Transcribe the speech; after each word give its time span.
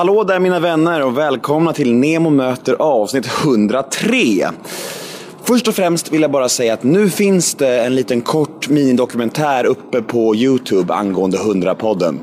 Hallå 0.00 0.24
där 0.24 0.38
mina 0.38 0.60
vänner 0.60 1.02
och 1.02 1.18
välkomna 1.18 1.72
till 1.72 1.94
Nemo 1.94 2.30
möter 2.30 2.76
avsnitt 2.78 3.26
103. 3.44 4.16
Först 5.44 5.68
och 5.68 5.74
främst 5.74 6.12
vill 6.12 6.22
jag 6.22 6.30
bara 6.30 6.48
säga 6.48 6.74
att 6.74 6.82
nu 6.82 7.10
finns 7.10 7.54
det 7.54 7.80
en 7.80 7.94
liten 7.94 8.20
kort 8.20 8.68
minidokumentär 8.68 9.64
uppe 9.64 10.02
på 10.02 10.36
Youtube 10.36 10.94
angående 10.94 11.38
100-podden. 11.38 12.18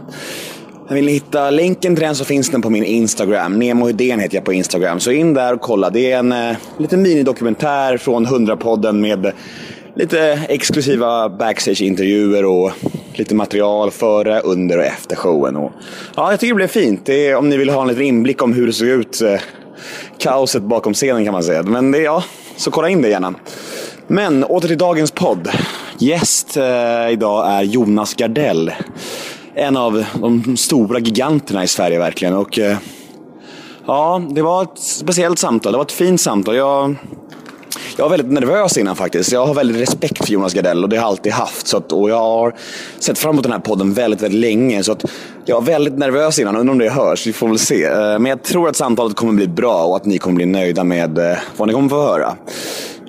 Vill 0.89 1.05
ni 1.05 1.11
hitta 1.11 1.49
länken 1.49 1.95
till 1.95 2.03
den 2.03 2.15
så 2.15 2.25
finns 2.25 2.49
den 2.49 2.61
på 2.61 2.69
min 2.69 2.83
Instagram. 2.83 3.59
Nemo 3.59 3.87
Hedén 3.87 4.19
heter 4.19 4.35
jag 4.35 4.45
på 4.45 4.53
Instagram. 4.53 4.99
Så 4.99 5.11
in 5.11 5.33
där 5.33 5.53
och 5.53 5.61
kolla. 5.61 5.89
Det 5.89 6.11
är 6.11 6.19
en 6.19 6.31
eh, 6.31 6.57
liten 6.77 7.01
minidokumentär 7.01 7.97
från 7.97 8.27
100-podden 8.27 8.91
med 8.91 9.31
lite 9.97 10.39
exklusiva 10.49 11.29
backstage-intervjuer 11.29 12.45
och 12.45 12.71
lite 13.13 13.35
material 13.35 13.91
före, 13.91 14.39
under 14.39 14.77
och 14.77 14.83
efter 14.83 15.15
showen. 15.15 15.55
Och, 15.55 15.71
ja, 16.15 16.31
jag 16.31 16.39
tycker 16.39 16.53
det 16.53 16.55
blev 16.55 16.67
fint. 16.67 17.05
Det 17.05 17.27
är, 17.27 17.35
om 17.35 17.49
ni 17.49 17.57
vill 17.57 17.69
ha 17.69 17.81
en 17.81 17.87
liten 17.87 18.03
inblick 18.03 18.41
om 18.41 18.53
hur 18.53 18.67
det 18.67 18.73
såg 18.73 18.87
ut. 18.87 19.21
Eh, 19.21 19.39
kaoset 20.17 20.63
bakom 20.63 20.93
scenen 20.93 21.25
kan 21.25 21.33
man 21.33 21.43
säga. 21.43 21.63
Men 21.63 21.91
det, 21.91 21.99
ja, 21.99 22.23
så 22.55 22.71
kolla 22.71 22.89
in 22.89 23.01
det 23.01 23.09
gärna. 23.09 23.33
Men 24.07 24.43
åter 24.43 24.67
till 24.67 24.77
dagens 24.77 25.11
podd. 25.11 25.49
Gäst 25.97 26.57
eh, 26.57 27.09
idag 27.11 27.51
är 27.51 27.61
Jonas 27.61 28.13
Gardell. 28.13 28.71
En 29.55 29.77
av 29.77 30.05
de 30.13 30.57
stora 30.57 30.99
giganterna 30.99 31.63
i 31.63 31.67
Sverige 31.67 31.99
verkligen. 31.99 32.33
Och, 32.33 32.59
eh, 32.59 32.77
ja, 33.85 34.21
det 34.29 34.41
var 34.41 34.63
ett 34.63 34.79
speciellt 34.79 35.39
samtal. 35.39 35.71
Det 35.71 35.77
var 35.77 35.85
ett 35.85 35.91
fint 35.91 36.21
samtal. 36.21 36.55
Jag 36.55 36.95
jag 37.97 38.03
var 38.03 38.09
väldigt 38.09 38.31
nervös 38.31 38.77
innan 38.77 38.95
faktiskt. 38.95 39.31
Jag 39.31 39.45
har 39.45 39.53
väldigt 39.53 39.81
respekt 39.81 40.25
för 40.25 40.33
Jonas 40.33 40.53
Gardell 40.53 40.83
och 40.83 40.89
det 40.89 40.95
har 40.95 41.03
jag 41.03 41.09
alltid 41.09 41.31
haft. 41.31 41.67
Så 41.67 41.77
att, 41.77 41.91
och 41.91 42.09
jag 42.09 42.19
har 42.19 42.55
sett 42.99 43.17
fram 43.17 43.31
emot 43.31 43.43
den 43.43 43.51
här 43.51 43.59
podden 43.59 43.93
väldigt, 43.93 44.21
väldigt 44.21 44.41
länge. 44.41 44.83
Så 44.83 44.91
att 44.91 45.05
jag 45.45 45.55
var 45.55 45.61
väldigt 45.61 45.97
nervös 45.97 46.39
innan, 46.39 46.55
undrar 46.55 46.71
om 46.71 46.79
det 46.79 46.89
hörs. 46.89 47.27
Vi 47.27 47.33
får 47.33 47.47
väl 47.47 47.59
se. 47.59 47.83
Eh, 47.83 47.93
men 47.93 48.25
jag 48.25 48.43
tror 48.43 48.69
att 48.69 48.75
samtalet 48.75 49.15
kommer 49.15 49.33
bli 49.33 49.47
bra 49.47 49.83
och 49.83 49.95
att 49.95 50.05
ni 50.05 50.17
kommer 50.17 50.35
bli 50.35 50.45
nöjda 50.45 50.83
med 50.83 51.17
eh, 51.17 51.37
vad 51.57 51.67
ni 51.67 51.73
kommer 51.73 51.89
få 51.89 52.01
höra. 52.01 52.35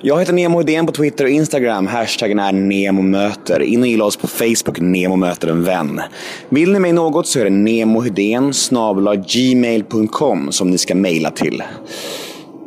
Jag 0.01 0.19
heter 0.19 0.33
Nemo 0.33 0.61
Idén 0.61 0.85
på 0.85 0.91
Twitter 0.91 1.23
och 1.23 1.29
Instagram. 1.29 1.87
Hashtaggen 1.87 2.39
är 2.39 2.51
NEMOMÖTER. 2.51 3.61
In 3.61 3.81
och 3.81 3.87
gilla 3.87 4.05
oss 4.05 4.17
på 4.17 4.27
Facebook, 4.27 4.79
Nemo 4.79 5.15
möter 5.15 5.47
en 5.47 5.63
vän. 5.63 6.01
Vill 6.49 6.71
ni 6.71 6.79
mig 6.79 6.93
något 6.93 7.27
så 7.27 7.39
är 7.39 7.43
det 7.43 7.49
nemohedén 7.49 8.53
gmail.com 9.27 10.51
som 10.51 10.69
ni 10.69 10.77
ska 10.77 10.95
mejla 10.95 11.31
till. 11.31 11.63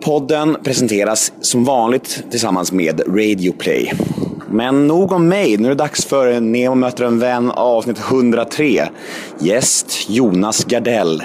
Podden 0.05 0.57
presenteras 0.65 1.33
som 1.41 1.65
vanligt 1.65 2.25
tillsammans 2.31 2.73
med 2.73 3.01
Radioplay. 3.07 3.93
Men 4.51 4.87
nog 4.87 5.13
om 5.13 5.29
mig, 5.29 5.57
nu 5.57 5.65
är 5.65 5.69
det 5.69 5.75
dags 5.75 6.05
för 6.05 6.41
Nemo 6.41 6.75
möter 6.75 7.05
en 7.05 7.19
vän 7.19 7.51
avsnitt 7.51 7.99
103. 7.99 8.89
Gäst 9.39 10.11
Jonas 10.11 10.65
Gardell. 10.65 11.23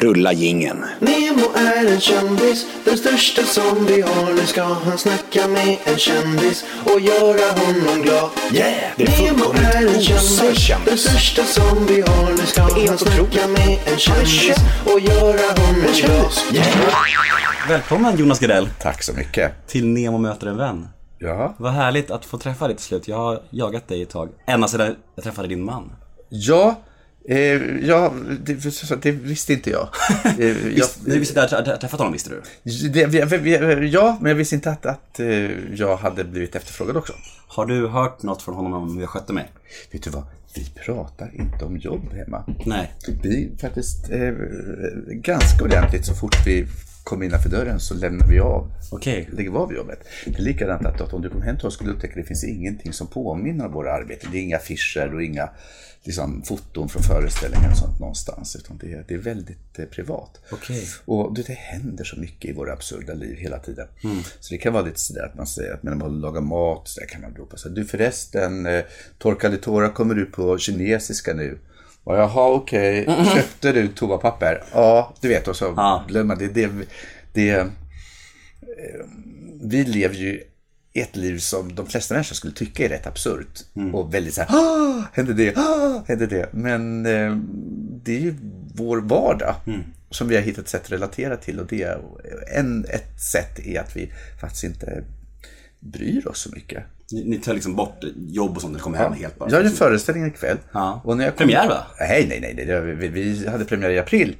Rulla 0.00 0.32
gingen. 0.32 0.84
Nemo 1.00 1.46
är 1.56 1.86
en 1.94 2.00
kändis, 2.00 2.66
den 2.84 2.98
största 2.98 3.42
som 3.42 3.86
vi 3.86 4.00
har. 4.00 4.32
Nu 4.34 4.46
ska 4.46 4.62
han 4.62 4.98
snacka 4.98 5.48
med 5.48 5.76
en 5.84 5.98
kändis 5.98 6.64
och 6.84 7.00
göra 7.00 7.52
honom 7.60 8.02
glad. 8.02 8.30
Yeah! 8.52 8.92
Det 8.96 9.02
är 9.04 9.22
Nemo 9.32 9.44
är 9.52 9.86
en 9.94 10.00
kändis, 10.02 10.58
kändis. 10.58 10.86
den 10.88 10.98
största 10.98 11.44
som 11.44 11.86
vi 11.86 12.00
har. 12.00 12.30
Nu 12.30 12.46
ska 12.46 12.62
han 12.62 12.98
snacka 12.98 13.48
med 13.48 13.78
en 13.92 13.98
kändis 13.98 14.56
och 14.94 15.00
göra 15.00 15.60
honom 15.66 15.82
glad. 15.94 16.32
Yeah! 16.52 16.66
Välkommen 17.68 18.16
Jonas 18.18 18.40
Gardell 18.40 18.68
Tack 18.80 19.02
så 19.02 19.12
mycket. 19.12 19.66
till 19.68 19.86
Nemo 19.86 20.18
möter 20.18 20.46
en 20.46 20.56
vän. 20.56 20.88
Ja, 21.18 21.54
Vad 21.58 21.72
härligt 21.72 22.10
att 22.10 22.24
få 22.24 22.38
träffa 22.38 22.66
dig 22.66 22.76
till 22.76 22.84
slut. 22.84 23.08
Jag 23.08 23.16
har 23.16 23.42
jagat 23.50 23.88
dig 23.88 24.02
ett 24.02 24.10
tag. 24.10 24.28
Ända 24.46 24.68
sedan 24.68 24.96
jag 25.14 25.24
träffade 25.24 25.48
din 25.48 25.64
man. 25.64 25.92
ja, 26.28 26.74
eh, 27.24 27.86
ja 27.86 28.12
det, 28.44 28.54
det 29.02 29.10
visste 29.10 29.52
inte 29.52 29.70
jag. 29.70 29.88
Eh, 30.38 30.68
jag 30.76 30.86
vi 31.04 31.18
visste 31.18 31.42
att 31.42 31.52
jag 31.52 31.80
träffat 31.80 31.98
honom 31.98 32.12
visste 32.12 32.30
du? 32.30 32.42
det, 32.88 33.00
ja, 33.86 34.18
men 34.20 34.30
jag 34.30 34.36
visste 34.36 34.54
inte 34.54 34.70
att, 34.70 34.86
att 34.86 35.20
eh, 35.20 35.28
jag 35.74 35.96
hade 35.96 36.24
blivit 36.24 36.56
efterfrågad 36.56 36.96
också. 36.96 37.12
Har 37.48 37.66
du 37.66 37.88
hört 37.88 38.22
något 38.22 38.42
från 38.42 38.54
honom 38.54 38.72
om 38.72 38.94
hur 38.94 39.00
jag 39.00 39.10
skötte 39.10 39.32
mig? 39.32 39.52
Vet 39.92 40.02
du 40.02 40.10
vad? 40.10 40.24
Vi 40.54 40.70
pratar 40.84 41.30
inte 41.34 41.64
om 41.64 41.76
jobb 41.76 42.12
hemma. 42.12 42.44
Nej. 42.66 42.92
Vi 43.22 43.50
faktiskt 43.60 44.10
eh, 44.10 44.32
ganska 45.06 45.64
ordentligt 45.64 46.06
så 46.06 46.14
fort 46.14 46.36
vi 46.46 46.66
kommer 47.08 47.26
innanför 47.26 47.48
dörren 47.48 47.80
så 47.80 47.94
lämnar 47.94 48.26
vi 48.26 48.40
av. 48.40 48.70
Okej. 48.90 49.28
Lägger 49.32 49.50
vi 49.50 49.56
av 49.56 49.72
jobbet. 49.72 49.98
Det 50.24 50.38
är 50.38 50.42
likadant 50.42 50.86
att 50.86 51.12
om 51.12 51.22
du 51.22 51.30
kommer 51.30 51.44
hem 51.44 51.56
till 51.56 51.66
oss 51.66 51.74
skulle 51.74 51.90
du 51.90 51.94
upptäcka 51.94 52.12
att 52.12 52.20
det 52.20 52.28
finns 52.28 52.44
ingenting 52.44 52.92
som 52.92 53.06
påminner 53.06 53.66
om 53.66 53.72
våra 53.72 53.92
arbeten. 53.92 54.30
Det 54.32 54.38
är 54.38 54.42
inga 54.42 54.56
affischer 54.56 55.14
och 55.14 55.22
inga 55.22 55.50
liksom, 56.04 56.42
foton 56.42 56.88
från 56.88 57.02
föreställningar 57.02 57.70
och 57.70 57.76
sånt 57.76 58.00
någonstans. 58.00 58.56
Utan 58.56 58.78
det 58.78 58.92
är, 58.92 59.04
det 59.08 59.14
är 59.14 59.18
väldigt 59.18 59.78
eh, 59.78 59.84
privat. 59.84 60.40
Okej. 60.50 60.84
Och 61.04 61.34
du, 61.34 61.42
det 61.42 61.52
händer 61.52 62.04
så 62.04 62.20
mycket 62.20 62.50
i 62.50 62.54
våra 62.54 62.72
absurda 62.72 63.14
liv 63.14 63.36
hela 63.36 63.58
tiden. 63.58 63.86
Mm. 64.04 64.18
Så 64.40 64.54
det 64.54 64.58
kan 64.58 64.72
vara 64.72 64.84
lite 64.84 65.00
sådär 65.00 65.22
att 65.22 65.36
man 65.36 65.46
säger 65.46 65.74
att 65.74 65.82
när 65.82 65.94
man 65.94 66.20
lagar 66.20 66.40
mat 66.40 66.88
så 66.88 67.00
där 67.00 67.06
kan 67.06 67.20
man 67.20 67.34
ropa 67.34 67.56
så 67.56 67.68
här, 67.68 67.76
Du 67.76 67.84
förresten, 67.84 68.66
eh, 68.66 68.84
torkade 69.18 69.56
tårar 69.56 69.88
kommer 69.88 70.14
du 70.14 70.26
på 70.26 70.58
kinesiska 70.58 71.34
nu? 71.34 71.58
Och 72.08 72.14
jaha, 72.16 72.48
okej. 72.50 73.06
Köpte 73.34 73.72
du 73.72 73.88
toapapper? 73.88 74.62
Ja, 74.72 75.14
du 75.20 75.28
vet. 75.28 75.48
Och 75.48 75.56
så 75.56 75.74
Ja. 75.76 76.04
glömmer 76.08 76.36
det. 76.36 76.48
det, 76.48 76.70
det 77.32 77.50
eh, 77.50 77.66
vi 79.62 79.84
lever 79.84 80.14
ju 80.14 80.40
ett 80.92 81.16
liv 81.16 81.38
som 81.38 81.74
de 81.74 81.86
flesta 81.86 82.14
människor 82.14 82.34
skulle 82.34 82.52
tycka 82.52 82.84
är 82.84 82.88
rätt 82.88 83.06
absurt. 83.06 83.60
Och 83.92 84.14
väldigt 84.14 84.34
så 84.34 84.42
här, 84.42 85.04
hände 85.12 85.34
det, 85.34 85.56
ah, 85.56 86.02
hände 86.06 86.26
det. 86.26 86.48
Men 86.52 87.06
eh, 87.06 87.36
det 88.04 88.16
är 88.16 88.20
ju 88.20 88.34
vår 88.74 89.00
vardag. 89.00 89.54
Som 90.10 90.28
vi 90.28 90.34
har 90.36 90.42
hittat 90.42 90.68
sätt 90.68 90.82
att 90.84 90.92
relatera 90.92 91.36
till. 91.36 91.60
Och 91.60 91.66
det 91.66 91.82
är, 91.82 92.00
en, 92.56 92.84
ett 92.84 93.20
sätt 93.32 93.58
är 93.58 93.80
att 93.80 93.96
vi 93.96 94.12
faktiskt 94.40 94.64
inte 94.64 95.04
bryr 95.80 96.28
oss 96.28 96.40
så 96.40 96.50
mycket. 96.50 96.82
Ni, 97.10 97.24
ni 97.24 97.38
tar 97.38 97.54
liksom 97.54 97.76
bort 97.76 98.04
jobb 98.16 98.56
och 98.56 98.60
sånt 98.60 98.72
när 98.72 98.78
ni 98.78 98.82
kommer 98.82 98.98
hem 98.98 99.12
helt 99.12 99.38
bara. 99.38 99.50
Jag 99.50 99.56
hade 99.56 99.68
en 99.68 99.74
föreställning 99.74 100.26
ikväll. 100.26 100.56
Ja. 100.72 101.00
Och 101.04 101.16
när 101.16 101.24
jag 101.24 101.36
kom... 101.36 101.38
Premiär, 101.38 101.68
va? 101.68 101.86
Nej, 102.00 102.26
nej, 102.28 102.40
nej. 102.40 102.66
nej. 102.66 102.94
Vi, 102.94 103.08
vi 103.08 103.48
hade 103.48 103.64
premiär 103.64 103.90
i 103.90 103.98
april. 103.98 104.36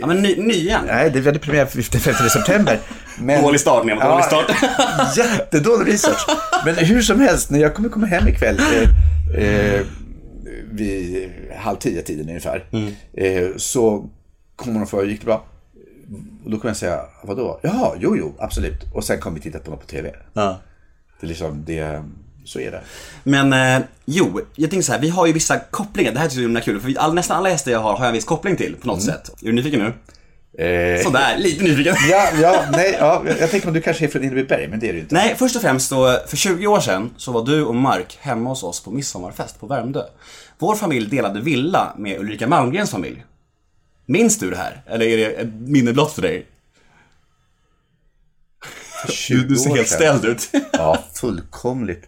Ja 0.00 0.06
men 0.06 0.22
ny. 0.22 0.74
Nej, 0.86 1.10
det 1.10 1.20
vi 1.20 1.26
hade 1.26 1.38
premiär 1.38 1.68
den 1.92 2.00
15 2.00 2.30
september. 2.30 2.80
Men... 3.20 3.42
Dålig 3.42 3.60
start, 3.60 3.86
Nemo, 3.86 4.00
dålig 4.00 4.24
start. 4.24 4.50
jättedålig 5.16 5.92
research. 5.92 6.26
Men 6.64 6.74
hur 6.74 7.02
som 7.02 7.20
helst, 7.20 7.50
när 7.50 7.58
jag 7.58 7.74
kommer 7.74 7.88
komma 7.88 8.06
hem 8.06 8.28
ikväll 8.28 8.58
eh, 8.58 9.44
eh, 9.44 9.80
vid 10.70 11.30
halv 11.56 11.76
tio 11.76 12.02
tiden 12.02 12.28
ungefär. 12.28 12.64
Mm. 12.72 12.92
Eh, 13.12 13.56
så 13.56 14.10
kommer 14.56 14.82
och 14.82 14.90
frågar, 14.90 15.04
gick 15.04 15.20
det 15.20 15.26
bra? 15.26 15.44
Och 16.44 16.50
då 16.50 16.58
kommer 16.58 16.70
jag 16.70 16.76
säga, 16.76 17.00
vadå? 17.22 17.60
Jaha, 17.62 17.92
jo, 17.98 18.16
jo, 18.16 18.34
absolut. 18.38 18.84
Och 18.94 19.04
sen 19.04 19.18
kommer 19.18 19.36
vi 19.36 19.42
titta 19.42 19.58
på 19.58 19.70
något 19.70 19.80
på 19.80 19.86
TV. 19.86 20.14
Ja. 20.32 20.58
Det 21.20 21.26
är 21.26 21.28
liksom, 21.28 21.64
det, 21.64 22.02
så 22.44 22.60
är 22.60 22.70
det. 22.70 22.80
Men 23.24 23.52
eh, 23.52 23.86
jo, 24.04 24.40
jag 24.56 24.70
tänkte 24.70 24.86
så 24.86 24.92
här, 24.92 25.00
vi 25.00 25.08
har 25.08 25.26
ju 25.26 25.32
vissa 25.32 25.58
kopplingar. 25.58 26.12
Det 26.12 26.18
här 26.18 26.28
tycker 26.28 26.40
jag 26.40 26.44
är 26.44 26.48
himla 26.48 26.60
kul. 26.60 26.80
För 26.80 26.88
vi, 26.88 26.98
all, 26.98 27.14
nästan 27.14 27.36
alla 27.36 27.50
gäster 27.50 27.70
jag 27.72 27.80
har 27.80 27.92
har 27.92 27.98
jag 27.98 28.08
en 28.08 28.14
viss 28.14 28.24
koppling 28.24 28.56
till 28.56 28.76
på 28.76 28.86
något 28.86 29.02
sätt. 29.02 29.30
Är 29.42 29.46
du 29.46 29.52
nyfiken 29.52 29.80
nu? 29.80 29.92
Eh, 30.64 31.02
Sådär, 31.02 31.38
lite 31.38 31.64
nyfiken. 31.64 31.94
ja, 32.10 32.28
ja, 32.42 32.64
nej, 32.72 32.96
ja, 33.00 33.22
jag 33.40 33.50
tänker 33.50 33.68
om 33.68 33.74
du 33.74 33.80
kanske 33.80 34.04
är 34.04 34.08
från 34.08 34.22
Enebyberg, 34.24 34.68
men 34.68 34.80
det 34.80 34.88
är 34.88 34.92
du 34.92 34.98
inte. 34.98 35.14
Nej, 35.14 35.34
först 35.38 35.56
och 35.56 35.62
främst 35.62 35.88
så, 35.88 36.18
för 36.26 36.36
20 36.36 36.66
år 36.66 36.80
sedan 36.80 37.10
så 37.16 37.32
var 37.32 37.44
du 37.44 37.64
och 37.64 37.74
Mark 37.74 38.18
hemma 38.20 38.50
hos 38.50 38.62
oss 38.62 38.84
på 38.84 38.90
midsommarfest 38.90 39.60
på 39.60 39.66
Värmdö. 39.66 40.02
Vår 40.58 40.74
familj 40.74 41.10
delade 41.10 41.40
villa 41.40 41.94
med 41.98 42.20
Ulrika 42.20 42.46
Malmgrens 42.46 42.90
familj. 42.90 43.24
Minns 44.06 44.38
du 44.38 44.50
det 44.50 44.56
här? 44.56 44.82
Eller 44.86 45.06
är 45.06 45.16
det 45.16 45.24
ett 45.24 45.52
minne 45.54 45.92
blott 45.92 46.12
för 46.12 46.22
dig? 46.22 46.46
Du, 49.28 49.44
du 49.44 49.56
ser 49.56 49.76
helt 49.76 49.88
ställd 49.88 50.24
ut. 50.24 50.50
Ja, 50.72 51.04
fullkomligt. 51.14 52.04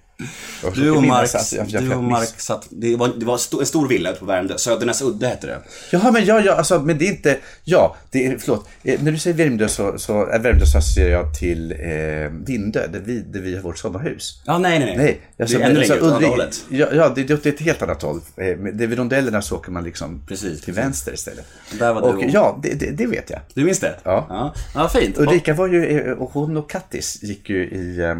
Du 0.75 0.91
och 0.91 1.03
Mark, 1.03 1.35
att 1.35 1.53
jag- 1.53 1.69
jag- 1.69 1.83
du 1.83 1.95
och 1.95 2.05
Mark 2.05 2.29
satt, 2.41 2.67
det 2.71 2.97
var, 2.97 3.09
det 3.17 3.25
var 3.27 3.41
en 3.61 3.67
stor 3.67 3.89
villa 3.89 4.11
ute 4.11 4.19
på 4.21 4.27
Värmdö, 4.27 4.59
Södernäs 4.59 5.03
udde 5.03 5.27
hette 5.29 5.47
det. 5.47 5.59
Jaha, 5.93 6.11
men 6.13 6.25
ja, 6.25 6.41
ja, 6.41 6.53
alltså, 6.55 6.81
men 6.81 6.99
det 6.99 7.05
är 7.05 7.09
inte, 7.09 7.37
ja, 7.65 7.97
det 8.11 8.27
är, 8.27 8.39
förlåt. 8.39 8.69
Eh, 8.85 9.03
när 9.03 9.13
du 9.13 9.19
säger 9.19 9.37
Värmdö 9.37 9.69
så, 9.69 9.99
så, 9.99 10.31
äh, 10.31 10.41
Värmdö 10.41 10.67
så 10.67 10.79
associerar 10.79 11.11
jag 11.11 11.35
till 11.39 11.73
eh, 11.73 11.79
Vindö, 12.47 12.87
där 12.87 13.01
vi, 13.05 13.21
där 13.21 13.41
vi 13.41 13.55
har 13.55 13.63
vårt 13.63 13.79
sommarhus. 13.79 14.43
Ja, 14.47 14.59
nej, 14.59 14.79
nej, 14.79 14.97
nej. 14.97 14.97
Nej, 14.97 15.21
det 15.49 15.55
är 15.55 15.61
ännu 15.61 15.81
längre 15.81 16.01
åt 16.01 16.13
andra 16.13 16.29
hållet. 16.29 16.65
Ja, 16.71 16.87
ja 16.93 17.09
det, 17.15 17.25
det 17.25 17.47
är 17.47 17.53
ett 17.53 17.61
helt 17.61 17.83
annat 17.83 18.03
håll. 18.03 18.17
Eh, 18.17 18.45
Det 18.73 18.85
är 18.85 18.87
vid 18.87 18.99
rondellerna 18.99 19.43
så 19.43 19.57
åker 19.57 19.71
man 19.73 19.85
liksom 19.85 20.23
Precis, 20.29 20.61
till 20.61 20.75
vänster 20.75 21.13
istället. 21.15 21.47
Där 21.79 21.93
var 21.95 22.01
du 22.03 22.09
och, 22.09 22.15
och- 22.15 22.31
Ja, 22.33 22.59
det, 22.63 22.75
det, 22.75 22.91
det 22.91 23.07
vet 23.07 23.31
jag. 23.31 23.41
Du 23.55 23.65
minns 23.65 23.81
det? 23.81 23.95
Ja. 24.05 24.27
Ja, 24.29 24.55
ja 24.75 24.89
fint. 24.89 25.19
Ulrika 25.19 25.55
var 25.55 25.69
ju, 25.69 26.01
eh, 26.01 26.13
och 26.13 26.31
hon 26.33 26.57
och 26.57 26.71
Kattis 26.71 27.23
gick 27.23 27.51
ju 27.51 27.63
i 27.65 28.15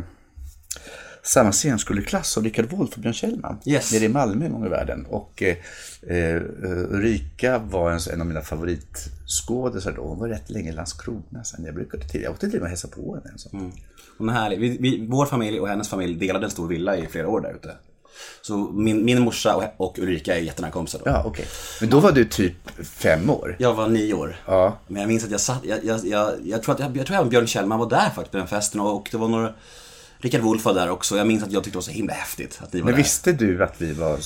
eh, 1.19 1.23
samma 1.23 1.53
scenskoleklass 1.53 2.31
som 2.31 2.45
Rickard 2.45 2.71
Wolff 2.71 2.95
och 2.95 3.01
Björn 3.01 3.15
Kjellman. 3.15 3.59
Yes. 3.67 3.93
Nere 3.93 4.05
i 4.05 4.09
Malmö 4.09 4.45
en 4.45 4.53
gång 4.53 4.67
i 4.67 4.69
världen. 4.69 5.07
Och 5.07 5.43
eh, 5.43 5.57
eh, 6.17 6.43
Ulrika 6.91 7.59
var 7.59 7.91
en, 7.91 8.01
en 8.13 8.21
av 8.21 8.27
mina 8.27 8.41
favoritskådisar 8.41 9.93
då. 9.93 10.03
Hon 10.03 10.19
var 10.19 10.29
rätt 10.29 10.51
länge 10.51 10.71
i 10.71 10.73
Landskrona 10.73 11.45
sen. 11.45 11.65
Jag 11.65 11.75
brukade 11.75 12.09
till, 12.09 12.23
jag 12.23 12.33
åkte 12.33 12.51
till 12.51 12.57
och 12.57 12.63
med 12.63 12.63
och 12.63 12.69
hälsade 12.69 12.95
på 12.95 13.15
henne. 13.15 13.39
Så. 13.39 13.49
hon 14.19 14.29
är 14.29 14.33
härlig. 14.33 14.61
Vi, 14.61 14.79
vi, 14.81 15.07
vår 15.07 15.27
familj 15.27 15.61
och 15.61 15.69
hennes 15.69 15.89
familj 15.89 16.15
delade 16.15 16.45
en 16.45 16.51
stor 16.51 16.69
villa 16.69 16.97
i 16.97 17.07
flera 17.07 17.29
år 17.29 17.41
där 17.41 17.55
ute. 17.55 17.75
Så 18.43 18.57
min, 18.57 19.05
min 19.05 19.21
morsa 19.21 19.57
och, 19.57 19.65
och 19.77 19.99
Ulrika 19.99 20.37
är 20.37 20.41
jättenära 20.41 20.73
kompisar 20.73 20.99
då. 21.05 21.11
Ja, 21.11 21.23
okej. 21.27 21.47
Men 21.81 21.91
då 21.91 22.01
var 22.01 22.13
du 22.13 22.25
typ 22.25 22.71
fem 22.85 23.31
år? 23.31 23.57
Jag 23.59 23.75
var 23.75 23.89
nio 23.89 24.15
år. 24.15 24.37
Ja. 24.47 24.79
Men 24.87 25.01
jag 25.01 25.09
minns 25.09 25.25
att 25.25 25.31
jag 25.31 25.41
satt, 25.41 25.65
jag, 25.65 25.85
jag, 25.85 26.07
jag, 26.07 26.33
jag 26.45 26.63
tror 26.63 26.75
att 26.75 26.81
jag, 26.81 26.97
jag 26.97 27.07
tror 27.07 27.17
även 27.17 27.29
Björn 27.29 27.47
Kjellman 27.47 27.79
var 27.79 27.91
där 27.91 28.11
faktiskt 28.11 28.31
på 28.31 28.37
den 28.37 28.47
festen 28.47 28.81
och, 28.81 28.97
och 28.97 29.09
det 29.13 29.17
var 29.17 29.29
några 29.29 29.55
Rickard 30.21 30.41
Wolff 30.41 30.65
var 30.65 30.75
där 30.75 30.91
också. 30.91 31.17
Jag 31.17 31.27
minns 31.27 31.43
att 31.43 31.53
jag 31.53 31.65
tyckte 31.65 31.75
det 31.75 31.79
var 31.79 31.83
så 31.83 31.91
himla 31.91 32.13
häftigt 32.15 32.61
att 32.63 32.73
ni 32.73 32.81
var 32.81 32.85
Men 32.85 32.95
där. 32.95 33.03
visste 33.03 33.33
du 33.33 33.65
att 33.65 33.75
vi 33.79 33.93
var 33.93 34.19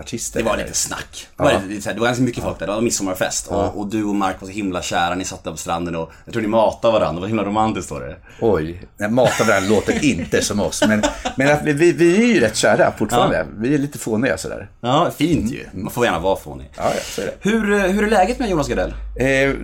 artister? 0.00 0.38
Det 0.40 0.44
var 0.44 0.56
lite 0.56 0.74
snack. 0.74 1.26
Det 1.36 1.42
var, 1.42 1.60
lite, 1.68 1.92
det 1.92 2.00
var 2.00 2.06
ganska 2.06 2.22
mycket 2.24 2.44
folk 2.44 2.58
där. 2.58 2.66
Det 2.66 2.72
var 2.72 2.80
midsommarfest. 2.80 3.46
Och, 3.46 3.78
och 3.78 3.86
du 3.86 4.04
och 4.04 4.14
Mark 4.14 4.36
var 4.40 4.48
så 4.48 4.54
himla 4.54 4.82
kära. 4.82 5.14
Ni 5.14 5.24
satt 5.24 5.44
där 5.44 5.50
på 5.50 5.56
stranden 5.56 5.96
och 5.96 6.12
jag 6.24 6.32
tror 6.32 6.42
ni 6.42 6.48
matade 6.48 6.92
varandra. 6.92 7.14
Det 7.14 7.20
var 7.20 7.28
himla 7.28 7.44
romantiskt 7.44 7.90
var 7.90 8.00
det. 8.00 8.16
Oj, 8.40 8.82
nej, 8.96 9.10
mata 9.10 9.44
varandra 9.44 9.68
låter 9.70 10.04
inte 10.04 10.42
som 10.42 10.60
oss. 10.60 10.84
Men, 10.88 11.02
men 11.36 11.52
att 11.52 11.62
vi, 11.64 11.72
vi, 11.72 11.92
vi 11.92 12.22
är 12.22 12.34
ju 12.34 12.40
rätt 12.40 12.56
kära 12.56 12.92
fortfarande. 12.98 13.46
Vi 13.58 13.74
är 13.74 13.78
lite 13.78 13.98
fåniga 13.98 14.38
sådär. 14.38 14.70
Ja, 14.80 15.10
fint 15.16 15.52
ju. 15.52 15.64
Man 15.72 15.90
får 15.92 16.04
gärna 16.04 16.18
vara 16.18 16.36
fånig. 16.36 16.70
Ja, 16.76 16.82
ja, 16.94 17.00
så 17.02 17.20
är 17.20 17.26
det. 17.26 17.34
Hur, 17.40 17.72
eh, 17.72 17.80
hur 17.80 18.04
är 18.04 18.10
läget 18.10 18.38
med 18.38 18.50
Jonas 18.50 18.68
Gardell? 18.68 18.94
Eh, 19.16 19.54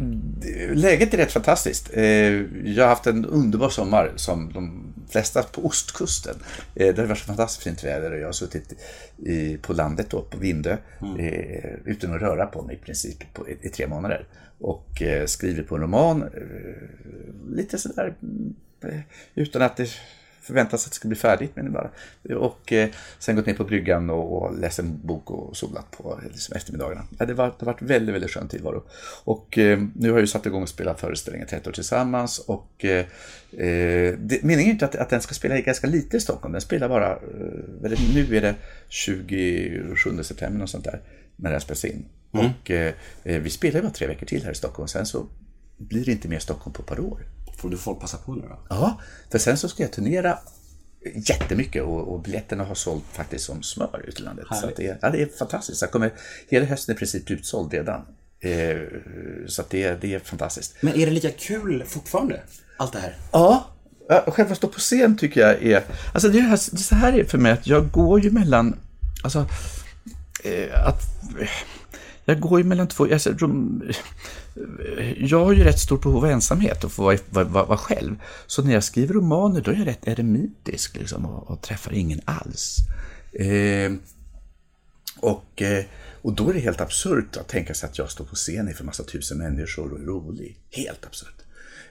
läget 0.74 1.14
är 1.14 1.18
rätt 1.18 1.32
fantastiskt. 1.32 1.90
Eh, 1.92 2.04
jag 2.64 2.84
har 2.84 2.88
haft 2.88 3.06
en 3.06 3.24
underbar 3.26 3.68
sommar 3.68 4.12
som 4.16 4.52
de 4.52 4.89
flesta 5.10 5.42
på 5.42 5.66
ostkusten. 5.66 6.34
Eh, 6.74 6.94
det 6.94 7.02
har 7.02 7.08
varit 7.08 7.18
så 7.18 7.24
fantastiskt 7.24 7.62
fint 7.62 7.84
väder 7.84 8.12
och 8.12 8.18
jag 8.18 8.28
har 8.28 8.32
suttit 8.32 8.72
i, 9.16 9.56
på 9.56 9.72
landet 9.72 10.10
då, 10.10 10.22
på 10.22 10.38
Vindö, 10.38 10.76
eh, 11.18 11.74
utan 11.84 12.14
att 12.14 12.22
röra 12.22 12.46
på 12.46 12.62
mig 12.62 12.76
i 12.76 12.78
princip 12.78 13.34
på, 13.34 13.48
i, 13.48 13.58
i 13.62 13.68
tre 13.68 13.86
månader. 13.86 14.26
Och 14.58 15.02
eh, 15.02 15.26
skrivit 15.26 15.68
på 15.68 15.74
en 15.74 15.82
roman, 15.82 16.22
eh, 16.22 17.56
lite 17.56 17.78
sådär, 17.78 18.14
mm, 18.22 18.54
eh, 18.84 19.00
utan 19.34 19.62
att 19.62 19.76
det 19.76 19.90
förväntas 20.40 20.86
att 20.86 20.92
det 20.92 20.96
ska 20.96 21.08
bli 21.08 21.16
färdigt. 21.16 21.50
Men 21.54 21.64
det 21.64 21.70
bara. 21.70 21.90
Och 22.38 22.72
eh, 22.72 22.88
sen 23.18 23.36
gått 23.36 23.46
ner 23.46 23.54
på 23.54 23.64
bryggan 23.64 24.10
och, 24.10 24.42
och 24.42 24.58
läst 24.58 24.78
en 24.78 25.06
bok 25.06 25.30
och 25.30 25.56
solat 25.56 25.90
på 25.90 26.20
liksom, 26.32 26.56
eftermiddagarna. 26.56 27.04
Ja, 27.18 27.26
det, 27.26 27.34
var, 27.34 27.46
det 27.46 27.54
har 27.58 27.66
varit 27.66 27.82
väldigt, 27.82 28.14
väldigt 28.14 28.30
skön 28.30 28.48
tillvaro. 28.48 28.82
Och 29.24 29.58
eh, 29.58 29.78
nu 29.94 30.08
har 30.08 30.16
jag 30.16 30.20
ju 30.20 30.26
satt 30.26 30.46
igång 30.46 30.62
och 30.62 30.68
spelat 30.68 31.00
föreställningen 31.00 31.48
30 31.48 31.68
år 31.68 31.72
tillsammans. 31.72 32.38
Och 32.38 32.84
eh, 32.84 33.06
eh, 33.52 34.14
det, 34.18 34.42
meningen 34.42 34.70
är 34.70 34.72
inte 34.72 34.84
att, 34.84 34.96
att 34.96 35.10
den 35.10 35.20
ska 35.20 35.34
spela 35.34 35.60
ganska 35.60 35.86
lite 35.86 36.16
i 36.16 36.20
Stockholm. 36.20 36.52
Den 36.52 36.60
spelar 36.60 36.88
bara, 36.88 37.10
eh, 37.10 37.84
eller 37.84 38.14
nu 38.14 38.36
är 38.36 38.40
det 38.40 38.54
27 38.88 40.22
september 40.22 40.62
och 40.62 40.70
sånt 40.70 40.84
där, 40.84 41.00
när 41.36 41.50
här 41.50 41.58
spelas 41.58 41.84
in. 41.84 42.04
Och 42.30 42.70
eh, 42.70 42.94
eh, 43.24 43.40
vi 43.40 43.50
spelar 43.50 43.76
ju 43.76 43.82
bara 43.82 43.92
tre 43.92 44.06
veckor 44.06 44.26
till 44.26 44.44
här 44.44 44.52
i 44.52 44.54
Stockholm. 44.54 44.88
Sen 44.88 45.06
så 45.06 45.26
blir 45.76 46.04
det 46.04 46.12
inte 46.12 46.28
mer 46.28 46.38
Stockholm 46.38 46.72
på 46.72 46.82
ett 46.82 46.88
par 46.88 47.00
år. 47.00 47.26
Får 47.56 47.70
du 47.70 47.78
folk 47.78 48.00
passa 48.00 48.16
på 48.16 48.34
nu 48.34 48.42
då? 48.48 48.58
Ja, 48.68 49.00
för 49.30 49.38
sen 49.38 49.56
så 49.56 49.68
ska 49.68 49.82
jag 49.82 49.92
turnera 49.92 50.38
jättemycket 51.14 51.82
och, 51.82 52.08
och 52.14 52.20
biljetterna 52.22 52.64
har 52.64 52.74
sålt 52.74 53.04
faktiskt 53.12 53.44
som 53.44 53.62
smör 53.62 54.04
ute 54.08 54.22
i 54.22 54.24
landet. 54.24 54.46
Så 54.60 54.66
att 54.66 54.76
det, 54.76 54.86
är- 54.86 54.98
ja, 55.02 55.10
det 55.10 55.22
är 55.22 55.28
fantastiskt. 55.38 55.82
Jag 55.82 55.90
kommer, 55.90 56.12
hela 56.48 56.66
hösten 56.66 56.92
är 56.92 56.96
i 56.96 56.98
princip 56.98 57.30
utsåld 57.30 57.72
redan. 57.72 58.00
Eh, 58.40 58.76
så 59.48 59.62
det, 59.70 60.00
det 60.00 60.14
är 60.14 60.18
fantastiskt. 60.18 60.74
Men 60.80 60.94
är 60.94 61.06
det 61.06 61.12
lika 61.12 61.30
kul 61.30 61.84
fortfarande? 61.86 62.40
Allt 62.76 62.92
det 62.92 62.98
här? 62.98 63.16
Ja, 63.32 63.66
själva 64.26 64.54
stå 64.54 64.68
på 64.68 64.78
scen 64.78 65.16
tycker 65.18 65.40
jag 65.40 65.62
är... 65.62 65.82
Alltså 66.14 66.28
det 66.28 66.38
är, 66.38 66.42
det 66.42 66.52
är 66.52 66.76
så 66.76 66.94
här 66.94 67.12
är 67.18 67.24
för 67.24 67.38
mig 67.38 67.52
att 67.52 67.66
jag 67.66 67.90
går 67.90 68.20
ju 68.20 68.30
mellan... 68.30 68.76
Alltså, 69.24 69.46
eh, 70.44 70.86
att... 70.86 71.02
Jag 72.30 72.40
går 72.40 72.60
ju 72.60 72.66
mellan 72.66 72.88
två... 72.88 73.04
Alltså, 73.12 73.32
de, 73.32 73.82
jag 75.16 75.44
har 75.44 75.52
ju 75.52 75.64
rätt 75.64 75.78
stort 75.78 76.02
behov 76.02 76.24
av 76.24 76.30
ensamhet 76.30 76.84
och 76.84 76.92
få 76.92 77.02
vara, 77.02 77.18
vara, 77.30 77.64
vara, 77.64 77.78
själv. 77.78 78.16
Så 78.46 78.62
när 78.62 78.72
jag 78.72 78.84
skriver 78.84 79.14
romaner 79.14 79.60
då 79.60 79.70
är 79.70 79.76
jag 79.76 79.86
rätt 79.86 80.08
eremitisk 80.08 80.96
liksom, 80.96 81.26
och, 81.26 81.50
och 81.50 81.62
träffar 81.62 81.92
ingen 81.92 82.20
alls. 82.24 82.76
Eh, 83.32 83.92
och, 85.20 85.62
eh, 85.62 85.84
och 86.22 86.32
då 86.32 86.50
är 86.50 86.54
det 86.54 86.60
helt 86.60 86.80
absurt 86.80 87.36
att 87.36 87.48
tänka 87.48 87.74
sig 87.74 87.88
att 87.88 87.98
jag 87.98 88.10
står 88.10 88.24
på 88.24 88.34
scen 88.34 88.68
inför 88.68 88.84
massa 88.84 89.02
tusen 89.02 89.38
människor 89.38 89.92
och 89.92 90.00
är 90.00 90.04
rolig. 90.04 90.56
Helt 90.70 91.06
absurt. 91.06 91.42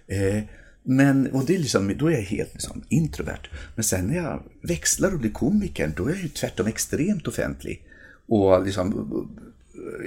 Eh, 0.08 0.44
men, 0.84 1.32
och 1.32 1.46
det 1.46 1.56
är 1.56 1.60
liksom, 1.60 1.98
då 1.98 2.08
är 2.08 2.12
jag 2.12 2.22
helt 2.22 2.54
liksom, 2.54 2.84
introvert. 2.90 3.50
Men 3.76 3.84
sen 3.84 4.08
när 4.08 4.16
jag 4.16 4.44
växlar 4.62 5.14
och 5.14 5.20
blir 5.20 5.32
komiker, 5.32 5.94
då 5.98 6.06
är 6.06 6.10
jag 6.10 6.22
ju 6.22 6.30
tvärtom 6.30 6.68
extremt 6.68 7.28
offentlig. 7.28 7.86
Och 8.28 8.66
liksom 8.66 9.28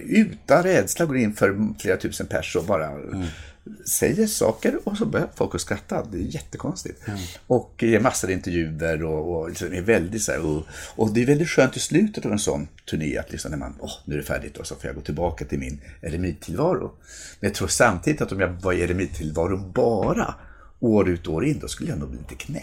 utan 0.06 0.62
rädsla 0.62 1.06
går 1.06 1.16
in 1.16 1.34
för 1.34 1.74
flera 1.78 1.96
tusen 1.96 2.26
pers 2.26 2.56
och 2.56 2.64
bara 2.64 2.90
säger 3.86 4.26
saker 4.26 4.78
och 4.84 4.96
så 4.96 5.06
börjar 5.06 5.28
folk 5.34 5.54
att 5.54 5.60
skratta. 5.60 6.06
Det 6.12 6.18
är 6.18 6.22
jättekonstigt. 6.22 7.00
Och 7.46 7.74
ger 7.78 8.00
massor 8.00 8.28
av 8.28 8.32
intervjuer 8.32 9.04
och, 9.04 9.40
och 9.40 9.48
liksom 9.48 9.72
är 9.72 9.82
väldigt 9.82 10.22
så 10.22 10.32
här, 10.32 10.46
och, 10.46 10.66
och 10.96 11.14
det 11.14 11.22
är 11.22 11.26
väldigt 11.26 11.48
skönt 11.48 11.76
i 11.76 11.80
slutet 11.80 12.26
av 12.26 12.32
en 12.32 12.38
sån 12.38 12.68
turné 12.90 13.18
att 13.18 13.32
liksom 13.32 13.50
när 13.50 13.58
man, 13.58 13.74
åh, 13.80 13.92
nu 14.04 14.14
är 14.14 14.18
det 14.18 14.24
färdigt 14.24 14.56
och 14.56 14.66
så 14.66 14.74
får 14.74 14.86
jag 14.86 14.94
gå 14.94 15.00
tillbaka 15.00 15.44
till 15.44 15.58
min 15.58 15.80
eremittillvaro. 16.02 16.92
Men 17.40 17.48
jag 17.48 17.54
tror 17.54 17.68
samtidigt 17.68 18.20
att 18.20 18.32
om 18.32 18.40
jag 18.40 18.48
var 18.48 18.72
i 18.72 18.82
eremittillvaron 18.82 19.72
bara 19.72 20.34
år 20.80 21.08
ut 21.08 21.26
och 21.26 21.34
år 21.34 21.44
in, 21.44 21.58
då 21.58 21.68
skulle 21.68 21.90
jag 21.90 21.98
nog 21.98 22.08
bli 22.10 22.18
lite 22.18 22.34
knäpp. 22.34 22.62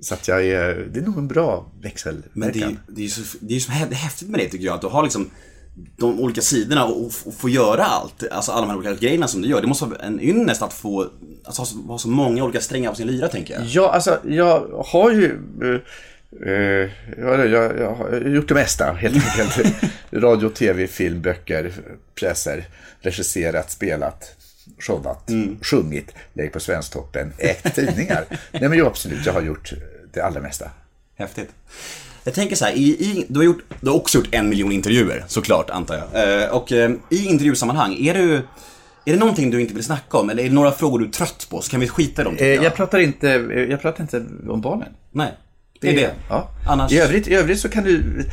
Så 0.00 0.14
att 0.14 0.28
jag 0.28 0.46
är, 0.46 0.88
det 0.92 1.00
är 1.00 1.04
nog 1.04 1.18
en 1.18 1.28
bra 1.28 1.72
växelverkan. 1.82 2.30
Men 2.34 2.52
det 2.52 2.58
är 2.62 2.68
ju 2.68 2.76
det 2.88 3.04
är 3.04 3.08
så, 3.08 3.38
det 3.40 3.56
är 3.56 3.60
så 3.60 3.72
hä- 3.72 3.92
häftigt 3.94 4.28
med 4.28 4.40
det 4.40 4.48
tycker 4.48 4.64
jag, 4.64 4.74
att 4.74 4.80
du 4.80 4.86
har 4.86 5.02
liksom 5.02 5.30
de 5.74 6.20
olika 6.20 6.40
sidorna 6.40 6.84
och, 6.84 7.06
och, 7.24 7.34
få 7.34 7.48
göra 7.48 7.84
allt, 7.84 8.24
alltså 8.30 8.52
alla 8.52 8.60
de 8.60 8.70
här 8.70 8.76
olika 8.76 8.94
grejerna 8.94 9.28
som 9.28 9.42
du 9.42 9.48
gör. 9.48 9.60
Det 9.60 9.66
måste 9.66 9.84
vara 9.84 9.98
en 9.98 10.20
ynnest 10.20 10.62
att 10.62 10.72
få, 10.72 11.10
alltså 11.44 11.62
ha 11.86 11.98
så, 11.98 12.08
många 12.08 12.44
olika 12.44 12.60
strängar 12.60 12.90
på 12.90 12.96
sin 12.96 13.06
lyra 13.06 13.28
tänker 13.28 13.54
jag. 13.54 13.64
Ja, 13.64 13.92
alltså 13.92 14.18
jag 14.24 14.84
har 14.86 15.10
ju... 15.10 15.38
ja, 17.18 17.44
jag, 17.44 17.78
jag 17.78 17.94
har 17.94 18.20
gjort 18.20 18.48
det 18.48 18.54
mesta 18.54 18.92
helt 18.92 19.16
enkelt. 19.16 19.76
Radio, 20.10 20.48
tv, 20.48 20.86
film, 20.86 21.22
böcker, 21.22 21.72
pjäser, 22.14 22.64
regisserat, 23.00 23.70
spelat, 23.70 24.36
showat, 24.78 25.30
sjungit, 25.62 26.14
lägg 26.32 26.52
på 26.52 26.60
Svensktoppen, 26.60 27.32
ägt 27.38 27.74
tidningar. 27.74 28.24
Nej 28.52 28.68
men 28.68 28.78
jo, 28.78 28.86
absolut, 28.86 29.26
jag 29.26 29.32
har 29.32 29.42
gjort 29.42 29.72
det 30.12 30.20
allra 30.20 30.40
mesta. 30.40 30.70
Häftigt. 31.14 31.50
Jag 32.24 32.34
tänker 32.34 32.56
så 32.56 32.64
här, 32.64 32.72
i, 32.72 32.82
i, 32.88 33.26
du, 33.28 33.38
har 33.38 33.44
gjort, 33.44 33.62
du 33.80 33.90
har 33.90 33.96
också 33.96 34.18
gjort 34.18 34.28
en 34.30 34.48
miljon 34.48 34.72
intervjuer, 34.72 35.24
såklart 35.28 35.70
antar 35.70 35.94
jag. 36.12 36.42
Eh, 36.42 36.48
och 36.50 36.72
eh, 36.72 36.90
i 37.10 37.26
intervjusammanhang, 37.26 37.96
är 38.00 38.14
du, 38.14 38.34
är 39.04 39.12
det 39.12 39.16
någonting 39.16 39.50
du 39.50 39.60
inte 39.60 39.74
vill 39.74 39.84
snacka 39.84 40.18
om? 40.18 40.30
Eller 40.30 40.42
är 40.44 40.48
det 40.48 40.54
några 40.54 40.72
frågor 40.72 40.98
du 40.98 41.04
är 41.06 41.10
trött 41.10 41.46
på? 41.50 41.62
Så 41.62 41.70
kan 41.70 41.80
vi 41.80 41.88
skita 41.88 42.22
i 42.22 42.24
dem. 42.24 42.36
Eh, 42.36 42.46
jag. 42.46 42.64
jag, 42.64 42.74
pratar 42.74 42.98
inte, 42.98 43.30
eh, 43.30 43.60
jag 43.60 43.82
pratar 43.82 44.02
inte 44.02 44.24
om 44.48 44.60
barnen. 44.60 44.88
Nej, 45.12 45.32
det 45.80 45.88
är 45.88 45.94
det. 45.94 46.14
Ja. 46.28 46.48
Annars... 46.68 46.92
I, 46.92 46.98
övrigt, 46.98 47.28
I 47.28 47.34
övrigt 47.34 47.60
så 47.60 47.68
kan 47.68 47.84
du 47.84 48.24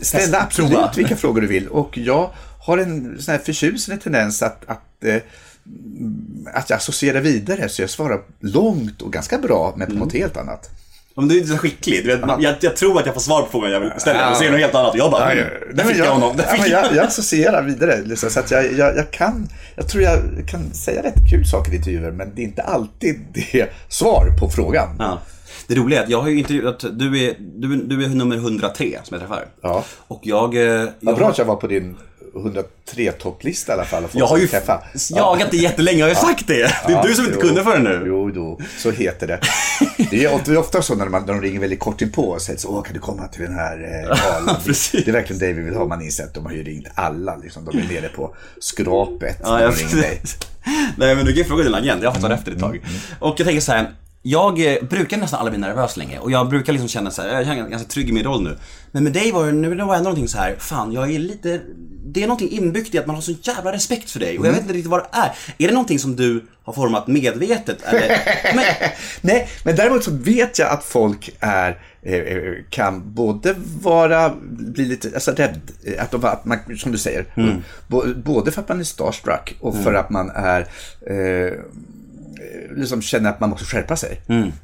ställa 0.00 0.40
absolut 0.40 0.70
prova. 0.70 0.92
vilka 0.96 1.16
frågor 1.16 1.40
du 1.40 1.46
vill. 1.46 1.68
Och 1.68 1.98
jag 1.98 2.30
har 2.60 2.78
en 2.78 3.16
sån 3.22 3.32
här 3.32 3.38
förtjusande 3.38 4.02
tendens 4.02 4.42
att, 4.42 4.62
att, 4.66 5.04
eh, 5.04 5.16
att 6.54 6.70
jag 6.70 6.76
associerar 6.76 7.20
vidare. 7.20 7.68
Så 7.68 7.82
jag 7.82 7.90
svarar 7.90 8.20
långt 8.40 9.02
och 9.02 9.12
ganska 9.12 9.38
bra, 9.38 9.74
men 9.76 9.86
på 9.86 9.92
Mm. 9.92 10.04
något 10.04 10.12
helt 10.12 10.36
annat. 10.36 10.70
Om 11.22 11.28
du 11.28 11.34
är 11.34 11.38
inte 11.38 11.50
så 11.50 11.58
skicklig. 11.58 12.04
Du 12.04 12.16
vet, 12.16 12.20
jag, 12.40 12.54
jag 12.60 12.76
tror 12.76 12.98
att 12.98 13.06
jag 13.06 13.14
får 13.14 13.20
svar 13.20 13.42
på 13.42 13.48
frågan 13.50 13.70
jag 13.70 13.80
vill 13.80 13.90
ställa. 13.98 14.30
Och 14.30 14.36
så 14.36 14.42
är 14.42 14.46
det 14.46 14.52
något 14.52 14.60
helt 14.60 14.74
annat. 14.74 14.92
Och 14.92 14.98
jag 14.98 15.10
bara, 15.10 15.32
mm, 15.32 15.44
där 15.74 15.84
fick 15.84 15.96
men 15.96 16.06
jag 16.06 16.12
honom. 16.14 16.36
Där 16.36 16.44
fick 16.44 16.60
men 16.60 16.70
jag. 16.70 16.84
jag, 16.86 16.94
jag 16.96 17.06
associerar 17.06 17.62
vidare. 17.62 18.00
Liksom, 18.04 18.30
så 18.30 18.40
att 18.40 18.50
jag, 18.50 18.72
jag, 18.72 18.96
jag, 18.96 19.10
kan, 19.10 19.48
jag 19.76 19.88
tror 19.88 20.02
jag 20.04 20.18
kan 20.50 20.74
säga 20.74 21.02
rätt 21.02 21.30
kul 21.30 21.44
saker 21.46 21.72
i 21.72 21.76
intervjuer, 21.76 22.10
men 22.10 22.34
det 22.34 22.42
är 22.42 22.44
inte 22.44 22.62
alltid 22.62 23.20
det 23.34 23.66
svar 23.88 24.26
på 24.40 24.50
frågan. 24.50 24.96
Ja. 24.98 25.18
Det 25.66 25.74
roliga 25.74 25.98
är 26.00 26.04
att 26.04 26.10
jag 26.10 26.20
har 26.20 26.28
ju 26.28 26.38
intervjuat, 26.38 26.84
du 26.92 27.24
är, 27.28 27.34
du, 27.38 27.76
du 27.76 28.04
är 28.04 28.08
nummer 28.08 28.36
103 28.36 28.98
som 29.04 29.14
jag 29.14 29.20
träffar. 29.20 29.44
Ja. 29.62 29.84
Och 29.98 30.20
jag... 30.22 30.54
eh, 30.54 30.62
jag 30.62 30.88
Vad 31.00 31.14
bra 31.16 31.24
har- 31.24 31.30
att 31.30 31.38
jag 31.38 31.44
var 31.44 31.56
på 31.56 31.66
din 31.66 31.96
103-topplista 32.34 33.72
i 33.72 33.74
alla 33.74 33.84
fall. 33.84 34.04
Jag 34.12 34.26
har 34.26 34.38
ju 34.38 34.46
träffa. 34.46 34.82
jagat 35.10 35.50
det 35.50 35.56
jättelänge, 35.56 35.98
jag 35.98 36.04
har 36.06 36.10
ju 36.10 36.14
sagt 36.14 36.46
det. 36.46 36.54
Det 36.54 36.62
är 36.62 36.90
Ja, 36.90 37.02
du 37.06 37.14
som 37.14 37.24
inte 37.24 37.36
jo. 37.40 37.46
kunde 37.46 37.64
förrän 37.64 37.84
nu. 37.84 38.02
Jo, 38.06 38.30
då, 38.30 38.58
så 38.78 38.90
heter 38.90 39.26
det. 39.26 39.40
Det 40.10 40.24
är 40.24 40.34
ofta- 40.34 40.52
så 40.82 40.94
när, 40.94 41.06
man, 41.06 41.22
när 41.26 41.32
de 41.32 41.42
ringer 41.42 41.60
väldigt 41.60 41.80
kort 41.80 42.02
inpå 42.02 42.22
och 42.22 42.42
säger 42.42 42.58
så, 42.58 42.68
Åh, 42.68 42.82
kan 42.82 42.92
du 42.94 42.98
komma 43.00 43.28
till 43.28 43.42
den 43.42 43.54
här 43.54 43.72
eh, 43.78 44.16
det 44.92 45.08
är 45.08 45.12
verkligen 45.12 45.38
det 45.40 45.52
vi 45.52 45.62
vill 45.62 45.74
ha. 45.74 45.86
Man 45.86 46.02
inser 46.02 46.24
att 46.24 46.34
de 46.34 46.44
har 46.46 46.52
ju 46.52 46.62
ringt 46.64 46.86
alla. 46.94 47.36
Liksom. 47.36 47.64
De 47.64 47.78
är 47.78 47.82
nere 48.00 48.08
på 48.08 48.34
skrapet 48.60 49.36
Ja, 49.42 49.62
jag 49.62 49.74
de. 49.74 50.36
Nej 50.96 51.14
men 51.16 51.24
du 51.24 51.32
kan 51.32 51.38
ju 51.38 51.44
fråga 51.44 51.64
din 51.64 51.74
agent, 51.74 52.02
jag 52.02 52.10
har 52.10 52.14
fått 52.14 52.24
Mm, 52.24 52.38
efter 52.38 52.52
ett 52.52 52.60
tag. 52.60 52.80
Och 53.18 53.34
jag 53.40 53.46
tänker 53.46 53.60
så 53.60 53.72
här. 53.72 53.90
Jag 54.22 54.72
eh, 54.72 54.82
brukar 54.82 55.16
nästan 55.16 55.40
aldrig 55.40 55.58
bli 55.58 55.68
nervös 55.68 55.96
länge 55.96 56.18
och 56.18 56.30
jag 56.30 56.48
brukar 56.48 56.72
liksom 56.72 56.88
känna 56.88 57.10
så 57.10 57.22
här, 57.22 57.28
jag 57.28 57.44
känner 57.46 57.62
mig 57.62 57.70
ganska 57.70 57.88
trygg 57.88 58.08
i 58.08 58.12
min 58.12 58.24
roll 58.24 58.42
nu. 58.42 58.56
Men 58.92 59.04
med 59.04 59.12
dig 59.12 59.32
var 59.32 59.46
det, 59.46 59.52
nu 59.52 59.74
det 59.74 59.84
var 59.84 59.94
ändå 59.94 60.04
någonting 60.04 60.28
så 60.28 60.38
här, 60.38 60.56
fan 60.58 60.92
jag 60.92 61.14
är 61.14 61.18
lite, 61.18 61.60
det 62.06 62.22
är 62.22 62.26
någonting 62.26 62.50
inbyggt 62.50 62.94
i 62.94 62.98
att 62.98 63.06
man 63.06 63.16
har 63.16 63.22
så 63.22 63.32
jävla 63.42 63.72
respekt 63.72 64.10
för 64.10 64.20
dig 64.20 64.38
och 64.38 64.46
jag 64.46 64.50
Mm. 64.50 64.52
vet 64.54 64.62
inte 64.62 64.74
riktigt 64.74 64.90
vad 64.90 65.00
det 65.00 65.08
är. 65.18 65.32
Är 65.58 65.68
det 65.68 65.74
någonting 65.74 65.98
som 65.98 66.16
du 66.16 66.44
har 66.62 66.72
format 66.72 67.06
medvetet 67.06 67.82
eller? 67.82 68.08
Men, 68.54 68.64
Nej, 69.20 69.48
men 69.64 69.76
däremot 69.76 70.04
så 70.04 70.10
vet 70.10 70.58
jag 70.58 70.68
att 70.70 70.84
folk 70.84 71.30
är 71.40 71.78
eh, 72.02 72.14
eh, 72.14 72.54
kan 72.70 73.14
både 73.14 73.54
vara, 73.82 74.34
bli 74.50 74.84
lite, 74.84 75.10
alltså 75.14 75.30
rädd, 75.32 75.60
att, 75.98 76.10
de, 76.10 76.24
att 76.24 76.44
man, 76.44 76.58
som 76.78 76.92
du 76.92 76.98
säger, 76.98 77.26
bo- 77.88 78.14
både 78.24 78.50
för 78.52 78.60
att 78.62 78.68
man 78.68 78.80
är 78.80 78.84
starstruck 78.84 79.54
och 79.60 79.74
för 79.82 79.94
att 79.94 80.10
man 80.10 80.30
är, 80.30 80.60
eh, 81.06 81.52
liksom 82.76 83.02
känner 83.02 83.30
att 83.30 83.40
man 83.40 83.50
måste 83.50 83.64
skärpa 83.64 83.96
sig 83.96 84.20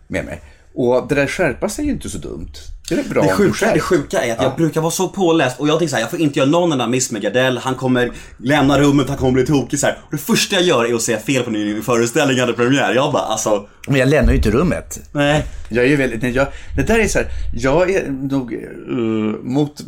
med 0.09 0.25
mig. 0.25 0.41
Och 0.75 1.09
det 1.09 1.15
där 1.15 1.27
skärpa 1.27 1.69
sig 1.69 1.85
är 1.85 1.87
ju 1.87 1.93
inte 1.93 2.09
så 2.09 2.19
dumt. 2.19 2.53
Det 2.89 2.95
är 2.95 3.05
bra 3.05 3.23
Det 3.23 3.29
sjuka, 3.29 3.75
det 3.75 3.81
sjuka 3.81 4.25
är 4.25 4.33
att 4.33 4.43
jag 4.43 4.57
brukar 4.57 4.81
vara 4.81 4.91
så 4.91 5.09
påläst 5.09 5.61
och 5.61 5.69
jag 5.69 5.79
tänker 5.79 5.91
såhär, 5.91 6.03
jag 6.03 6.11
får 6.11 6.21
inte 6.21 6.39
göra 6.39 6.49
någon 6.51 6.73
enda 6.73 6.87
miss 6.87 7.13
med 7.13 7.23
Gardell, 7.23 7.59
han 7.59 7.75
kommer 7.75 8.13
lämna 8.39 8.81
rummet, 8.81 9.09
han 9.09 9.19
kommer 9.19 9.33
bli 9.33 9.47
tokig 9.47 9.79
så 9.79 9.87
här. 9.87 9.99
Och 10.03 10.09
det 10.11 10.19
första 10.19 10.57
jag 10.57 10.65
gör 10.65 10.85
är 10.85 10.95
att 10.95 11.03
säga 11.03 11.19
fel 11.19 11.43
på 11.43 11.51
en 11.51 11.83
föreställning 11.83 12.41
hade 12.41 12.53
premiär. 12.53 12.95
Jag 12.95 13.13
bara 13.13 13.23
alltså, 13.23 13.69
Men 13.89 14.01
jag 14.01 14.09
lämnar 14.09 14.33
ju 14.33 14.37
inte 14.37 14.51
rummet. 14.51 15.01
nej. 15.13 15.45
Jag 15.69 15.85
är 15.85 15.89
ju 15.89 15.97
väldigt, 15.97 16.23
nej, 16.23 16.33
jag, 16.33 16.47
det 16.77 16.83
där 16.83 16.99
är 16.99 17.09
så 17.09 17.19
här, 17.19 17.29
jag 17.55 17.91
är 17.91 18.11
nog 18.11 18.53
uh, 18.53 19.43
mot 19.43 19.81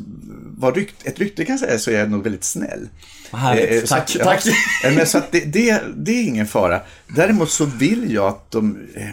vad 0.59 0.77
rykt, 0.77 1.07
ett 1.07 1.19
rykte 1.19 1.45
kan 1.45 1.59
säga 1.59 1.79
så 1.79 1.91
är 1.91 1.99
jag 1.99 2.11
nog 2.11 2.23
väldigt 2.23 2.45
snäll. 2.45 2.89
Härligt. 3.33 3.71
Eh, 3.71 3.81
så 3.81 3.95
Tack, 3.95 4.17
tack. 4.23 4.45
Ja, 4.83 4.91
men 4.91 5.07
så 5.07 5.21
det, 5.31 5.41
det, 5.41 5.83
det 5.97 6.13
är 6.13 6.25
ingen 6.25 6.47
fara. 6.47 6.81
Däremot 7.17 7.51
så 7.51 7.65
vill 7.65 8.13
jag 8.13 8.27
att 8.27 8.51
de, 8.51 8.87
eh, 8.95 9.09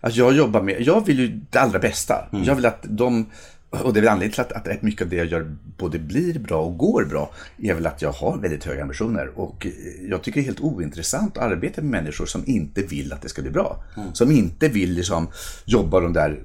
att 0.00 0.16
jag 0.16 0.32
jobbar 0.34 0.62
med, 0.62 0.80
jag 0.80 1.06
vill 1.06 1.18
ju 1.18 1.40
det 1.50 1.58
allra 1.58 1.78
bästa. 1.78 2.28
Mm. 2.32 2.44
Jag 2.44 2.54
vill 2.54 2.66
att 2.66 2.82
de, 2.82 3.30
och 3.70 3.92
det 3.92 4.00
är 4.00 4.02
väl 4.02 4.08
anledningen 4.08 4.32
till 4.32 4.56
att, 4.56 4.66
att 4.68 4.82
mycket 4.82 5.02
av 5.02 5.08
det 5.08 5.16
jag 5.16 5.26
gör 5.26 5.56
både 5.78 5.98
blir 5.98 6.38
bra 6.38 6.62
och 6.62 6.78
går 6.78 7.04
bra, 7.04 7.30
är 7.62 7.74
väl 7.74 7.86
att 7.86 8.02
jag 8.02 8.12
har 8.12 8.38
väldigt 8.38 8.64
höga 8.64 8.82
ambitioner. 8.82 9.38
Och 9.38 9.66
eh, 9.66 9.72
jag 10.10 10.22
tycker 10.22 10.40
det 10.40 10.44
är 10.44 10.46
helt 10.46 10.60
ointressant 10.60 11.36
att 11.36 11.44
arbeta 11.44 11.82
med 11.82 11.90
människor 11.90 12.26
som 12.26 12.42
inte 12.46 12.82
vill 12.82 13.12
att 13.12 13.22
det 13.22 13.28
ska 13.28 13.42
bli 13.42 13.50
bra. 13.50 13.84
Mm. 13.96 14.14
Som 14.14 14.30
inte 14.30 14.68
vill 14.68 14.92
liksom 14.92 15.28
jobba 15.64 16.00
de 16.00 16.12
där 16.12 16.38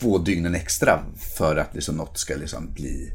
två 0.00 0.18
dygnen 0.18 0.54
extra 0.54 1.00
för 1.36 1.56
att 1.56 1.74
liksom 1.74 1.96
något 1.96 2.18
ska 2.18 2.34
liksom 2.36 2.72
bli, 2.72 3.12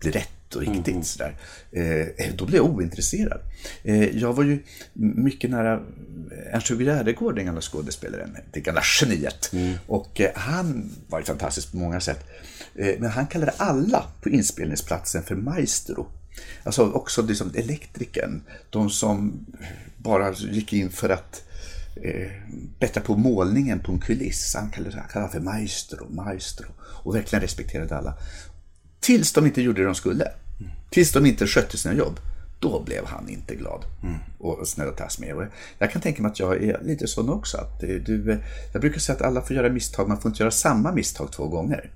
bli 0.00 0.10
rätt 0.10 0.43
och 0.56 0.62
riktigt. 0.62 1.06
Sådär. 1.06 1.36
Eh, 1.72 2.34
då 2.36 2.46
blir 2.46 2.56
jag 2.56 2.66
ointresserad. 2.66 3.40
Eh, 3.82 4.18
jag 4.18 4.32
var 4.32 4.44
ju 4.44 4.62
mycket 4.92 5.50
nära 5.50 5.80
Ernst-Hugo 6.52 6.84
Järegård, 6.84 7.36
den 7.36 7.46
gamla 7.46 7.60
skådespelaren, 7.60 8.36
det 8.52 8.60
gamla 8.60 8.82
geniet. 9.00 9.52
Och 9.86 10.20
eh, 10.20 10.30
han 10.34 10.90
var 11.08 11.18
ju 11.18 11.24
fantastisk 11.24 11.70
på 11.70 11.76
många 11.76 12.00
sätt. 12.00 12.26
Eh, 12.74 12.94
men 12.98 13.10
han 13.10 13.26
kallade 13.26 13.52
alla 13.56 14.06
på 14.22 14.28
inspelningsplatsen 14.28 15.22
för 15.22 15.34
maestro. 15.34 16.06
Alltså 16.64 16.90
också 16.90 17.22
liksom 17.22 17.52
elektrikern, 17.54 18.42
de 18.70 18.90
som 18.90 19.46
bara 19.96 20.32
gick 20.32 20.72
in 20.72 20.90
för 20.90 21.08
att 21.08 21.42
eh, 22.02 22.30
bättra 22.78 23.02
på 23.02 23.16
målningen 23.16 23.80
på 23.80 23.92
en 23.92 24.00
kuliss. 24.00 24.54
Han 24.54 24.70
kallade 24.70 24.96
han 24.96 25.08
kallade 25.08 25.32
för 25.32 25.40
maestro, 25.40 26.08
maestro. 26.10 26.66
Och 26.80 27.14
verkligen 27.14 27.42
respekterade 27.42 27.96
alla. 27.96 28.14
Tills 29.00 29.32
de 29.32 29.46
inte 29.46 29.62
gjorde 29.62 29.80
det 29.80 29.86
de 29.86 29.94
skulle. 29.94 30.28
Tills 30.90 31.12
de 31.12 31.26
inte 31.26 31.46
skötte 31.46 31.78
sina 31.78 31.94
jobb. 31.94 32.20
Då 32.60 32.82
blev 32.82 33.06
han 33.06 33.28
inte 33.28 33.54
glad 33.54 33.84
och 34.38 34.68
snäll. 34.68 35.36
Och 35.36 35.44
jag 35.78 35.92
kan 35.92 36.02
tänka 36.02 36.22
mig 36.22 36.30
att 36.30 36.40
jag 36.40 36.62
är 36.62 36.80
lite 36.82 37.06
sån 37.06 37.28
också. 37.28 37.56
Att 37.56 37.82
eh, 37.82 37.88
du, 37.88 38.32
eh, 38.32 38.38
jag 38.72 38.80
brukar 38.80 38.98
säga 38.98 39.16
att 39.16 39.22
alla 39.22 39.42
får 39.42 39.56
göra 39.56 39.68
misstag, 39.68 40.08
man 40.08 40.20
får 40.20 40.28
inte 40.28 40.42
göra 40.42 40.50
samma 40.50 40.92
misstag 40.92 41.32
två 41.32 41.48
gånger. 41.48 41.90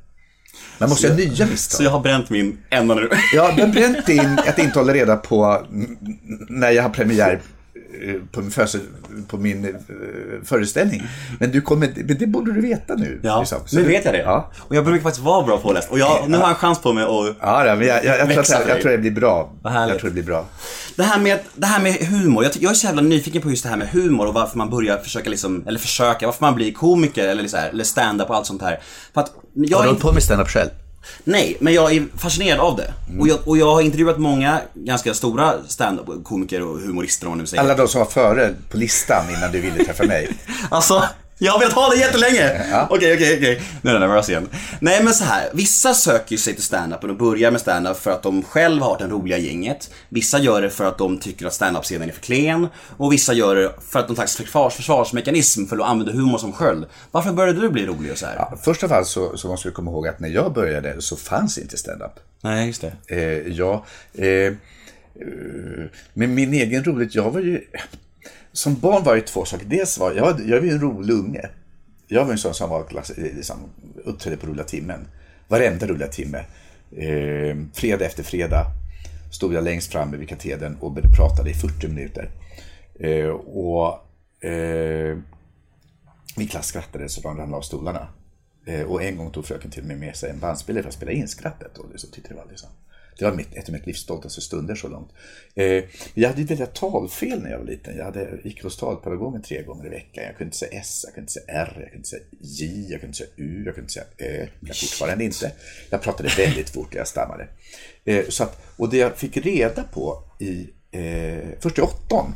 Man 0.79 0.89
måste 0.89 1.07
göra 1.07 1.17
nya 1.17 1.47
misstag. 1.47 1.77
Så 1.77 1.83
jag 1.83 1.91
har 1.91 2.01
bränt 2.01 2.31
min 2.31 2.59
ända 2.71 2.95
nu. 2.95 3.11
Ja, 3.35 3.53
du 3.57 3.63
har 3.63 3.69
bränt 3.69 4.09
in 4.09 4.39
att 4.47 4.59
inte 4.59 4.79
hålla 4.79 4.95
reda 4.95 5.17
på 5.17 5.65
mm, 5.71 5.97
när 6.49 6.71
jag 6.71 6.83
har 6.83 6.91
premiär 6.91 7.41
på 8.33 8.41
min, 8.41 8.51
födelse, 8.51 8.79
på 9.29 9.37
min 9.37 9.65
eh, 9.65 9.71
föreställning. 10.45 11.03
Men, 11.39 11.51
du 11.51 11.61
kommer, 11.61 11.93
men 11.97 12.19
det 12.19 12.27
borde 12.27 12.53
du 12.53 12.61
veta 12.61 12.95
nu. 12.95 13.21
Ja, 13.23 13.41
liksom. 13.41 13.59
Nu 13.73 13.83
vet 13.83 14.05
jag 14.05 14.15
det. 14.15 14.19
Ja, 14.19 14.51
Och 14.59 14.77
jag 14.77 14.85
brukar 14.85 15.03
faktiskt 15.03 15.25
vara 15.25 15.47
bra 15.47 15.59
påläst. 15.59 15.91
Och 15.91 15.99
jag, 15.99 16.29
nu 16.29 16.37
har 16.37 16.45
jag 16.45 16.51
en 16.51 16.57
chans 16.57 16.79
på 16.79 16.93
mig 16.93 17.05
att... 17.05 17.37
ja 17.41 17.77
men 17.79 17.87
jag, 17.87 18.05
jag, 18.05 18.19
jag, 18.19 18.29
tror 18.29 18.41
att, 18.41 18.51
jag, 18.51 18.69
jag 18.69 18.81
tror 18.83 18.93
det 18.93 18.99
blir 18.99 19.11
bra. 19.11 19.53
Jag 19.63 19.99
tror 19.99 20.11
det 20.11 20.11
blir 20.11 20.23
bra. 20.23 20.47
Det 20.97 21.03
här 21.03 21.21
med, 21.21 21.39
det 21.55 21.67
här 21.67 21.83
med 21.83 21.95
humor, 21.95 22.45
jag, 22.45 22.53
jag 22.61 22.71
är 22.71 22.75
så 22.75 22.87
jävla 22.87 23.03
nyfiken 23.03 23.43
på 23.43 23.51
just 23.51 23.63
det 23.63 23.69
här 23.69 23.77
med 23.77 23.89
humor 23.89 24.27
och 24.27 24.35
varför 24.35 24.59
man 24.59 24.71
börjar 24.71 24.99
försöka 24.99 25.31
liksom, 25.31 25.65
eller 25.67 25.79
försöka, 25.79 26.27
varför 26.27 26.45
man 26.45 26.55
blir 26.55 26.73
komiker 26.73 27.29
eller, 27.29 27.49
så 27.49 27.57
här, 27.57 27.69
eller 27.69 27.85
stand-up 27.85 28.31
och 28.31 28.37
allt 28.37 28.47
sånt 28.47 28.63
här. 28.63 28.81
För 29.15 29.21
att 29.21 29.33
jag 29.55 29.77
Har 29.77 29.85
du 29.85 29.89
hållit 29.89 30.03
på 30.03 30.13
med 30.13 30.23
stand-up 30.23 30.49
själv? 30.49 30.71
Nej, 31.25 31.57
men 31.61 31.75
jag 31.75 31.97
är 31.97 32.07
fascinerad 32.17 32.61
av 32.61 32.77
det. 32.77 32.93
Mm. 33.09 33.21
Och, 33.21 33.29
jag, 33.29 33.39
och 33.45 33.59
jag 33.59 33.75
har 33.75 33.81
intervjuat 33.81 34.19
många 34.19 34.61
ganska 34.75 35.15
stora 35.15 35.55
stand-up 35.67 36.25
komiker 36.25 36.63
och 36.63 36.81
humorister 36.81 37.27
om 37.27 37.31
man 37.31 37.39
nu 37.39 37.47
säger. 37.47 37.63
Alla 37.63 37.75
de 37.75 37.89
som 37.89 37.99
var 37.99 38.07
före 38.07 38.55
på 38.71 38.77
listan 38.77 39.25
innan 39.31 39.53
du 39.53 39.61
ville 39.61 39.85
träffa 39.85 40.05
mig. 40.05 40.29
Alltså, 40.71 41.05
jag 41.39 41.53
har 41.53 41.59
velat 41.59 41.75
ha 41.75 41.89
det 41.89 41.97
jättelänge! 41.97 42.51
Okej, 42.91 43.15
okej, 43.15 43.37
okej. 43.39 43.63
Nu 43.83 43.91
är 43.91 43.95
jag 43.95 44.01
nervös 44.01 44.29
igen. 44.29 44.49
Nej 44.81 45.05
men 45.05 45.15
så 45.15 45.25
här, 45.25 45.51
vissa 45.55 45.95
söker 45.95 46.33
ju 46.33 46.39
sig 46.39 46.55
till 46.55 46.63
stand-upen 46.63 47.11
och 47.11 47.17
börjar 47.17 47.51
med 47.51 47.61
stand-up 47.61 47.97
för 47.97 48.11
att 48.11 48.23
de 48.23 48.43
själva 48.43 48.87
har 48.87 48.99
det 48.99 49.07
roliga 49.07 49.39
gänget. 49.39 49.91
Vissa 50.09 50.39
gör 50.39 50.63
det 50.63 50.71
för 50.71 50.85
att 50.85 50.99
de 50.99 51.19
tycker 51.19 51.47
att 51.47 51.55
stand-up-scenen 51.55 52.09
är 52.09 52.13
för 52.13 52.21
klen. 52.21 52.69
Och 52.97 53.13
vissa 53.13 53.33
gör 53.33 53.57
det 53.57 53.73
för 53.89 53.99
att 53.99 54.07
de 54.07 54.17
slags 54.17 54.37
försvars, 54.37 54.75
försvarsmekanism 54.75 55.67
för 55.67 55.77
att 55.77 55.89
använda 55.89 56.13
humor 56.13 56.39
som 56.39 56.53
sköld. 56.53 56.87
Varför 57.11 57.33
började 57.33 57.61
du 57.61 57.71
bli 57.71 57.87
rolig 57.87 58.13
och 58.13 58.19
så 58.19 58.27
här? 58.27 58.35
Ja, 58.37 58.59
först 58.63 58.85
av 58.85 58.93
allt 58.93 59.07
så, 59.07 59.37
så 59.37 59.49
måste 59.49 59.69
vi 59.69 59.75
komma 59.75 59.91
ihåg 59.91 60.09
att 60.09 60.21
när 60.21 60.29
jag 60.29 60.53
började 60.53 61.03
så 61.03 61.17
fanns 61.17 61.59
inte 61.59 61.77
stand-up. 61.77 62.13
Nej, 62.41 62.67
just 62.67 62.81
det. 62.81 62.93
Eh, 63.07 63.53
ja, 63.53 63.85
eh, 64.15 64.27
eh, 64.27 64.53
men 66.15 66.35
min 66.35 66.55
egen 66.55 66.85
roligt, 66.85 67.15
jag 67.15 67.31
var 67.31 67.41
ju... 67.41 67.65
Som 68.59 68.75
barn 68.75 69.05
var 69.05 69.17
det 69.17 69.23
två 69.23 69.45
saker. 69.45 69.67
Dels 69.67 69.99
var 69.99 70.13
jag, 70.13 70.41
jag 70.41 70.61
var 70.61 70.67
ju 70.67 70.73
en 70.73 70.81
rolig 70.81 71.15
unge. 71.15 71.49
Jag 72.07 72.25
var 72.25 72.33
en 72.33 72.39
sån 72.39 72.55
som 72.55 72.71
var 72.71 72.85
klass, 72.85 73.11
eh, 73.11 73.37
liksom, 73.37 73.57
uppträdde 74.05 74.37
på 74.37 74.47
rulla 74.47 74.65
timmen. 74.65 75.09
Varenda 75.49 75.87
rulla 75.87 76.07
timme. 76.07 76.39
Eh, 76.97 77.57
fredag 77.73 78.05
efter 78.05 78.23
fredag 78.23 78.67
stod 79.33 79.55
jag 79.55 79.65
längst 79.65 79.93
fram 79.93 80.11
vid 80.11 80.29
katedern 80.29 80.77
och 80.81 80.99
pratade 81.17 81.51
i 81.51 81.55
40 81.55 81.89
minuter. 81.89 82.31
Eh, 83.01 83.29
och 83.29 83.89
eh, 84.45 85.19
min 86.37 86.49
klass 86.49 86.67
skrattade 86.67 87.09
så 87.09 87.21
de 87.21 87.29
ramlade 87.29 87.57
av 87.57 87.63
stolarna. 87.63 88.09
Eh, 88.67 88.83
och 88.83 89.03
en 89.03 89.17
gång 89.17 89.31
tog 89.31 89.47
fröken 89.47 89.71
till 89.71 89.83
och 89.83 89.89
med 89.89 89.99
med 89.99 90.17
sig 90.17 90.31
en 90.31 90.39
bandspelare 90.39 90.83
för 90.83 90.89
att 90.89 90.95
spela 90.95 91.13
in 91.13 91.29
skrattet. 91.29 91.79
Och 91.79 91.87
det, 91.93 91.99
så 91.99 92.07
tyckte 92.07 92.29
det, 92.29 92.37
var 92.37 92.47
liksom, 92.51 92.71
det 93.19 93.25
var 93.25 93.33
mitt, 93.33 93.55
ett 93.55 93.69
av 93.69 93.73
mitt 93.73 93.87
livs 93.87 93.99
stoltaste 93.99 94.41
stunder 94.41 94.75
så 94.75 94.89
långt. 94.89 95.13
Eh, 95.55 95.85
jag 96.15 96.29
hade 96.29 96.41
ju 96.41 96.47
väldigt 96.47 96.75
talfel 96.75 97.43
när 97.43 97.51
jag 97.51 97.59
var 97.59 97.67
liten. 97.67 97.97
Jag 97.97 98.05
hade, 98.05 98.39
gick 98.45 98.63
hos 98.63 98.77
talpedagogen 98.77 99.43
tre 99.43 99.63
gånger 99.63 99.87
i 99.87 99.89
veckan. 99.89 100.25
Jag 100.25 100.37
kunde 100.37 100.45
inte 100.45 100.57
säga 100.57 100.81
S, 100.81 101.05
jag 101.05 101.15
kunde 101.15 101.23
inte 101.23 101.33
säga 101.33 101.47
R, 101.49 101.73
jag 101.75 101.85
kunde 101.85 101.97
inte 101.97 102.09
säga 102.09 102.23
J, 102.41 102.87
jag 102.91 103.01
kunde 103.01 103.07
inte 103.07 103.19
säga 103.19 103.31
U, 103.37 103.63
jag 103.67 103.75
kunde 103.75 103.81
inte 103.81 103.93
säga 103.93 104.07
Ö. 104.19 104.47
Jag 104.61 104.77
fortfarande 104.77 105.25
inte. 105.25 105.53
Jag 105.91 106.03
pratade 106.03 106.29
väldigt 106.37 106.71
fort 106.71 106.95
jag 106.95 107.09
stammade. 107.09 107.49
Eh, 108.05 108.25
så 108.29 108.43
att, 108.43 108.63
och 108.77 108.91
det 108.91 108.97
jag 108.97 109.17
fick 109.17 109.37
reda 109.37 109.83
på 109.83 110.23
i, 110.39 110.71
eh, 110.91 111.49
först 111.61 111.79
i 111.79 111.81
åtton 111.81 112.35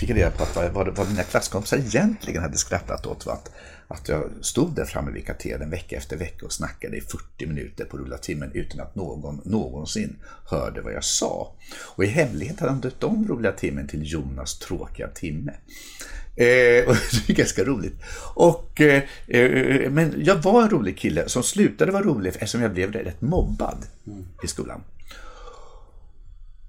fick 0.00 0.10
jag 0.10 0.16
reda 0.16 0.30
på 0.30 0.42
att 0.42 0.56
vad, 0.56 0.72
vad, 0.72 0.96
vad 0.96 1.08
mina 1.08 1.22
klasskompisar 1.22 1.78
egentligen 1.78 2.42
hade 2.42 2.56
skrattat 2.56 3.06
åt 3.06 3.26
var 3.26 3.32
att, 3.32 3.50
att 3.88 4.08
jag 4.08 4.30
stod 4.40 4.74
där 4.74 4.84
framme 4.84 5.10
vid 5.10 5.26
katedern 5.26 5.70
vecka 5.70 5.96
efter 5.96 6.16
vecka 6.16 6.46
och 6.46 6.52
snackade 6.52 6.96
i 6.96 7.00
40 7.00 7.46
minuter 7.46 7.84
på 7.84 7.98
rullatimmen 7.98 8.50
utan 8.54 8.80
att 8.80 8.94
någon 8.94 9.40
någonsin 9.44 10.16
hörde 10.50 10.80
vad 10.80 10.92
jag 10.92 11.04
sa. 11.04 11.52
Och 11.80 12.04
i 12.04 12.06
hemlighet 12.06 12.60
hade 12.60 12.72
han 12.72 12.80
döpt 12.80 13.04
om 13.04 13.28
roliga 13.28 13.52
timmen 13.52 13.88
till 13.88 14.12
Jonas 14.12 14.58
tråkiga 14.58 15.08
timme. 15.08 15.52
Eh, 16.36 16.88
och 16.88 16.96
det 17.26 17.32
är 17.32 17.34
ganska 17.34 17.64
roligt. 17.64 17.96
Och, 18.34 18.80
eh, 18.80 19.02
eh, 19.26 19.90
men 19.90 20.14
jag 20.24 20.36
var 20.36 20.62
en 20.62 20.70
rolig 20.70 20.98
kille 20.98 21.28
som 21.28 21.42
slutade 21.42 21.92
vara 21.92 22.02
rolig 22.02 22.28
eftersom 22.28 22.62
jag 22.62 22.72
blev 22.72 22.92
rätt 22.92 23.20
mobbad 23.20 23.86
i 24.44 24.46
skolan. 24.46 24.80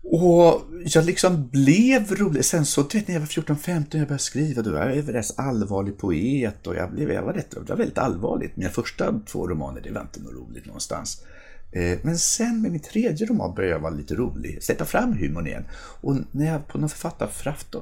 Och 0.04 0.62
jag 0.86 1.06
liksom 1.06 1.48
blev 1.48 2.16
rolig. 2.16 2.46
Sen 2.46 2.66
så, 2.66 2.82
du 2.82 2.98
vet, 2.98 3.08
när 3.08 3.16
jag 3.16 3.22
var 3.22 3.28
14-15 3.28 3.86
jag 3.92 4.08
började 4.08 4.20
skriva, 4.20 4.62
då 4.62 4.72
var 4.72 4.90
jag 4.90 5.14
rätt 5.14 5.40
allvarlig 5.40 5.98
poet 5.98 6.68
och 6.68 6.76
jag, 6.76 6.92
blev, 6.92 7.12
jag 7.12 7.24
var 7.24 7.34
rätt, 7.34 7.52
det 7.52 7.70
var 7.70 7.76
väldigt 7.76 7.98
allvarligt. 7.98 8.56
Mina 8.58 8.70
första 8.70 9.20
två 9.26 9.48
romaner, 9.48 9.82
det 9.82 9.92
var 9.92 10.02
inte 10.02 10.20
något 10.20 10.34
roligt 10.34 10.66
någonstans. 10.66 11.24
Eh, 11.72 12.00
men 12.02 12.18
sen 12.18 12.62
med 12.62 12.72
min 12.72 12.82
tredje 12.82 13.28
roman 13.28 13.56
började 13.56 13.74
jag 13.76 13.80
vara 13.80 13.94
lite 13.94 14.16
rolig, 14.16 14.64
släppa 14.64 14.86
fram 14.86 15.14
humorn 15.18 15.48
igen. 15.48 15.64
Och 16.02 16.18
när 16.32 16.52
jag 16.52 16.68
på 16.68 16.78
någon 16.78 16.90
författarafton, 16.90 17.82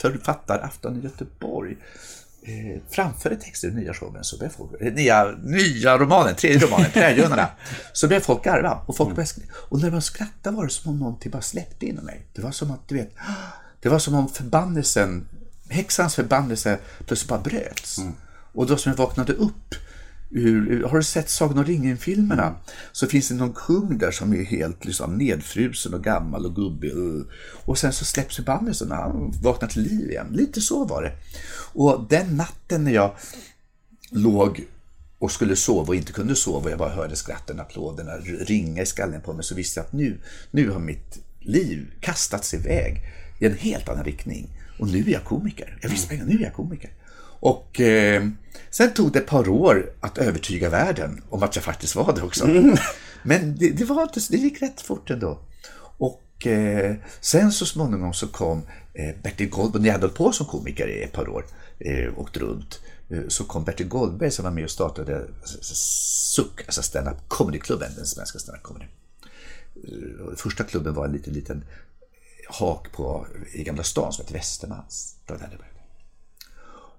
författarafton 0.00 0.96
i 0.96 1.00
Göteborg 1.00 1.76
eh, 2.46 2.82
framförde 2.90 3.36
texter 3.36 3.68
i 3.68 3.74
nya 3.74 3.94
showen, 3.94 4.24
så 4.24 4.36
började 4.36 4.54
folk, 4.56 4.70
eh, 4.80 4.92
nya, 4.92 5.34
nya 5.42 5.98
romanen, 5.98 6.34
tredje 6.34 6.66
romanen, 6.66 6.90
Trädjunnarna, 6.92 7.48
så 7.92 8.08
började 8.08 8.24
folk 8.24 8.44
garva 8.44 8.82
och 8.86 8.96
folk 8.96 9.10
började, 9.10 9.26
skri- 9.26 9.50
och 9.52 9.80
när 9.80 9.90
man 9.90 10.02
skrattade 10.02 10.56
var 10.56 10.64
det 10.64 10.70
som 10.70 10.90
om 10.90 10.98
någonting 10.98 11.30
bara 11.30 11.42
släppte 11.42 11.86
inom 11.86 12.04
mig. 12.04 12.26
Det 12.34 12.42
var 12.42 12.50
som 12.50 12.70
att, 12.70 12.88
du 12.88 12.94
vet, 12.94 13.14
det 13.80 13.88
var 13.88 13.98
som 13.98 14.14
om 14.14 14.28
förbannelsen, 14.28 15.28
häxans 15.68 16.14
förbannelse 16.14 16.78
plötsligt 17.06 17.28
bara 17.28 17.40
bröts. 17.40 18.00
Och 18.52 18.66
då 18.66 18.76
som 18.76 18.90
jag 18.92 18.96
vaknade 18.96 19.32
upp 19.32 19.74
ur, 20.30 20.84
har 20.84 20.96
du 20.96 21.02
sett 21.02 21.30
Sagan 21.30 21.58
om 21.58 21.64
ringen-filmerna? 21.64 22.54
Så 22.92 23.06
finns 23.06 23.28
det 23.28 23.34
någon 23.34 23.52
kung 23.52 23.98
där 23.98 24.10
som 24.10 24.32
är 24.32 24.44
helt 24.44 24.84
liksom, 24.84 25.18
nedfrusen 25.18 25.94
och 25.94 26.04
gammal 26.04 26.46
och 26.46 26.54
gubbig. 26.54 26.92
Och 27.64 27.78
sen 27.78 27.92
så 27.92 28.04
släpps 28.04 28.36
förbannelsen 28.36 28.92
och 28.92 28.96
han 28.96 29.32
vaknar 29.42 29.68
till 29.68 29.82
liv 29.82 30.10
igen. 30.10 30.26
Lite 30.30 30.60
så 30.60 30.84
var 30.84 31.02
det. 31.02 31.12
Och 31.76 32.06
den 32.08 32.36
natten 32.36 32.84
när 32.84 32.92
jag 32.92 33.14
låg 34.10 34.64
och 35.18 35.32
skulle 35.32 35.56
sova 35.56 35.88
och 35.88 35.94
inte 35.94 36.12
kunde 36.12 36.36
sova 36.36 36.64
och 36.64 36.70
jag 36.70 36.78
bara 36.78 36.94
hörde 36.94 37.16
skratten, 37.16 37.60
applåderna 37.60 38.16
ringa 38.40 38.82
i 38.82 38.86
skallen 38.86 39.20
på 39.20 39.32
mig 39.32 39.44
så 39.44 39.54
visste 39.54 39.80
jag 39.80 39.86
att 39.86 39.92
nu, 39.92 40.18
nu 40.50 40.70
har 40.70 40.78
mitt 40.78 41.18
liv 41.40 41.86
kastats 42.00 42.54
iväg 42.54 43.02
i 43.38 43.46
en 43.46 43.56
helt 43.56 43.88
annan 43.88 44.04
riktning. 44.04 44.48
Och 44.78 44.88
nu 44.88 44.98
är 44.98 45.08
jag 45.08 45.24
komiker. 45.24 45.78
Jag 45.82 45.88
visste 45.88 46.14
mm. 46.14 46.26
nu 46.26 46.38
är 46.38 46.42
jag 46.42 46.54
komiker. 46.54 46.90
Och 47.40 47.80
eh, 47.80 48.28
sen 48.70 48.94
tog 48.94 49.12
det 49.12 49.18
ett 49.18 49.26
par 49.26 49.48
år 49.48 49.92
att 50.00 50.18
övertyga 50.18 50.70
världen 50.70 51.22
om 51.30 51.42
att 51.42 51.56
jag 51.56 51.64
faktiskt 51.64 51.96
var 51.96 52.12
det 52.14 52.22
också. 52.22 52.44
Mm. 52.44 52.76
Men 53.22 53.56
det, 53.56 53.70
det, 53.70 53.84
var 53.84 54.02
inte, 54.02 54.20
det 54.30 54.36
gick 54.36 54.62
rätt 54.62 54.80
fort 54.80 55.10
ändå. 55.10 55.38
Och 55.98 56.46
eh, 56.46 56.94
sen 57.20 57.52
så 57.52 57.66
småningom 57.66 58.14
så 58.14 58.26
kom 58.26 58.62
eh, 58.94 59.14
Bertil 59.22 59.50
när 59.74 59.86
jag 59.86 59.92
hade 59.92 60.06
hållit 60.06 60.16
på 60.16 60.32
som 60.32 60.46
komiker 60.46 60.88
i 60.88 61.02
ett 61.02 61.12
par 61.12 61.28
år, 61.28 61.44
åkt 62.16 62.36
runt, 62.36 62.80
eh, 63.08 63.28
så 63.28 63.44
kom 63.44 63.64
Bertil 63.64 63.88
Goldberg 63.88 64.30
som 64.30 64.44
var 64.44 64.52
med 64.52 64.64
och 64.64 64.70
startade 64.70 65.26
SUK, 65.44 66.62
alltså 66.66 66.82
Stand-Up 66.82 67.28
Comedy-klubben, 67.28 67.92
den 67.96 68.06
svenska 68.06 68.38
stand-up 68.38 68.62
comedy. 68.62 68.86
Eh, 69.74 70.36
första 70.36 70.64
klubben 70.64 70.94
var 70.94 71.04
en 71.04 71.12
liten, 71.12 71.32
liten 71.32 71.64
hak 72.48 72.92
på, 72.92 73.26
i 73.52 73.64
Gamla 73.64 73.82
stan 73.82 74.12
som 74.12 74.24
hette 74.24 74.34
Västermans. 74.34 75.16
Det 75.26 75.32
var 75.32 75.40
där 75.40 75.48
det 75.50 75.56
började. 75.56 75.76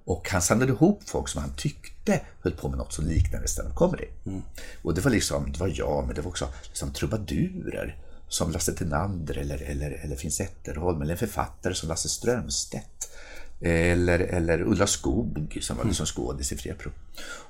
Och 0.06 0.30
han 0.30 0.42
samlade 0.42 0.72
ihop 0.72 1.04
folk 1.06 1.30
som 1.30 1.42
han 1.42 1.56
tyckte 1.56 2.22
höll 2.42 2.54
på 2.54 2.70
med 2.70 2.78
något 2.78 2.94
som 2.94 3.06
liknade 3.06 3.48
stand-up 3.48 3.76
comedy. 3.76 4.08
Mm. 4.26 4.42
Och 4.82 4.94
det 4.94 5.02
var 5.02 5.12
liksom, 5.12 5.52
det 5.52 5.60
var 5.60 5.72
jag, 5.76 6.06
men 6.06 6.16
det 6.16 6.22
var 6.22 6.30
också 6.30 6.48
liksom 6.64 6.94
trubadurer 6.94 8.04
som 8.28 8.52
Lasse 8.52 8.74
Tenander 8.74 9.38
eller, 9.38 9.62
eller, 9.62 9.92
eller 9.92 10.16
Finn 10.16 10.32
Zetterholm 10.32 11.02
eller 11.02 11.12
en 11.12 11.18
författare 11.18 11.74
som 11.74 11.90
Lasse 11.90 12.10
Strömstedt. 12.10 13.10
Eller, 13.62 14.20
eller 14.20 14.62
Ulla 14.62 14.88
Skog 14.88 15.58
som 15.62 15.78
var 15.78 15.86
liksom 15.86 16.06
skådis 16.06 16.52
i 16.52 16.58
Fria 16.58 16.76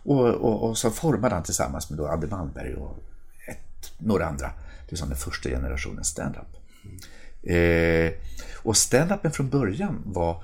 och, 0.03 0.27
och, 0.27 0.69
och 0.69 0.77
så 0.77 0.91
formade 0.91 1.35
han 1.35 1.43
tillsammans 1.43 1.89
med 1.89 1.99
då 1.99 2.07
Abbe 2.07 2.27
Malmberg 2.27 2.73
och 2.73 2.97
ett, 3.47 3.91
några 3.97 4.25
andra 4.25 4.51
liksom 4.89 5.09
den 5.09 5.17
första 5.17 5.49
generationens 5.49 6.07
stand-up. 6.07 6.57
Mm. 6.83 8.07
Eh, 8.07 8.13
och 8.55 8.75
stand-upen 8.75 9.31
från 9.31 9.49
början 9.49 10.03
var 10.05 10.43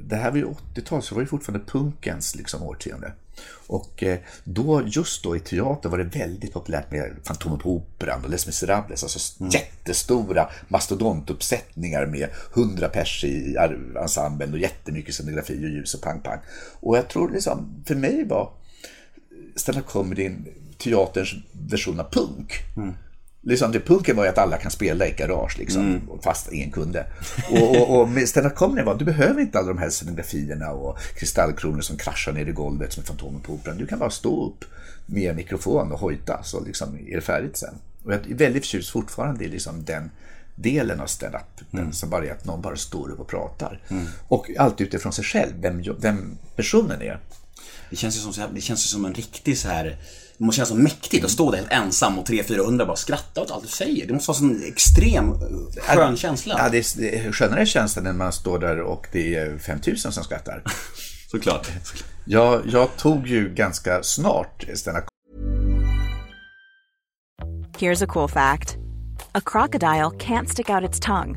det 0.00 0.16
här 0.16 0.30
var 0.30 0.38
ju 0.38 0.46
80-tal, 0.74 1.02
så 1.02 1.14
var 1.14 1.22
det 1.22 1.28
fortfarande 1.28 1.66
punkens 1.66 2.34
liksom, 2.34 2.62
årtionde. 2.62 3.12
Och 3.66 4.02
eh, 4.02 4.18
då, 4.44 4.82
just 4.86 5.22
då 5.22 5.36
i 5.36 5.40
teater 5.40 5.88
var 5.88 5.98
det 5.98 6.18
väldigt 6.18 6.52
populärt 6.52 6.90
med 6.90 7.12
Fantomen 7.24 7.58
på 7.58 7.70
Operan 7.70 8.24
och 8.24 8.30
Les 8.30 8.46
Misérables, 8.46 9.02
alltså 9.02 9.40
mm. 9.40 9.50
jättestora 9.50 10.48
mastodontuppsättningar 10.68 12.06
med 12.06 12.28
hundra 12.52 12.88
pers 12.88 13.24
i 13.24 13.56
ensemblen 14.02 14.52
och 14.52 14.58
jättemycket 14.58 15.14
scenografi 15.14 15.58
och 15.58 15.70
ljus 15.70 15.94
och 15.94 16.02
pang-pang. 16.02 16.38
Och 16.80 16.96
jag 16.96 17.08
tror 17.08 17.30
liksom, 17.30 17.82
för 17.86 17.94
mig 17.94 18.24
var 18.24 18.52
stand-up 19.56 19.86
comedy 19.86 20.30
teaterns 20.78 21.34
version 21.52 22.00
av 22.00 22.10
punk. 22.10 22.52
Mm 22.76 22.94
liksom, 23.42 23.72
det 23.72 23.80
punken 23.80 24.16
var 24.16 24.24
ju 24.24 24.30
att 24.30 24.38
alla 24.38 24.56
kan 24.56 24.70
spela 24.70 25.06
i 25.06 25.10
ett 25.10 25.16
garage, 25.16 25.58
liksom, 25.58 25.82
mm. 25.82 26.02
fast 26.22 26.52
ingen 26.52 26.70
kunde. 26.70 27.06
Och, 27.50 27.76
och, 27.76 28.00
och 28.00 28.08
med 28.08 28.28
stand-up 28.28 28.54
comedy 28.54 28.82
var 28.82 28.94
du 28.94 29.04
behöver 29.04 29.40
inte 29.40 29.58
alla 29.58 29.68
de 29.68 29.78
här 29.78 29.90
scenografierna 29.90 30.70
och 30.70 30.98
kristallkronor 31.18 31.80
som 31.80 31.96
kraschar 31.96 32.32
ner 32.32 32.46
i 32.46 32.52
golvet 32.52 32.92
som 32.92 33.04
Fantomen 33.04 33.40
på 33.40 33.52
Operan. 33.52 33.78
Du 33.78 33.86
kan 33.86 33.98
bara 33.98 34.10
stå 34.10 34.46
upp 34.46 34.64
med 35.06 35.36
mikrofon 35.36 35.92
och 35.92 35.98
hojta 35.98 36.42
så 36.42 36.64
liksom 36.64 36.98
är 37.06 37.14
det 37.14 37.20
färdigt 37.20 37.56
sen. 37.56 37.74
Och 38.04 38.12
jag 38.12 38.30
är 38.30 38.34
väldigt 38.34 38.66
förtjust 38.66 38.90
fortfarande 38.90 39.44
i 39.44 39.48
liksom 39.48 39.84
den 39.84 40.10
delen 40.54 41.00
av 41.00 41.06
stand-up, 41.06 41.72
mm. 41.72 41.92
som 41.92 42.10
bara 42.10 42.26
är 42.26 42.32
att 42.32 42.44
någon 42.44 42.62
bara 42.62 42.76
står 42.76 43.10
upp 43.10 43.20
och 43.20 43.28
pratar. 43.28 43.80
Mm. 43.88 44.06
Och 44.28 44.50
allt 44.58 44.80
utifrån 44.80 45.12
sig 45.12 45.24
själv, 45.24 45.52
vem, 45.60 45.82
vem 45.98 46.38
personen 46.56 47.02
är. 47.02 47.20
Det 47.90 47.96
känns 47.96 48.16
ju 48.16 48.20
som, 48.20 48.54
det 48.54 48.60
känns 48.60 48.84
ju 48.84 48.88
som 48.88 49.04
en 49.04 49.14
riktig 49.14 49.58
så 49.58 49.68
här 49.68 49.96
det 50.42 50.46
måste 50.46 50.56
kännas 50.56 50.68
så 50.68 50.74
mäktigt 50.74 51.24
att 51.24 51.30
stå 51.30 51.50
där 51.50 51.58
helt 51.58 51.72
ensam 51.72 52.18
och 52.18 52.26
300-400 52.26 52.86
bara 52.86 52.96
skratta 52.96 53.40
åt 53.40 53.50
allt 53.50 53.62
du 53.62 53.68
säger. 53.68 54.06
Det 54.06 54.12
måste 54.14 54.32
vara 54.32 54.52
en 54.52 54.64
extrem 54.64 55.32
eh, 55.32 55.96
skön 55.96 56.16
känsla. 56.16 56.54
Ja, 56.58 56.68
det 56.68 56.78
är, 56.78 57.00
det 57.00 57.18
är 57.18 57.32
skönare 57.32 57.66
känsla 57.66 58.02
när 58.02 58.12
man 58.12 58.32
står 58.32 58.58
där 58.58 58.80
och 58.80 59.06
det 59.12 59.34
är 59.34 59.58
5000 59.58 60.12
som 60.12 60.24
skrattar. 60.24 60.62
Såklart. 61.30 61.68
Jag, 62.24 62.62
jag 62.66 62.96
tog 62.96 63.26
ju 63.26 63.54
ganska 63.54 64.02
snart 64.02 64.64
stand 64.74 64.98
Here's 67.78 68.02
a 68.02 68.06
cool 68.06 68.28
fact. 68.28 68.76
A 69.32 69.40
crocodile 69.40 70.10
can't 70.10 70.48
stick 70.48 70.70
out 70.70 70.88
its 70.88 71.00
tongue. 71.00 71.36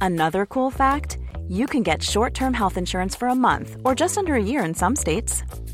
Another 0.00 0.46
cool 0.46 0.72
fact. 0.72 1.18
You 1.48 1.66
can 1.66 1.82
get 1.82 2.02
short-term 2.02 2.54
health 2.54 2.78
insurance 2.78 3.18
for 3.18 3.28
a 3.28 3.34
month 3.34 3.76
or 3.84 4.00
just 4.00 4.18
under 4.18 4.34
a 4.34 4.42
year 4.42 4.68
in 4.68 4.74
some 4.74 4.96
states. 4.96 5.44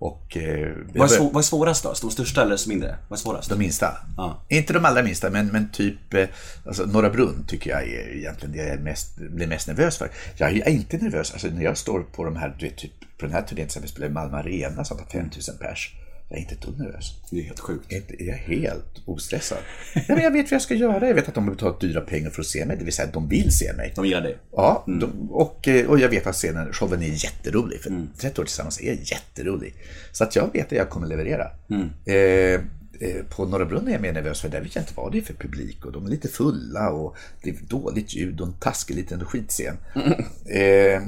Och, 0.00 0.36
eh, 0.36 0.76
vad, 0.94 1.10
är 1.10 1.14
svår, 1.14 1.30
vad 1.32 1.36
är 1.36 1.46
svårast 1.46 1.82
då? 1.82 1.94
De 2.00 2.10
största 2.10 2.42
eller 2.42 2.68
mindre? 2.68 2.96
Vad 3.08 3.18
är 3.18 3.20
svårast? 3.20 3.50
De 3.50 3.58
minsta. 3.58 3.96
Ja. 4.16 4.44
Inte 4.48 4.72
de 4.72 4.84
allra 4.84 5.02
minsta, 5.02 5.30
men, 5.30 5.46
men 5.46 5.70
typ 5.72 6.14
eh, 6.14 6.28
alltså, 6.66 6.84
Norra 6.84 7.10
Brunn 7.10 7.44
tycker 7.48 7.70
jag 7.70 7.82
är 7.82 8.16
egentligen 8.16 8.56
det 8.56 8.68
jag 8.68 8.80
mest, 8.80 9.16
blir 9.16 9.46
mest 9.46 9.68
nervös 9.68 9.98
för. 9.98 10.10
Jag 10.36 10.56
är 10.56 10.68
inte 10.68 10.96
nervös, 10.96 11.32
alltså, 11.32 11.48
när 11.48 11.62
jag 11.62 11.78
står 11.78 12.00
på 12.00 12.24
de 12.24 12.36
här, 12.36 12.56
du 12.58 12.66
vet, 12.66 12.76
typ, 12.76 12.92
på 13.18 13.26
den 13.26 13.32
här 13.32 13.42
turnén 13.42 13.68
vi 13.82 13.88
spelar 13.88 14.06
i 14.06 14.10
Malmö 14.10 14.36
Arena 14.36 14.84
som 14.84 14.98
har 14.98 15.06
5000 15.06 15.54
pers. 15.58 15.94
Jag 16.28 16.38
är 16.38 16.42
inte 16.42 16.54
ett 16.54 16.62
dugg 16.62 16.78
nervös. 16.78 17.14
Det 17.30 17.38
är 17.38 17.42
helt 17.42 17.60
sjukt. 17.60 17.92
Jag 18.18 18.28
är 18.28 18.32
helt 18.32 19.02
ostressad. 19.04 19.58
ja, 19.94 20.02
men 20.08 20.20
jag 20.20 20.30
vet 20.30 20.44
vad 20.44 20.52
jag 20.52 20.62
ska 20.62 20.74
göra. 20.74 21.06
Jag 21.06 21.14
vet 21.14 21.28
att 21.28 21.34
de 21.34 21.44
har 21.44 21.54
betalat 21.54 21.80
dyra 21.80 22.00
pengar 22.00 22.30
för 22.30 22.40
att 22.40 22.46
se 22.46 22.66
mig. 22.66 22.76
Det 22.76 22.84
vill 22.84 22.92
säga 22.92 23.08
att 23.08 23.14
de 23.14 23.28
vill 23.28 23.52
se 23.52 23.72
mig. 23.72 23.92
De 23.96 24.06
gillar 24.06 24.20
dig? 24.20 24.36
Ja, 24.52 24.84
mm. 24.86 25.00
de, 25.00 25.30
och, 25.30 25.68
eh, 25.68 25.86
och 25.86 26.00
jag 26.00 26.08
vet 26.08 26.26
att 26.26 26.34
scenen, 26.34 26.72
showen 26.72 27.02
är 27.02 27.24
jätterolig. 27.24 27.80
För 27.80 27.90
mm. 27.90 28.08
30 28.18 28.40
år 28.40 28.44
tillsammans 28.44 28.80
är 28.80 28.98
jätterolig. 29.02 29.74
Så 30.12 30.24
att 30.24 30.36
jag 30.36 30.52
vet 30.52 30.66
att 30.66 30.72
jag 30.72 30.90
kommer 30.90 31.06
leverera. 31.06 31.50
Mm. 31.70 31.90
Eh, 32.04 32.60
eh, 33.00 33.24
på 33.28 33.46
Norra 33.46 33.64
Brunn 33.64 33.88
är 33.88 33.92
jag 33.92 34.00
mer 34.00 34.12
nervös 34.12 34.40
för 34.40 34.48
där 34.48 34.60
vet 34.60 34.74
jag 34.74 34.82
inte 34.82 34.92
vad 34.96 35.12
det 35.12 35.18
är 35.18 35.22
för 35.22 35.34
publik 35.34 35.84
och 35.84 35.92
de 35.92 36.06
är 36.06 36.10
lite 36.10 36.28
fulla 36.28 36.90
och 36.90 37.16
det 37.42 37.50
är 37.50 37.56
dåligt 37.68 38.14
ljud 38.14 38.40
och 38.40 38.46
en 38.46 38.52
taskig 38.52 38.96
liten 38.96 39.24
skitscen. 39.24 39.76
Mm. 39.94 40.12
Eh, 40.46 41.02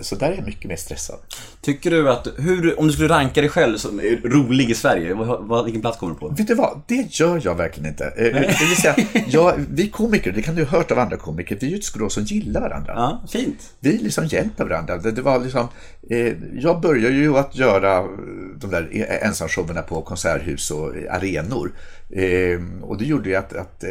så 0.00 0.16
där 0.16 0.30
är 0.30 0.36
jag 0.36 0.46
mycket 0.46 0.64
mer 0.64 0.76
stressad. 0.76 1.18
Tycker 1.60 1.90
du 1.90 2.10
att, 2.10 2.28
hur, 2.36 2.78
om 2.80 2.86
du 2.86 2.92
skulle 2.92 3.08
ranka 3.08 3.40
dig 3.40 3.50
själv 3.50 3.76
som 3.76 4.00
rolig 4.24 4.70
i 4.70 4.74
Sverige, 4.74 5.14
vad, 5.14 5.64
vilken 5.64 5.80
plats 5.80 5.98
kommer 5.98 6.12
du 6.12 6.18
på? 6.18 6.28
Vet 6.28 6.46
du 6.46 6.54
vad, 6.54 6.82
det 6.86 7.06
gör 7.10 7.40
jag 7.44 7.54
verkligen 7.54 7.88
inte. 7.88 8.04
Eh, 8.04 8.34
det 8.34 8.66
vill 8.68 8.76
säga, 8.76 8.96
jag, 9.26 9.54
vi 9.70 9.88
komiker, 9.88 10.32
det 10.32 10.42
kan 10.42 10.54
du 10.54 10.64
ha 10.64 10.78
hört 10.78 10.90
av 10.90 10.98
andra 10.98 11.16
komiker, 11.16 11.58
vi 11.60 11.66
är 11.66 11.70
ju 11.70 11.76
ett 11.76 11.84
skrå 11.84 12.08
som 12.08 12.22
gillar 12.22 12.60
varandra. 12.60 12.92
Ja, 12.96 13.22
fint. 13.32 13.72
Vi 13.80 13.98
liksom 13.98 14.26
hjälper 14.26 14.64
varandra. 14.64 14.96
Det, 14.96 15.10
det 15.10 15.22
var 15.22 15.40
liksom, 15.40 15.68
eh, 16.10 16.32
jag 16.54 16.80
började 16.80 17.14
ju 17.14 17.36
att 17.36 17.56
göra 17.56 18.02
de 18.56 18.70
där 18.70 19.06
ensamshowerna 19.22 19.82
på 19.82 20.02
konserthus 20.02 20.70
och 20.70 20.94
arenor. 21.10 21.72
Eh, 22.12 22.60
och 22.82 22.98
det 22.98 23.04
gjorde 23.04 23.28
ju 23.28 23.36
att, 23.36 23.52
att 23.52 23.84
eh, 23.84 23.90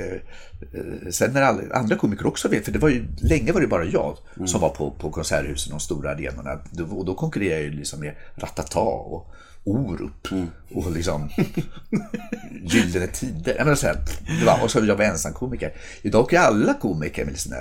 sen 1.10 1.34
när 1.34 1.42
alla, 1.42 1.62
andra 1.74 1.96
komiker 1.96 2.28
också 2.28 2.48
vet, 2.48 2.66
för 2.66 2.72
det 2.72 2.80
var 2.80 2.90
ju, 2.90 3.06
länge 3.22 3.52
var 3.52 3.62
det 3.62 3.68
bara 3.68 3.86
jag 3.86 4.18
mm. 4.36 4.48
som 4.48 4.62
var 4.62 4.70
på, 4.70 4.92
på 4.92 5.12
konserthusen, 5.12 5.72
de 5.72 5.80
stora 5.80 6.12
arenorna. 6.12 6.60
Och 6.90 7.06
då 7.06 7.16
konkurrerade 7.16 7.62
jag 7.62 7.64
ju 7.64 7.72
liksom 7.72 8.00
med 8.00 8.16
Ratata 8.36 8.80
och 8.80 9.28
Orup 9.64 10.32
mm. 10.32 10.48
och 10.76 10.92
liksom 10.92 11.30
Gyllene 12.64 13.08
Tider. 13.08 13.56
Jag 13.58 13.66
menar 13.66 13.76
så 13.76 13.88
här, 13.88 13.98
det 14.40 14.46
var, 14.46 14.64
och 14.64 14.72
så 14.72 14.86
jag 14.86 14.96
var 14.96 15.06
ensamkomiker. 15.06 15.74
Idag 16.02 16.22
åker 16.22 16.40
alla 16.40 16.74
komiker 16.74 17.26
med 17.26 17.38
sina 17.38 17.56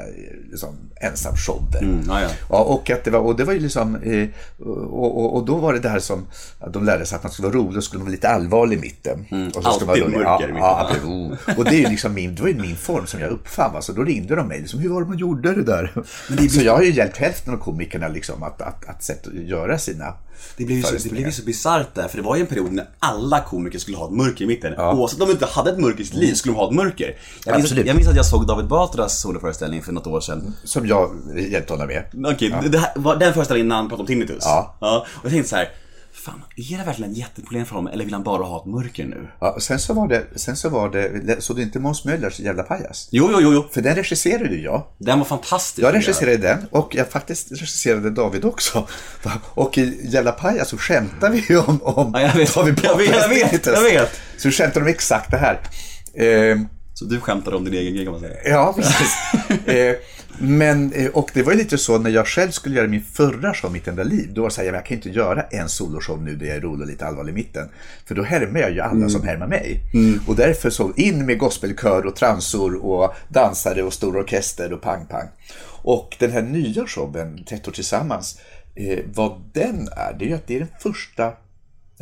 liksom, 0.50 0.76
ensamshower. 1.00 1.82
Mm, 1.82 2.04
ja, 2.08 2.20
ja. 2.48 2.58
och, 2.58 2.90
att 2.90 3.04
det 3.04 3.10
var, 3.10 3.20
och 3.20 3.36
det 3.36 3.44
var 3.44 3.52
ju 3.52 3.60
liksom, 3.60 3.96
eh, 3.96 4.28
och, 4.58 5.18
och, 5.18 5.36
och, 5.36 5.44
då 5.44 5.56
var 5.56 5.72
det 5.72 5.78
det 5.78 5.88
här 5.88 5.98
som, 5.98 6.26
de 6.72 6.84
lärde 6.84 7.06
sig 7.06 7.16
att 7.16 7.22
man 7.22 7.32
skulle 7.32 7.48
vara 7.48 7.58
rolig 7.58 7.76
och 7.76 7.84
skulle 7.84 8.02
vara 8.02 8.12
lite 8.12 8.28
allvarlig 8.28 8.78
i 8.78 8.80
mitten. 8.80 9.26
Mm, 9.30 9.48
och 9.48 9.62
så 9.62 9.68
alltid. 9.68 9.88
Ja, 9.88 9.96
i 9.96 10.04
mitten. 10.04 10.56
Ja, 10.56 10.90
ja. 11.04 11.54
Och 11.56 11.64
det, 11.64 11.70
är 11.70 11.80
ju 11.80 11.88
liksom 11.88 12.14
min, 12.14 12.34
det 12.34 12.42
var 12.42 12.48
ju 12.48 12.60
min 12.60 12.76
form 12.76 13.06
som 13.06 13.20
jag 13.20 13.30
uppfann. 13.30 13.76
Alltså, 13.76 13.92
då 13.92 14.02
ringde 14.02 14.36
de 14.36 14.48
mig, 14.48 14.60
liksom, 14.60 14.80
hur 14.80 14.88
var 14.88 15.00
det 15.00 15.08
man 15.08 15.18
gjorde 15.18 15.54
det 15.54 15.62
där? 15.62 16.04
Det 16.28 16.48
så 16.48 16.62
jag 16.62 16.76
har 16.76 16.82
ju 16.82 16.92
hjälpt 16.92 17.16
hälften 17.16 17.54
av 17.54 17.58
komikerna 17.58 18.08
liksom, 18.08 18.42
att, 18.42 18.62
att, 18.62 18.88
att, 18.88 19.10
att 19.10 19.34
göra 19.34 19.78
sina 19.78 20.14
det 20.57 20.64
blev 20.64 20.79
ju 20.79 20.83
så, 20.83 20.94
det 20.94 21.11
blev 21.11 21.26
ju 21.26 21.33
så 21.33 21.42
bisarrt 21.42 21.94
där, 21.94 22.09
för 22.09 22.16
det 22.16 22.22
var 22.22 22.37
ju 22.37 22.40
en 22.40 22.46
period 22.46 22.72
när 22.72 22.88
alla 22.98 23.40
komiker 23.40 23.79
skulle 23.79 23.96
ha 23.96 24.07
ett 24.07 24.12
mörker 24.12 24.44
i 24.44 24.48
mitten. 24.48 24.74
Ja. 24.76 24.94
Oavsett 24.94 25.20
om 25.20 25.26
de 25.26 25.33
inte 25.33 25.46
hade 25.46 25.70
ett 25.70 25.79
mörker 25.79 26.00
i 26.00 26.05
sitt 26.05 26.14
liv 26.14 26.35
skulle 26.35 26.55
de 26.55 26.59
ha 26.59 26.68
ett 26.68 26.74
mörker. 26.74 27.16
Jag 27.44 27.57
minns, 27.57 27.72
jag 27.72 27.96
minns 27.96 28.09
att 28.09 28.16
jag 28.16 28.26
såg 28.26 28.46
David 28.46 28.66
Batras 28.66 29.20
soloföreställning 29.20 29.83
för 29.83 29.92
något 29.92 30.07
år 30.07 30.20
sedan. 30.20 30.55
Som 30.64 30.87
jag 30.87 31.11
hjälpte 31.37 31.72
honom 31.72 31.87
med. 31.87 32.05
Okej, 32.35 32.55
okay, 32.57 32.81
ja. 33.05 33.14
den 33.14 33.35
föreställningen 33.35 33.68
när 33.68 33.76
han 33.76 33.88
pratade 33.88 34.03
om 34.03 34.07
tinnitus. 34.07 34.38
Ja. 34.40 34.76
ja. 34.81 35.07
Och 35.09 35.24
jag 35.24 35.33
tänkte 35.33 35.50
så 35.50 35.57
här, 35.57 35.68
Fan, 36.24 36.42
är 36.56 36.78
det 36.78 36.85
verkligen 36.85 37.11
ett 37.12 37.16
jätteproblem 37.18 37.66
för 37.66 37.74
honom 37.74 37.92
eller 37.92 38.04
vill 38.04 38.14
han 38.14 38.22
bara 38.22 38.42
ha 38.44 38.61
ett 38.61 38.66
mörker 38.66 39.04
nu? 39.06 39.28
Ja, 39.40 39.56
sen 39.61 39.78
så 39.78 39.94
var 39.94 40.09
det, 40.09 40.24
sen 40.37 40.56
så 40.56 40.68
var 40.68 40.90
det, 40.90 41.42
såg 41.42 41.56
du 41.56 41.62
inte 41.62 41.78
Måns 41.78 42.04
Möllers 42.04 42.40
Jävla 42.40 42.62
pajas? 42.62 43.09
Jo, 43.12 43.28
jo, 43.33 43.38
jo, 43.40 43.52
jo. 43.54 43.64
För 43.72 43.80
den 43.83 43.94
regisserade 43.94 44.54
ju 44.54 44.62
jag. 44.62 44.83
Den 44.98 45.18
var 45.18 45.26
fantastisk. 45.26 45.87
Jag 45.87 45.94
regisserade 45.94 46.37
den 46.37 46.59
och 46.70 46.94
jag 46.94 47.09
faktiskt 47.09 47.52
regisserade 47.52 48.11
David 48.11 48.44
också. 48.44 48.88
Och 49.54 49.78
i 49.78 50.00
Jävla 50.09 50.33
pajas 50.33 50.68
så 50.68 50.78
skämtar 50.78 51.30
vi 51.30 51.56
om, 51.56 51.83
om 51.83 52.11
Ja, 52.14 52.20
jag 52.20 52.35
vet. 52.35 52.54
David 52.54 52.80
Jag 52.83 52.96
vet, 52.96 53.11
jag 53.16 53.28
vet, 53.28 53.52
Batra. 53.52 53.72
jag 53.72 53.83
vet. 53.83 54.20
Så 54.37 54.50
skämtar 54.50 54.80
de 54.80 54.90
exakt 54.90 55.30
det 55.30 55.37
här. 55.38 55.61
Eh, 56.14 56.59
Så 57.00 57.06
du 57.06 57.20
skämtar 57.20 57.54
om 57.54 57.64
din 57.64 57.74
egen 57.74 57.94
grej 57.94 58.04
kan 58.04 58.12
man 58.12 58.20
säga. 58.20 58.36
Ja, 58.44 58.74
precis. 58.76 59.16
eh, 59.66 59.96
men, 60.38 60.92
eh, 60.92 61.10
och 61.10 61.30
det 61.34 61.42
var 61.42 61.52
ju 61.52 61.58
lite 61.58 61.78
så 61.78 61.98
när 61.98 62.10
jag 62.10 62.26
själv 62.26 62.50
skulle 62.50 62.76
göra 62.76 62.88
min 62.88 63.04
förra 63.04 63.54
show, 63.54 63.72
Mitt 63.72 63.88
enda 63.88 64.02
liv, 64.02 64.30
då 64.32 64.40
var 64.40 64.48
det 64.48 64.54
så 64.54 64.62
här, 64.62 64.72
jag 64.72 64.86
kan 64.86 64.96
inte 64.96 65.10
göra 65.10 65.42
en 65.42 65.68
soloshow 65.68 66.22
nu 66.22 66.36
där 66.36 66.46
jag 66.46 66.56
är 66.56 66.60
rolig 66.60 66.80
och 66.80 66.86
lite 66.86 67.06
allvarlig 67.06 67.32
i 67.32 67.34
mitten. 67.34 67.68
För 68.06 68.14
då 68.14 68.22
härmar 68.22 68.60
jag 68.60 68.72
ju 68.72 68.80
alla 68.80 69.08
som 69.08 69.22
härmar 69.22 69.46
mig. 69.46 69.80
Och 70.26 70.36
därför 70.36 70.70
så 70.70 70.92
in 70.96 71.26
med 71.26 71.38
gospelkör 71.38 72.06
och 72.06 72.16
transor 72.16 72.84
och 72.84 73.14
dansare 73.28 73.82
och 73.82 73.92
stor 73.92 74.16
orkester 74.16 74.72
och 74.72 74.80
pang-pang. 74.80 75.28
Och 75.82 76.16
den 76.18 76.30
här 76.30 76.42
nya 76.42 76.86
showen, 76.86 77.44
30 77.48 77.70
år 77.70 77.74
tillsammans, 77.74 78.38
eh, 78.74 78.98
vad 79.14 79.42
den 79.52 79.88
är, 79.96 80.16
det 80.18 80.24
är 80.24 80.28
ju 80.28 80.34
att 80.34 80.46
det 80.46 80.54
är 80.54 80.60
den 80.60 80.68
första 80.80 81.24
när 81.24 81.34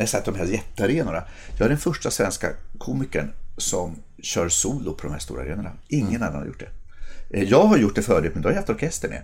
jag 0.03 0.09
säger 0.09 0.21
att 0.21 0.35
de 0.35 0.39
här 0.39 0.47
jättearenorna. 0.47 1.23
Jag 1.59 1.65
är 1.65 1.69
den 1.69 1.79
första 1.79 2.11
svenska 2.11 2.49
komikern 2.79 3.31
som 3.57 3.97
kör 4.23 4.49
solo 4.49 4.95
på 4.95 5.07
de 5.07 5.13
här 5.13 5.19
stora 5.19 5.43
arenorna. 5.43 5.73
Ingen 5.89 6.23
annan 6.23 6.39
har 6.39 6.47
gjort 6.47 6.61
det. 6.61 6.69
Eh, 7.39 7.43
Jag 7.45 7.65
har 7.65 7.77
gjort 7.79 7.95
det 7.95 8.03
förut, 8.03 8.31
men 8.35 8.43
då 8.43 8.49
har 8.49 8.53
jag 8.53 8.59
haft 8.61 8.71
orkester 8.71 9.09
med. 9.09 9.23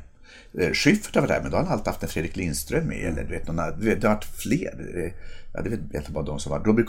Eh, 0.59 0.73
Schyffert 0.73 1.15
har 1.15 1.23
varit 1.23 1.31
där, 1.31 1.41
men 1.43 1.51
då 1.51 1.57
har 1.57 1.65
han 1.65 1.73
alltid 1.73 1.87
haft 1.87 2.03
en 2.03 2.09
Fredrik 2.09 2.37
Lindström 2.37 2.85
med. 2.85 2.99
Eller, 2.99 3.23
du 3.25 3.29
vet, 3.31 3.47
någon, 3.49 3.81
du 3.81 3.87
vet, 3.87 4.01
det 4.01 4.09
har 4.09 4.15
varit 4.15 4.25
fler. 4.25 5.05
Eh, 5.05 5.13
Ja, 5.57 5.63
det 5.63 5.71
vet 5.71 5.81
jag 5.93 6.01
inte 6.01 6.13
bara 6.13 6.25
de 6.25 6.39
som 6.41 6.51
var. 6.51 6.61
Robert, 6.61 6.87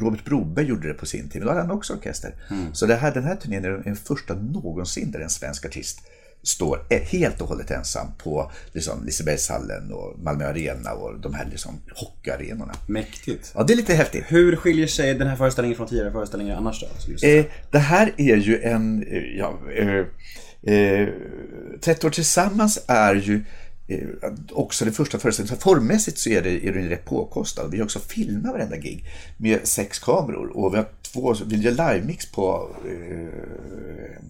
Robert 0.00 0.24
Broberg 0.24 0.66
gjorde 0.66 0.88
det 0.88 0.94
på 0.94 1.06
sin 1.06 1.28
tid, 1.28 1.40
men 1.40 1.46
då 1.46 1.48
hade 1.52 1.60
han 1.60 1.70
också 1.70 1.94
orkester. 1.94 2.34
Så 2.72 2.86
det 2.86 2.94
här, 2.96 3.14
den 3.14 3.24
här 3.24 3.36
turnén 3.36 3.64
är 3.64 3.70
den 3.70 3.96
första 3.96 4.34
någonsin 4.34 5.10
där 5.10 5.20
en 5.20 5.30
svensk 5.30 5.66
artist 5.66 6.00
står 6.46 6.86
eh, 6.90 7.00
helt 7.02 7.40
och 7.40 7.48
hållet 7.48 7.70
ensam 7.70 8.06
på 8.18 8.50
liksom, 8.72 9.04
Lisebergshallen 9.04 9.92
och 9.92 10.18
Malmö 10.18 10.46
Arena 10.48 10.92
och 10.92 11.20
de 11.20 11.34
här 11.34 11.48
liksom, 11.50 11.80
hockeyarenorna. 11.94 12.74
Mäktigt. 12.86 13.52
Ja, 13.54 13.62
det 13.62 13.72
är 13.72 13.76
lite 13.76 13.94
häftigt. 13.94 14.24
Hur 14.28 14.56
skiljer 14.56 14.86
sig 14.86 15.14
den 15.14 15.28
här 15.28 15.36
föreställningen 15.36 15.76
från 15.76 15.86
tidigare 15.88 16.12
föreställningar 16.12 16.56
annars 16.56 16.80
då? 16.80 17.26
Eh, 17.28 17.44
det 17.70 17.78
här 17.78 18.12
är 18.16 18.36
ju 18.36 18.62
en... 18.62 19.02
eh, 19.02 19.22
Ja, 19.38 19.58
eh, 19.76 20.74
eh, 20.74 21.08
30 21.80 22.06
år 22.06 22.10
tillsammans 22.10 22.84
är 22.86 23.14
ju 23.14 23.44
eh, 23.88 24.08
också 24.52 24.84
det 24.84 24.92
första 24.92 25.18
föreställningen. 25.18 25.56
Så 25.56 25.62
formmässigt 25.62 26.18
så 26.18 26.30
är 26.30 26.42
det, 26.42 26.66
är 26.68 26.72
rätt 26.72 27.04
påkostad. 27.04 27.68
Vi 27.70 27.78
har 27.78 27.84
också 27.84 27.98
filmat 27.98 28.52
varenda 28.52 28.76
gig 28.76 29.04
med 29.36 29.60
sex 29.68 29.98
kameror 29.98 30.56
och 30.56 30.72
vi 30.74 30.76
har 30.76 30.86
två, 31.12 31.34
vi 31.46 31.56
gör 31.56 31.72
live-mix 31.72 32.32
på 32.32 32.70
eh, 32.84 34.22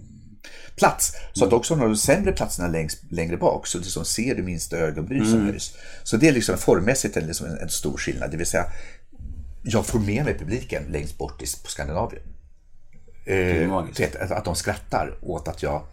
plats. 0.77 1.13
Så 1.33 1.45
att 1.45 1.53
också 1.53 1.75
har 1.75 1.87
de 1.87 1.97
sämre 1.97 2.33
platserna 2.33 2.69
längst, 2.69 2.99
längre 3.11 3.37
bak 3.37 3.67
så 3.67 3.79
liksom 3.79 4.05
ser 4.05 4.35
du 4.35 4.43
minsta 4.43 4.77
ögonbryn 4.77 5.31
som 5.31 5.47
höjs. 5.47 5.75
Så 6.05 6.17
det 6.17 6.29
är 6.29 6.33
liksom 6.33 6.59
formmässigt 6.59 7.17
en, 7.17 7.27
liksom 7.27 7.47
en, 7.47 7.59
en 7.59 7.69
stor 7.69 7.97
skillnad. 7.97 8.31
Det 8.31 8.37
vill 8.37 8.47
säga, 8.47 8.67
jag 9.63 9.87
får 9.87 9.99
med 9.99 10.25
mig 10.25 10.39
publiken 10.39 10.83
längst 10.91 11.19
bort 11.19 11.43
i, 11.43 11.47
på 11.65 11.71
Skandinavien. 11.71 12.23
Eh, 13.25 13.73
att, 13.73 14.31
att 14.31 14.45
de 14.45 14.57
skrattar 14.57 15.15
åt 15.23 15.49
att 15.49 15.63
jag 15.63 15.87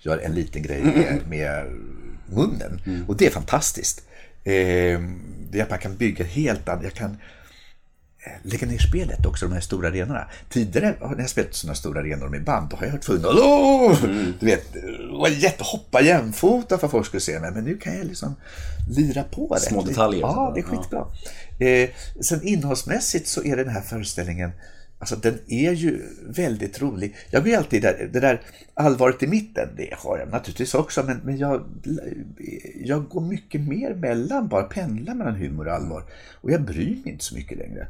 gör 0.00 0.18
en 0.18 0.34
liten 0.34 0.62
grej 0.62 0.82
med, 0.82 1.20
med 1.28 1.66
munnen. 2.26 3.04
Och 3.08 3.16
det 3.16 3.26
är 3.26 3.30
fantastiskt. 3.30 4.02
Eh, 4.44 5.00
det 5.50 5.58
är 5.58 5.62
att 5.62 5.70
man 5.70 5.78
kan 5.78 5.96
bygga 5.96 6.24
helt 6.24 6.68
annat. 6.68 6.84
Jag 6.84 6.94
kan 6.94 7.16
lägga 8.42 8.66
ner 8.66 8.78
spelet 8.78 9.26
också, 9.26 9.46
de 9.46 9.54
här 9.54 9.60
stora 9.60 9.88
arenorna. 9.88 10.28
Tidigare 10.50 10.94
när 11.00 11.18
jag 11.18 11.30
spelat 11.30 11.54
sådana 11.54 11.74
stora 11.74 12.00
arenor 12.00 12.28
med 12.28 12.44
band, 12.44 12.70
då 12.70 12.76
har 12.76 12.84
jag 12.84 12.92
hört 12.92 13.02
tvungen 13.02 13.26
att 13.26 14.00
Du 14.40 14.46
vet, 14.46 14.72
det 14.72 15.18
var 15.18 15.28
jätte, 15.28 15.64
hoppa 15.64 16.00
jämfota 16.00 16.78
för 16.78 16.86
att 16.86 16.90
folk 16.90 17.06
skulle 17.06 17.20
se 17.20 17.40
mig. 17.40 17.50
Men 17.50 17.64
nu 17.64 17.76
kan 17.76 17.96
jag 17.98 18.06
liksom 18.06 18.36
lira 18.90 19.22
på 19.22 19.54
det. 19.54 19.60
Små 19.60 19.82
detaljer 19.82 20.20
Ja, 20.20 20.52
det 20.54 20.60
är 20.60 20.64
skitbra. 20.64 21.06
Eh, 21.58 21.90
sen 22.20 22.42
innehållsmässigt 22.42 23.28
så 23.28 23.44
är 23.44 23.56
den 23.56 23.68
här 23.68 23.80
föreställningen 23.80 24.50
Alltså 25.00 25.16
den 25.16 25.38
är 25.46 25.72
ju 25.72 26.02
väldigt 26.28 26.82
rolig. 26.82 27.16
Jag 27.30 27.48
ju 27.48 27.54
alltid 27.54 27.82
där, 27.82 28.10
det 28.12 28.20
där 28.20 28.42
allvaret 28.74 29.22
i 29.22 29.26
mitten, 29.26 29.68
det 29.76 29.94
har 29.96 30.18
jag 30.18 30.30
naturligtvis 30.30 30.74
också, 30.74 31.02
men, 31.02 31.20
men 31.24 31.38
jag, 31.38 31.64
jag 32.84 33.08
går 33.08 33.20
mycket 33.20 33.60
mer 33.60 33.94
mellan, 33.94 34.48
bara 34.48 34.62
pendlar 34.62 35.14
mellan 35.14 35.34
humor 35.34 35.68
och 35.68 35.74
allvar. 35.74 36.04
Och 36.34 36.50
jag 36.50 36.62
bryr 36.62 36.96
mig 37.04 37.12
inte 37.12 37.24
så 37.24 37.34
mycket 37.34 37.58
längre. 37.58 37.86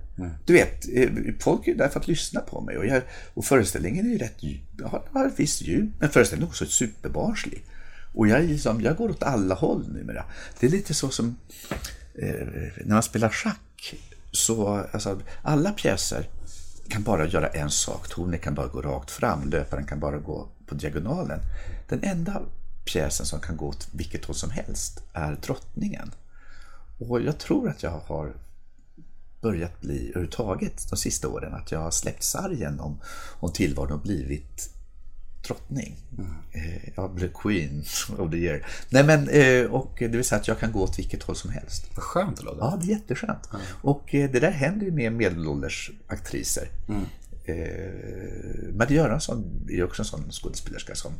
Du 0.47 0.53
vet, 0.53 0.88
eh, 0.94 1.11
folk 1.40 1.66
är 1.66 1.73
ju 1.73 1.79
där 1.79 1.88
för 1.88 2.01
att 2.01 2.09
lyssna 2.09 2.40
på 2.40 2.61
mig 2.61 2.79
och, 2.79 2.87
jag, 2.87 3.03
och 3.35 3.44
föreställningen 3.44 4.07
är 4.07 4.11
ju 4.11 4.18
rätt, 4.18 4.42
har, 4.85 5.03
har 5.12 5.27
ett 5.27 5.40
visst 5.40 5.62
djup, 5.62 5.90
men 6.01 6.09
föreställningen 6.09 6.49
är 6.49 6.51
också 6.51 6.66
superbarnslig. 6.66 7.64
Och 8.14 8.29
jag, 8.29 8.44
liksom, 8.44 8.81
jag 8.81 8.97
går 8.97 9.11
åt 9.11 9.23
alla 9.23 9.55
håll 9.55 9.92
numera. 9.92 10.25
Det 10.61 10.66
är 10.66 10.71
lite 10.71 10.94
så 10.94 11.09
som 11.09 11.37
eh, 12.14 12.47
när 12.85 12.94
man 12.94 13.03
spelar 13.03 13.29
schack, 13.29 13.94
så 14.33 14.87
alltså, 14.92 15.21
alla 15.42 15.73
pjäser 15.73 16.29
kan 16.90 17.03
bara 17.03 17.27
göra 17.27 17.48
en 17.48 17.70
sak. 17.70 18.09
Tornet 18.09 18.42
kan 18.42 18.55
bara 18.55 18.66
gå 18.66 18.83
rakt 18.83 19.11
fram, 19.11 19.51
löparen 19.51 19.87
kan 19.87 20.01
bara 20.01 20.18
gå 20.18 20.48
på 20.66 20.74
diagonalen. 20.74 21.40
Den 21.88 22.05
enda 22.05 22.42
pjäsen 22.85 23.27
som 23.27 23.40
kan 23.40 23.57
gå 23.57 23.66
åt 23.66 23.88
vilket 23.92 24.24
håll 24.24 24.37
som 24.37 24.51
helst 24.51 25.03
är 25.12 25.37
drottningen. 25.42 26.11
Och 26.98 27.20
jag 27.20 27.38
tror 27.38 27.68
att 27.68 27.83
jag 27.83 27.90
har 27.90 28.33
börjat 29.40 29.81
bli 29.81 30.09
överhuvudtaget 30.09 30.90
de 30.90 30.96
sista 30.96 31.29
åren 31.29 31.55
att 31.55 31.72
jag 31.72 31.81
har 31.81 31.90
släppt 31.90 32.22
sargen 32.22 32.81
om, 32.81 33.01
om 33.40 33.53
tillvaron 33.53 33.92
och 33.92 34.01
blivit 34.01 34.78
drottning. 35.46 35.96
Eh, 36.53 36.88
Jag 36.96 37.11
blev 37.14 37.33
Queen 37.33 37.85
of 38.18 38.31
the 38.31 38.37
year. 38.37 38.66
Nej 38.88 39.05
men, 39.05 39.29
eh, 39.29 39.64
och 39.64 39.94
det 39.98 40.09
vill 40.09 40.24
säga 40.24 40.40
att 40.40 40.48
jag 40.48 40.59
kan 40.59 40.72
gå 40.72 40.81
åt 40.83 40.98
vilket 40.98 41.22
håll 41.22 41.37
som 41.37 41.51
helst. 41.51 41.87
Vad 41.94 42.03
skönt 42.05 42.37
det 42.37 42.42
låter. 42.42 42.61
Ja, 42.61 42.79
det 42.83 42.87
är 42.87 42.96
jätteskönt. 42.96 43.48
Och 43.83 44.14
eh, 44.14 44.31
det 44.31 44.40
där 44.40 44.51
händer 44.51 44.87
ju 44.87 44.92
med 44.92 45.12
medelålders 45.12 45.90
aktriser. 46.07 46.68
Eh, 47.44 48.74
Madde 48.74 48.94
Göransson 48.94 49.66
är 49.70 49.85
också 49.85 50.03
en 50.03 50.07
sån 50.07 50.31
skådespelerska 50.31 50.94
som 50.94 51.12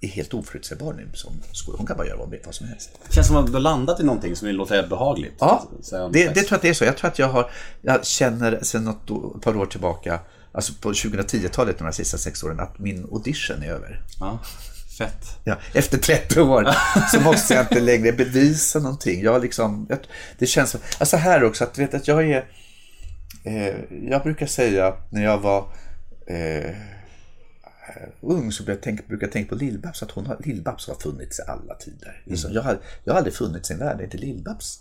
är 0.00 0.08
helt 0.08 0.34
oförutsägbar 0.34 0.92
nu. 0.92 1.08
Som 1.14 1.32
skåd- 1.52 1.74
Hon 1.78 1.86
kan 1.86 1.96
bara 1.96 2.06
göra 2.06 2.16
vad, 2.18 2.34
vad 2.44 2.54
som 2.54 2.66
helst. 2.68 2.90
Det 3.08 3.14
känns 3.14 3.26
som 3.26 3.36
att 3.36 3.46
du 3.46 3.52
har 3.52 3.60
landat 3.60 4.00
i 4.00 4.02
någonting 4.02 4.36
som 4.36 4.48
låter 4.48 4.88
behagligt. 4.88 5.34
Ja, 5.38 5.68
det, 6.12 6.28
det 6.28 6.34
tror 6.34 6.46
jag 6.50 6.56
att 6.56 6.62
det 6.62 6.68
är 6.68 6.74
så. 6.74 6.84
Jag 6.84 6.96
tror 6.96 7.10
att 7.10 7.18
jag 7.18 7.28
har, 7.28 7.50
jag 7.82 8.06
känner 8.06 8.60
sedan 8.62 8.84
något, 8.84 9.36
ett 9.36 9.42
par 9.42 9.56
år 9.56 9.66
tillbaka, 9.66 10.20
alltså 10.56 10.72
på 10.80 10.92
2010-talet, 10.92 11.78
de 11.78 11.84
här 11.84 11.92
sista 11.92 12.18
sex 12.18 12.42
åren, 12.42 12.60
att 12.60 12.78
min 12.78 13.04
audition 13.12 13.62
är 13.62 13.68
över. 13.68 14.02
Ja, 14.20 14.38
fett. 14.98 15.38
Ja, 15.44 15.58
efter 15.72 15.98
30 15.98 16.40
år 16.40 16.68
så 17.12 17.20
måste 17.20 17.54
jag 17.54 17.62
inte 17.62 17.80
längre 17.80 18.12
bevisa 18.12 18.78
någonting. 18.78 19.22
Jag 19.22 19.42
liksom, 19.42 19.86
jag, 19.88 19.98
det 20.38 20.46
känns 20.46 20.70
som, 20.70 20.80
alltså 20.98 21.16
här 21.16 21.44
också, 21.44 21.64
att 21.64 21.78
vet 21.78 21.94
att 21.94 22.08
jag 22.08 22.30
är, 22.30 22.48
eh, 23.44 23.74
jag 24.10 24.22
brukar 24.22 24.46
säga 24.46 24.86
att 24.86 25.12
när 25.12 25.22
jag 25.22 25.38
var 25.38 25.68
eh, 26.26 26.76
ung 28.20 28.52
så 28.52 28.64
jag 28.66 28.82
tänka, 28.82 29.02
brukade 29.06 29.26
jag 29.26 29.32
tänka 29.32 29.48
på 29.48 29.54
Lill-Babs, 29.54 30.02
att 30.02 30.10
hon 30.10 30.26
har, 30.26 30.36
Lill-Babs 30.36 30.88
har 30.88 30.94
funnits 30.94 31.38
i 31.38 31.42
alla 31.42 31.74
tider. 31.74 32.22
Liksom, 32.24 32.52
jag, 32.52 32.62
har, 32.62 32.78
jag 33.04 33.12
har 33.12 33.18
aldrig 33.18 33.34
funnits 33.34 33.70
i 33.70 33.72
en 33.72 33.78
värld 33.78 33.96
där 33.96 34.04
inte 34.04 34.18
Lill-Babs 34.18 34.78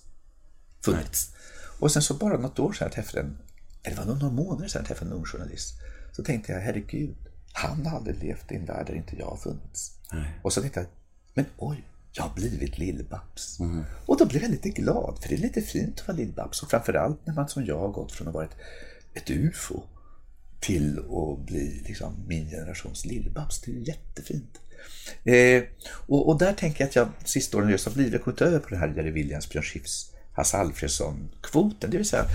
funnits. 0.85 1.31
Och 1.79 1.91
sen 1.91 2.01
så 2.01 2.13
bara 2.13 2.37
något 2.37 2.59
år 2.59 2.73
sedan 2.73 2.89
träffade 2.89 3.19
en, 3.19 3.37
eller 3.85 3.97
var 3.97 4.05
det 4.05 4.11
några 4.13 4.29
månader 4.29 4.67
sedan 4.67 4.79
jag 4.79 4.87
träffade 4.87 5.11
en 5.11 5.17
ung 5.17 5.25
journalist, 5.25 5.73
så 6.11 6.23
tänkte 6.23 6.51
jag, 6.51 6.59
herregud, 6.59 7.15
han 7.53 7.85
har 7.85 7.97
aldrig 7.97 8.23
levt 8.23 8.51
i 8.51 8.55
en 8.55 8.65
värld 8.65 8.87
där 8.87 8.95
inte 8.95 9.15
jag 9.15 9.25
har 9.25 9.37
funnits. 9.37 9.91
Och 10.41 10.53
så 10.53 10.61
tänkte 10.61 10.79
jag, 10.79 10.87
men 11.33 11.45
oj, 11.57 11.83
jag 12.11 12.23
har 12.23 12.35
blivit 12.35 12.77
Lill-Babs. 12.77 13.59
Och 14.05 14.17
då 14.17 14.25
blev 14.25 14.41
jag 14.41 14.51
lite 14.51 14.69
glad, 14.69 15.17
för 15.21 15.29
det 15.29 15.35
är 15.35 15.39
lite 15.39 15.61
fint 15.61 15.99
att 15.99 16.07
vara 16.07 16.17
Lill-Babs. 16.17 16.63
Och 16.63 16.69
framförallt 16.69 17.25
när 17.25 17.33
man 17.33 17.49
som 17.49 17.65
jag 17.65 17.79
har 17.79 17.89
gått 17.89 18.11
från 18.11 18.27
att 18.27 18.33
vara 18.33 18.45
ett, 18.45 18.57
ett 19.13 19.29
UFO 19.29 19.83
till 20.59 20.99
att 20.99 21.45
bli 21.45 21.83
liksom 21.87 22.13
min 22.27 22.49
generations 22.49 23.05
Lill-Babs. 23.05 23.63
Det 23.65 23.71
är 23.71 23.87
jättefint. 23.87 24.59
Eh, 25.23 25.63
och, 26.07 26.29
och 26.29 26.37
där 26.37 26.53
tänker 26.53 26.81
jag 26.83 26.89
att 26.89 26.95
jag 26.95 27.09
sista 27.25 27.57
åren 27.57 27.69
just 27.69 27.85
har 27.85 27.93
blivit, 27.93 28.23
kommit 28.23 28.41
över 28.41 28.59
på 28.59 28.69
det 28.69 28.77
här 28.77 28.93
Jerry 28.95 29.11
Williams, 29.11 29.49
Björn 29.49 29.63
Skifs, 29.63 30.11
Hasse 30.33 30.57
Alfredson-kvoten. 30.57 31.91
Det 31.91 31.97
vill 31.97 32.09
säga 32.09 32.25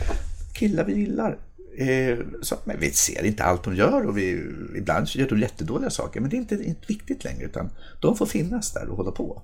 killar 0.61 0.85
vi 0.85 0.95
gillar. 0.95 1.39
Eh, 1.79 2.19
så, 2.43 2.57
men 2.65 2.81
vi 2.81 2.91
ser 2.91 3.25
inte 3.25 3.45
allt 3.45 3.65
de 3.65 3.77
gör 3.77 4.07
och 4.07 4.19
vi, 4.19 4.43
ibland 4.77 5.09
gör 5.09 5.29
de 5.29 5.39
jättedåliga 5.39 5.91
saker. 5.91 6.21
Men 6.21 6.31
det 6.31 6.37
är 6.37 6.39
inte, 6.39 6.55
inte 6.55 6.87
viktigt 6.87 7.25
längre 7.25 7.45
utan 7.45 7.71
de 8.01 8.17
får 8.17 8.27
finnas 8.27 8.73
där 8.73 8.89
och 8.89 8.97
hålla 8.97 9.11
på. 9.11 9.43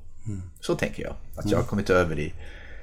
Så 0.61 0.75
tänker 0.75 1.03
jag 1.03 1.15
att 1.37 1.51
jag 1.51 1.59
har 1.59 1.65
kommit 1.65 1.91
över 1.91 2.19
i. 2.19 2.33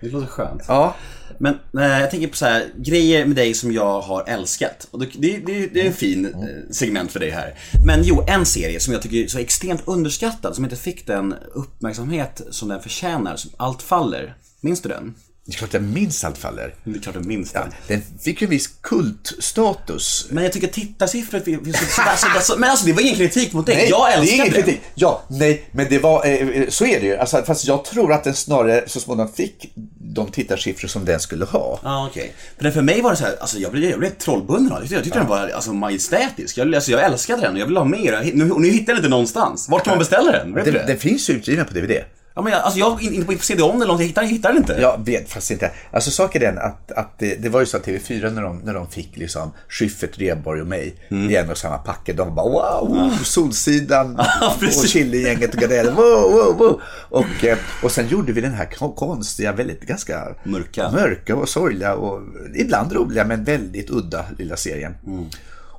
Det 0.01 0.09
låter 0.09 0.27
skönt. 0.27 0.61
Ja, 0.67 0.95
Men 1.37 1.53
eh, 1.53 1.99
jag 1.99 2.11
tänker 2.11 2.27
på 2.27 2.35
så 2.35 2.45
här, 2.45 2.71
grejer 2.77 3.25
med 3.25 3.35
dig 3.35 3.53
som 3.53 3.71
jag 3.71 4.01
har 4.01 4.23
älskat. 4.27 4.87
Och 4.91 4.99
det, 4.99 5.09
det, 5.17 5.37
det, 5.37 5.67
det 5.67 5.81
är 5.81 5.85
en 5.85 5.93
fin 5.93 6.25
eh, 6.25 6.71
segment 6.71 7.11
för 7.11 7.19
dig 7.19 7.29
här. 7.29 7.59
Men 7.85 8.03
jo, 8.03 8.23
en 8.27 8.45
serie 8.45 8.79
som 8.79 8.93
jag 8.93 9.01
tycker 9.01 9.17
är 9.17 9.27
så 9.27 9.39
extremt 9.39 9.81
underskattad, 9.85 10.55
som 10.55 10.63
inte 10.63 10.75
fick 10.75 11.07
den 11.07 11.35
uppmärksamhet 11.53 12.41
som 12.49 12.69
den 12.69 12.81
förtjänar, 12.81 13.35
som 13.35 13.51
Allt 13.57 13.81
faller. 13.81 14.35
Minns 14.61 14.81
du 14.81 14.89
den? 14.89 15.15
Det 15.45 15.53
är 15.53 15.57
klart 15.57 15.73
jag 15.73 15.83
minns 15.83 16.23
allt 16.23 16.37
faller. 16.37 16.73
Det 16.83 16.97
är 16.97 17.01
klart 17.01 17.15
du 17.15 17.27
minns 17.27 17.51
Ja, 17.53 17.65
det. 17.87 17.93
den 17.93 18.03
fick 18.21 18.41
ju 18.41 18.45
en 18.45 18.51
viss 18.51 18.67
kultstatus. 18.81 20.27
Men 20.29 20.43
jag 20.43 20.53
tycker 20.53 20.67
tittarsiffror 20.67 21.37
alltså, 21.37 22.27
alltså, 22.35 22.57
Men 22.57 22.69
alltså 22.69 22.85
det 22.85 22.93
var 22.93 23.01
ingen 23.01 23.15
kritik 23.15 23.53
mot 23.53 23.65
dig. 23.65 23.87
jag 23.89 24.07
det 24.09 24.13
är 24.13 24.17
älskar 24.19 24.35
ingen 24.35 24.53
det. 24.53 24.61
kritik. 24.61 24.81
Ja, 24.95 25.23
nej, 25.29 25.63
men 25.71 25.87
det 25.89 25.99
var, 25.99 26.25
eh, 26.27 26.69
så 26.69 26.85
är 26.85 26.99
det 26.99 27.05
ju. 27.05 27.15
Alltså, 27.17 27.43
fast 27.45 27.65
jag 27.67 27.85
tror 27.85 28.13
att 28.13 28.23
den 28.23 28.33
snarare 28.33 28.83
så 28.87 28.99
småningom 28.99 29.33
fick 29.33 29.71
de 29.99 30.31
tittarsiffror 30.31 30.87
som 30.87 31.05
den 31.05 31.19
skulle 31.19 31.45
ha. 31.45 31.79
Ja, 31.83 32.07
okej. 32.11 32.33
För, 32.61 32.71
för 32.71 32.81
mig 32.81 33.01
var 33.01 33.11
det 33.11 33.17
så 33.17 33.23
här, 33.23 33.35
alltså 33.41 33.57
jag 33.59 33.71
blev, 33.71 33.89
jag 33.89 33.99
blev 33.99 34.09
trollbunden 34.09 34.73
av 34.73 34.81
det. 34.87 34.95
Jag 34.95 35.03
tyckte 35.03 35.19
den 35.19 35.27
var 35.27 35.49
alltså, 35.49 35.73
majestätisk. 35.73 36.57
Jag, 36.57 36.75
alltså, 36.75 36.91
jag 36.91 37.03
älskade 37.03 37.41
den 37.41 37.53
och 37.53 37.59
jag 37.59 37.65
ville 37.65 37.79
ha 37.79 37.85
mer. 37.85 38.31
Nu, 38.33 38.45
nu 38.57 38.69
hittar 38.69 38.77
jag 38.77 38.85
den 38.87 38.95
inte 38.97 39.09
någonstans. 39.09 39.69
Vart 39.69 39.83
kan 39.83 39.91
man 39.91 39.99
beställa 39.99 40.31
den? 40.31 40.53
Vet 40.55 40.65
Den, 40.65 40.73
det? 40.73 40.83
den 40.87 40.97
finns 40.99 41.29
ju 41.29 41.33
utgiven 41.33 41.65
på 41.65 41.73
DVD. 41.73 41.91
Ja, 42.35 42.41
men 42.41 42.53
jag, 42.53 42.61
alltså, 42.61 42.79
jag 42.79 43.03
är 43.03 43.11
inte 43.11 43.35
på 43.35 43.43
CD-ON 43.43 43.75
eller 43.75 43.85
något, 43.93 43.99
jag 44.01 44.07
hittar, 44.07 44.21
jag 44.21 44.29
hittar 44.29 44.49
den 44.49 44.57
inte. 44.57 44.73
Jag 44.81 45.05
vet 45.05 45.29
fast 45.29 45.51
inte. 45.51 45.71
Alltså 45.91 46.11
saken 46.11 46.41
är 46.41 46.45
den 46.45 46.57
att, 46.57 46.91
att 46.91 47.19
det, 47.19 47.35
det 47.35 47.49
var 47.49 47.59
ju 47.59 47.65
så 47.65 47.77
att 47.77 47.85
TV4 47.87 48.31
när 48.31 48.41
de, 48.41 48.57
när 48.59 48.73
de 48.73 48.87
fick 48.89 49.17
liksom 49.17 49.51
Schyffert, 49.69 50.17
Rheborg 50.17 50.61
och 50.61 50.67
mig 50.67 50.95
i 51.09 51.35
en 51.35 51.49
och 51.49 51.57
samma 51.57 51.77
packe. 51.77 52.13
De 52.13 52.35
bara 52.35 52.49
wow, 52.49 52.89
wow 52.89 53.11
Solsidan 53.23 54.19
och. 54.59 54.87
Chili-gänget 54.87 55.53
och 55.53 55.59
Gardell. 55.61 55.85
Wow, 55.91 56.31
wow, 56.31 56.57
wow. 56.57 56.81
Och, 57.09 57.43
eh, 57.45 57.57
och 57.83 57.91
sen 57.91 58.07
gjorde 58.07 58.33
vi 58.33 58.41
den 58.41 58.53
här 58.53 58.65
kon- 58.65 58.93
konstiga, 58.95 59.51
väldigt 59.51 59.81
ganska 59.81 60.27
Mörka. 60.43 60.91
mörka 60.91 61.35
och 61.35 61.49
sorgliga 61.49 61.95
och 61.95 62.21
ibland 62.55 62.93
roliga 62.93 63.25
men 63.25 63.43
väldigt 63.43 63.89
udda 63.89 64.25
lilla 64.37 64.57
serien. 64.57 64.93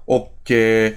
Och 0.07 0.51
eh, 0.51 0.57
eh, 0.57 0.93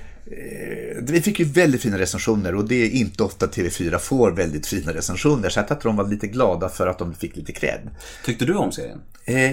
vi 1.01 1.21
fick 1.21 1.39
ju 1.39 1.45
väldigt 1.45 1.81
fina 1.81 1.97
recensioner 1.97 2.55
och 2.55 2.67
det 2.67 2.75
är 2.75 2.89
inte 2.89 3.23
ofta 3.23 3.45
TV4 3.45 3.97
får 3.97 4.31
väldigt 4.31 4.67
fina 4.67 4.93
recensioner. 4.93 5.49
Så 5.49 5.59
jag 5.59 5.67
tror 5.67 5.77
att 5.77 5.83
de 5.83 5.95
var 5.95 6.07
lite 6.07 6.27
glada 6.27 6.69
för 6.69 6.87
att 6.87 6.99
de 6.99 7.13
fick 7.13 7.35
lite 7.35 7.51
cred. 7.51 7.89
Tyckte 8.25 8.45
du 8.45 8.55
om 8.55 8.71
serien? 8.71 9.01
Eh, 9.25 9.51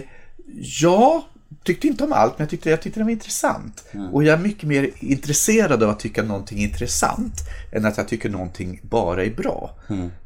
ja, 0.80 1.28
tyckte 1.64 1.86
inte 1.86 2.04
om 2.04 2.12
allt, 2.12 2.38
men 2.38 2.44
jag 2.44 2.50
tyckte, 2.50 2.70
jag 2.70 2.82
tyckte 2.82 3.00
den 3.00 3.06
var 3.06 3.12
intressant. 3.12 3.84
Och 4.12 4.24
jag 4.24 4.38
är 4.38 4.42
mycket 4.42 4.68
mer 4.68 4.90
intresserad 4.98 5.82
av 5.82 5.90
att 5.90 6.00
tycka 6.00 6.22
någonting 6.22 6.58
är 6.58 6.64
intressant 6.64 7.34
än 7.72 7.84
att 7.84 7.96
jag 7.96 8.08
tycker 8.08 8.30
någonting 8.30 8.80
bara 8.82 9.24
är 9.24 9.30
bra. 9.30 9.76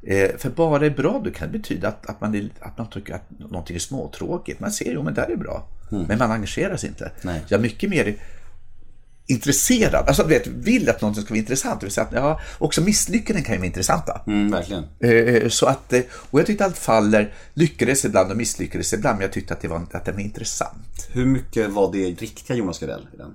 Eh, 0.03 0.31
för 0.39 0.51
bara 0.51 0.87
är 0.87 0.91
bra, 0.91 1.21
det 1.25 1.31
kan 1.31 1.53
betyda 1.53 1.89
att, 1.89 2.07
att, 2.07 2.21
man, 2.21 2.35
är, 2.35 2.51
att 2.61 2.79
man 2.79 2.91
tycker 2.91 3.15
att 3.15 3.31
någonting 3.39 3.77
är 3.77 3.81
småtråkigt. 3.81 4.61
Man 4.61 4.73
ser, 4.73 4.93
jo 4.93 5.03
men 5.03 5.15
det 5.15 5.21
här 5.21 5.31
är 5.31 5.37
bra. 5.37 5.67
Men 5.91 6.19
man 6.19 6.31
engagerar 6.31 6.77
sig 6.77 6.89
inte. 6.89 7.11
Nej. 7.23 7.41
Jag 7.49 7.59
är 7.59 7.63
mycket 7.63 7.91
mer 7.91 8.17
intresserad, 9.29 10.09
alltså 10.09 10.25
vet, 10.25 10.47
vill 10.47 10.89
att 10.89 11.01
någonting 11.01 11.25
ska 11.25 11.35
vara 11.35 11.39
intressant. 11.39 11.81
Det 11.81 11.87
vill 11.87 11.93
säga 11.93 12.07
att, 12.07 12.13
ja, 12.13 12.41
också 12.59 12.81
misslyckanden 12.81 13.45
kan 13.45 13.55
ju 13.55 13.59
vara 13.59 13.67
intressanta. 13.67 14.21
Mm, 14.27 14.51
verkligen. 14.51 14.85
Eh, 15.01 15.49
Så 15.49 15.67
att, 15.67 15.93
eh, 15.93 16.01
och 16.13 16.41
jag 16.41 16.47
tyckte 16.47 16.65
allt 16.65 16.79
faller 16.79 17.35
lyckades 17.55 18.05
ibland 18.05 18.31
och 18.31 18.37
misslyckades 18.37 18.93
ibland, 18.93 19.17
men 19.17 19.23
jag 19.23 19.33
tyckte 19.33 19.55
att, 19.55 19.61
det 19.61 19.69
var, 19.69 19.87
att 19.93 20.05
den 20.05 20.15
var 20.15 20.23
intressant. 20.23 21.09
Hur 21.13 21.25
mycket 21.27 21.71
var 21.71 21.93
det 21.93 21.99
riktiga 21.99 22.57
Jonas 22.57 22.79
Gardell 22.79 23.09
i 23.15 23.17
den? 23.17 23.35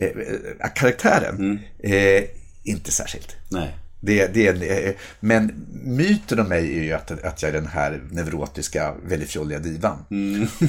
Eh, 0.00 0.08
eh, 0.08 0.70
karaktären, 0.74 1.60
eh, 1.82 2.24
inte 2.64 2.90
särskilt. 2.92 3.36
Nej. 3.50 3.76
Det, 4.06 4.26
det 4.26 4.96
men 5.20 5.66
myten 5.84 6.40
om 6.40 6.48
mig 6.48 6.78
är 6.78 6.82
ju 6.82 6.92
att, 6.92 7.24
att 7.24 7.42
jag 7.42 7.48
är 7.48 7.52
den 7.52 7.66
här 7.66 8.02
neurotiska, 8.10 8.94
väldigt 9.06 9.30
fjolliga 9.30 9.58
divan. 9.58 9.98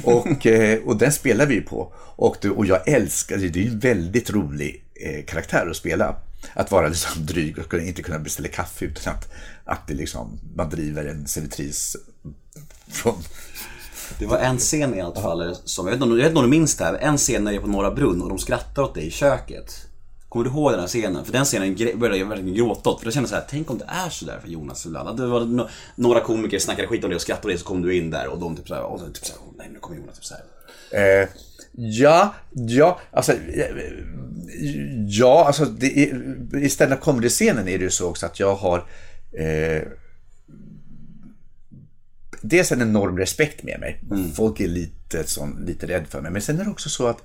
Och, 0.03 0.45
eh, 0.45 0.79
och 0.85 0.97
den 0.97 1.11
spelar 1.11 1.45
vi 1.45 1.53
ju 1.53 1.61
på. 1.61 1.93
Och, 1.97 2.45
och 2.45 2.65
jag 2.65 2.87
älskar 2.87 3.37
det, 3.37 3.59
är 3.59 3.63
ju 3.63 3.69
en 3.69 3.79
väldigt 3.79 4.29
rolig 4.29 4.83
eh, 4.95 5.25
karaktär 5.25 5.67
att 5.69 5.75
spela. 5.75 6.15
Att 6.53 6.71
vara 6.71 6.87
liksom 6.87 7.25
dryg 7.25 7.57
och 7.59 7.73
inte 7.73 8.03
kunna 8.03 8.19
beställa 8.19 8.49
kaffe 8.49 8.85
utan 8.85 9.13
att, 9.13 9.31
att 9.65 9.87
det 9.87 9.93
liksom, 9.93 10.39
man 10.55 10.69
driver 10.69 11.05
en 11.05 11.27
servitris 11.27 11.95
från 12.87 13.23
Det 14.19 14.25
var 14.25 14.37
en 14.37 14.57
scen 14.57 14.95
i 14.95 15.01
alla 15.01 15.21
fall, 15.21 15.55
som, 15.63 15.87
jag 15.87 15.91
vet 15.91 16.01
inte 16.01 16.03
om 16.03 16.11
jag 16.11 16.17
vet 16.17 16.27
inte 16.27 16.39
om 16.39 16.51
du 16.51 16.57
minns 16.57 16.75
det 16.75 16.85
här, 16.85 16.93
en 16.93 17.17
scen 17.17 17.43
när 17.43 17.51
jag 17.51 17.57
är 17.57 17.65
på 17.65 17.71
Norra 17.71 17.91
Brunn 17.91 18.21
och 18.21 18.29
de 18.29 18.39
skrattar 18.39 18.81
åt 18.81 18.95
dig 18.95 19.07
i 19.07 19.11
köket. 19.11 19.86
Kommer 20.29 20.45
du 20.45 20.51
ihåg 20.51 20.71
den 20.71 20.79
här 20.79 20.87
scenen? 20.87 21.25
För 21.25 21.33
den 21.33 21.45
scenen 21.45 21.75
började 21.99 22.17
jag 22.17 22.25
verkligen 22.25 22.53
gråta 22.53 22.89
åt. 22.89 22.99
För 22.99 23.07
jag 23.07 23.13
kände 23.13 23.29
så 23.29 23.35
här, 23.35 23.45
tänk 23.49 23.71
om 23.71 23.77
det 23.77 23.85
är 23.87 24.09
sådär 24.09 24.39
för 24.41 24.49
Jonas 24.49 24.85
ibland. 24.85 25.17
Det 25.17 25.27
var 25.27 25.41
no- 25.41 25.67
några 25.95 26.19
komiker 26.19 26.59
snackade 26.59 26.87
skit 26.87 27.03
om 27.03 27.09
det 27.09 27.15
och 27.15 27.21
skrattade 27.21 27.47
åt 27.47 27.53
det, 27.53 27.59
så 27.59 27.65
kom 27.65 27.81
du 27.81 27.95
in 27.97 28.09
där 28.09 28.27
och 28.27 28.39
de 28.39 28.55
typ 28.55 28.67
såhär, 28.67 28.83
och 28.83 29.13
typ 29.13 29.25
såhär, 29.25 29.41
oh, 29.41 29.53
nej 29.57 29.69
nu 29.73 29.79
kommer 29.79 29.97
Jonas 29.97 30.15
typ 30.15 30.25
såhär. 30.25 30.43
Eh, 31.21 31.27
ja, 31.71 32.33
ja, 32.51 32.99
alltså, 33.11 33.31
eh, 33.31 33.75
ja, 35.07 35.45
alltså 35.47 35.65
det 35.65 35.99
är, 35.99 36.57
i 36.63 36.69
stand-up 36.69 37.01
comedy-scenen 37.01 37.67
är 37.67 37.77
det 37.77 37.83
ju 37.83 37.89
så 37.89 38.09
också 38.09 38.25
att 38.25 38.39
jag 38.39 38.55
har 38.55 38.77
eh, 39.31 39.81
dels 42.41 42.71
en 42.71 42.81
enorm 42.81 43.17
respekt 43.17 43.63
med 43.63 43.79
mig. 43.79 43.99
Folk 44.35 44.59
är 44.59 44.67
lite, 44.67 45.23
sån, 45.27 45.63
lite 45.67 45.87
rädd 45.87 46.05
för 46.09 46.21
mig. 46.21 46.31
Men 46.31 46.41
sen 46.41 46.59
är 46.59 46.63
det 46.63 46.71
också 46.71 46.89
så 46.89 47.07
att 47.07 47.17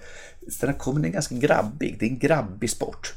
stand-up 0.51 0.79
comedy 0.79 1.09
är 1.09 1.13
ganska 1.13 1.35
grabbig. 1.35 1.97
Det 2.01 2.07
är 2.07 2.11
en 2.11 2.19
grabbig 2.19 2.71
sport. 2.71 3.15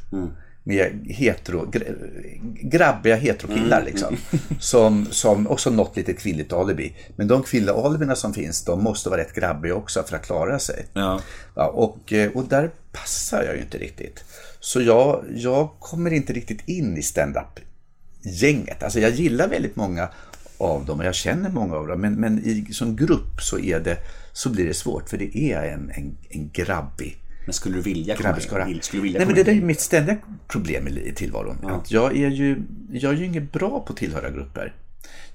Med 0.67 1.05
hetero, 1.10 1.65
gr- 1.71 2.69
grabbiga 2.69 3.15
heterokillar 3.15 3.84
liksom. 3.86 4.17
Som, 4.60 5.08
som 5.12 5.47
också 5.47 5.69
nått 5.69 5.95
lite 5.97 6.13
kvinnligt 6.13 6.53
alibi. 6.53 6.95
Men 7.15 7.27
de 7.27 7.43
kvinnliga 7.43 7.75
alibina 7.75 8.15
som 8.15 8.34
finns, 8.34 8.63
de 8.65 8.84
måste 8.84 9.10
vara 9.10 9.21
rätt 9.21 9.34
grabbiga 9.36 9.75
också 9.75 10.03
för 10.03 10.15
att 10.15 10.25
klara 10.25 10.60
sig. 10.60 10.86
Ja. 10.93 11.21
Ja, 11.55 11.67
och, 11.67 12.13
eh, 12.13 12.31
och 12.31 12.43
där 12.47 12.71
passar 12.91 13.43
jag 13.43 13.55
ju 13.55 13.62
inte 13.62 13.77
riktigt. 13.77 14.23
Så 14.60 14.81
jag, 14.81 15.23
jag 15.36 15.69
kommer 15.79 16.12
inte 16.13 16.34
riktigt 16.34 16.67
in 16.69 16.97
i 16.97 17.01
stand-up-gänget. 17.01 18.84
Alltså 18.84 18.99
jag 18.99 19.12
gillar 19.12 19.47
väldigt 19.47 19.75
många 19.75 20.10
av 20.57 20.85
dem 20.85 20.99
och 20.99 21.05
jag 21.05 21.15
känner 21.15 21.49
många 21.49 21.75
av 21.75 21.87
dem. 21.87 22.01
Men, 22.01 22.13
men 22.13 22.39
i, 22.39 22.67
som 22.73 22.95
grupp 22.95 23.41
så, 23.41 23.59
är 23.59 23.79
det, 23.79 23.97
så 24.33 24.49
blir 24.49 24.65
det 24.65 24.73
svårt 24.73 25.09
för 25.09 25.17
det 25.17 25.37
är 25.37 25.73
en, 25.73 25.91
en, 25.95 26.17
en 26.29 26.49
grabbig 26.53 27.17
Men 27.45 27.53
skulle 27.53 27.75
du 27.75 27.81
vilja 27.81 28.15
komma 28.15 28.29
grabbskara. 28.29 28.67
in? 28.69 28.81
Skulle 28.81 28.99
du 28.99 29.03
vilja 29.03 29.19
Nej, 29.19 29.27
men 29.27 29.35
det 29.35 29.43
där 29.43 29.51
är 29.51 29.55
in? 29.55 29.61
ju 29.61 29.67
mitt 29.67 29.79
ständiga 29.81 30.17
problem 30.47 30.87
i, 30.87 31.13
tillvaron. 31.15 31.57
Att 31.63 31.91
jag, 31.91 32.17
är 32.17 32.29
ju, 32.29 32.61
jag 32.91 33.13
är 33.13 33.17
ju 33.17 33.25
inget 33.25 33.51
bra 33.51 33.83
på 33.87 33.93
att 33.93 33.97
tillhöra 33.97 34.29
grupper. 34.29 34.73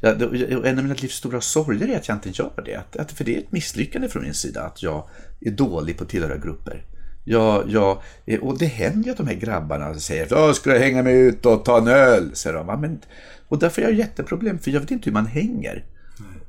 Jag, 0.01 0.23
en 0.67 0.79
av 0.79 0.85
mina 0.85 0.95
livs 0.95 1.15
stora 1.15 1.41
sorger 1.41 1.89
är 1.89 1.97
att 1.97 2.09
jag 2.09 2.17
inte 2.17 2.43
gör 2.43 2.63
det. 2.65 2.75
Att, 2.75 2.97
att, 2.97 3.13
för 3.13 3.25
det 3.25 3.35
är 3.35 3.39
ett 3.39 3.53
misslyckande 3.53 4.09
från 4.09 4.23
min 4.23 4.35
sida 4.35 4.63
att 4.63 4.83
jag 4.83 5.09
är 5.41 5.51
dålig 5.51 5.99
på 5.99 6.05
att 6.05 6.11
tillhöra 6.11 6.37
grupper. 6.37 6.85
Jag, 7.25 7.71
jag, 7.71 7.99
och 8.41 8.59
det 8.59 8.67
händer 8.67 9.05
ju 9.05 9.11
att 9.11 9.17
de 9.17 9.27
här 9.27 9.35
grabbarna 9.35 9.95
säger 9.95 10.51
att 10.51 10.57
ska 10.57 10.73
du 10.73 10.79
hänga 10.79 11.03
med 11.03 11.15
ut 11.15 11.47
och 11.47 11.65
ta 11.65 11.79
en 11.79 11.89
öl? 11.89 12.31
Säger 12.35 12.57
de. 12.57 12.69
Ja, 12.69 12.77
Men, 12.77 13.01
och 13.51 13.59
därför 13.59 13.83
har 13.83 13.89
jag 13.89 13.99
jätteproblem, 13.99 14.59
för 14.59 14.71
jag 14.71 14.81
vet 14.81 14.91
inte 14.91 15.11
hur 15.11 15.15
man 15.15 15.27
hänger. 15.27 15.85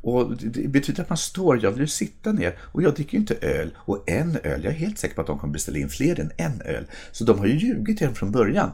Och 0.02 0.38
det 0.38 0.68
betyder 0.68 1.04
att 1.04 1.10
man 1.10 1.18
står, 1.18 1.64
jag 1.64 1.72
vill 1.72 1.82
ju 1.82 1.88
sitta 1.88 2.32
ner 2.32 2.58
och 2.62 2.84
jag 2.84 2.94
dricker 2.94 3.14
ju 3.14 3.20
inte 3.20 3.36
öl. 3.42 3.72
Och 3.78 4.10
en 4.10 4.38
öl, 4.44 4.64
jag 4.64 4.74
är 4.74 4.78
helt 4.78 4.98
säker 4.98 5.16
på 5.16 5.22
att 5.22 5.28
de 5.28 5.40
kommer 5.40 5.54
beställa 5.54 5.78
in 5.78 5.90
fler 5.90 6.20
än 6.20 6.32
en 6.38 6.62
öl. 6.62 6.86
Så 7.12 7.24
de 7.24 7.40
har 7.40 7.46
ju 7.46 7.60
ljugit 7.60 8.02
redan 8.02 8.16
från 8.16 8.32
början. 8.32 8.72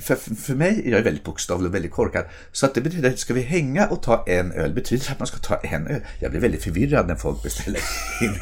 För, 0.00 0.14
för 0.34 0.54
mig 0.54 0.82
är 0.84 0.90
jag 0.90 1.02
väldigt 1.02 1.24
bokstavlig 1.24 1.68
och 1.68 1.74
väldigt 1.74 1.92
korkad. 1.92 2.24
Så 2.52 2.66
att 2.66 2.74
det 2.74 2.80
betyder 2.80 3.10
att 3.10 3.18
ska 3.18 3.34
vi 3.34 3.42
hänga 3.42 3.86
och 3.86 4.02
ta 4.02 4.24
en 4.26 4.52
öl, 4.52 4.74
betyder 4.74 5.04
det 5.06 5.12
att 5.12 5.18
man 5.18 5.26
ska 5.26 5.38
ta 5.38 5.56
en 5.56 5.86
öl. 5.86 6.00
Jag 6.20 6.30
blir 6.30 6.40
väldigt 6.40 6.62
förvirrad 6.62 7.06
när 7.06 7.14
folk 7.16 7.42
beställer 7.42 7.80
in. 8.22 8.34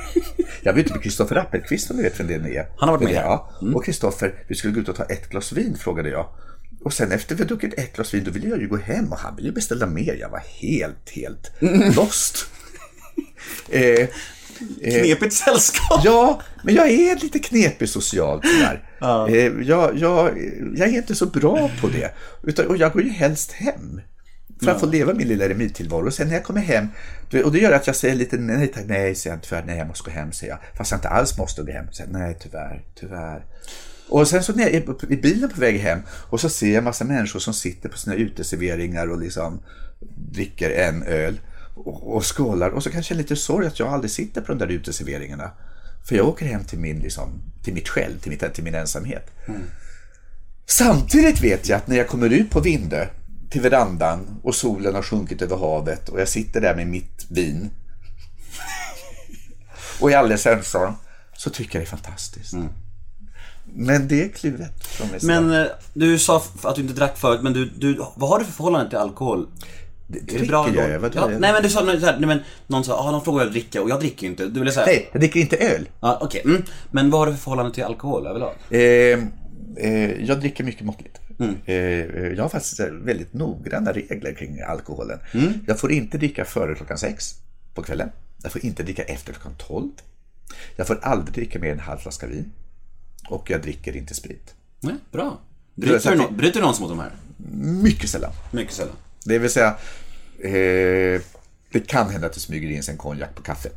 Jag 0.62 0.72
vet 0.72 0.82
inte 0.82 0.94
med 0.94 1.02
Kristoffer 1.02 1.36
Appelqvist 1.36 1.90
om 1.90 1.96
du 1.96 2.02
vet 2.02 2.20
vem 2.20 2.26
det 2.26 2.56
är. 2.56 2.68
Han 2.78 2.88
har 2.88 2.96
varit 2.96 3.08
med. 3.08 3.22
Ja, 3.24 3.50
och 3.74 3.84
Kristoffer, 3.84 4.44
vi 4.48 4.54
skulle 4.54 4.74
gå 4.74 4.80
ut 4.80 4.88
och 4.88 4.96
ta 4.96 5.04
ett 5.04 5.28
glas 5.28 5.52
vin, 5.52 5.76
frågade 5.76 6.08
jag. 6.08 6.28
Och 6.88 6.94
sen 6.94 7.12
efter 7.12 7.34
vi 7.34 7.44
druckit 7.44 7.78
ett 7.78 7.96
glas 7.96 8.14
vin, 8.14 8.24
då 8.24 8.30
ville 8.30 8.48
jag 8.48 8.60
ju 8.60 8.68
gå 8.68 8.76
hem 8.76 9.12
och 9.12 9.18
han 9.18 9.36
ville 9.36 9.52
beställa 9.52 9.86
mer. 9.86 10.14
Jag 10.14 10.28
var 10.28 10.42
helt, 10.60 11.10
helt 11.10 11.52
lost. 11.96 12.46
eh, 13.68 13.82
eh, 13.82 14.08
Knepigt 14.80 15.32
sällskap. 15.32 16.00
ja, 16.04 16.42
men 16.64 16.74
jag 16.74 16.90
är 16.90 17.16
lite 17.16 17.38
knepig 17.38 17.88
socialt 17.88 18.44
sådär. 18.46 18.84
Eh, 19.28 19.68
jag, 19.68 19.98
jag, 19.98 20.38
jag 20.76 20.88
är 20.88 20.92
inte 20.92 21.14
så 21.14 21.26
bra 21.26 21.70
på 21.80 21.88
det. 21.88 22.14
Utan, 22.42 22.66
och 22.66 22.76
jag 22.76 22.92
går 22.92 23.02
ju 23.02 23.10
helst 23.10 23.52
hem. 23.52 24.00
För 24.62 24.70
att 24.70 24.80
få 24.80 24.86
leva 24.86 25.14
min 25.14 25.28
lilla 25.28 25.44
eremittillvaro. 25.44 26.06
Och 26.06 26.14
sen 26.14 26.28
när 26.28 26.34
jag 26.34 26.44
kommer 26.44 26.60
hem, 26.60 26.88
och 27.44 27.52
det 27.52 27.58
gör 27.58 27.72
att 27.72 27.86
jag 27.86 27.96
säger 27.96 28.14
lite 28.14 28.36
nej, 28.36 28.68
tack, 28.68 28.84
nej, 28.86 29.14
säger 29.14 29.36
jag 29.36 29.42
tyvärr, 29.42 29.64
nej, 29.64 29.78
jag 29.78 29.86
måste 29.86 30.10
gå 30.10 30.16
hem, 30.16 30.32
säger 30.32 30.52
jag. 30.52 30.60
Fast 30.76 30.90
jag 30.90 30.98
inte 30.98 31.08
alls 31.08 31.38
måste 31.38 31.62
gå 31.62 31.72
hem. 31.72 31.92
Säger, 31.92 32.10
nej, 32.10 32.36
tyvärr, 32.40 32.82
tyvärr. 32.94 33.44
Och 34.08 34.28
sen 34.28 34.42
så 34.42 34.52
när 34.52 34.62
jag 34.62 34.74
är 34.74 35.12
i 35.12 35.16
bilen 35.16 35.50
på 35.50 35.60
väg 35.60 35.80
hem 35.80 36.00
och 36.10 36.40
så 36.40 36.48
ser 36.48 36.74
jag 36.74 36.84
massa 36.84 37.04
människor 37.04 37.40
som 37.40 37.54
sitter 37.54 37.88
på 37.88 37.98
sina 37.98 38.16
uteserveringar 38.16 39.06
och 39.06 39.20
liksom 39.20 39.60
dricker 40.16 40.70
en 40.70 41.02
öl 41.02 41.40
och, 41.74 42.16
och 42.16 42.36
skålar. 42.36 42.70
Och 42.70 42.82
så 42.82 42.90
kanske 42.90 43.14
jag 43.14 43.18
lite 43.18 43.36
sorg 43.36 43.66
att 43.66 43.78
jag 43.78 43.88
aldrig 43.88 44.10
sitter 44.10 44.40
på 44.40 44.52
de 44.52 44.58
där 44.58 44.68
uteserveringarna. 44.68 45.50
För 46.08 46.16
jag 46.16 46.28
åker 46.28 46.46
hem 46.46 46.64
till, 46.64 46.78
min, 46.78 46.98
liksom, 46.98 47.42
till 47.64 47.74
mitt 47.74 47.88
själv, 47.88 48.18
till, 48.18 48.30
mitt, 48.30 48.54
till 48.54 48.64
min 48.64 48.74
ensamhet. 48.74 49.30
Samtidigt 50.66 51.40
vet 51.40 51.68
jag 51.68 51.76
att 51.76 51.86
när 51.86 51.96
jag 51.96 52.08
kommer 52.08 52.30
ut 52.30 52.50
på 52.50 52.60
Vindö 52.60 53.06
till 53.50 53.60
verandan 53.60 54.40
och 54.42 54.54
solen 54.54 54.94
har 54.94 55.02
sjunkit 55.02 55.42
över 55.42 55.56
havet 55.56 56.08
och 56.08 56.20
jag 56.20 56.28
sitter 56.28 56.60
där 56.60 56.74
med 56.74 56.86
mitt 56.86 57.26
vin 57.30 57.70
och 60.00 60.12
är 60.12 60.16
alldeles 60.16 60.46
ensam 60.46 60.92
så 61.36 61.50
tycker 61.50 61.78
jag 61.78 61.86
det 61.86 61.88
är 61.88 61.96
fantastiskt. 61.96 62.54
Men 63.78 64.08
det 64.08 64.24
är 64.24 64.28
kluvet. 64.28 64.72
Men 65.22 65.52
eh, 65.52 65.66
du 65.94 66.18
sa 66.18 66.42
att 66.62 66.76
du 66.76 66.82
inte 66.82 66.94
drack 66.94 67.18
förut, 67.18 67.40
men 67.42 67.52
du, 67.52 67.70
du, 67.76 67.94
vad 68.14 68.30
har 68.30 68.38
du 68.38 68.44
för 68.44 68.52
förhållande 68.52 68.90
till 68.90 68.98
alkohol? 68.98 69.48
Det 70.06 70.18
Är 70.18 70.22
dricker 70.22 70.40
det 70.40 70.46
bra 70.46 70.68
jag. 70.74 70.98
Vad 70.98 71.14
ja, 71.14 71.28
nej 71.28 71.52
men 71.52 71.62
du 71.62 71.68
sa 71.68 71.80
så 71.80 72.06
här, 72.06 72.18
nej, 72.18 72.26
men 72.26 72.40
någon 72.66 72.84
sa, 72.84 73.08
ah, 73.08 73.12
de 73.12 73.24
frågar 73.24 73.38
vad 73.38 73.46
jag 73.46 73.52
dricker 73.52 73.82
och 73.82 73.90
jag 73.90 74.00
dricker 74.00 74.22
ju 74.22 74.30
inte. 74.30 74.46
Du 74.46 74.60
ville 74.60 74.72
säga, 74.72 74.86
Nej, 74.86 75.08
jag 75.12 75.20
dricker 75.20 75.40
inte 75.40 75.56
öl. 75.56 75.88
Ja, 76.00 76.18
okej. 76.20 76.42
Mm. 76.44 76.62
Men 76.90 77.10
vad 77.10 77.20
har 77.20 77.26
du 77.26 77.32
för 77.32 77.40
förhållande 77.40 77.74
till 77.74 77.84
alkohol 77.84 78.26
överlag? 78.26 78.52
Eh, 78.70 78.80
eh, 79.76 80.24
jag 80.24 80.40
dricker 80.40 80.64
mycket 80.64 80.86
måttligt. 80.86 81.18
Eh, 81.38 81.74
eh, 81.74 82.32
jag 82.32 82.44
har 82.44 82.48
faktiskt 82.48 82.80
eh, 82.80 82.86
väldigt 82.86 83.32
noggranna 83.32 83.92
regler 83.92 84.34
kring 84.34 84.60
alkoholen. 84.60 85.18
Jag 85.66 85.80
får 85.80 85.92
inte 85.92 86.18
dricka 86.18 86.44
före 86.44 86.74
klockan 86.74 86.98
sex 86.98 87.34
på 87.74 87.82
kvällen. 87.82 88.10
Jag 88.42 88.52
får 88.52 88.64
inte 88.64 88.82
dricka 88.82 89.02
efter 89.02 89.32
klockan 89.32 89.54
tolv. 89.58 89.90
Jag 90.76 90.86
får 90.86 90.98
aldrig 91.02 91.34
dricka 91.34 91.58
mer 91.58 91.68
än 91.68 91.78
en 91.78 91.84
halv 91.84 91.98
flaska 91.98 92.26
vin. 92.26 92.52
Och 93.28 93.50
jag 93.50 93.62
dricker 93.62 93.96
inte 93.96 94.14
sprit. 94.14 94.54
Nej, 94.80 94.94
bra. 95.12 95.38
Bryter 95.74 96.10
du, 96.10 96.16
nå- 96.16 96.30
bryter 96.30 96.54
du 96.54 96.60
någonsin 96.60 96.82
mot 96.82 96.90
de 96.90 96.98
här? 96.98 97.12
Mycket 97.82 98.10
sällan. 98.10 98.32
Mycket 98.50 98.74
sällan. 98.74 98.94
Det 99.24 99.38
vill 99.38 99.50
säga, 99.50 99.76
eh, 100.40 101.20
det 101.72 101.86
kan 101.86 102.10
hända 102.10 102.26
att 102.26 102.32
det 102.32 102.40
smyger 102.40 102.68
in 102.70 102.82
sig 102.82 102.92
en 102.92 102.98
konjak 102.98 103.34
på 103.34 103.42
kaffe 103.42 103.68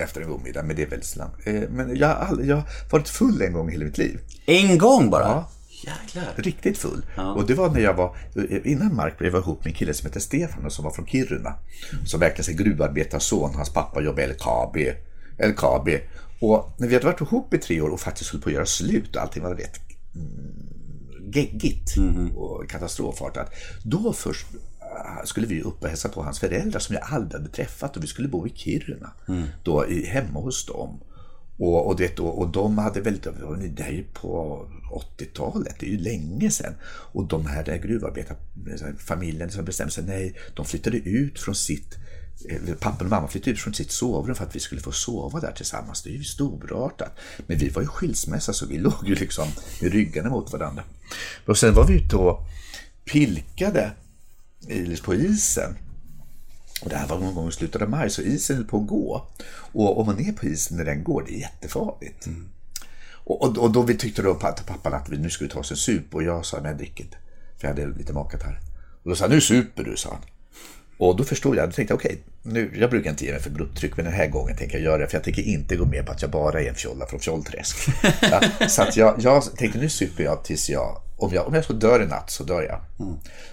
efter 0.00 0.20
en 0.20 0.28
god 0.28 0.42
middag, 0.44 0.62
men 0.62 0.76
det 0.76 0.82
är 0.82 0.86
väldigt 0.86 1.06
sällan. 1.08 1.30
Eh, 1.44 1.62
men 1.70 1.96
jag 1.96 2.08
har, 2.08 2.14
aldrig, 2.14 2.48
jag 2.48 2.56
har 2.56 2.64
varit 2.90 3.08
full 3.08 3.42
en 3.42 3.52
gång 3.52 3.68
i 3.68 3.72
hela 3.72 3.84
mitt 3.84 3.98
liv. 3.98 4.20
En 4.46 4.78
gång 4.78 5.10
bara? 5.10 5.22
Ja. 5.24 5.50
Jäklar. 5.84 6.32
Riktigt 6.36 6.78
full. 6.78 7.06
Och 7.36 7.46
det 7.46 7.54
var 7.54 7.70
när 7.70 7.80
jag 7.80 7.94
var, 7.94 8.16
innan 8.64 8.94
Mark 8.94 9.18
blev 9.18 9.34
ihop 9.34 9.64
med 9.64 9.70
en 9.72 9.76
kille 9.78 9.94
som 9.94 10.06
hette 10.06 10.20
Stefan 10.20 10.64
och 10.64 10.72
som 10.72 10.84
var 10.84 10.90
från 10.92 11.06
Kiruna. 11.06 11.54
Som 12.06 12.20
verkligen 12.20 12.44
sig 12.44 12.54
gruvarbetarson. 12.54 13.54
Hans 13.54 13.70
pappa 13.72 14.00
jobbade 14.02 14.24
i 14.24 14.28
LKAB. 14.28 14.76
LKAB. 15.38 15.88
Och 16.40 16.74
när 16.78 16.88
vi 16.88 16.94
hade 16.94 17.06
varit 17.06 17.20
ihop 17.20 17.54
i 17.54 17.58
tre 17.58 17.80
år 17.80 17.88
och 17.88 18.00
faktiskt 18.00 18.30
höll 18.30 18.40
på 18.40 18.48
att 18.48 18.54
göra 18.54 18.66
slut 18.66 19.16
och 19.16 19.22
allting 19.22 19.42
var 19.42 19.54
rätt 19.54 19.80
mm, 20.14 20.68
geggigt 21.32 21.94
och 22.34 22.70
katastrofartat. 22.70 23.50
Då 23.84 24.12
först 24.12 24.46
äh, 24.80 25.24
skulle 25.24 25.46
vi 25.46 25.62
upp 25.62 25.82
och 25.82 25.88
hälsa 25.88 26.08
på 26.08 26.22
hans 26.22 26.38
föräldrar 26.38 26.80
som 26.80 26.94
jag 26.94 27.04
aldrig 27.04 27.40
hade 27.40 27.52
träffat 27.52 27.96
och 27.96 28.02
vi 28.02 28.06
skulle 28.06 28.28
bo 28.28 28.46
i 28.46 28.50
Kiruna. 28.50 29.12
Då 29.62 29.86
i, 29.86 30.06
hemma 30.06 30.40
hos 30.40 30.66
dem. 30.66 31.00
Och, 31.58 31.86
och, 31.86 31.96
det, 31.96 32.18
och, 32.18 32.38
och 32.38 32.48
de 32.48 32.78
hade 32.78 33.00
väldigt, 33.00 33.22
det 33.76 33.82
här 33.82 33.90
är 33.90 33.96
ju 33.96 34.04
på 34.04 34.64
80-talet, 35.18 35.76
det 35.80 35.86
är 35.86 35.90
ju 35.90 35.98
länge 35.98 36.50
sedan. 36.50 36.74
Och 36.84 37.24
de 37.28 37.46
här 37.46 37.78
gruvarbetarfamiljen 37.78 39.50
som 39.50 39.64
bestämde 39.64 39.92
sig, 39.92 40.04
nej, 40.04 40.34
de 40.54 40.66
flyttade 40.66 40.96
ut 40.96 41.40
från 41.40 41.54
sitt 41.54 41.96
Pappan 42.80 43.06
och 43.06 43.10
mamma 43.10 43.28
flyttade 43.28 43.50
ut 43.50 43.58
från 43.60 43.74
sitt 43.74 43.90
sovrum 43.92 44.34
för 44.34 44.44
att 44.44 44.56
vi 44.56 44.60
skulle 44.60 44.80
få 44.80 44.92
sova 44.92 45.40
där 45.40 45.52
tillsammans. 45.52 46.02
Det 46.02 46.10
är 46.10 46.14
ju 46.14 46.24
storartat. 46.24 47.12
Men 47.46 47.58
vi 47.58 47.68
var 47.68 47.82
ju 47.82 47.88
skilsmässa 47.88 48.52
så 48.52 48.66
vi 48.66 48.78
låg 48.78 49.08
ju 49.08 49.14
liksom 49.14 49.48
med 49.80 49.92
ryggarna 49.92 50.30
mot 50.30 50.52
varandra. 50.52 50.82
Och 51.46 51.58
sen 51.58 51.74
var 51.74 51.86
vi 51.86 51.94
ute 51.94 52.16
och 52.16 52.40
pilkade 53.04 53.92
i- 54.68 54.96
på 54.96 55.14
isen. 55.14 55.76
Och 56.82 56.88
det 56.90 56.96
här 56.96 57.06
var 57.08 57.18
någon 57.18 57.34
gång 57.34 57.48
i 57.48 57.52
slutet 57.52 57.82
av 57.82 57.90
maj, 57.90 58.10
så 58.10 58.22
isen 58.22 58.56
höll 58.56 58.64
på 58.66 58.76
att 58.80 58.86
gå. 58.86 59.26
Och 59.72 60.00
om 60.00 60.06
man 60.06 60.20
är 60.20 60.32
på 60.32 60.46
isen 60.46 60.76
när 60.76 60.84
den 60.84 61.04
går, 61.04 61.24
det 61.26 61.34
är 61.34 61.38
jättefarligt. 61.38 62.28
Och, 63.12 63.42
och, 63.42 63.58
och 63.58 63.72
då 63.72 63.82
vi 63.82 63.96
tyckte 63.96 64.22
då 64.22 64.30
att 64.42 64.66
pappan 64.66 64.94
att 64.94 65.08
vi 65.08 65.18
nu 65.18 65.30
skulle 65.30 65.50
ta 65.50 65.58
oss 65.58 65.70
en 65.70 65.76
sup 65.76 66.14
och 66.14 66.22
jag 66.22 66.46
sa 66.46 66.56
nej, 66.60 66.70
jag 66.70 66.78
dricker 66.78 67.04
inte. 67.04 67.16
För 67.58 67.68
jag 67.68 67.74
hade 67.74 67.98
lite 67.98 68.12
makat 68.12 68.42
här. 68.42 68.60
Och 69.02 69.10
då 69.10 69.16
sa 69.16 69.24
han, 69.24 69.30
nu 69.30 69.40
super 69.40 69.84
du, 69.84 69.96
sa 69.96 70.10
han. 70.10 70.20
Och 70.98 71.16
då 71.16 71.24
förstod 71.24 71.56
jag, 71.56 71.68
då 71.68 71.72
tänkte 71.72 71.92
jag 71.92 71.98
okej, 71.98 72.22
nu, 72.42 72.72
jag 72.80 72.90
brukar 72.90 73.10
inte 73.10 73.24
ge 73.24 73.32
mig 73.32 73.40
för 73.40 73.50
grupptryck, 73.50 73.96
men 73.96 74.04
den 74.04 74.14
här 74.14 74.26
gången 74.26 74.56
tänker 74.56 74.74
jag 74.74 74.84
göra 74.84 74.98
det, 74.98 75.06
för 75.06 75.16
jag 75.16 75.24
tänker 75.24 75.42
inte 75.42 75.76
gå 75.76 75.84
med 75.84 76.06
på 76.06 76.12
att 76.12 76.22
jag 76.22 76.30
bara 76.30 76.60
är 76.60 76.68
en 76.68 76.74
fjolla 76.74 77.06
från 77.06 77.20
Fjollträsk. 77.20 77.76
ja, 78.22 78.68
så 78.68 78.82
att 78.82 78.96
jag, 78.96 79.14
jag 79.18 79.56
tänkte, 79.56 79.78
nu 79.78 79.88
super 79.88 80.24
jag 80.24 80.44
tills 80.44 80.70
jag, 80.70 81.02
om 81.16 81.34
jag, 81.34 81.46
om 81.46 81.54
jag 81.54 81.64
så 81.64 81.72
dör 81.72 82.02
i 82.02 82.06
natt 82.06 82.30
så 82.30 82.44
dör 82.44 82.62
jag. 82.62 82.80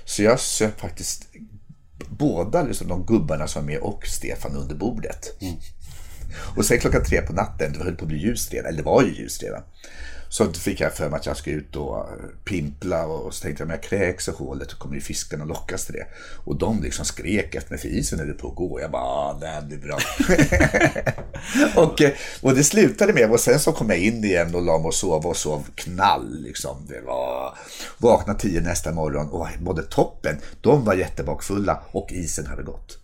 Så 0.06 0.24
jag 0.24 0.40
söp 0.40 0.80
faktiskt 0.80 1.28
båda 2.10 2.64
liksom, 2.64 2.88
de 2.88 3.06
gubbarna 3.06 3.48
som 3.48 3.62
var 3.62 3.68
med 3.68 3.80
och 3.80 4.08
Stefan 4.08 4.56
under 4.56 4.76
bordet. 4.76 5.38
Och 6.56 6.66
sen 6.66 6.80
klockan 6.80 7.04
tre 7.04 7.22
på 7.22 7.34
natten, 7.34 7.74
det 7.74 7.84
höll 7.84 7.96
på 7.96 8.06
att 8.06 8.10
bli 8.10 8.18
ljust 8.18 8.54
redan, 8.54 8.68
eller 8.70 8.78
det 8.78 8.84
var 8.84 9.04
ju 9.04 9.16
ljust 9.16 9.44
redan. 9.44 9.62
Så 10.30 10.54
fick 10.54 10.80
jag 10.80 10.94
för 10.94 11.10
mig 11.10 11.18
att 11.18 11.26
jag 11.26 11.38
skulle 11.38 11.56
ut 11.56 11.76
och 11.76 11.98
eh, 11.98 12.06
pimpla 12.44 13.06
och 13.06 13.34
så 13.34 13.42
tänkte 13.42 13.62
jag 13.62 13.68
om 13.68 13.72
jag 13.72 13.84
kräks 13.84 14.28
i 14.28 14.32
hålet 14.32 14.72
så 14.72 14.78
kommer 14.78 14.96
ju 14.96 15.02
fiskarna 15.02 15.46
lockas 15.46 15.86
till 15.86 15.94
det. 15.94 16.06
Och 16.46 16.56
de 16.56 16.82
liksom 16.82 17.06
skrek 17.06 17.56
efter 17.56 17.72
mig 17.72 17.80
för 17.80 17.88
isen 17.88 18.20
höll 18.20 18.34
på 18.34 18.48
att 18.48 18.56
gå. 18.56 18.82
Jag 18.82 18.92
bara, 18.92 19.04
ah, 19.04 19.38
det 19.40 19.48
här 19.48 19.62
blir 19.62 19.78
bra. 19.78 19.98
och, 21.84 22.02
eh, 22.02 22.12
och 22.42 22.56
det 22.56 22.64
slutade 22.64 23.14
med, 23.14 23.32
och 23.32 23.40
sen 23.40 23.60
så 23.60 23.72
kom 23.72 23.90
jag 23.90 24.00
in 24.00 24.24
igen 24.24 24.56
och 24.56 24.62
la 24.62 24.78
mig 24.78 24.88
och 24.88 24.94
sov 24.94 25.26
och 25.26 25.38
sov 25.38 25.66
knall. 25.76 26.42
Liksom. 26.42 26.78
Det 26.88 27.02
var, 27.02 27.58
vakna 27.98 28.34
tio 28.34 28.62
nästa 28.62 28.92
morgon 28.92 29.30
och 29.30 29.48
både 29.60 29.84
toppen, 29.84 30.38
de 30.62 30.86
var 30.86 30.94
jättebakfulla 30.94 31.82
och 31.92 32.12
isen 32.12 32.46
hade 32.46 32.64
gått. 32.64 33.00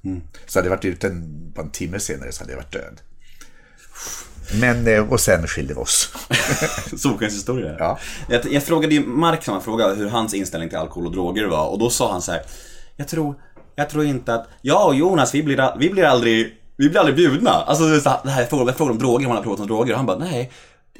Så 0.47 0.59
hade 0.59 0.67
jag 0.69 0.75
varit 0.75 0.85
ute 0.85 1.07
en, 1.07 1.53
en 1.57 1.69
timme 1.69 1.99
senare 1.99 2.31
så 2.31 2.43
hade 2.43 2.51
jag 2.51 2.57
varit 2.57 2.73
död. 2.73 3.01
Men, 4.59 4.87
eh, 4.87 5.11
och 5.11 5.19
sen 5.19 5.47
skilde 5.47 5.73
vi 5.73 5.79
oss. 5.79 6.13
Solskenshistoria. 6.97 7.75
Ja. 7.79 7.99
Jag, 8.29 8.53
jag 8.53 8.63
frågade 8.63 8.93
ju 8.95 9.05
Mark 9.07 9.43
samma 9.43 9.61
fråga, 9.61 9.93
hur 9.93 10.09
hans 10.09 10.33
inställning 10.33 10.69
till 10.69 10.77
alkohol 10.77 11.05
och 11.05 11.11
droger 11.11 11.45
var. 11.45 11.67
Och 11.67 11.79
då 11.79 11.89
sa 11.89 12.11
han 12.11 12.21
så 12.21 12.31
här. 12.31 12.41
Jag 12.95 13.07
tror, 13.07 13.35
jag 13.75 13.89
tror 13.89 14.05
inte 14.05 14.33
att, 14.33 14.47
jag 14.61 14.87
och 14.87 14.95
Jonas, 14.95 15.35
vi 15.35 15.43
blir, 15.43 15.77
vi 15.79 15.89
blir 15.89 16.03
aldrig, 16.03 16.55
vi 16.77 16.89
blir 16.89 16.99
aldrig 16.99 17.15
bjudna. 17.15 17.51
Alltså 17.51 17.83
det 17.83 17.95
är 17.95 17.99
så 17.99 18.09
här- 18.09 18.19
det 18.23 18.29
här, 18.29 18.41
jag 18.41 18.49
frågade, 18.49 18.69
jag 18.71 18.77
frågade 18.77 18.91
om 18.93 18.99
droger, 18.99 19.25
om 19.25 19.31
han 19.31 19.35
har 19.37 19.43
provat 19.43 19.59
om 19.59 19.67
droger. 19.67 19.91
Och 19.91 19.97
han 19.97 20.05
bara, 20.05 20.17
nej. 20.17 20.51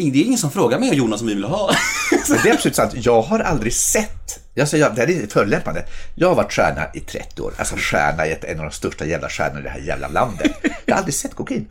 Det 0.10 0.20
är 0.20 0.24
ingen 0.24 0.38
som 0.38 0.52
frågar 0.52 0.80
mig 0.80 0.90
och 0.90 0.96
Jonas 0.96 1.22
om 1.22 1.28
vi 1.28 1.34
vill 1.34 1.44
ha. 1.44 1.72
Det 2.44 2.50
är 2.50 2.54
absolut 2.54 2.76
sant. 2.76 2.94
Jag 2.96 3.22
har 3.22 3.40
aldrig 3.40 3.74
sett, 3.74 4.40
jag 4.54 4.68
säger, 4.68 4.90
det 4.90 5.02
här 5.02 5.10
är 5.10 5.28
förolämpande. 5.28 5.86
Jag 6.16 6.28
har 6.28 6.36
varit 6.36 6.54
stjärna 6.54 6.88
i 6.94 7.00
30 7.00 7.42
år. 7.42 7.54
Alltså 7.58 7.76
stjärna 7.78 8.28
i 8.28 8.32
ett, 8.32 8.44
en 8.44 8.60
av 8.60 8.66
de 8.66 8.72
största 8.72 9.06
jävla 9.06 9.30
stjärnorna 9.30 9.60
i 9.60 9.64
det 9.64 9.70
här 9.70 9.80
jävla 9.80 10.08
landet. 10.08 10.52
Jag 10.86 10.96
har 10.96 11.00
aldrig 11.00 11.14
sett 11.14 11.36
kokain. 11.36 11.68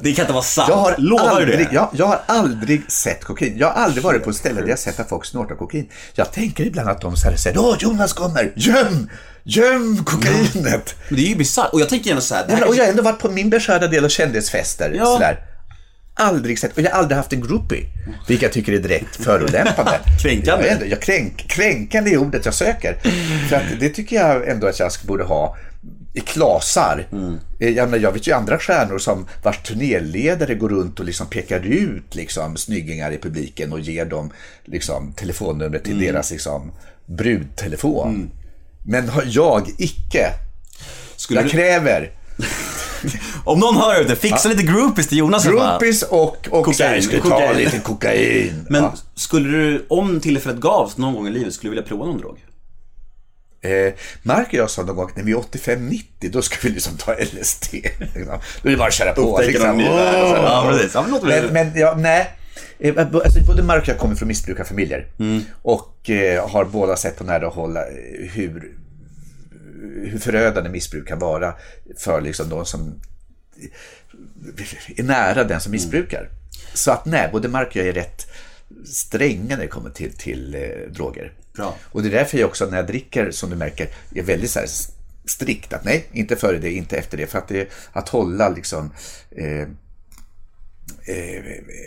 Det 0.00 0.12
kan 0.12 0.22
inte 0.22 0.32
vara 0.32 0.42
sant. 0.42 0.68
Jag 0.68 0.76
har, 0.76 0.94
Lovar 0.98 1.24
du 1.24 1.30
aldrig, 1.30 1.58
det? 1.58 1.74
jag, 1.74 1.88
jag 1.92 2.06
har 2.06 2.20
aldrig 2.26 2.92
sett 2.92 3.24
kokain. 3.24 3.54
Jag 3.58 3.66
har 3.66 3.82
aldrig 3.84 4.04
varit 4.04 4.24
på 4.24 4.30
ett 4.30 4.36
ställe 4.36 4.60
där 4.60 4.68
jag 4.68 4.78
sett 4.78 5.00
att 5.00 5.08
folk 5.08 5.24
snortar 5.24 5.54
kokain. 5.54 5.88
Jag 6.14 6.32
tänker 6.32 6.64
ibland 6.64 6.88
att 6.88 7.00
de 7.00 7.16
säger 7.16 7.58
Åh, 7.58 7.76
Jonas 7.80 8.12
kommer! 8.12 8.52
Göm! 8.56 9.10
Göm 9.42 10.04
kokainet! 10.04 10.94
Men 11.08 11.16
det 11.16 11.22
är 11.26 11.28
ju 11.28 11.36
bisarrt. 11.36 11.72
Och 11.72 11.80
jag 11.80 11.88
tänker 11.88 12.08
gärna 12.08 12.20
så 12.20 12.34
här, 12.34 12.46
det 12.46 12.58
Ja, 12.60 12.66
och 12.66 12.76
jag 12.76 12.84
har 12.84 12.90
ändå 12.90 13.02
varit 13.02 13.18
på 13.18 13.30
min 13.30 13.50
beskärda 13.50 13.86
del 13.86 14.04
av 14.04 14.08
kändisfester. 14.08 14.92
Ja. 14.96 15.06
Sådär. 15.06 15.53
Aldrig 16.16 16.58
sett, 16.58 16.72
och 16.72 16.82
jag 16.82 16.90
har 16.90 16.98
aldrig 16.98 17.16
haft 17.16 17.32
en 17.32 17.40
groupie. 17.40 17.86
Vilket 18.28 18.42
jag 18.42 18.52
tycker 18.52 18.72
är 18.72 18.78
direkt 18.78 19.16
förolämpande. 19.16 20.00
Kränkande. 20.22 20.66
Jag, 20.80 20.88
jag 20.88 21.02
kränk, 21.02 21.48
kränkande 21.48 22.10
är 22.10 22.16
ordet 22.16 22.44
jag 22.44 22.54
söker. 22.54 22.96
För 23.48 23.56
att 23.56 23.80
det 23.80 23.88
tycker 23.88 24.16
jag 24.16 24.48
ändå 24.48 24.66
att 24.66 24.78
jag 24.78 24.92
borde 25.06 25.24
ha 25.24 25.56
i 26.14 26.20
klasar. 26.20 27.06
Eh, 27.60 27.68
Jag, 27.68 27.90
menar, 27.90 28.02
jag 28.02 28.12
vet 28.12 28.26
ju 28.28 28.32
andra 28.32 28.58
stjärnor 28.58 28.98
som 28.98 29.26
vars 29.42 29.58
turnéledare 29.62 30.54
går 30.54 30.68
runt 30.68 31.00
och 31.00 31.06
liksom 31.06 31.26
pekar 31.26 31.60
ut 31.60 32.14
liksom, 32.14 32.56
snyggingar 32.56 33.12
i 33.12 33.18
publiken 33.18 33.72
och 33.72 33.80
ger 33.80 34.04
dem 34.04 34.30
liksom, 34.64 35.12
telefonnumret 35.12 35.84
till 35.84 35.98
deras 36.00 36.30
liksom, 36.30 36.72
brudtelefon. 37.06 38.30
Men 38.86 39.08
har 39.08 39.24
jag 39.26 39.68
icke. 39.78 40.26
Skulle 41.16 41.40
Jag 41.40 41.46
du, 41.46 41.50
kräver 41.50 42.10
om 43.44 43.58
någon 43.60 43.76
hör 43.76 44.00
ute, 44.00 44.16
fixa 44.16 44.48
lite 44.48 44.62
groupies 44.62 45.08
till 45.08 45.18
Jonas. 45.18 45.44
Groupies 45.46 46.02
och, 46.02 46.48
och 46.50 46.64
Kokain, 46.64 47.08
vi 47.10 47.20
ta 47.20 47.52
lite 47.52 47.78
kokain. 47.78 48.66
Men 48.70 48.82
Ja. 48.82 48.94
skulle 49.14 49.48
du, 49.48 49.86
om 49.88 50.20
tillfället 50.20 50.60
gavs 50.60 50.96
någon 50.96 51.14
gång 51.14 51.26
i 51.28 51.30
livet, 51.30 51.54
skulle 51.54 51.70
du 51.70 51.74
vilja 51.76 51.88
prova 51.88 52.06
någon 52.06 52.18
drog? 52.18 52.38
Eh, 53.60 53.92
Mark 54.22 54.46
och 54.48 54.54
jag 54.54 54.70
sa 54.70 54.82
någon 54.82 54.96
gång 54.96 55.06
att 55.10 55.16
när 55.16 55.24
vi 55.24 55.32
är 55.32 55.36
85-90 55.36 56.02
då 56.20 56.42
ska 56.42 56.56
vi 56.62 56.68
liksom 56.74 56.96
ta 56.96 57.14
LSD. 57.14 57.74
Liksom. 57.74 58.38
Då 58.62 58.68
är 58.68 58.70
det 58.70 58.76
bara 58.76 58.88
att 58.88 58.94
köra 58.94 59.12
på. 59.12 59.20
Upptäcka 59.20 59.48
liksom. 59.50 59.68
någon 59.68 59.76
ny 59.78 59.88
värld 59.88 60.22
och 60.22 60.28
så. 60.28 60.34
Ja, 60.34 60.66
precis. 60.70 60.94
Ja, 60.94 61.06
men 61.10 61.20
men, 61.28 61.52
men 61.52 61.80
ja, 61.80 61.94
nej. 61.98 62.30
Eh, 62.78 62.94
Alltså, 62.98 63.40
både 63.46 63.62
Mark 63.62 63.82
och 63.82 63.88
jag 63.88 63.98
kommer 63.98 64.14
från 64.14 64.28
missbrukarfamiljer. 64.28 65.06
Och 65.62 66.10
eh, 66.10 66.48
har 66.50 66.64
båda 66.64 66.96
sett 66.96 67.18
på 67.18 67.24
nära 67.24 67.48
håll 67.48 67.76
eh, 67.76 67.82
hur, 68.32 68.72
hur 70.10 70.18
förödande 70.18 70.70
missbruk 70.70 71.08
kan 71.08 71.18
vara 71.18 71.54
för 71.96 72.20
liksom 72.20 72.48
de 72.48 72.66
som 72.66 73.00
är 74.96 75.02
nära 75.02 75.44
den 75.44 75.60
som 75.60 75.72
missbrukar. 75.72 76.30
Så 76.74 76.90
att 76.90 77.06
nej, 77.06 77.28
både 77.32 77.48
Mark 77.48 77.68
och 77.68 77.76
jag 77.76 77.86
är 77.86 77.92
rätt 77.92 78.26
stränga 78.84 79.56
när 79.56 79.62
det 79.62 79.66
kommer 79.66 79.90
till, 79.90 80.12
till 80.12 80.54
eh, 80.54 80.92
droger. 80.92 81.32
Bra. 81.56 81.76
Och 81.82 82.02
det 82.02 82.08
är 82.08 82.12
därför 82.12 82.38
jag 82.38 82.48
också 82.48 82.66
när 82.66 82.76
jag 82.76 82.86
dricker, 82.86 83.30
som 83.30 83.50
du 83.50 83.56
märker, 83.56 83.88
är 84.14 84.22
väldigt 84.22 84.50
så 84.50 84.58
här 84.58 84.68
strikt. 85.24 85.72
Att 85.72 85.84
nej, 85.84 86.06
inte 86.12 86.36
före 86.36 86.58
det, 86.58 86.70
inte 86.70 86.96
efter 86.96 87.16
det. 87.16 87.26
För 87.26 87.38
att, 87.38 87.48
det, 87.48 87.68
att 87.92 88.08
hålla 88.08 88.48
liksom 88.48 88.92
eh, 89.30 89.68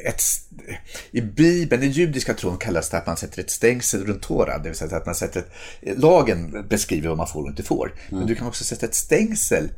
ett, 0.06 0.22
I 1.12 1.22
Bibeln, 1.22 1.82
den 1.82 1.92
judiska 1.92 2.34
tron 2.34 2.58
kallas 2.58 2.90
det 2.90 2.98
att 2.98 3.08
man 3.08 3.18
sätter 3.18 3.42
ett 3.42 3.50
stängsel 3.50 4.06
runt 4.06 4.22
Tora. 4.22 4.58
Det 4.58 4.70
vill 4.70 4.78
säga 4.78 4.98
att 4.98 5.06
man 5.06 5.16
sätter 5.16 5.40
ett, 5.40 6.00
lagen 6.00 6.68
beskriver 6.70 7.10
vad 7.10 7.18
man 7.18 7.28
får 7.28 7.44
och 7.44 7.50
inte 7.50 7.64
får. 7.64 7.94
Men 8.10 8.28
du 8.28 8.36
kan 8.36 8.48
också 8.48 8.64
sätta 8.64 8.86
ett 8.86 8.96
stängsel 8.96 9.70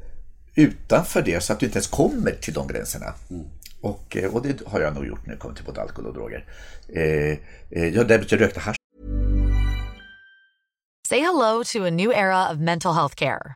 utanför 0.56 1.22
det 1.22 1.44
så 1.44 1.54
att 1.54 1.60
du 1.60 1.66
inte 1.66 1.78
ens 1.78 1.88
kommer 1.88 2.32
till 2.32 2.54
de 2.54 2.68
gränserna. 2.68 3.14
Och, 3.82 4.18
eh, 4.18 4.36
och 4.36 4.42
det 4.42 4.62
har 4.66 4.82
jag 4.82 4.94
nog 4.94 5.06
gjort 5.06 5.26
när 5.26 5.34
det 5.34 5.40
kommer 5.40 5.56
till 5.56 5.66
både 5.66 5.82
alkohol 5.82 6.06
och 6.06 6.14
droger. 6.14 6.46
Eh, 6.90 7.04
eh, 7.70 7.88
jag, 7.96 8.08
däremot 8.08 8.32
jag 8.32 8.42
rökte 8.42 8.60
hasch 8.60 8.76
Say 11.10 11.20
hello 11.20 11.64
to 11.64 11.86
a 11.86 11.90
new 11.90 12.12
era 12.12 12.52
of 12.52 12.60
mental 12.60 12.94
health 12.94 13.16
care. 13.16 13.56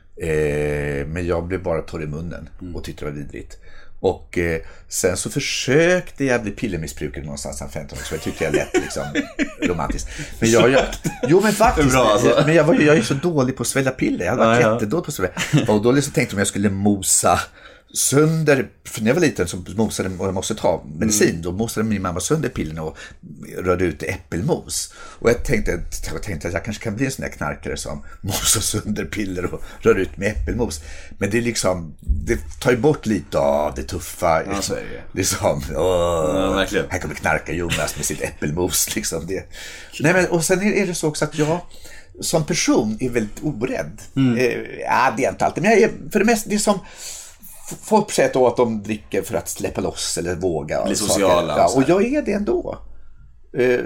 Eh, 0.21 1.07
men 1.07 1.27
jag 1.27 1.47
blev 1.47 1.63
bara 1.63 1.81
torr 1.81 2.03
i 2.03 2.07
munnen 2.07 2.49
och 2.73 2.83
tyckte 2.83 3.05
det 3.05 3.11
var 3.11 3.17
vidrigt. 3.17 3.57
Och 3.99 4.37
eh, 4.37 4.61
sen 4.87 5.17
så 5.17 5.29
försökte 5.29 6.25
jag 6.25 6.41
bli 6.41 6.51
pillermissbrukare 6.51 7.23
någonstans 7.23 7.61
när 7.61 7.67
15 7.67 7.97
år, 7.99 8.03
så 8.03 8.15
jag 8.15 8.21
tyckte 8.21 8.43
jag 8.43 8.53
lät 8.53 8.73
liksom 8.73 9.03
romantiskt. 9.61 10.09
Men 10.39 10.51
jag, 10.51 10.69
jag, 10.69 10.85
jo 11.27 11.41
men 11.41 11.53
faktiskt, 11.53 11.91
Bra, 11.91 12.11
alltså. 12.11 12.43
men 12.45 12.55
jag, 12.55 12.63
var, 12.63 12.73
jag 12.73 12.97
är 12.97 13.01
så 13.01 13.13
dålig 13.13 13.55
på 13.55 13.61
att 13.61 13.67
svälja 13.67 13.91
piller. 13.91 14.25
Jag 14.25 14.31
hade 14.31 14.45
varit 14.45 14.59
jättedålig 14.59 15.05
på 15.05 15.09
att 15.09 15.13
svälja. 15.13 15.73
Och 15.73 15.81
då 15.81 15.91
liksom 15.91 16.13
tänkte 16.13 16.35
de 16.35 16.37
att 16.37 16.39
jag 16.39 16.47
skulle 16.47 16.69
mosa 16.69 17.39
sönder, 17.93 18.69
för 18.85 19.01
när 19.01 19.07
jag 19.07 19.15
var 19.15 19.21
liten 19.21 19.47
så 19.47 19.57
mosade, 19.75 20.09
och 20.17 20.27
jag 20.27 20.33
måste 20.33 20.55
ta 20.55 20.83
medicin, 20.97 21.41
då 21.41 21.51
mosade 21.51 21.85
min 21.85 22.01
mamma 22.01 22.19
sönder 22.19 22.49
pillerna 22.49 22.83
och 22.83 22.97
rörde 23.57 23.85
ut 23.85 24.03
äppelmos. 24.03 24.93
Och 25.19 25.29
jag 25.29 25.45
tänkte, 25.45 25.79
jag 26.11 26.23
tänkte 26.23 26.47
att 26.47 26.53
jag 26.53 26.65
kanske 26.65 26.83
kan 26.83 26.95
bli 26.95 27.05
en 27.05 27.11
sån 27.11 27.23
där 27.25 27.31
knarkare 27.31 27.77
som 27.77 28.03
mosar 28.21 28.61
sönder 28.61 29.05
piller 29.05 29.53
och 29.53 29.63
rör 29.79 29.95
ut 29.95 30.17
med 30.17 30.27
äppelmos. 30.27 30.81
Men 31.17 31.29
det 31.29 31.37
är 31.37 31.41
liksom, 31.41 31.95
det 31.99 32.39
tar 32.61 32.71
ju 32.71 32.77
bort 32.77 33.05
lite 33.05 33.37
av 33.37 33.75
det 33.75 33.83
tuffa. 33.83 34.43
Ja, 34.45 34.61
så 34.61 34.73
är 34.73 34.77
det. 34.77 35.19
Liksom, 35.19 35.63
åh, 35.75 36.65
Ja, 36.71 36.83
här 36.89 36.99
kommer 36.99 37.15
knarka 37.15 37.53
Jonas 37.53 37.95
med 37.95 38.05
sitt 38.05 38.21
äppelmos. 38.21 38.95
Liksom 38.95 39.27
det. 39.27 39.43
Nej, 39.99 40.13
men, 40.13 40.25
och 40.27 40.45
sen 40.45 40.61
är 40.61 40.71
är 40.71 40.87
det 40.87 40.95
så 40.95 41.07
också 41.07 41.25
att 41.25 41.37
jag 41.37 41.59
som 42.21 42.45
person 42.45 42.97
är 42.99 43.09
väldigt 43.09 43.43
orädd. 43.43 44.01
Mm. 44.15 44.37
Eh, 44.37 44.79
ja, 44.79 45.13
det 45.17 45.25
är 45.25 45.29
inte 45.29 45.45
alltid, 45.45 45.63
men 45.63 45.71
jag 45.71 45.81
är 45.81 45.91
för 46.11 46.19
det 46.19 46.25
mesta, 46.25 46.49
det 46.49 46.55
är 46.55 46.59
som 46.59 46.79
Folk 47.81 48.11
säger 48.11 48.33
då 48.33 48.47
att 48.47 48.57
de 48.57 48.83
dricker 48.83 49.21
för 49.21 49.35
att 49.35 49.49
släppa 49.49 49.81
loss 49.81 50.17
eller 50.17 50.35
våga. 50.35 50.85
Bli 50.85 50.95
sociala 50.95 51.53
och 51.53 51.59
Ja, 51.59 51.75
och 51.75 51.83
jag 51.89 52.13
är 52.13 52.21
det 52.21 52.33
ändå. 52.33 52.77
Eh, 53.57 53.79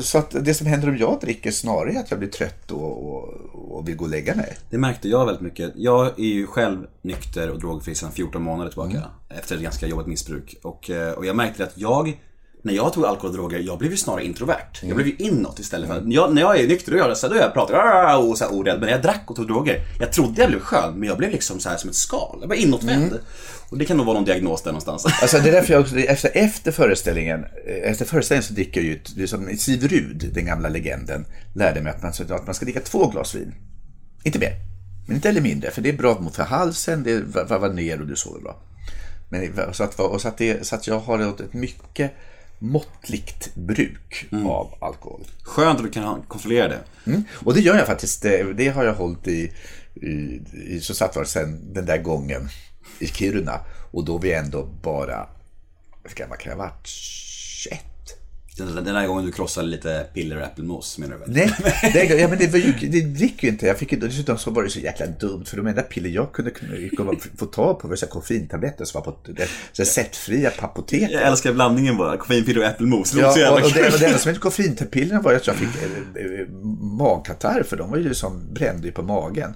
Så 0.00 0.18
att 0.18 0.30
det 0.44 0.54
som 0.54 0.66
händer 0.66 0.88
om 0.88 0.96
jag 0.96 1.18
dricker 1.20 1.50
snarare 1.50 1.92
är 1.92 2.00
att 2.00 2.10
jag 2.10 2.18
blir 2.18 2.28
trött 2.30 2.70
och, 2.70 3.06
och, 3.14 3.28
och 3.70 3.88
vill 3.88 3.96
gå 3.96 4.04
och 4.04 4.10
lägga 4.10 4.34
mig. 4.34 4.56
Det 4.70 4.78
märkte 4.78 5.08
jag 5.08 5.26
väldigt 5.26 5.42
mycket. 5.42 5.72
Jag 5.76 6.06
är 6.06 6.24
ju 6.24 6.46
själv 6.46 6.86
nykter 7.02 7.50
och 7.50 7.58
drogfri 7.60 7.94
sedan 7.94 8.12
14 8.12 8.42
månader 8.42 8.70
tillbaka. 8.70 9.02
Efter 9.28 9.56
ett 9.56 9.62
ganska 9.62 9.86
jobbigt 9.86 10.06
missbruk. 10.06 10.56
Och, 10.62 10.90
eh, 10.90 11.12
och 11.12 11.26
jag 11.26 11.36
märkte 11.36 11.64
att 11.64 11.72
jag, 11.78 12.18
när 12.62 12.74
jag 12.74 12.92
tog 12.92 13.04
alkohol 13.04 13.30
och 13.30 13.36
droger, 13.36 13.58
jag 13.58 13.78
blev 13.78 13.90
ju 13.90 13.96
snarare 13.96 14.24
introvert. 14.24 14.82
Jag 14.82 14.96
blev 14.96 15.06
ju 15.08 15.14
inåt 15.18 15.58
istället 15.58 15.88
för 15.88 16.02
jag, 16.06 16.34
När 16.34 16.42
jag 16.42 16.60
är 16.60 16.68
nykter, 16.68 16.92
då 16.92 16.98
gör 16.98 17.08
jag 17.08 17.16
så 17.18 17.26
här, 17.26 17.34
då 17.34 17.40
jag 17.40 17.54
pratar 17.54 17.74
"Ah", 17.74 18.16
och 18.16 18.38
så 18.38 18.44
här 18.44 18.54
orädd. 18.54 18.78
Men 18.78 18.86
när 18.86 18.92
jag 18.92 19.02
drack 19.02 19.22
och 19.26 19.36
tog 19.36 19.46
droger, 19.46 19.80
jag 20.00 20.12
trodde 20.12 20.40
jag 20.40 20.50
blev 20.50 20.60
skön, 20.60 20.94
men 20.94 21.08
jag 21.08 21.18
blev 21.18 21.30
liksom 21.30 21.60
så 21.60 21.68
här 21.68 21.76
som 21.76 21.90
ett 21.90 21.96
skal. 21.96 22.38
Jag 22.40 22.48
var 22.48 22.54
inåtvänd. 22.54 23.18
Och 23.68 23.78
det 23.78 23.84
kan 23.84 23.96
nog 23.96 24.06
vara 24.06 24.14
någon 24.14 24.24
diagnos 24.24 24.62
där 24.62 24.70
någonstans. 24.70 25.06
Alltså 25.22 25.38
det 25.38 25.48
är 25.48 25.52
därför 25.52 25.72
jag 25.72 25.80
också, 25.82 25.98
efter, 25.98 26.30
efter 26.34 26.72
föreställningen, 26.72 27.44
efter 27.84 28.04
föreställningen 28.04 28.48
så 28.48 28.54
dricker 28.54 28.80
jag 28.80 28.90
ju, 28.90 29.00
det 29.16 29.22
är 29.22 29.26
som 29.26 29.56
Siv 29.56 29.88
Rud, 29.88 30.30
den 30.34 30.46
gamla 30.46 30.68
legenden, 30.68 31.24
lärde 31.54 31.80
mig 31.80 31.92
att 31.92 32.02
man, 32.02 32.36
att 32.36 32.46
man 32.46 32.54
ska 32.54 32.64
dricka 32.64 32.80
två 32.80 33.06
glas 33.06 33.34
vin. 33.34 33.54
Inte 34.24 34.38
mer, 34.38 34.52
men 35.06 35.16
inte 35.16 35.28
heller 35.28 35.40
mindre, 35.40 35.70
för 35.70 35.82
det 35.82 35.88
är 35.88 35.96
bra 35.96 36.20
mot 36.20 36.36
för 36.36 36.42
halsen, 36.42 37.02
det 37.02 37.20
varvar 37.20 37.68
ner 37.68 38.00
och 38.00 38.06
du 38.06 38.16
sover 38.16 38.40
bra. 38.40 38.56
Men, 39.28 39.52
så, 39.74 39.84
att, 39.84 40.00
och 40.00 40.20
så, 40.20 40.28
att 40.28 40.38
det, 40.38 40.66
så 40.66 40.74
att 40.74 40.86
jag 40.86 40.98
har 40.98 41.20
ett 41.20 41.54
mycket 41.54 42.12
måttligt 42.62 43.54
bruk 43.54 44.26
av 44.46 44.74
alkohol. 44.80 45.24
Skönt 45.42 45.78
att 45.78 45.84
du 45.84 45.90
kan 45.90 46.22
kontrollera 46.22 46.68
det. 46.68 46.80
Mm. 47.06 47.24
Och 47.44 47.54
det 47.54 47.60
gör 47.60 47.76
jag 47.76 47.86
faktiskt. 47.86 48.22
Det, 48.22 48.52
det 48.52 48.68
har 48.68 48.84
jag 48.84 48.94
hållit 48.94 49.28
i, 49.28 49.52
i, 49.94 50.40
i 50.66 50.80
så 50.80 50.94
satt 50.94 51.16
var 51.16 51.24
sen 51.24 51.72
den 51.74 51.86
där 51.86 51.98
gången 51.98 52.48
i 52.98 53.06
Kiruna. 53.06 53.60
Och 53.90 54.04
då 54.04 54.18
vi 54.18 54.32
ändå 54.32 54.64
bara, 54.82 55.28
jag 56.50 56.56
ha 56.56 56.64
varit? 56.64 56.86
21? 56.86 57.91
Den, 58.66 58.84
den 58.84 58.94
där 58.94 59.06
gången 59.06 59.26
du 59.26 59.32
krossade 59.32 59.66
lite 59.68 60.06
piller 60.14 60.36
och 60.36 60.42
äppelmos 60.42 60.98
menar 60.98 61.12
du 61.14 61.18
väl? 61.20 61.30
Nej, 61.30 61.72
det, 61.92 62.04
ja, 62.04 62.28
men 62.28 62.38
det, 62.38 62.46
var 62.46 62.58
ju, 62.58 62.72
det 62.72 63.00
dricker 63.00 63.42
ju 63.46 63.48
inte. 63.52 63.66
Jag 63.66 63.78
fick, 63.78 64.00
dessutom 64.00 64.38
så 64.38 64.50
var 64.50 64.62
det 64.62 64.70
så 64.70 64.78
jäkla 64.78 65.06
dumt. 65.06 65.44
För 65.46 65.56
de 65.56 65.66
enda 65.66 65.82
piller 65.82 66.10
jag 66.10 66.32
kunde, 66.32 66.50
få 67.38 67.46
tag 67.46 67.78
på 67.80 67.88
var 67.88 67.96
så 67.96 68.06
här 68.06 68.10
koffeintabletter 68.10 68.84
som 68.84 69.02
var 69.04 69.12
på 69.12 69.32
det- 69.32 69.48
receptfria 69.72 70.50
på 70.50 70.64
apoteket. 70.66 71.10
Jag 71.10 71.22
älskar 71.22 71.52
blandningen 71.52 71.96
bara. 71.96 72.16
Koffeinpiller 72.16 72.60
och 72.60 72.66
äppelmos. 72.66 73.10
Det 73.10 73.20
Ja, 73.20 73.32
så 73.32 73.38
jävla 73.40 73.60
och, 73.60 73.66
och, 73.66 73.72
det, 73.74 73.92
och 73.92 73.98
det 74.00 74.06
enda 74.06 74.18
som 74.18 74.28
hette 74.28 74.40
koffeinpillerna 74.40 75.20
var 75.20 75.34
att 75.34 75.46
jag 75.46 75.56
fick 75.56 75.68
eh, 75.82 76.22
eh, 76.40 76.48
magkatarr 76.98 77.62
för 77.62 77.76
de 77.76 77.90
var 77.90 77.98
ju 77.98 78.14
som 78.14 78.54
brände 78.54 78.92
på 78.92 79.02
magen. 79.02 79.54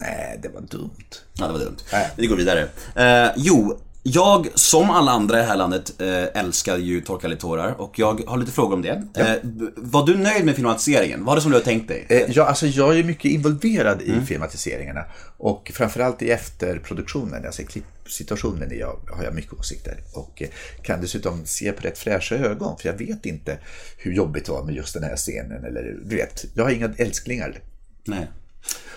Nej, 0.00 0.40
det 0.42 0.48
var 0.48 0.60
dumt. 0.60 0.90
Ja, 1.38 1.46
det 1.46 1.52
var 1.52 1.58
dumt. 1.60 1.76
Nej. 1.92 2.10
Vi 2.16 2.26
går 2.26 2.36
vidare. 2.36 2.68
Eh, 2.96 3.32
jo, 3.36 3.78
jag 4.06 4.48
som 4.54 4.90
alla 4.90 5.12
andra 5.12 5.38
i 5.38 5.40
det 5.40 5.46
här 5.46 5.56
landet 5.56 6.00
eh, 6.00 6.40
älskar 6.40 6.76
ju 6.78 7.00
Torka 7.00 7.28
lite 7.28 7.40
tårar 7.40 7.80
och 7.80 7.98
jag 7.98 8.20
har 8.26 8.38
lite 8.38 8.52
frågor 8.52 8.74
om 8.74 8.82
det. 8.82 9.02
Eh, 9.16 9.34
b- 9.42 9.64
var 9.76 10.06
du 10.06 10.16
nöjd 10.16 10.44
med 10.44 10.54
filmatiseringen? 10.54 11.24
Var 11.24 11.36
det 11.36 11.42
som 11.42 11.50
du 11.50 11.56
har 11.56 11.64
tänkt 11.64 11.88
dig? 11.88 12.06
Eh, 12.08 12.22
ja, 12.28 12.44
alltså 12.44 12.66
jag 12.66 12.98
är 12.98 13.04
mycket 13.04 13.24
involverad 13.30 14.02
i 14.02 14.20
filmatiseringarna 14.26 15.04
och 15.36 15.70
framförallt 15.74 16.22
i 16.22 16.30
efterproduktionen, 16.30 17.46
alltså 17.46 17.62
i 17.62 17.64
klippsituationen 17.64 18.70
är 18.72 18.76
jag, 18.76 18.98
har 19.16 19.24
jag 19.24 19.34
mycket 19.34 19.52
åsikter 19.52 19.96
och 20.14 20.42
eh, 20.42 20.48
kan 20.82 21.00
dessutom 21.00 21.46
se 21.46 21.72
på 21.72 21.82
rätt 21.82 21.98
fräscha 21.98 22.34
ögon 22.34 22.78
för 22.78 22.88
jag 22.88 22.98
vet 22.98 23.26
inte 23.26 23.58
hur 23.98 24.12
jobbigt 24.12 24.44
det 24.46 24.52
var 24.52 24.64
med 24.64 24.74
just 24.74 24.94
den 24.94 25.02
här 25.02 25.16
scenen 25.16 25.64
eller 25.64 25.96
du 26.04 26.16
vet, 26.16 26.44
jag 26.54 26.64
har 26.64 26.70
inga 26.70 26.90
älsklingar. 26.96 27.60
Nej. 28.04 28.26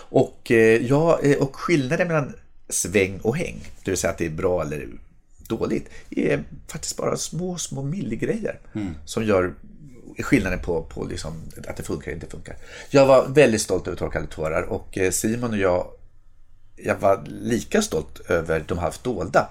Och, 0.09 0.51
eh, 0.51 0.85
ja, 0.85 1.19
eh, 1.23 1.37
och 1.37 1.55
skillnaden 1.55 2.07
mellan 2.07 2.33
sväng 2.69 3.19
och 3.21 3.37
häng, 3.37 3.59
det 3.83 3.91
vill 3.91 3.97
säga 3.97 4.11
att 4.11 4.17
det 4.17 4.25
är 4.25 4.29
bra 4.29 4.61
eller 4.61 4.87
dåligt, 5.37 5.89
är 6.09 6.43
faktiskt 6.67 6.97
bara 6.97 7.17
små, 7.17 7.57
små 7.57 7.83
milligrejer 7.83 8.59
som 9.05 9.23
gör 9.25 9.53
skillnaden 10.19 10.59
på, 10.59 10.83
på 10.83 11.05
liksom, 11.05 11.41
att 11.67 11.77
det 11.77 11.83
funkar 11.83 12.11
eller 12.11 12.15
inte 12.15 12.27
funkar. 12.27 12.55
Jag 12.89 13.05
var 13.05 13.27
väldigt 13.27 13.61
stolt 13.61 13.87
över 13.87 13.97
Torkade 13.97 14.27
tårar 14.27 14.63
och 14.63 14.97
eh, 14.97 15.11
Simon 15.11 15.51
och 15.51 15.57
jag 15.57 15.87
jag 16.79 16.95
var 16.95 17.23
lika 17.27 17.81
stolt 17.81 18.19
över 18.29 18.63
De 18.67 18.77
halvt 18.77 19.03
dolda. 19.03 19.49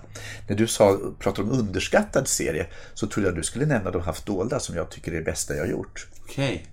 När 0.49 0.57
du 0.57 0.67
sa, 0.67 0.99
pratade 1.19 1.51
om 1.51 1.59
underskattad 1.59 2.29
serie 2.29 2.67
så 2.95 3.07
trodde 3.07 3.29
jag 3.29 3.37
du 3.37 3.43
skulle 3.43 3.67
nämna 3.67 3.91
De 3.91 4.03
halvt 4.03 4.27
dolda 4.27 4.61
som 4.61 4.77
jag 4.77 4.91
tycker 4.91 5.13
är 5.13 5.17
det 5.17 5.23
bästa 5.23 5.55
jag 5.55 5.63
har 5.63 5.71
gjort. 5.71 6.07
Okej. 6.23 6.67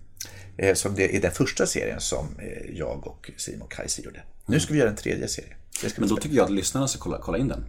Eh, 0.57 0.73
som 0.73 0.95
det 0.95 1.15
är 1.15 1.21
den 1.21 1.31
första 1.31 1.65
serien 1.65 2.01
som 2.01 2.27
eh, 2.39 2.77
jag 2.77 3.07
och 3.07 3.31
Simon 3.37 3.67
Kaiser 3.67 4.03
gjorde. 4.03 4.21
Nu 4.45 4.59
ska 4.59 4.73
vi 4.73 4.79
göra 4.79 4.89
en 4.89 4.95
tredje 4.95 5.27
serie. 5.27 5.55
Men 5.97 6.09
då 6.09 6.17
tycker 6.17 6.35
jag 6.35 6.43
att 6.43 6.51
lyssnarna 6.51 6.87
ska 6.87 6.99
kolla, 6.99 7.17
kolla 7.21 7.37
in 7.37 7.47
den. 7.47 7.63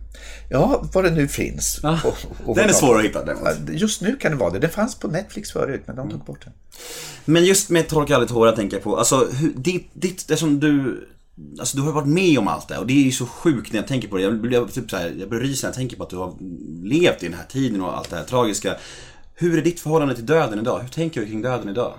Ja, 0.51 0.85
vad 0.93 1.05
det 1.05 1.11
nu 1.11 1.29
finns. 1.29 1.81
Ja, 1.83 2.01
Och- 2.05 2.49
och 2.49 2.57
den 2.57 2.68
är 2.68 2.72
svår 2.72 2.99
att 2.99 3.05
hitta. 3.05 3.25
Ja, 3.27 3.53
Just 3.72 4.01
nu 4.01 4.16
kan 4.16 4.33
det 4.33 4.39
vara 4.39 4.51
det. 4.51 4.59
Den 4.59 4.70
fanns 4.70 4.95
på 4.95 5.09
Netflix 5.09 5.53
förut, 5.53 5.83
men 5.87 5.97
de 5.97 6.11
tog 6.11 6.25
bort 6.25 6.45
den. 6.45 6.53
Men 7.25 7.45
just 7.45 7.70
med 7.70 7.89
Torka 7.89 8.14
aldrig 8.14 8.29
tårar 8.29 8.57
tänker 8.57 8.77
jag 8.77 8.85
på, 8.85 8.97
alltså 8.97 9.29
hur, 9.33 9.53
ditt, 9.57 9.91
ditt, 9.93 10.29
det 10.29 10.37
som 10.37 10.61
du 10.61 11.07
Alltså 11.59 11.77
du 11.77 11.83
har 11.83 11.93
varit 11.93 12.09
med 12.09 12.39
om 12.39 12.49
allt 12.49 12.68
det 12.68 12.79
och 12.79 12.87
det 12.87 12.93
är 12.93 13.05
ju 13.05 13.12
så 13.12 13.27
sjukt 13.27 13.72
när 13.72 13.81
jag 13.81 13.89
tänker 13.89 14.09
på 14.09 14.16
det. 14.16 14.22
Jag 14.22 14.41
blir 14.41 14.64
typ 14.66 14.91
så 14.91 14.97
här, 14.97 15.14
jag 15.20 15.29
blir 15.29 15.41
rysa 15.41 15.66
när 15.66 15.68
jag 15.70 15.77
tänker 15.77 15.97
på 15.97 16.03
att 16.03 16.11
du 16.11 16.16
har 16.16 16.35
levt 16.83 17.22
i 17.22 17.27
den 17.27 17.35
här 17.39 17.47
tiden 17.49 17.81
och 17.81 17.97
allt 17.99 18.11
det 18.11 18.16
här 18.16 18.25
tragiska. 18.25 18.77
Hur 19.35 19.59
är 19.59 19.62
ditt 19.62 19.81
förhållande 19.81 20.14
till 20.14 20.27
döden 20.27 20.59
idag? 20.59 20.79
Hur 20.81 20.89
tänker 20.89 21.20
du 21.20 21.27
kring 21.27 21.43
döden 21.43 21.68
idag? 21.68 21.95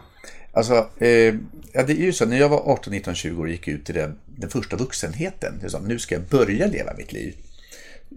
Alltså, 0.53 0.73
eh, 0.97 1.09
ja, 1.73 1.83
det 1.87 1.91
är 1.93 1.95
ju 2.05 2.13
så, 2.13 2.25
när 2.25 2.39
jag 2.39 2.49
var 2.49 2.57
18, 2.71 2.91
19, 2.93 3.15
20 3.15 3.41
år 3.41 3.45
och 3.45 3.51
gick 3.51 3.67
ut 3.67 3.89
i 3.89 3.93
den, 3.93 4.15
den 4.37 4.49
första 4.49 4.75
vuxenheten, 4.75 5.69
så, 5.69 5.79
nu 5.79 5.99
ska 5.99 6.15
jag 6.15 6.23
börja 6.23 6.67
leva 6.67 6.93
mitt 6.97 7.13
liv, 7.13 7.35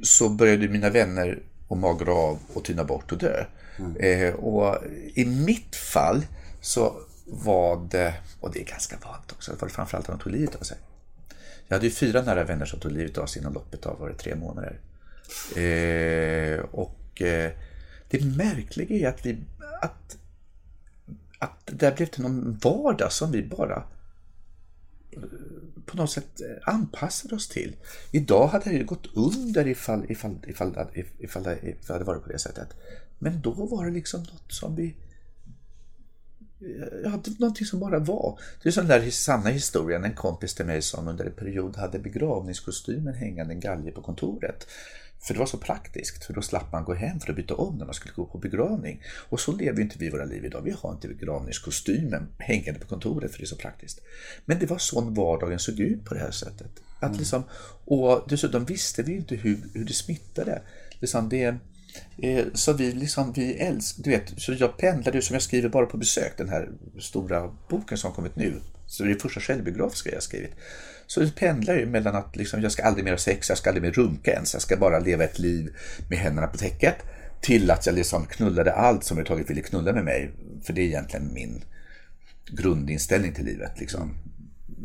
så 0.03 0.29
började 0.29 0.69
mina 0.69 0.91
vänner 0.91 1.39
att 1.69 1.79
magra 1.79 2.13
av 2.13 2.39
och 2.55 2.65
tyna 2.65 2.85
bort 2.85 3.13
och 3.13 3.19
dö. 3.19 3.45
Eh, 3.99 4.35
och 4.35 4.77
i 5.15 5.25
mitt 5.25 5.77
fall 5.77 6.27
så 6.61 7.01
var 7.25 7.89
det, 7.91 8.15
och 8.41 8.53
det 8.53 8.61
är 8.61 8.65
ganska 8.65 8.97
vanligt 9.05 9.33
också, 9.33 9.53
var 9.61 9.69
det 9.69 9.75
framförallt 9.75 10.07
de 10.07 10.19
tog 10.19 10.33
livet 10.33 10.55
av 10.55 10.65
sig. 10.65 10.77
Jag 11.69 11.77
hade 11.77 11.87
ju 11.87 11.93
fyra 11.93 12.23
nära 12.23 12.45
vänner 12.45 12.67
som 12.67 12.81
tog 12.81 12.93
livet 12.93 13.19
av 13.19 13.27
sig 13.27 13.43
inom 13.43 13.55
loppet 13.55 13.87
av 13.87 13.99
var 13.99 14.09
det, 14.09 14.15
tre 14.15 14.35
månader. 14.35 14.81
Eh, 15.57 16.61
och 16.61 17.23
eh, 17.23 17.53
det 18.11 18.25
märkliga 18.25 19.09
är 19.09 19.15
att 19.15 19.27
vi, 19.27 19.39
att, 19.81 20.17
att 21.39 21.67
det 21.67 21.75
där 21.75 21.97
blev 21.97 22.07
till 22.07 22.23
någon 22.23 22.59
vardag 22.63 23.13
som 23.13 23.33
vi 23.33 23.43
bara 23.43 23.83
Eh, 25.11 25.23
på 25.87 25.97
något 25.97 26.11
sätt 26.11 26.41
eh, 26.41 26.75
anpassade 26.75 27.35
oss 27.35 27.49
till. 27.49 27.77
Idag 28.13 28.49
hade 28.49 28.71
det 28.71 28.85
gått 28.85 29.17
under 29.17 29.67
ifall, 29.67 30.11
ifall, 30.11 30.37
ifall, 30.49 30.71
ifall, 30.73 30.87
ifall, 31.19 31.43
det, 31.43 31.59
ifall 31.63 31.87
det 31.87 31.93
hade 31.93 32.05
varit 32.05 32.23
på 32.23 32.29
det 32.29 32.39
sättet. 32.39 32.69
Men 33.19 33.41
då 33.41 33.51
var 33.51 33.87
det 33.87 33.93
liksom 33.93 34.21
något 34.21 34.53
som 34.53 34.77
vi 34.77 34.97
eh, 36.61 36.99
Ja, 37.05 37.23
någonting 37.39 37.67
som 37.67 37.81
bara 37.81 37.99
var. 37.99 38.41
Det 38.63 38.69
är 38.69 38.75
den 38.75 38.87
där 38.87 39.11
sanna 39.11 39.51
historien, 39.51 40.05
en 40.05 40.15
kompis 40.15 40.55
till 40.55 40.67
mig 40.67 40.83
som 40.83 41.09
under 41.09 41.25
en 41.25 41.33
period 41.33 41.77
hade 41.77 41.99
begravningskostymen 41.99 43.15
hängande 43.15 43.55
en 43.55 43.61
galge 43.61 43.91
på 43.91 44.03
kontoret. 44.03 44.67
För 45.21 45.35
det 45.35 45.41
var 45.41 45.47
så 45.47 45.59
praktiskt, 45.59 46.25
för 46.25 46.35
då 46.35 46.43
slapp 46.43 46.73
man 46.73 46.85
gå 46.85 46.95
hem 46.95 47.21
för 47.21 47.31
att 47.31 47.37
byta 47.37 47.55
om 47.55 47.79
när 47.79 47.85
man 47.85 47.95
skulle 47.95 48.15
gå 48.15 48.27
på 48.27 48.39
begravning. 48.39 49.03
Och 49.29 49.41
så 49.41 49.53
lever 49.53 49.81
inte 49.81 49.99
vi 49.99 50.11
våra 50.11 50.25
liv 50.25 50.45
idag. 50.45 50.63
Vi 50.63 50.75
har 50.79 50.93
inte 50.93 51.09
begravningskostymen 51.09 52.29
hängande 52.39 52.81
på 52.81 52.87
kontoret 52.87 53.31
för 53.31 53.39
det 53.39 53.45
är 53.45 53.47
så 53.47 53.57
praktiskt. 53.57 54.01
Men 54.45 54.59
det 54.59 54.67
var 54.67 54.79
sån 54.79 55.15
vardagen 55.15 55.59
såg 55.59 55.81
ut 55.81 56.05
på 56.05 56.15
det 56.15 56.21
här 56.21 56.31
sättet. 56.31 56.71
Att 57.01 57.19
liksom, 57.19 57.43
och 57.85 58.25
dessutom 58.29 58.65
visste 58.65 59.03
vi 59.03 59.17
inte 59.17 59.35
hur, 59.35 59.59
hur 59.75 59.85
det 59.85 59.93
smittade. 59.93 60.63
Liksom 61.01 61.29
det, 61.29 61.57
eh, 62.19 62.47
så 62.55 62.73
vi, 62.73 62.93
liksom, 62.93 63.33
vi 63.33 63.55
älskar, 63.55 64.03
du 64.03 64.11
vet, 64.11 64.41
så 64.41 64.53
jag 64.53 64.77
pendlade 64.77 65.19
ju 65.19 65.23
som 65.23 65.35
jag 65.35 65.43
skriver 65.43 65.69
bara 65.69 65.87
på 65.87 65.97
besök, 65.97 66.33
den 66.37 66.49
här 66.49 66.69
stora 66.99 67.55
boken 67.69 67.99
som 67.99 68.13
kommit 68.13 68.37
nu. 68.37 68.61
Så 68.87 69.05
det 69.05 69.11
är 69.11 69.15
första 69.15 69.41
självbiografiska 69.41 70.13
jag 70.13 70.23
skrivit. 70.23 70.53
Så 71.09 71.21
det 71.21 71.37
pendlar 71.37 71.75
ju 71.75 71.87
mellan 71.87 72.17
att 72.17 72.37
liksom, 72.37 72.63
jag 72.63 72.73
ska 72.73 72.83
aldrig 72.83 73.05
mer 73.05 73.13
ha 73.13 73.19
sex, 73.19 73.49
jag 73.49 73.59
ska 73.59 73.71
aldrig 73.71 73.83
mer 73.83 73.93
runka 73.93 74.33
ens, 74.33 74.53
jag 74.53 74.63
ska 74.63 74.77
bara 74.77 74.99
leva 74.99 75.25
ett 75.25 75.39
liv 75.39 75.77
med 76.09 76.19
händerna 76.19 76.47
på 76.47 76.57
täcket. 76.57 76.95
Till 77.41 77.71
att 77.71 77.87
jag 77.87 77.95
liksom 77.95 78.27
knullade 78.27 78.73
allt 78.73 79.05
som 79.05 79.19
överhuvudtaget 79.19 79.51
ville 79.51 79.69
knulla 79.69 79.93
med 79.93 80.05
mig. 80.05 80.31
För 80.63 80.73
det 80.73 80.81
är 80.81 80.85
egentligen 80.85 81.33
min 81.33 81.65
grundinställning 82.47 83.33
till 83.33 83.45
livet. 83.45 83.81
Liksom. 83.81 84.15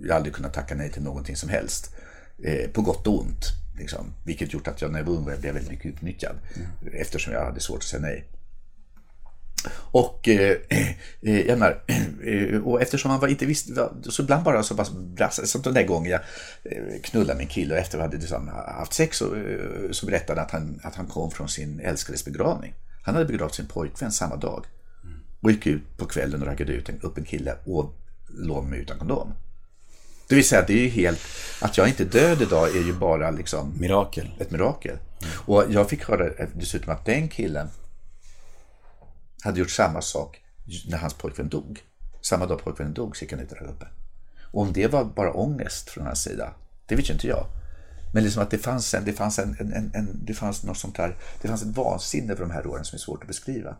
Jag 0.01 0.09
har 0.09 0.15
aldrig 0.15 0.35
kunnat 0.35 0.53
tacka 0.53 0.75
nej 0.75 0.91
till 0.91 1.03
någonting 1.03 1.35
som 1.35 1.49
helst. 1.49 1.95
Eh, 2.43 2.69
på 2.69 2.81
gott 2.81 3.07
och 3.07 3.19
ont. 3.21 3.45
Liksom. 3.77 4.13
Vilket 4.25 4.53
gjort 4.53 4.67
att 4.67 4.81
jag 4.81 4.91
när 4.91 4.99
jag 4.99 5.05
var 5.05 5.13
ung 5.13 5.25
blev 5.25 5.53
väldigt 5.53 5.69
mycket 5.69 5.85
utnyttjad. 5.85 6.35
Eftersom 6.93 7.33
jag 7.33 7.45
hade 7.45 7.59
svårt 7.59 7.77
att 7.77 7.83
säga 7.83 8.01
nej. 8.01 8.25
Och, 9.71 10.27
eh, 10.27 10.57
eh, 11.21 11.41
jag 11.41 11.59
menar, 11.59 11.83
eh, 12.23 12.59
och 12.63 12.81
eftersom 12.81 13.11
man 13.11 13.19
var 13.19 13.27
inte 13.27 13.45
visste, 13.45 13.89
så 14.09 14.21
ibland 14.21 14.43
bara 14.43 14.63
så 14.63 14.75
pass 14.75 14.91
brass, 14.91 15.51
som 15.51 15.61
den 15.61 15.73
där 15.73 15.83
gången 15.83 16.11
jag 16.11 16.21
eh, 16.63 17.01
knullade 17.03 17.39
min 17.39 17.47
kille 17.47 17.73
och 17.73 17.79
efter 17.79 17.97
vi 17.97 18.01
hade 18.01 18.17
liksom 18.17 18.47
haft 18.77 18.93
sex 18.93 19.17
så, 19.17 19.35
eh, 19.35 19.91
så 19.91 20.05
berättade 20.05 20.39
han 20.39 20.45
att 20.45 20.51
han, 20.51 20.79
att 20.83 20.95
han 20.95 21.05
kom 21.05 21.31
från 21.31 21.49
sin 21.49 21.79
älskades 21.79 22.25
begravning. 22.25 22.73
Han 23.03 23.15
hade 23.15 23.27
begravt 23.27 23.55
sin 23.55 23.67
pojkvän 23.67 24.11
samma 24.11 24.35
dag. 24.35 24.65
Och 25.41 25.51
gick 25.51 25.67
ut 25.67 25.97
på 25.97 26.05
kvällen 26.05 26.41
och 26.41 26.47
raggade 26.47 26.73
ut 26.73 26.89
en, 26.89 27.01
upp 27.01 27.17
en 27.17 27.25
kille 27.25 27.55
och 27.65 27.93
låg 28.27 28.65
med 28.65 28.79
utan 28.79 28.97
kondom. 28.97 29.33
Det 30.27 30.35
vill 30.35 30.47
säga 30.47 30.61
att 30.61 30.67
det 30.67 30.73
är 30.73 30.83
ju 30.83 30.89
helt, 30.89 31.19
att 31.61 31.77
jag 31.77 31.87
inte 31.87 32.03
är 32.03 32.07
död 32.07 32.41
idag 32.41 32.75
är 32.75 32.83
ju 32.83 32.93
bara 32.93 33.31
liksom 33.31 33.73
Mirakel. 33.79 34.31
ett 34.39 34.51
mirakel. 34.51 34.97
Och 35.45 35.63
jag 35.69 35.89
fick 35.89 36.03
höra 36.07 36.47
dessutom 36.53 36.93
att 36.93 37.05
den 37.05 37.27
killen 37.27 37.67
hade 39.43 39.59
gjort 39.59 39.71
samma 39.71 40.01
sak 40.01 40.41
när 40.87 40.97
hans 40.97 41.13
pojkvän 41.13 41.49
dog. 41.49 41.81
Samma 42.21 42.45
dag 42.45 42.63
pojkvännen 42.63 42.93
dog 42.93 43.17
så 43.17 43.23
gick 43.23 43.31
han 43.31 43.41
ut 43.41 43.49
där 43.49 43.63
uppe. 43.63 43.87
Och 44.51 44.61
om 44.61 44.73
det 44.73 44.87
var 44.87 45.05
bara 45.05 45.33
ångest 45.33 45.89
från 45.89 46.05
hans 46.05 46.23
sida, 46.23 46.53
det 46.85 46.95
vet 46.95 47.09
ju 47.09 47.13
inte 47.13 47.27
jag. 47.27 47.45
Men 48.13 48.23
liksom 48.23 48.43
att 48.43 48.51
det 48.51 48.57
fanns, 48.57 48.93
en, 48.93 49.05
det, 49.05 49.13
fanns 49.13 49.39
en, 49.39 49.55
en, 49.59 49.91
en, 49.93 50.19
det 50.25 50.33
fanns 50.33 50.63
något 50.63 50.77
sånt 50.77 50.97
här, 50.97 51.17
det 51.41 51.47
fanns 51.47 51.61
ett 51.61 51.77
vansinne 51.77 52.33
över 52.33 52.41
de 52.41 52.51
här 52.51 52.67
åren 52.67 52.85
som 52.85 52.95
är 52.95 52.99
svårt 52.99 53.21
att 53.21 53.27
beskriva. 53.27 53.75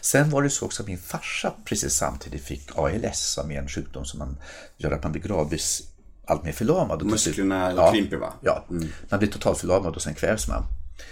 Sen 0.00 0.30
var 0.30 0.42
det 0.42 0.50
så 0.50 0.66
också 0.66 0.82
att 0.82 0.88
min 0.88 0.98
farsa 0.98 1.52
precis 1.64 1.94
samtidigt 1.94 2.42
fick 2.42 2.78
ALS 2.78 3.18
som 3.18 3.50
är 3.50 3.58
en 3.58 3.68
sjukdom 3.68 4.04
som 4.04 4.18
man 4.18 4.36
gör 4.76 4.90
att 4.90 5.02
man 5.02 5.12
blir 5.12 5.22
gradvis 5.22 5.82
allt 6.24 6.44
mer 6.44 6.52
förlamad. 6.52 7.02
Och 7.02 7.06
Musklerna 7.06 7.90
krymper, 7.92 8.16
va? 8.16 8.32
Ja, 8.40 8.64
man 9.08 9.18
blir 9.18 9.28
totalt 9.28 9.58
förlamad 9.58 9.96
och 9.96 10.02
sen 10.02 10.14
kvävs 10.14 10.48
man. 10.48 10.64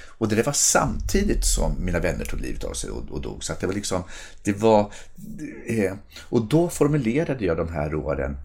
Och 0.06 0.28
det 0.28 0.46
var 0.46 0.52
samtidigt 0.52 1.44
som 1.44 1.84
mina 1.84 2.00
vänner 2.00 2.24
tog 2.24 2.40
livet 2.40 2.64
av 2.64 2.72
sig 2.72 2.90
och, 2.90 3.10
och 3.10 3.20
dog. 3.22 3.44
Så 3.44 3.52
att 3.52 3.60
det 3.60 3.66
var 3.66 3.74
liksom, 3.74 4.02
det 4.42 4.52
var... 4.52 4.92
Eh, 5.66 5.94
och 6.22 6.46
då 6.46 6.68
formulerade 6.68 7.44
jag 7.44 7.56
de 7.56 7.68
här 7.68 7.94
åren 7.94 8.36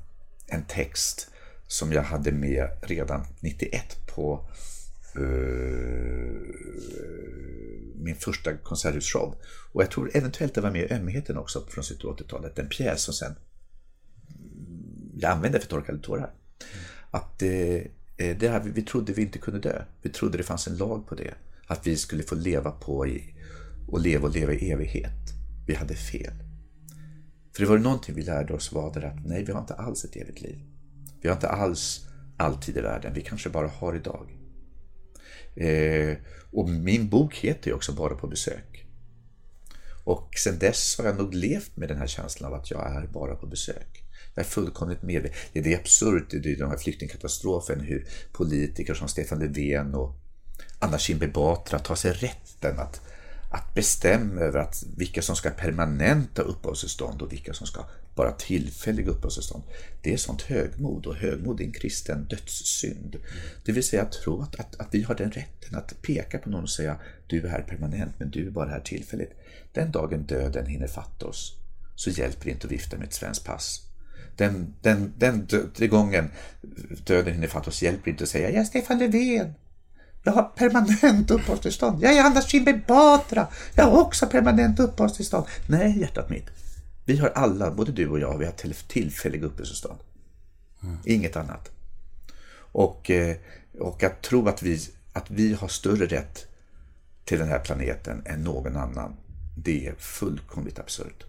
en 0.47 0.63
text 0.63 1.29
som 1.67 1.93
jag 1.93 2.03
hade 2.03 2.31
med 2.31 2.69
redan 2.81 3.25
91 3.39 4.07
på 4.15 4.45
eh, 5.15 5.23
min 7.95 8.15
första 8.19 8.57
konserthusshow. 8.57 9.35
Och 9.71 9.81
jag 9.81 9.91
tror 9.91 10.11
eventuellt 10.13 10.53
det 10.53 10.61
var 10.61 10.71
med 10.71 10.91
i 10.91 10.93
Ömheten 10.93 11.37
också 11.37 11.65
från 11.69 11.83
slutet 11.83 12.05
av 12.05 12.17
80-talet. 12.17 12.59
En 12.59 12.69
pjäs 12.69 13.01
som 13.01 13.13
sen 13.13 13.35
jag 15.17 15.31
använde 15.31 15.59
för 15.59 15.67
torkade 15.67 15.99
tårar. 15.99 16.33
Att 17.11 17.41
eh, 17.41 17.81
Eh, 18.23 18.37
det 18.37 18.49
här, 18.49 18.59
vi 18.59 18.81
trodde 18.81 19.13
vi 19.13 19.21
inte 19.21 19.39
kunde 19.39 19.59
dö. 19.59 19.83
Vi 20.01 20.09
trodde 20.09 20.37
det 20.37 20.43
fanns 20.43 20.67
en 20.67 20.77
lag 20.77 21.07
på 21.07 21.15
det. 21.15 21.33
Att 21.67 21.87
vi 21.87 21.97
skulle 21.97 22.23
få 22.23 22.35
leva 22.35 22.71
på 22.71 23.07
i, 23.07 23.33
och 23.87 23.99
leva 23.99 24.27
och 24.27 24.35
leva 24.35 24.53
i 24.53 24.71
evighet. 24.71 25.33
Vi 25.67 25.75
hade 25.75 25.95
fel. 25.95 26.33
För 27.53 27.63
det 27.63 27.69
var 27.69 27.77
någonting 27.77 28.15
vi 28.15 28.21
lärde 28.21 28.53
oss 28.53 28.71
var 28.71 28.93
det 28.93 29.07
att 29.07 29.25
nej, 29.25 29.43
vi 29.43 29.51
har 29.51 29.59
inte 29.59 29.73
alls 29.73 30.05
ett 30.05 30.15
evigt 30.15 30.41
liv. 30.41 30.59
Vi 31.21 31.29
har 31.29 31.35
inte 31.35 31.49
alls 31.49 32.07
alltid 32.37 32.77
i 32.77 32.81
världen. 32.81 33.13
Vi 33.13 33.21
kanske 33.21 33.49
bara 33.49 33.67
har 33.67 33.95
idag. 33.95 34.37
Eh, 35.55 36.17
och 36.51 36.69
min 36.69 37.09
bok 37.09 37.35
heter 37.35 37.69
ju 37.69 37.75
också 37.75 37.93
Bara 37.93 38.15
på 38.15 38.27
besök. 38.27 38.85
Och 40.03 40.29
sen 40.43 40.59
dess 40.59 40.97
har 40.97 41.05
jag 41.05 41.17
nog 41.17 41.33
levt 41.33 41.77
med 41.77 41.89
den 41.89 41.97
här 41.97 42.07
känslan 42.07 42.53
av 42.53 42.59
att 42.59 42.71
jag 42.71 42.95
är 42.95 43.07
bara 43.07 43.35
på 43.35 43.47
besök. 43.47 44.02
Jag 44.35 44.45
är 44.45 44.49
fullkomligt 44.49 45.03
medveten. 45.03 45.37
Det 45.53 45.59
är 45.59 45.63
det 45.63 45.75
absurt, 45.75 46.29
det 46.29 46.51
är 46.51 46.55
den 46.55 46.69
här 46.69 46.77
flyktingkatastrofen, 46.77 47.79
hur 47.79 48.07
politiker 48.31 48.93
som 48.93 49.07
Stefan 49.07 49.39
Löfven 49.39 49.95
och 49.95 50.15
Anna 50.79 50.97
Kinberg 50.97 51.29
Batra 51.29 51.79
tar 51.79 51.95
sig 51.95 52.13
rätten 52.13 52.79
att, 52.79 53.01
att 53.51 53.75
bestämma 53.75 54.41
över 54.41 54.59
att 54.59 54.83
vilka 54.97 55.21
som 55.21 55.35
ska 55.35 55.49
permanenta 55.49 56.41
uppehållstillstånd 56.41 57.21
och 57.21 57.31
vilka 57.31 57.53
som 57.53 57.67
ska 57.67 57.85
bara 58.15 58.31
tillfälliga 58.31 59.09
uppehållstillstånd. 59.09 59.63
Det 60.01 60.13
är 60.13 60.17
sånt 60.17 60.41
högmod 60.41 61.05
och 61.05 61.15
högmod 61.15 61.61
är 61.61 61.65
en 61.65 61.71
kristen 61.71 62.25
dödssynd. 62.29 63.15
Det 63.65 63.71
vill 63.71 63.83
säga 63.83 64.01
att 64.01 64.11
tro 64.11 64.41
att, 64.41 64.59
att, 64.59 64.79
att 64.79 64.87
vi 64.91 65.03
har 65.03 65.15
den 65.15 65.31
rätten 65.31 65.75
att 65.75 66.01
peka 66.01 66.37
på 66.37 66.49
någon 66.49 66.63
och 66.63 66.69
säga 66.69 66.99
du 67.27 67.41
är 67.41 67.49
här 67.49 67.61
permanent 67.61 68.13
men 68.17 68.31
du 68.31 68.47
är 68.47 68.51
bara 68.51 68.69
här 68.69 68.79
tillfälligt. 68.79 69.31
Den 69.73 69.91
dagen 69.91 70.25
döden 70.25 70.65
hinner 70.65 70.87
fatta 70.87 71.25
oss 71.25 71.57
så 71.95 72.09
hjälper 72.09 72.45
det 72.45 72.51
inte 72.51 72.67
att 72.67 72.71
vifta 72.71 72.97
med 72.97 73.07
ett 73.07 73.13
svenskt 73.13 73.45
pass. 73.45 73.92
Den, 74.35 74.73
den, 74.81 75.13
den, 75.17 75.47
gången 75.89 76.29
döden 77.05 77.33
hinner 77.33 77.47
fatta 77.47 77.69
oss 77.69 77.81
hjälper 77.81 78.11
inte 78.11 78.23
att 78.23 78.29
säga 78.29 78.49
jag 78.49 78.59
är 78.59 78.63
Stefan 78.63 78.99
Löfven. 78.99 79.53
Jag 80.23 80.33
har 80.33 80.43
permanent 80.43 81.31
uppehållstillstånd. 81.31 82.03
Jag 82.03 82.13
är 82.13 82.23
Anders 82.23 82.47
Kinberg 82.47 82.81
Batra. 82.87 83.47
Jag 83.75 83.83
har 83.85 84.01
också 84.01 84.27
permanent 84.27 84.79
uppehållstillstånd. 84.79 85.45
Nej, 85.67 85.99
hjärtat 85.99 86.29
mitt. 86.29 86.45
Vi 87.05 87.17
har 87.17 87.29
alla, 87.29 87.71
både 87.71 87.91
du 87.91 88.07
och 88.07 88.19
jag, 88.19 88.37
vi 88.37 88.45
har 88.45 88.51
till- 88.51 88.73
tillfälliga 88.73 89.45
uppehållstillstånd. 89.45 89.99
Inget 91.05 91.35
annat. 91.35 91.71
Och, 92.55 93.11
eh, 93.11 93.35
och 93.79 94.03
att 94.03 94.21
tro 94.21 94.47
att 94.47 94.63
vi, 94.63 94.79
att 95.13 95.31
vi 95.31 95.53
har 95.53 95.67
större 95.67 96.05
rätt 96.05 96.47
till 97.25 97.39
den 97.39 97.47
här 97.47 97.59
planeten 97.59 98.21
än 98.25 98.43
någon 98.43 98.77
annan, 98.77 99.15
det 99.57 99.87
är 99.87 99.95
fullkomligt 99.95 100.79
absurt. 100.79 101.23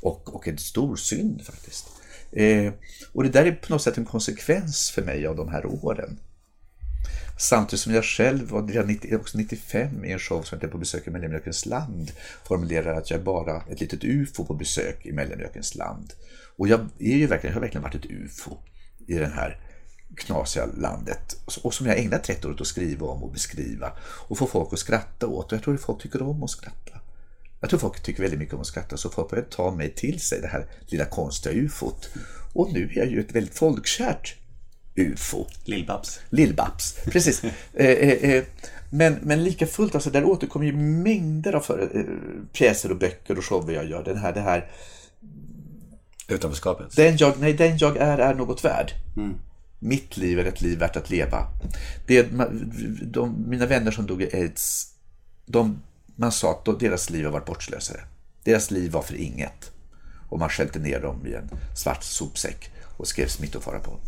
Och, 0.00 0.34
och 0.34 0.48
en 0.48 0.58
stor 0.58 0.96
synd 0.96 1.42
faktiskt. 1.46 1.86
Eh, 2.32 2.72
och 3.12 3.22
det 3.22 3.28
där 3.28 3.44
är 3.44 3.52
på 3.52 3.72
något 3.72 3.82
sätt 3.82 3.98
en 3.98 4.04
konsekvens 4.04 4.90
för 4.90 5.02
mig 5.02 5.26
av 5.26 5.36
de 5.36 5.48
här 5.48 5.66
åren. 5.66 6.18
Samtidigt 7.38 7.80
som 7.80 7.94
jag 7.94 8.04
själv 8.04 8.50
var 8.50 8.66
redan 8.66 8.86
90, 8.86 9.16
också 9.16 9.38
95 9.38 10.04
i 10.04 10.12
en 10.12 10.18
show 10.18 10.42
som 10.42 10.58
heter 10.58 10.68
På 10.68 10.78
besök 10.78 11.06
i 11.06 11.10
Mellanmjölkens 11.10 11.66
land 11.66 12.12
formulerar 12.44 12.94
att 12.94 13.10
jag 13.10 13.20
är 13.20 13.24
bara 13.24 13.62
ett 13.70 13.80
litet 13.80 14.04
UFO 14.04 14.44
på 14.44 14.54
besök 14.54 15.06
i 15.06 15.12
Mellanmjölkens 15.12 15.74
land. 15.74 16.12
Och 16.56 16.68
jag, 16.68 16.80
är 16.98 17.16
ju 17.16 17.26
verkligen, 17.26 17.52
jag 17.52 17.56
har 17.56 17.60
verkligen 17.60 17.82
varit 17.82 17.94
ett 17.94 18.10
UFO 18.10 18.56
i 19.06 19.14
det 19.14 19.26
här 19.26 19.60
knasiga 20.16 20.66
landet 20.66 21.36
och 21.62 21.74
som 21.74 21.86
jag 21.86 21.98
ägnat 21.98 22.24
30 22.24 22.46
år 22.46 22.52
åt 22.52 22.60
att 22.60 22.66
skriva 22.66 23.06
om 23.06 23.22
och 23.22 23.32
beskriva 23.32 23.92
och 24.00 24.38
få 24.38 24.46
folk 24.46 24.72
att 24.72 24.78
skratta 24.78 25.26
åt. 25.26 25.46
Och 25.46 25.52
jag 25.52 25.62
tror 25.62 25.74
att 25.74 25.80
folk 25.80 26.02
tycker 26.02 26.22
om 26.22 26.42
att 26.42 26.50
skratta. 26.50 27.00
Jag 27.60 27.70
tror 27.70 27.80
folk 27.80 28.02
tycker 28.02 28.22
väldigt 28.22 28.38
mycket 28.38 28.54
om 28.54 28.60
att 28.60 28.66
skratta 28.66 28.96
så 28.96 29.10
folk 29.10 29.30
börjar 29.30 29.44
ta 29.44 29.70
mig 29.70 29.90
till 29.90 30.20
sig, 30.20 30.40
det 30.40 30.48
här 30.48 30.66
lilla 30.86 31.04
konstiga 31.04 31.54
ufot. 31.54 32.08
Och 32.52 32.72
nu 32.72 32.90
är 32.94 32.98
jag 32.98 33.06
ju 33.06 33.20
ett 33.20 33.32
väldigt 33.32 33.58
folkkärt 33.58 34.36
ufo. 34.96 35.46
Lill-Babs. 35.64 36.20
Lill-Babs, 36.30 37.10
precis. 37.10 37.44
eh, 37.74 37.86
eh, 37.86 38.30
eh, 38.30 38.44
men, 38.90 39.18
men 39.22 39.44
lika 39.44 39.66
fullt, 39.66 39.94
alltså, 39.94 40.10
där 40.10 40.24
återkommer 40.24 40.66
ju 40.66 40.76
mängder 40.76 41.52
av 41.52 41.60
för, 41.60 41.90
eh, 41.94 42.04
pjäser 42.52 42.90
och 42.90 42.98
böcker 42.98 43.38
och 43.38 43.44
shower 43.44 43.74
jag 43.74 43.90
gör. 43.90 44.04
Den 44.04 44.16
här, 44.16 44.32
det 44.32 44.40
här 44.40 44.70
Utanförskapet. 46.28 46.96
den 46.96 47.16
jag, 47.16 47.40
nej, 47.40 47.52
den 47.52 47.78
jag 47.78 47.96
är 47.96 48.18
är 48.18 48.34
något 48.34 48.64
värd. 48.64 48.92
Mitt 49.78 50.16
liv 50.16 50.38
är 50.38 50.44
ett 50.44 50.60
liv 50.60 50.78
värt 50.78 50.96
att 50.96 51.10
leva. 51.10 51.46
Det, 52.06 52.28
de, 53.02 53.44
mina 53.48 53.66
vänner 53.66 53.90
som 53.90 54.06
dog 54.06 54.22
i 54.22 54.36
aids, 54.36 54.92
de, 55.46 55.82
man 56.16 56.32
sa 56.32 56.50
att 56.50 56.64
de- 56.64 56.78
deras 56.78 57.10
liv 57.10 57.24
har 57.24 57.32
varit 57.32 57.46
bortslösade. 57.46 58.00
Deras 58.44 58.70
liv 58.70 58.92
var 58.92 59.02
för 59.02 59.14
inget. 59.14 59.72
Och 60.28 60.38
man 60.38 60.48
skällde 60.48 60.78
ner 60.78 61.00
dem 61.00 61.26
i 61.26 61.34
en 61.34 61.50
svart 61.76 62.02
sopsäck 62.02 62.70
och 62.96 63.08
skrev 63.08 63.26
smittofara 63.28 63.78
på. 63.78 63.98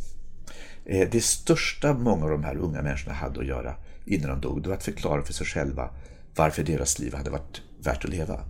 Eh, 0.85 1.09
Det 1.11 1.21
största 1.25 1.93
många 1.95 2.25
av 2.25 2.31
de 2.31 2.45
här 2.45 2.57
unga 2.57 2.83
människorna 2.83 3.15
hade 3.15 3.41
att 3.41 3.47
göra 3.47 3.75
innan 4.05 4.31
de 4.31 4.41
dog, 4.41 4.63
det 4.63 4.69
var 4.69 4.77
att 4.77 4.85
förklara 4.85 5.23
för 5.23 5.33
sig 5.33 5.47
själva 5.47 5.91
varför 6.37 6.63
deras 6.65 6.99
liv 6.99 7.15
hade 7.15 7.31
varit 7.31 7.63
värt 7.83 8.05
att 8.05 8.11
leva. 8.11 8.45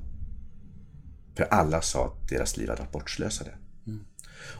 För 1.37 1.45
alla 1.45 1.81
sa 1.83 2.07
att 2.07 2.29
deras 2.29 2.57
liv 2.57 2.69
hade 2.69 2.81
varit 2.83 2.93
bortslösade. 2.93 3.51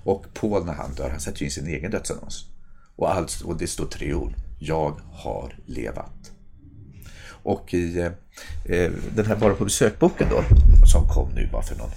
Och 0.05 0.27
Paul 0.35 0.65
när 0.65 0.73
han 0.73 0.95
dör, 0.95 1.11
han 1.11 1.21
sätter 1.21 1.39
ju 1.41 1.45
in 1.45 1.51
sin 1.53 1.67
egen 1.67 1.91
dödsannons. 1.91 2.45
Och, 2.97 3.15
allt, 3.15 3.41
och 3.41 3.57
det 3.57 3.67
står 3.67 3.87
tre 3.87 4.15
ord. 4.15 4.33
Jag 4.59 5.01
har 5.13 5.59
levat. 5.67 6.33
Och 7.43 7.75
i 7.75 7.99
eh, 8.01 8.13
den 9.15 9.27
här 9.27 9.37
Bara 9.37 9.55
på 9.55 9.65
besökboken 9.65 10.29
då, 10.31 10.45
som 10.87 11.09
kom 11.09 11.31
nu 11.35 11.49
bara 11.53 11.63
för 11.63 11.77
någon 11.77 11.91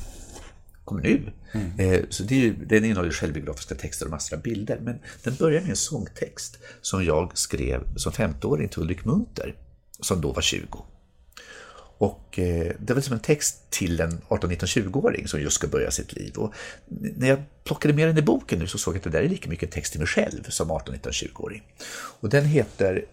kommer 0.92 1.02
nu. 1.02 1.32
Eh, 1.78 2.02
så 2.10 2.24
det 2.24 2.36
är 2.36 2.40
ju, 2.40 2.66
den 2.66 2.86
innehåller 2.86 3.12
självbiografiska 3.12 3.76
texter 3.76 4.06
och 4.06 4.12
massor 4.12 4.38
av 4.38 4.44
bilder. 4.44 4.80
Men 4.82 5.00
den 5.24 5.36
börjar 5.36 5.62
med 5.62 5.70
en 5.70 5.76
sångtext 5.76 6.58
som 6.82 7.06
jag 7.06 7.38
skrev 7.38 7.96
som 7.96 8.12
50-åring 8.12 8.70
till 8.70 8.82
Ulrik 8.82 9.06
Munter, 9.06 9.56
som 10.00 10.22
då 10.22 10.32
var 10.32 10.42
20. 10.42 10.86
Och 11.98 12.40
eh, 12.40 12.74
det 12.80 12.94
var 12.94 13.02
som 13.02 13.14
en 13.14 13.20
text 13.20 13.70
till 13.70 14.02
en 14.02 14.22
18-19-20-åring 14.30 15.28
som 15.28 15.42
just 15.42 15.56
ska 15.56 15.68
börja 15.68 15.92
sitt 15.92 16.14
liv. 16.14 16.34
Och 16.36 16.54
när 16.88 17.28
jag 17.28 17.44
plockade 17.64 17.94
med 17.94 18.08
den 18.08 18.18
i 18.18 18.22
boken 18.22 18.60
nu 18.60 18.68
så 18.68 18.78
såg 18.78 18.94
jag 18.94 18.98
att 18.98 19.04
det 19.04 19.10
där 19.10 19.22
är 19.22 19.30
lika 19.30 19.50
mycket 19.50 19.70
en 19.70 19.74
text 19.74 19.92
till 19.92 20.00
mig 20.00 20.08
själv 20.08 20.44
som 20.50 20.72
18-19-20-åring. 20.72 21.64
Och 22.20 22.30
den 22.30 22.46
heter 22.46 23.06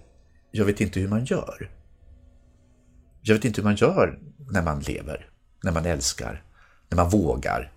Jag 0.51 0.65
vet 0.65 0.81
inte 0.81 1.01
hur 1.01 1.09
man 1.09 1.25
gör. 1.25 1.71
Jag 3.29 3.35
vet 3.35 3.45
inte 3.45 3.61
hur 3.61 3.65
man 3.65 3.77
gör 3.77 4.19
när 4.51 4.63
man 4.63 4.81
lever, 4.81 5.31
när 5.63 5.73
man 5.73 5.87
älskar, 5.87 6.43
när 6.89 6.97
man 6.97 7.09
vågar, 7.09 7.73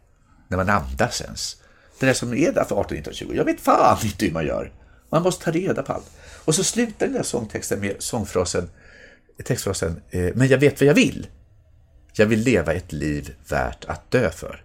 när 0.47 0.57
man 0.57 0.69
andas 0.69 1.21
ens. 1.21 1.57
Det 1.99 2.05
där 2.05 2.13
som 2.13 2.33
är 2.33 2.51
där 2.51 2.63
för 2.63 2.75
18, 2.75 2.97
19, 2.97 3.13
20. 3.13 3.33
Jag 3.33 3.45
vet 3.45 3.61
fan 3.61 3.97
inte 4.03 4.25
hur 4.25 4.33
man 4.33 4.45
gör. 4.45 4.71
Man 5.09 5.23
måste 5.23 5.45
ta 5.45 5.51
reda 5.51 5.83
på 5.83 5.93
allt. 5.93 6.11
Och 6.45 6.55
så 6.55 6.63
slutar 6.63 7.05
den 7.05 7.15
där 7.15 7.23
sångtexten 7.23 7.79
med 7.79 7.95
sångfrasen, 7.99 8.69
textfrasen, 9.45 10.01
eh, 10.09 10.35
men 10.35 10.47
jag 10.47 10.57
vet 10.57 10.81
vad 10.81 10.89
jag 10.89 10.93
vill. 10.93 11.27
Jag 12.13 12.25
vill 12.25 12.39
leva 12.39 12.73
ett 12.73 12.91
liv 12.91 13.35
värt 13.49 13.85
att 13.85 14.11
dö 14.11 14.31
för. 14.31 14.63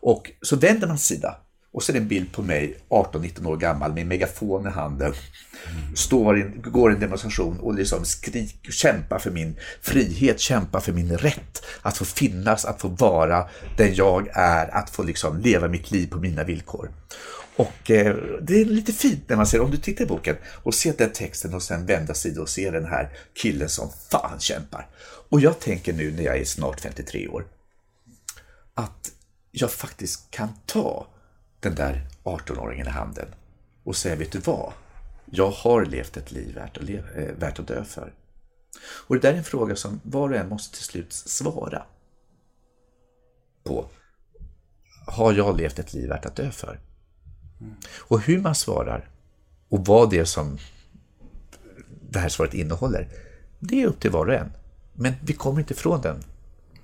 Och 0.00 0.30
så 0.42 0.56
vänder 0.56 0.88
man 0.88 0.98
sida 0.98 1.36
och 1.72 1.82
så 1.82 1.92
är 1.92 1.94
det 1.94 2.00
en 2.00 2.08
bild 2.08 2.32
på 2.32 2.42
mig, 2.42 2.78
18-19 2.88 3.46
år 3.46 3.56
gammal, 3.56 3.92
med 3.92 4.06
megafon 4.06 4.66
i 4.66 4.70
handen. 4.70 5.14
Står 5.94 6.38
in, 6.38 6.62
går 6.64 6.90
i 6.90 6.94
en 6.94 7.00
demonstration 7.00 7.60
och 7.60 7.74
liksom 7.74 8.04
skriker, 8.04 8.72
kämpar 8.72 9.18
för 9.18 9.30
min 9.30 9.56
frihet, 9.80 10.40
kämpar 10.40 10.80
för 10.80 10.92
min 10.92 11.18
rätt. 11.18 11.64
Att 11.82 11.96
få 11.96 12.04
finnas, 12.04 12.64
att 12.64 12.80
få 12.80 12.88
vara 12.88 13.48
den 13.76 13.94
jag 13.94 14.28
är, 14.32 14.74
att 14.74 14.90
få 14.90 15.02
liksom 15.02 15.38
leva 15.40 15.68
mitt 15.68 15.90
liv 15.90 16.06
på 16.10 16.18
mina 16.18 16.44
villkor. 16.44 16.90
Och 17.56 17.90
eh, 17.90 18.16
det 18.42 18.60
är 18.60 18.64
lite 18.64 18.92
fint 18.92 19.28
när 19.28 19.36
man 19.36 19.46
ser, 19.46 19.60
om 19.60 19.70
du 19.70 19.76
tittar 19.76 20.04
i 20.04 20.08
boken 20.08 20.36
och 20.62 20.74
ser 20.74 20.94
den 20.98 21.12
texten 21.12 21.54
och 21.54 21.62
sen 21.62 21.86
vända 21.86 22.14
sida 22.14 22.40
och 22.40 22.48
ser 22.48 22.72
den 22.72 22.86
här 22.86 23.10
killen 23.34 23.68
som 23.68 23.90
fan 24.10 24.40
kämpar. 24.40 24.88
Och 25.28 25.40
jag 25.40 25.60
tänker 25.60 25.92
nu 25.92 26.12
när 26.12 26.22
jag 26.22 26.38
är 26.38 26.44
snart 26.44 26.80
53 26.80 27.28
år, 27.28 27.46
att 28.74 29.10
jag 29.50 29.70
faktiskt 29.70 30.30
kan 30.30 30.48
ta 30.66 31.06
den 31.62 31.74
där 31.74 32.06
18-åringen 32.24 32.86
i 32.86 32.90
handen 32.90 33.28
och 33.84 33.96
säga, 33.96 34.16
vet 34.16 34.32
du 34.32 34.38
vad? 34.38 34.72
Jag 35.24 35.50
har 35.50 35.84
levt 35.84 36.16
ett 36.16 36.32
liv 36.32 36.54
värt 36.54 36.76
att, 36.76 36.82
leva, 36.82 37.10
eh, 37.10 37.34
värt 37.34 37.58
att 37.58 37.66
dö 37.66 37.84
för. 37.84 38.12
Och 38.82 39.14
det 39.14 39.20
där 39.20 39.32
är 39.32 39.38
en 39.38 39.44
fråga 39.44 39.76
som 39.76 40.00
var 40.02 40.30
och 40.30 40.36
en 40.36 40.48
måste 40.48 40.76
till 40.76 40.84
slut 40.84 41.12
svara 41.12 41.82
på. 43.64 43.86
Har 45.06 45.32
jag 45.32 45.56
levt 45.56 45.78
ett 45.78 45.94
liv 45.94 46.08
värt 46.08 46.26
att 46.26 46.36
dö 46.36 46.50
för? 46.50 46.80
Och 47.98 48.20
hur 48.20 48.40
man 48.40 48.54
svarar 48.54 49.08
och 49.68 49.86
vad 49.86 50.10
det 50.10 50.18
är 50.18 50.24
som 50.24 50.58
det 52.10 52.18
här 52.18 52.28
svaret 52.28 52.54
innehåller, 52.54 53.08
det 53.58 53.82
är 53.82 53.86
upp 53.86 54.00
till 54.00 54.10
var 54.10 54.26
och 54.26 54.34
en. 54.34 54.52
Men 54.92 55.14
vi 55.22 55.32
kommer 55.32 55.60
inte 55.60 55.74
ifrån 55.74 56.00
den. 56.00 56.24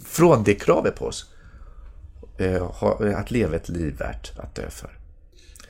Från 0.04 0.44
det 0.44 0.54
kravet 0.54 0.96
på 0.96 1.04
oss. 1.04 1.34
Eh, 2.38 3.18
Att 3.18 3.30
leva 3.30 3.56
ett 3.56 3.68
liv 3.68 3.96
värt 3.98 4.32
att 4.38 4.54
dö 4.54 4.70
för. 4.70 4.90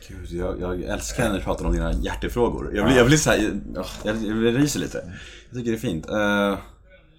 Gud, 0.08 0.30
jag, 0.30 0.60
jag 0.60 0.80
älskar 0.82 1.28
när 1.28 1.38
du 1.38 1.44
pratar 1.44 1.64
om 1.64 1.72
dina 1.72 1.92
hjärtefrågor. 1.92 2.70
Jag 2.74 2.86
blir, 2.86 2.96
jag 2.96 3.06
blir 3.06 3.16
så 3.16 3.30
här, 3.30 3.60
åh, 3.76 3.86
jag, 4.04 4.16
jag 4.16 4.58
ryser 4.58 4.80
lite. 4.80 5.12
Jag 5.50 5.58
tycker 5.58 5.70
det 5.70 5.76
är 5.76 5.80
fint. 5.80 6.08
Eh, 6.10 6.58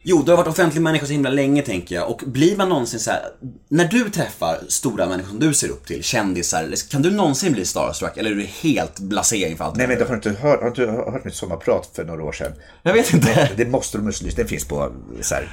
jo, 0.10 0.24
du 0.26 0.32
har 0.32 0.38
varit 0.38 0.48
offentlig 0.48 0.82
människa 0.82 1.06
så 1.06 1.12
himla 1.12 1.30
länge 1.30 1.62
tänker 1.62 1.96
jag. 1.96 2.10
Och 2.10 2.22
blir 2.26 2.58
man 2.58 2.70
någonsin 2.70 3.00
så 3.00 3.12
här, 3.12 3.22
när 3.70 3.86
du 3.86 4.10
träffar 4.10 4.58
stora 4.68 5.06
människor 5.06 5.30
som 5.30 5.40
du 5.40 5.54
ser 5.54 5.70
upp 5.70 5.86
till, 5.88 6.04
kändisar, 6.04 6.90
kan 6.92 7.02
du 7.02 7.12
någonsin 7.12 7.54
bli 7.54 7.66
starstruck? 7.66 8.18
Eller 8.18 8.32
är 8.32 8.36
du 8.36 8.44
helt 8.44 9.00
blasé 9.00 9.50
inför 9.50 9.66
allt? 9.66 9.76
Nej 9.76 9.88
men 9.88 9.98
du 9.98 10.06
har 10.06 10.16
inte 10.16 10.30
hört, 10.30 10.62
har 10.62 10.70
du 10.70 10.88
hört 10.88 11.26
mitt 11.26 11.36
sommarprat 11.36 11.90
för 11.96 12.06
några 12.06 12.24
år 12.24 12.32
sedan? 12.32 12.52
Jag 12.84 12.94
vet 12.94 13.14
inte. 13.14 13.50
Det, 13.58 13.64
det 13.64 13.70
måste 13.70 13.98
du 13.98 14.08
lyssna 14.08 14.30
Den 14.36 14.48
finns 14.48 14.66
på 14.66 14.92
så 15.22 15.36
här, 15.36 15.50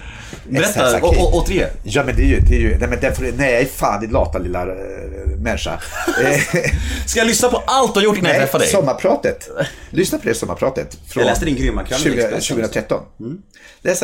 Berätta, 0.48 1.00
återigen. 1.02 1.70
Ja 1.82 2.04
men 2.04 2.16
det 2.16 2.22
är 2.22 2.26
ju, 2.26 2.40
det 2.40 2.54
är 2.54 2.60
ju 2.60 2.78
nej 2.78 2.88
men 2.88 3.00
därför, 3.00 3.32
nej 3.36 3.66
fan 3.66 4.00
din 4.00 4.10
lata 4.10 4.38
lilla 4.38 4.62
äh, 4.62 4.66
människa. 5.38 5.80
Ska 7.06 7.20
jag 7.20 7.26
lyssna 7.26 7.48
på 7.48 7.62
allt 7.66 7.94
du 7.94 8.00
har 8.00 8.04
gjort 8.04 8.18
innan 8.18 8.30
jag 8.30 8.38
nej, 8.38 8.46
träffar 8.46 8.58
dig? 8.58 8.68
sommarpratet. 8.68 9.50
Lyssna 9.90 10.18
på 10.18 10.28
det 10.28 10.34
sommarpratet. 10.34 10.98
Från 11.08 11.22
Jag 11.22 11.30
läste 11.30 11.44
din 11.44 11.56
grymma 11.56 11.84
krönika 11.84 12.08
i 12.08 12.12
20, 12.12 12.22
Expressen. 12.22 12.56
2013. 12.56 13.02
Läs, 13.82 14.02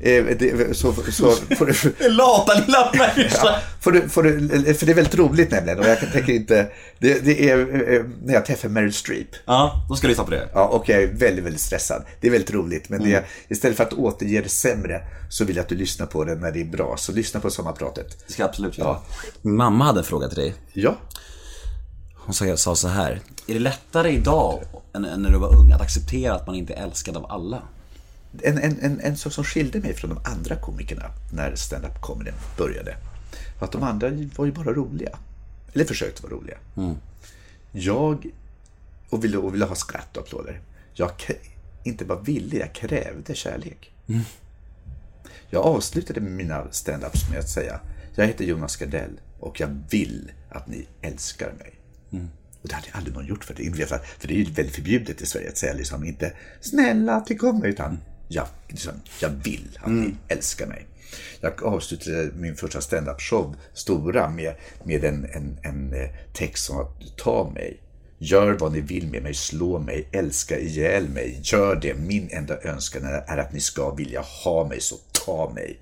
eh, 0.00 0.24
det, 0.38 0.76
så, 0.76 0.92
så 0.92 1.30
får 1.32 1.66
du... 1.66 2.08
Lata 2.08 2.54
lilla 2.60 2.92
människa! 2.94 3.40
Ja, 3.44 3.58
får 3.80 3.92
du, 3.92 4.08
får 4.08 4.22
du, 4.22 4.48
för 4.74 4.86
det 4.86 4.92
är 4.92 4.94
väldigt 4.94 5.14
roligt 5.14 5.50
nämligen 5.50 5.78
och 5.78 5.86
jag 5.86 6.00
kan- 6.00 6.10
tänker 6.12 6.32
inte, 6.32 6.68
det, 6.98 7.24
det 7.24 7.50
är 7.50 7.58
eh, 7.94 8.04
när 8.24 8.34
jag 8.34 8.46
träffar 8.46 8.68
Meryl 8.68 8.92
Streep. 8.92 9.28
Ja, 9.46 9.86
då 9.88 9.96
ska 9.96 10.04
jag 10.06 10.08
lyssna 10.08 10.24
på 10.24 10.30
det. 10.30 10.48
Ja, 10.54 10.64
och 10.66 10.88
jag 10.88 11.02
är 11.02 11.06
väldigt, 11.06 11.44
väldigt 11.44 11.60
stressad. 11.62 12.04
Det 12.20 12.26
är 12.26 12.30
väldigt 12.30 12.50
roligt, 12.50 12.88
men 12.88 13.02
det, 13.02 13.24
istället 13.48 13.76
för 13.76 13.84
att 13.84 13.92
återge 13.92 14.40
det 14.40 14.48
sämre 14.48 15.00
så 15.30 15.44
vill 15.44 15.56
jag 15.56 15.62
att 15.62 15.68
du 15.68 15.74
lyssnar 15.74 16.06
på 16.06 16.24
det 16.24 16.34
när 16.34 16.52
det 16.52 16.60
är 16.60 16.64
bra. 16.64 16.96
Så 16.98 17.12
lyssna 17.12 17.40
på 17.40 17.50
sommarpratet. 17.50 18.16
Det 18.26 18.32
ska 18.32 18.42
jag 18.42 18.48
absolut 18.48 18.78
göra. 18.78 18.88
Ja. 18.88 19.02
Min 19.42 19.56
mamma 19.56 19.84
hade 19.84 19.98
en 20.00 20.04
fråga 20.04 20.28
till 20.28 20.38
dig. 20.38 20.54
Ja, 20.72 20.96
Hon 22.14 22.34
sa, 22.34 22.56
sa 22.56 22.74
så 22.76 22.88
här. 22.88 23.20
Är 23.46 23.54
det 23.54 23.60
lättare 23.60 24.10
idag 24.10 24.60
än 24.94 25.02
när 25.02 25.30
du 25.30 25.38
var 25.38 25.56
ung 25.56 25.72
att 25.72 25.80
acceptera 25.80 26.34
att 26.34 26.46
man 26.46 26.56
inte 26.56 26.74
är 26.74 26.82
älskad 26.82 27.16
av 27.16 27.26
alla? 27.32 27.62
En, 28.44 28.58
en, 28.58 28.78
en, 28.80 29.00
en 29.00 29.16
sak 29.16 29.32
som 29.32 29.44
skilde 29.44 29.80
mig 29.80 29.94
från 29.94 30.10
de 30.10 30.20
andra 30.24 30.56
komikerna 30.56 31.10
när 31.32 31.54
stand-up 31.54 32.00
comedy 32.00 32.30
började 32.58 32.96
var 33.58 33.66
att 33.66 33.72
de 33.72 33.82
andra 33.82 34.10
var 34.36 34.46
ju 34.46 34.52
bara 34.52 34.72
roliga. 34.72 35.18
Eller 35.72 35.84
försökte 35.84 36.22
vara 36.22 36.32
roliga. 36.32 36.58
Jag 37.72 38.26
och 39.10 39.24
ville, 39.24 39.36
och 39.36 39.54
ville 39.54 39.64
ha 39.64 39.74
skratt 39.74 40.16
och 40.16 40.22
applåder. 40.22 40.60
Jag 40.94 41.10
inte 41.84 42.04
bara 42.04 42.20
ville, 42.20 42.56
jag 42.56 42.72
krävde 42.72 43.34
kärlek. 43.34 43.92
Jag 45.50 45.66
avslutade 45.66 46.20
mina 46.20 46.64
stand-ups 46.70 47.30
med 47.30 47.38
att 47.38 47.48
säga 47.48 47.80
Jag 48.14 48.26
heter 48.26 48.44
Jonas 48.44 48.76
Gardell 48.76 49.20
och 49.40 49.60
jag 49.60 49.82
vill 49.90 50.32
att 50.50 50.68
ni 50.68 50.86
älskar 51.02 51.52
mig. 51.58 51.74
Och 52.62 52.68
det 52.68 52.74
hade 52.74 52.88
aldrig 52.92 53.14
någon 53.14 53.26
gjort 53.26 53.44
för 53.44 53.54
det. 53.54 53.86
För 53.86 53.98
för 54.18 54.28
det 54.28 54.34
är 54.34 54.38
ju 54.38 54.44
väldigt 54.44 54.74
förbjudet 54.74 55.20
i 55.20 55.26
Sverige 55.26 55.48
att 55.48 55.56
säga 55.56 55.72
liksom 55.72 56.04
inte 56.04 56.32
snälla 56.60 57.20
tyck 57.20 57.42
om 57.42 57.58
mig, 57.58 57.70
utan 57.70 57.98
jag, 58.28 58.46
liksom, 58.68 58.92
jag 59.20 59.28
vill 59.28 59.78
att 59.80 59.90
ni 59.90 60.14
älskar 60.28 60.66
mig. 60.66 60.86
Jag 61.40 61.62
avslutade 61.62 62.30
min 62.36 62.56
första 62.56 62.80
stand-up-show, 62.80 63.56
Stora, 63.74 64.28
med, 64.28 64.54
med 64.84 65.04
en, 65.04 65.24
en, 65.24 65.58
en 65.62 65.92
eh, 65.94 66.08
text 66.32 66.64
som 66.64 66.80
att 66.80 67.16
ta 67.16 67.50
mig. 67.54 67.80
Gör 68.18 68.52
vad 68.52 68.72
ni 68.72 68.80
vill 68.80 69.10
med 69.10 69.22
mig, 69.22 69.34
slå 69.34 69.78
mig, 69.78 70.08
älska 70.12 70.58
ihjäl 70.58 71.08
mig. 71.08 71.40
Gör 71.42 71.76
det. 71.76 71.94
Min 71.94 72.28
enda 72.30 72.60
önskan 72.62 73.04
är 73.04 73.24
är 73.26 73.38
att 73.38 73.52
ni 73.52 73.60
ska 73.60 73.94
vilja 73.94 74.20
ha 74.44 74.68
mig, 74.68 74.80
så 74.80 74.96
ta 75.12 75.52
mig. 75.54 75.80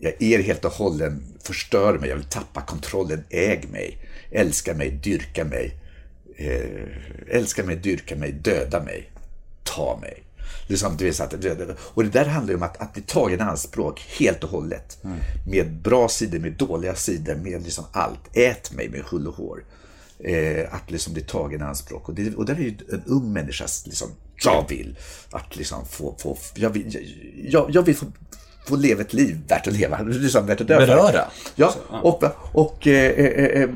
Jag 0.00 0.22
er 0.22 0.38
helt 0.38 0.64
och 0.64 0.72
hållen, 0.72 1.22
förstör 1.42 1.98
mig, 1.98 2.08
jag 2.08 2.16
vill 2.16 2.24
tappa 2.24 2.60
kontrollen, 2.62 3.24
äg 3.30 3.62
mig, 3.72 3.98
älska 4.30 4.74
mig, 4.74 4.90
dyrka 4.90 5.44
mig. 5.44 5.76
eh, 6.36 7.36
älska 7.36 7.64
mig, 7.64 7.76
dyrka 7.76 8.16
mig, 8.16 8.32
döda 8.32 8.82
mig, 8.82 9.10
ta 9.62 9.98
mig. 10.02 10.22
Liksom, 10.68 10.96
du 10.96 11.04
vet, 11.04 11.20
att, 11.20 11.34
och 11.80 12.04
det 12.04 12.10
där 12.10 12.24
handlar 12.24 12.52
ju 12.52 12.56
om 12.56 12.62
att, 12.62 12.76
att 12.76 12.92
bli 12.92 13.02
tagen 13.02 13.38
i 13.38 13.42
anspråk 13.42 14.06
helt 14.18 14.44
och 14.44 14.50
hållet. 14.50 14.98
Med 15.46 15.72
bra 15.72 16.08
sidor, 16.08 16.38
med 16.38 16.52
dåliga 16.52 16.94
sidor, 16.94 17.34
med 17.34 17.62
liksom 17.62 17.84
allt. 17.92 18.20
Ät 18.32 18.72
mig 18.72 18.88
med 18.88 19.00
hull 19.00 19.26
och 19.26 19.34
hår. 19.34 19.64
Eh, 20.18 20.74
att 20.74 20.90
liksom 20.90 21.12
bli 21.12 21.22
tagen 21.22 21.60
i 21.60 21.64
anspråk. 21.64 22.08
Och 22.08 22.14
det, 22.14 22.34
och 22.34 22.44
det 22.44 22.52
är 22.52 22.56
ju 22.56 22.76
en 22.92 23.02
ung 23.06 23.32
människas, 23.32 23.86
liksom, 23.86 24.08
jag 24.44 24.68
vill 24.68 24.96
att 25.30 25.56
liksom 25.56 25.86
få, 25.86 26.14
få 26.18 26.38
jag 26.54 26.70
vill, 26.70 27.14
jag, 27.50 27.70
jag 27.70 27.82
vill 27.82 27.96
få, 27.96 28.06
få 28.66 28.76
leva 28.76 29.00
ett 29.00 29.12
liv 29.12 29.40
värt 29.48 29.66
att 29.66 29.72
leva, 29.72 30.02
liksom 30.06 30.46
värt 30.46 30.60
att 30.60 30.68
dö. 30.68 30.78
Beröra. 30.78 31.24
Ja, 31.54 31.74
och, 31.88 32.24
och 32.52 32.86
eh, 32.86 33.10
eh, 33.10 33.62
eh, 33.62 33.68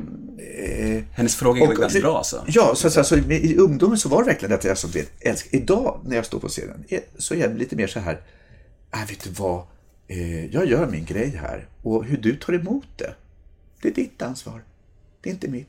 eh, 0.43 1.03
Hennes 1.11 1.35
fråga 1.35 1.61
är 1.61 1.69
och- 1.69 1.75
ganska 1.75 1.99
bra 1.99 2.17
alltså. 2.17 2.45
Ja, 2.47 2.75
så, 2.75 2.89
så, 2.89 3.03
så, 3.03 3.17
i 3.17 3.57
ungdomen 3.57 3.97
så 3.97 4.09
var 4.09 4.23
det 4.23 4.25
verkligen 4.25 4.55
att 4.55 4.63
jag 4.63 4.77
så 4.77 4.87
vet, 4.87 5.11
älsk, 5.19 5.47
Idag 5.51 5.99
när 6.05 6.15
jag 6.15 6.25
står 6.25 6.39
på 6.39 6.47
scenen 6.47 6.85
så 7.17 7.33
är 7.33 7.37
jag 7.37 7.57
lite 7.57 7.75
mer 7.75 7.87
så 7.87 7.99
här, 7.99 8.21
äh, 8.93 9.07
vet 9.09 9.23
du 9.23 9.29
vad, 9.29 9.63
eh, 10.07 10.45
jag 10.45 10.65
gör 10.65 10.87
min 10.87 11.05
grej 11.05 11.29
här 11.41 11.67
och 11.81 12.05
hur 12.05 12.17
du 12.17 12.35
tar 12.35 12.53
emot 12.53 12.87
det, 12.97 13.15
det 13.81 13.87
är 13.87 13.93
ditt 13.93 14.21
ansvar. 14.21 14.63
Det 15.21 15.29
är 15.29 15.33
inte 15.33 15.47
mitt. 15.47 15.67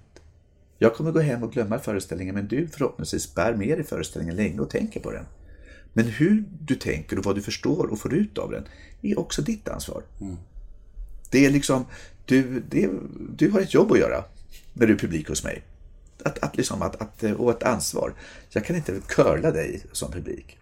Jag 0.78 0.94
kommer 0.94 1.12
gå 1.12 1.20
hem 1.20 1.42
och 1.42 1.52
glömma 1.52 1.78
föreställningen 1.78 2.34
men 2.34 2.48
du 2.48 2.68
förhoppningsvis 2.68 3.34
bär 3.34 3.54
med 3.54 3.78
dig 3.78 3.84
föreställningen 3.84 4.36
länge 4.36 4.60
och 4.60 4.70
tänker 4.70 5.00
på 5.00 5.10
den. 5.10 5.24
Men 5.92 6.04
hur 6.06 6.44
du 6.60 6.74
tänker 6.74 7.18
och 7.18 7.24
vad 7.24 7.34
du 7.34 7.42
förstår 7.42 7.86
och 7.86 7.98
får 7.98 8.14
ut 8.14 8.38
av 8.38 8.50
den 8.50 8.64
är 9.02 9.18
också 9.18 9.42
ditt 9.42 9.68
ansvar. 9.68 10.02
Det 11.30 11.46
är 11.46 11.50
liksom, 11.50 11.84
du, 12.24 12.62
det, 12.70 12.90
du 13.36 13.50
har 13.50 13.60
ett 13.60 13.74
jobb 13.74 13.92
att 13.92 13.98
göra 13.98 14.24
när 14.72 14.86
du 14.86 14.92
är 14.92 14.98
publik 14.98 15.28
hos 15.28 15.44
mig. 15.44 15.62
Att, 16.24 16.38
att 16.38 16.56
liksom, 16.56 16.82
att, 16.82 17.02
att, 17.02 17.22
och 17.22 17.50
ett 17.50 17.62
ansvar. 17.62 18.14
Jag 18.50 18.64
kan 18.64 18.76
inte 18.76 18.92
curla 19.06 19.50
dig 19.50 19.82
som 19.92 20.12
publik. 20.12 20.58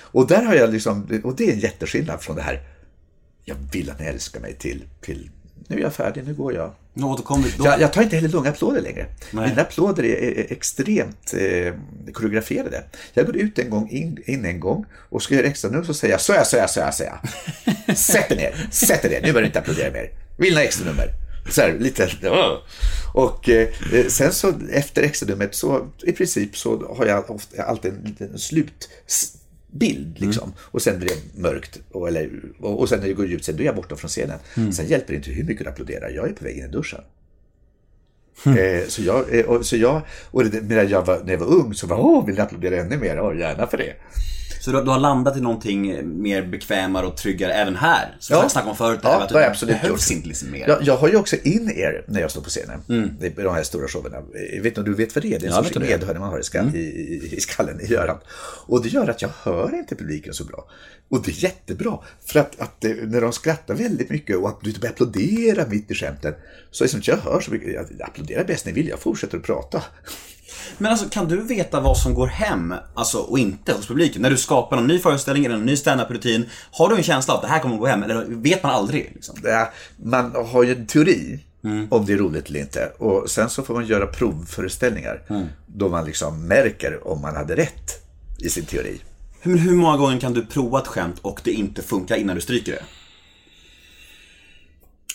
Och 0.00 0.26
där 0.26 0.42
har 0.42 0.54
jag 0.54 0.72
liksom, 0.72 1.20
och 1.24 1.36
det 1.36 1.48
är 1.48 1.52
en 1.52 1.58
jätteskillnad 1.58 2.22
från 2.22 2.36
det 2.36 2.42
här, 2.42 2.60
jag 3.44 3.56
vill 3.72 3.90
att 3.90 4.00
ni 4.00 4.06
älskar 4.06 4.40
mig 4.40 4.54
till, 4.54 4.84
till 5.00 5.30
nu 5.68 5.76
är 5.76 5.80
jag 5.80 5.94
färdig, 5.94 6.26
nu 6.26 6.34
går 6.34 6.54
jag. 6.54 6.72
Återkommer 7.02 7.44
vi. 7.44 7.50
Då, 7.58 7.64
Jag, 7.64 7.80
jag 7.80 7.92
tar 7.92 8.02
inte 8.02 8.16
heller 8.16 8.28
långa 8.28 8.50
applåder 8.50 8.80
längre. 8.80 9.06
Nej. 9.30 9.48
Mina 9.48 9.62
applåder 9.62 10.04
är, 10.04 10.16
är, 10.16 10.38
är 10.38 10.52
extremt 10.52 11.34
eh, 11.34 11.74
koreograferade. 12.12 12.84
Jag 13.14 13.26
går 13.26 13.36
ut 13.36 13.58
en 13.58 13.70
gång, 13.70 13.88
in, 13.90 14.18
in 14.24 14.44
en 14.44 14.60
gång 14.60 14.86
och 14.92 15.22
ska 15.22 15.34
göra 15.34 15.46
extra 15.46 15.70
nummer 15.70 15.84
så 15.84 15.94
säger 15.94 16.14
jag 16.14 16.20
så 16.20 16.32
jag, 16.32 16.46
så 16.46 16.56
jag, 16.56 16.70
så 16.70 16.80
jag, 16.80 16.94
så 16.94 17.02
jag. 17.04 17.96
Sätt 17.96 18.32
er 18.32 18.36
ner, 18.36 18.68
sätt 18.70 19.04
er 19.04 19.08
ner, 19.08 19.16
nu 19.16 19.22
behöver 19.22 19.40
du 19.40 19.46
inte 19.46 19.58
applådera 19.58 19.92
mer. 19.92 20.10
Vill 20.36 20.50
ni 20.50 20.56
ha 20.56 20.62
extra 20.64 20.86
nummer? 20.86 21.23
Så 21.50 21.60
här, 21.60 21.78
lite, 21.78 22.08
och 23.14 23.48
eh, 23.48 23.68
sen 24.08 24.32
så 24.32 24.52
efter 24.70 25.02
extranumret 25.02 25.54
så 25.54 25.86
i 26.02 26.12
princip 26.12 26.56
så 26.56 26.94
har 26.96 27.06
jag 27.06 27.30
ofta, 27.30 27.62
alltid 27.62 27.92
en 27.92 28.02
liten 28.04 28.38
slutbild 28.38 30.20
liksom. 30.20 30.52
Och 30.58 30.82
sen 30.82 30.98
blir 30.98 31.08
det 31.08 31.40
mörkt 31.40 31.80
och, 31.92 32.08
eller, 32.08 32.30
och, 32.60 32.80
och 32.80 32.88
sen 32.88 33.00
när 33.00 33.06
det 33.08 33.14
går 33.14 33.26
ut 33.26 33.44
sen 33.44 33.56
då 33.56 33.62
är 33.62 33.66
jag 33.66 33.76
borta 33.76 33.96
från 33.96 34.08
scenen. 34.08 34.38
Sen 34.72 34.86
hjälper 34.86 35.12
det 35.12 35.16
inte 35.16 35.30
hur 35.30 35.44
mycket 35.44 35.64
du 35.64 35.70
applåderar, 35.70 36.10
jag 36.10 36.28
är 36.28 36.32
på 36.32 36.44
väg 36.44 36.58
in 36.58 36.64
i 36.64 36.68
duschen. 36.68 37.00
Eh, 38.46 38.88
så 38.88 39.02
jag, 39.02 39.38
eh, 39.38 39.44
och, 39.44 39.66
så 39.66 39.76
jag, 39.76 40.02
och 40.30 40.44
det, 40.44 40.60
medan 40.60 40.88
jag 40.88 41.06
var, 41.06 41.20
när 41.24 41.32
jag 41.32 41.38
var 41.40 41.46
ung 41.46 41.74
så 41.74 41.86
var 41.86 42.00
åh, 42.00 42.26
vill 42.26 42.34
ni 42.34 42.40
applådera 42.40 42.76
ännu 42.76 42.96
mer? 42.96 43.20
Åh, 43.20 43.38
gärna 43.38 43.66
för 43.66 43.78
det. 43.78 43.94
Så 44.64 44.72
du, 44.72 44.82
du 44.84 44.90
har 44.90 44.98
landat 44.98 45.36
i 45.36 45.40
någonting 45.40 46.00
mer 46.22 46.42
bekvämare 46.46 47.06
och 47.06 47.16
tryggare 47.16 47.52
även 47.52 47.76
här? 47.76 48.16
Som 48.20 48.36
Ja. 48.36 48.48
snackade 48.48 48.70
om 48.70 48.76
förut, 48.76 49.00
Ja, 49.02 49.22
att 49.22 49.28
det 49.28 49.34
har 49.34 49.40
jag 49.42 49.50
absolut 49.50 49.80
behövs 49.80 50.10
gjort. 50.10 50.16
inte 50.16 50.28
liksom 50.28 50.50
mer. 50.50 50.68
Jag, 50.68 50.82
jag 50.82 50.96
har 50.96 51.08
ju 51.08 51.16
också 51.16 51.36
in-ear 51.36 52.04
när 52.08 52.20
jag 52.20 52.30
står 52.30 52.40
på 52.40 52.48
scenen. 52.48 52.80
Det 53.20 53.26
är 53.38 53.44
de 53.44 53.54
här 53.54 53.62
stora 53.62 53.88
showerna. 53.88 54.16
Jag 54.52 54.62
vet 54.62 54.66
inte 54.66 54.80
om 54.80 54.86
du 54.86 54.94
vet 54.94 55.14
vad 55.14 55.24
det 55.24 55.34
är? 55.34 55.38
Det 55.38 55.46
är 55.46 55.50
en 55.50 55.54
Ja, 55.56 55.62
sorts 55.64 55.78
medhörning 55.78 56.20
man 56.20 56.30
har 56.30 56.38
i, 56.40 56.42
skall, 56.42 56.76
i, 56.76 56.78
i, 56.78 57.34
i 57.36 57.40
skallen, 57.40 57.80
i 57.80 57.94
örat. 57.94 58.24
Och 58.66 58.82
det 58.82 58.88
gör 58.88 59.08
att 59.08 59.22
jag 59.22 59.30
hör 59.42 59.74
inte 59.74 59.94
publiken 59.96 60.34
så 60.34 60.44
bra. 60.44 60.68
Och 61.08 61.22
det 61.22 61.30
är 61.30 61.42
jättebra. 61.44 61.98
För 62.26 62.40
att, 62.40 62.60
att 62.60 62.84
eh, 62.84 62.90
när 63.02 63.20
de 63.20 63.32
skrattar 63.32 63.74
väldigt 63.74 64.10
mycket 64.10 64.36
och 64.36 64.48
att 64.48 64.60
du 64.62 64.72
börjar 64.72 64.92
applådera 64.92 65.66
mitt 65.66 65.90
i 65.90 65.94
skämten. 65.94 66.34
Så 66.70 66.84
är 66.84 66.86
det 66.86 66.90
som 66.90 67.00
att 67.00 67.08
jag 67.08 67.16
hör 67.16 67.40
så 67.40 67.50
mycket. 67.50 67.72
Jag 67.74 68.02
applåderar 68.02 68.44
bäst 68.44 68.66
ni 68.66 68.72
vill, 68.72 68.88
jag 68.88 68.98
fortsätter 68.98 69.36
att 69.38 69.44
prata. 69.44 69.82
Men 70.78 70.90
alltså, 70.90 71.08
kan 71.08 71.28
du 71.28 71.42
veta 71.42 71.80
vad 71.80 71.98
som 71.98 72.14
går 72.14 72.26
hem, 72.26 72.74
alltså, 72.94 73.18
och 73.18 73.38
inte 73.38 73.72
hos 73.72 73.86
publiken? 73.86 74.22
När 74.22 74.30
du 74.30 74.36
skapar 74.36 74.76
en 74.76 74.86
ny 74.86 74.98
föreställning 74.98 75.44
eller 75.44 75.54
en 75.54 75.66
ny 75.66 75.76
standup-rutin, 75.76 76.48
har 76.70 76.88
du 76.88 76.96
en 76.96 77.02
känsla 77.02 77.34
av 77.34 77.38
att 77.38 77.46
det 77.46 77.48
här 77.48 77.60
kommer 77.60 77.74
att 77.74 77.80
gå 77.80 77.86
hem? 77.86 78.02
Eller 78.02 78.24
vet 78.28 78.62
man 78.62 78.72
aldrig? 78.72 79.12
Liksom? 79.14 79.36
Ja, 79.42 79.72
man 79.96 80.34
har 80.52 80.62
ju 80.62 80.72
en 80.72 80.86
teori 80.86 81.40
om 81.90 82.06
det 82.06 82.12
är 82.12 82.16
roligt 82.16 82.48
eller 82.48 82.60
inte. 82.60 82.92
Och 82.98 83.30
sen 83.30 83.50
så 83.50 83.62
får 83.62 83.74
man 83.74 83.86
göra 83.86 84.06
provföreställningar. 84.06 85.22
Då 85.66 85.88
man 85.88 86.04
liksom 86.04 86.46
märker 86.46 87.08
om 87.08 87.20
man 87.20 87.36
hade 87.36 87.56
rätt 87.56 87.90
i 88.38 88.48
sin 88.48 88.64
teori. 88.64 89.00
Men 89.42 89.58
hur 89.58 89.74
många 89.74 89.96
gånger 89.96 90.20
kan 90.20 90.32
du 90.32 90.46
prova 90.46 90.78
ett 90.78 90.86
skämt 90.86 91.18
och 91.22 91.40
det 91.44 91.52
inte 91.52 91.82
funkar 91.82 92.16
innan 92.16 92.36
du 92.36 92.42
stryker 92.42 92.72
det? 92.72 92.82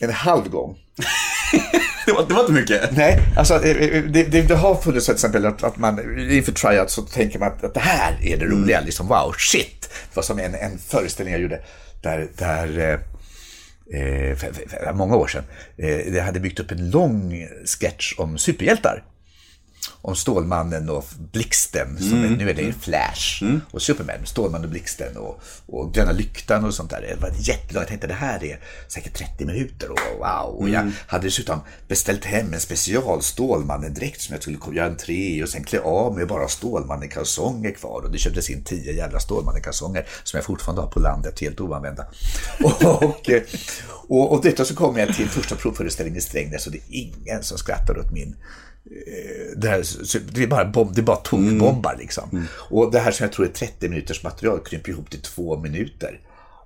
En 0.05 0.13
halv 0.13 0.49
gång. 0.49 0.77
Det 2.09 2.13
var, 2.13 2.25
det 2.27 2.33
var 2.33 2.41
inte 2.41 2.53
mycket. 2.53 2.97
Nej, 2.97 3.19
alltså 3.37 3.65
eh, 3.65 3.77
eh, 3.77 4.03
det, 4.03 4.23
det, 4.23 4.41
det 4.41 4.55
har 4.55 4.75
funnits 4.75 5.05
till 5.05 5.13
exempel 5.13 5.45
att, 5.45 5.63
att 5.63 5.77
man 5.77 6.19
inför 6.31 6.51
tryout 6.51 6.89
så 6.89 7.01
tänker 7.01 7.39
man 7.39 7.47
att, 7.47 7.63
att 7.63 7.73
det 7.73 7.79
här 7.79 8.19
är 8.21 8.37
det 8.37 8.45
roliga. 8.45 8.81
Liksom, 8.81 9.07
wow, 9.07 9.33
shit. 9.37 9.81
Det 9.81 10.15
var 10.15 10.23
som 10.23 10.39
en, 10.39 10.55
en 10.55 10.77
föreställning 10.77 11.33
jag 11.33 11.41
gjorde 11.41 11.61
där, 12.01 12.27
där 12.37 12.79
eh, 12.79 12.93
eh, 14.01 14.35
för, 14.35 14.53
för, 14.53 14.69
för 14.69 14.93
många 14.93 15.15
år 15.15 15.27
sedan. 15.27 15.43
Eh, 15.77 16.11
det 16.13 16.21
hade 16.21 16.39
byggt 16.39 16.59
upp 16.59 16.71
en 16.71 16.89
lång 16.89 17.47
sketch 17.65 18.13
om 18.17 18.37
superhjältar. 18.37 19.03
Om 20.01 20.15
Stålmannen 20.15 20.89
och 20.89 21.05
Blixten, 21.31 21.97
som 21.97 22.23
är, 22.23 22.29
nu 22.29 22.49
är 22.49 22.53
det 22.53 22.61
ju 22.61 22.73
Flash. 22.73 23.43
Och 23.71 23.81
Superman, 23.81 24.25
Stålmannen 24.25 24.65
och 24.65 24.71
Blixten 24.71 25.17
och, 25.17 25.41
och 25.65 25.93
Gröna 25.93 26.11
Lyktan 26.11 26.65
och 26.65 26.73
sånt 26.73 26.89
där. 26.89 27.01
Det 27.01 27.21
var 27.21 27.31
jättelångt. 27.39 27.73
Jag 27.73 27.87
tänkte 27.87 28.07
det 28.07 28.13
här 28.13 28.43
är 28.43 28.59
säkert 28.87 29.13
30 29.13 29.45
minuter 29.45 29.91
och 29.91 29.99
wow. 30.19 30.55
Och 30.59 30.69
jag 30.69 30.91
hade 31.07 31.27
dessutom 31.27 31.59
beställt 31.87 32.25
hem 32.25 32.53
en 32.53 32.59
special 32.59 33.21
Stålmannen-dräkt 33.21 34.21
som 34.21 34.33
jag 34.33 34.41
skulle 34.41 34.57
göra 34.75 34.87
entré 34.87 35.43
och 35.43 35.49
sen 35.49 35.63
klä 35.63 35.79
av 35.79 36.15
mig 36.15 36.25
bara 36.25 36.47
Stålmannen-kalsonger 36.47 37.71
kvar. 37.71 38.01
Och 38.01 38.11
det 38.11 38.17
köptes 38.17 38.49
in 38.49 38.63
tio 38.63 38.93
jävla 38.93 39.19
Stålmannen-kalsonger 39.19 40.05
som 40.23 40.37
jag 40.37 40.45
fortfarande 40.45 40.81
har 40.81 40.89
på 40.89 40.99
landet, 40.99 41.39
helt 41.39 41.61
oanvända. 41.61 42.05
Och, 42.63 42.83
och, 43.03 43.31
och, 44.07 44.31
och 44.31 44.43
detta 44.43 44.65
så 44.65 44.75
kom 44.75 44.97
jag 44.97 45.15
till 45.15 45.29
första 45.29 45.55
provföreställningen 45.55 46.17
i 46.17 46.21
Strängnäs 46.21 46.65
och 46.65 46.71
det 46.71 46.77
är 46.77 46.83
ingen 46.89 47.43
som 47.43 47.57
skrattar 47.57 47.99
åt 47.99 48.11
min 48.11 48.35
det, 49.55 49.67
här, 49.67 49.83
det 50.31 50.43
är 50.43 50.47
bara, 50.47 50.65
bomb, 50.65 50.95
det 50.95 51.01
är 51.01 51.03
bara 51.03 51.17
tokbombar 51.17 51.95
liksom. 51.99 52.47
Och 52.69 52.91
det 52.91 52.99
här 52.99 53.11
som 53.11 53.23
jag 53.23 53.33
tror 53.33 53.45
är 53.45 53.51
30 53.51 53.89
minuters 53.89 54.23
material 54.23 54.59
krymper 54.59 54.91
ihop 54.91 55.09
till 55.09 55.21
två 55.21 55.59
minuter. 55.59 56.19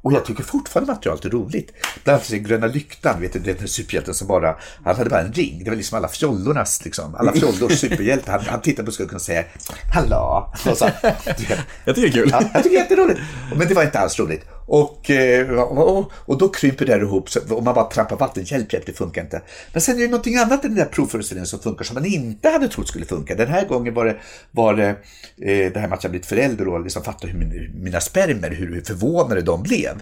Och 0.03 0.13
jag 0.13 0.25
tycker 0.25 0.43
fortfarande 0.43 0.93
materialet 0.93 1.25
är 1.25 1.29
roligt. 1.29 1.71
Bland 2.03 2.15
annat 2.15 2.29
Gröna 2.29 2.67
Lyktan, 2.67 3.21
vet 3.21 3.33
du, 3.33 3.39
den 3.39 3.57
här 3.59 3.67
superhjälten 3.67 4.13
som 4.13 4.27
bara, 4.27 4.55
han 4.83 4.95
hade 4.95 5.09
bara 5.09 5.21
en 5.21 5.33
ring. 5.33 5.61
Det 5.63 5.69
var 5.69 5.77
liksom 5.77 5.97
alla 5.97 6.07
fjollornas, 6.07 6.85
liksom, 6.85 7.15
alla 7.15 7.31
fjollors 7.35 7.79
superhjälte. 7.79 8.31
Han, 8.31 8.41
han 8.41 8.61
tittade 8.61 8.85
på 8.85 8.91
skulken 8.91 9.15
och 9.15 9.21
säger 9.21 9.47
Hallå! 9.93 10.53
Och 10.69 10.77
så, 10.77 10.89
Jag 11.03 11.35
tycker 11.35 11.65
det 11.85 12.01
är 12.01 12.11
kul. 12.11 12.29
Ja, 12.31 12.43
jag 12.53 12.63
tycker 12.63 12.69
det 12.69 12.75
är 12.75 12.81
jätteroligt. 12.81 13.19
Men 13.55 13.67
det 13.67 13.73
var 13.73 13.83
inte 13.83 13.99
alls 13.99 14.19
roligt. 14.19 14.45
Och, 14.65 15.09
eh, 15.09 15.59
och, 15.59 16.11
och 16.15 16.37
då 16.37 16.49
kryper 16.49 16.85
det 16.85 16.93
här 16.93 17.01
ihop 17.01 17.29
och 17.49 17.63
man 17.63 17.75
bara 17.75 17.85
trampar 17.89 18.17
vatten. 18.17 18.43
Hjälp, 18.43 18.73
hjälp, 18.73 18.85
det 18.85 18.93
funkar 18.93 19.21
inte. 19.21 19.41
Men 19.73 19.81
sen 19.81 19.95
är 19.95 19.99
det 19.99 20.07
någonting 20.07 20.35
annat 20.35 20.65
i 20.65 20.67
den 20.67 20.77
där 20.77 20.85
provföreställningen 20.85 21.47
som 21.47 21.59
funkar 21.59 21.85
som 21.85 21.93
man 21.93 22.05
inte 22.05 22.49
hade 22.49 22.67
trott 22.67 22.87
skulle 22.87 23.05
funka. 23.05 23.35
Den 23.35 23.47
här 23.47 23.65
gången 23.65 23.93
var 23.93 24.05
det, 24.05 24.17
var 24.51 24.73
det 24.73 24.89
eh, 24.89 25.73
det 25.73 25.79
här 25.79 25.87
med 25.87 25.93
att 25.93 26.03
jag 26.03 26.11
blivit 26.11 26.27
förälder 26.27 26.67
och 26.67 26.83
liksom 26.83 27.03
fatta 27.03 27.27
hur 27.27 27.39
min, 27.39 27.71
mina 27.83 27.99
spermier, 27.99 28.51
hur 28.51 28.81
förvånade 28.81 29.41
de 29.41 29.63
blev. 29.63 30.01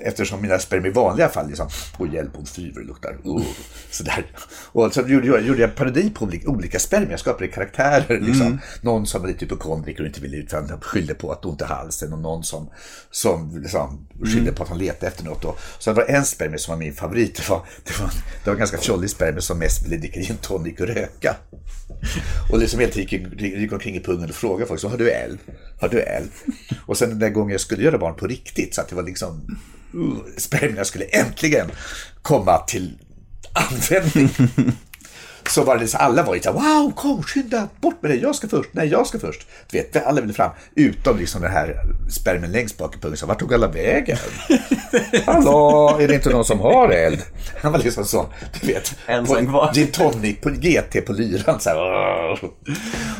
Eftersom 0.00 0.42
mina 0.42 0.58
spermier 0.58 0.90
i 0.90 0.94
vanliga 0.94 1.28
fall 1.28 1.46
liksom, 1.48 1.68
åh 1.98 2.14
hjälp, 2.14 2.30
hon 2.34 2.46
fyver 2.46 2.82
luktar, 2.82 3.18
oh, 3.24 3.42
sådär. 3.90 4.26
Och 4.72 4.94
så 4.94 5.00
gjorde 5.00 5.26
jag, 5.26 5.42
gjorde 5.42 5.60
jag 5.60 5.74
parodi 5.74 6.10
på 6.10 6.30
olika, 6.46 6.78
spermier, 6.78 7.10
jag 7.10 7.20
skapade 7.20 7.48
karaktärer. 7.48 8.20
Liksom. 8.20 8.58
Någon 8.80 9.06
som 9.06 9.20
var 9.20 9.28
lite 9.28 9.44
hypokondriker 9.44 10.00
och 10.00 10.06
inte 10.06 10.20
ville 10.20 10.36
ut 10.36 10.50
för 10.50 10.56
han 10.56 10.80
skyllde 10.80 11.14
på 11.14 11.32
att 11.32 11.44
ont 11.44 11.60
i 11.60 11.64
halsen 11.64 12.12
och 12.12 12.18
någon 12.18 12.44
som, 12.44 12.70
som 13.10 13.67
liksom, 13.68 14.06
skyllde 14.24 14.52
på 14.52 14.62
att 14.62 14.68
han 14.68 14.78
letade 14.78 15.06
efter 15.06 15.24
något. 15.24 15.44
Och, 15.44 15.58
så 15.78 15.90
det 15.90 15.96
var 15.96 16.04
en 16.04 16.24
spermie 16.24 16.58
som 16.58 16.72
var 16.72 16.78
min 16.78 16.94
favorit. 16.94 17.36
Det 17.36 17.48
var, 17.48 17.66
det 17.84 18.00
var, 18.00 18.10
det 18.44 18.46
var 18.46 18.52
en 18.52 18.58
ganska 18.58 18.78
fjollig 18.78 19.10
spermie 19.10 19.40
som 19.40 19.58
mest 19.58 19.86
ville 19.86 19.96
dricka 19.96 20.20
gin 20.20 20.36
tonic 20.36 20.80
och 20.80 20.86
röka. 20.86 21.36
Och 22.50 22.58
liksom 22.58 22.80
helt 22.80 22.96
gick, 22.96 23.12
gick 23.40 23.72
omkring 23.72 23.96
i 23.96 24.00
pungen 24.00 24.28
och 24.28 24.34
frågade 24.34 24.68
folk, 24.68 24.80
så 24.80 24.88
har 24.88 24.98
du 24.98 25.10
älv? 25.10 25.38
Har 25.80 25.88
du 25.88 26.00
älv? 26.00 26.28
Och 26.86 26.98
sen 26.98 27.08
den 27.08 27.18
där 27.18 27.30
gången 27.30 27.52
jag 27.52 27.60
skulle 27.60 27.84
göra 27.84 27.98
barn 27.98 28.14
på 28.14 28.26
riktigt, 28.26 28.74
så 28.74 28.80
att 28.80 28.88
det 28.88 28.96
var 28.96 29.02
liksom, 29.02 29.58
uh, 29.94 30.18
spermierna 30.36 30.84
skulle 30.84 31.04
äntligen 31.04 31.70
komma 32.22 32.58
till 32.58 32.98
användning. 33.52 34.30
Så 35.48 35.64
var 35.64 35.74
det 35.74 35.80
liksom, 35.80 36.00
alla 36.00 36.22
var 36.22 36.34
lite 36.34 36.52
så 36.52 36.58
här, 36.58 36.80
wow, 36.80 36.92
kom, 36.92 37.22
skynda, 37.22 37.68
bort 37.80 38.02
med 38.02 38.10
dig, 38.10 38.20
jag 38.22 38.34
ska 38.34 38.48
först, 38.48 38.68
nej, 38.72 38.88
jag 38.88 39.06
ska 39.06 39.18
först. 39.18 39.46
Du 39.70 39.78
vet, 39.78 40.06
alla 40.06 40.20
ville 40.20 40.32
fram, 40.32 40.50
utom 40.74 41.18
liksom 41.18 41.42
den 41.42 41.52
här 41.52 41.76
spermien 42.10 42.52
längst 42.52 42.78
bak 42.78 42.96
i 42.96 42.98
pungen, 42.98 43.16
så 43.16 43.26
vart 43.26 43.38
tog 43.38 43.54
alla 43.54 43.68
vägen? 43.68 44.16
Hallå, 45.26 45.98
är 46.00 46.08
det 46.08 46.14
inte 46.14 46.30
någon 46.30 46.44
som 46.44 46.60
har 46.60 46.88
eld? 46.88 47.22
Han 47.62 47.72
var 47.72 47.78
liksom 47.78 48.04
så, 48.04 48.26
du 48.60 48.66
vet, 48.66 48.96
på 49.06 49.34
kvar. 49.34 49.72
gin 49.74 49.86
tonic 49.86 50.40
på 50.40 50.50
GT 50.50 51.06
på 51.06 51.12
lyran. 51.12 51.60
Så 51.60 51.68
här, 51.70 51.76
"Åh." 51.76 52.50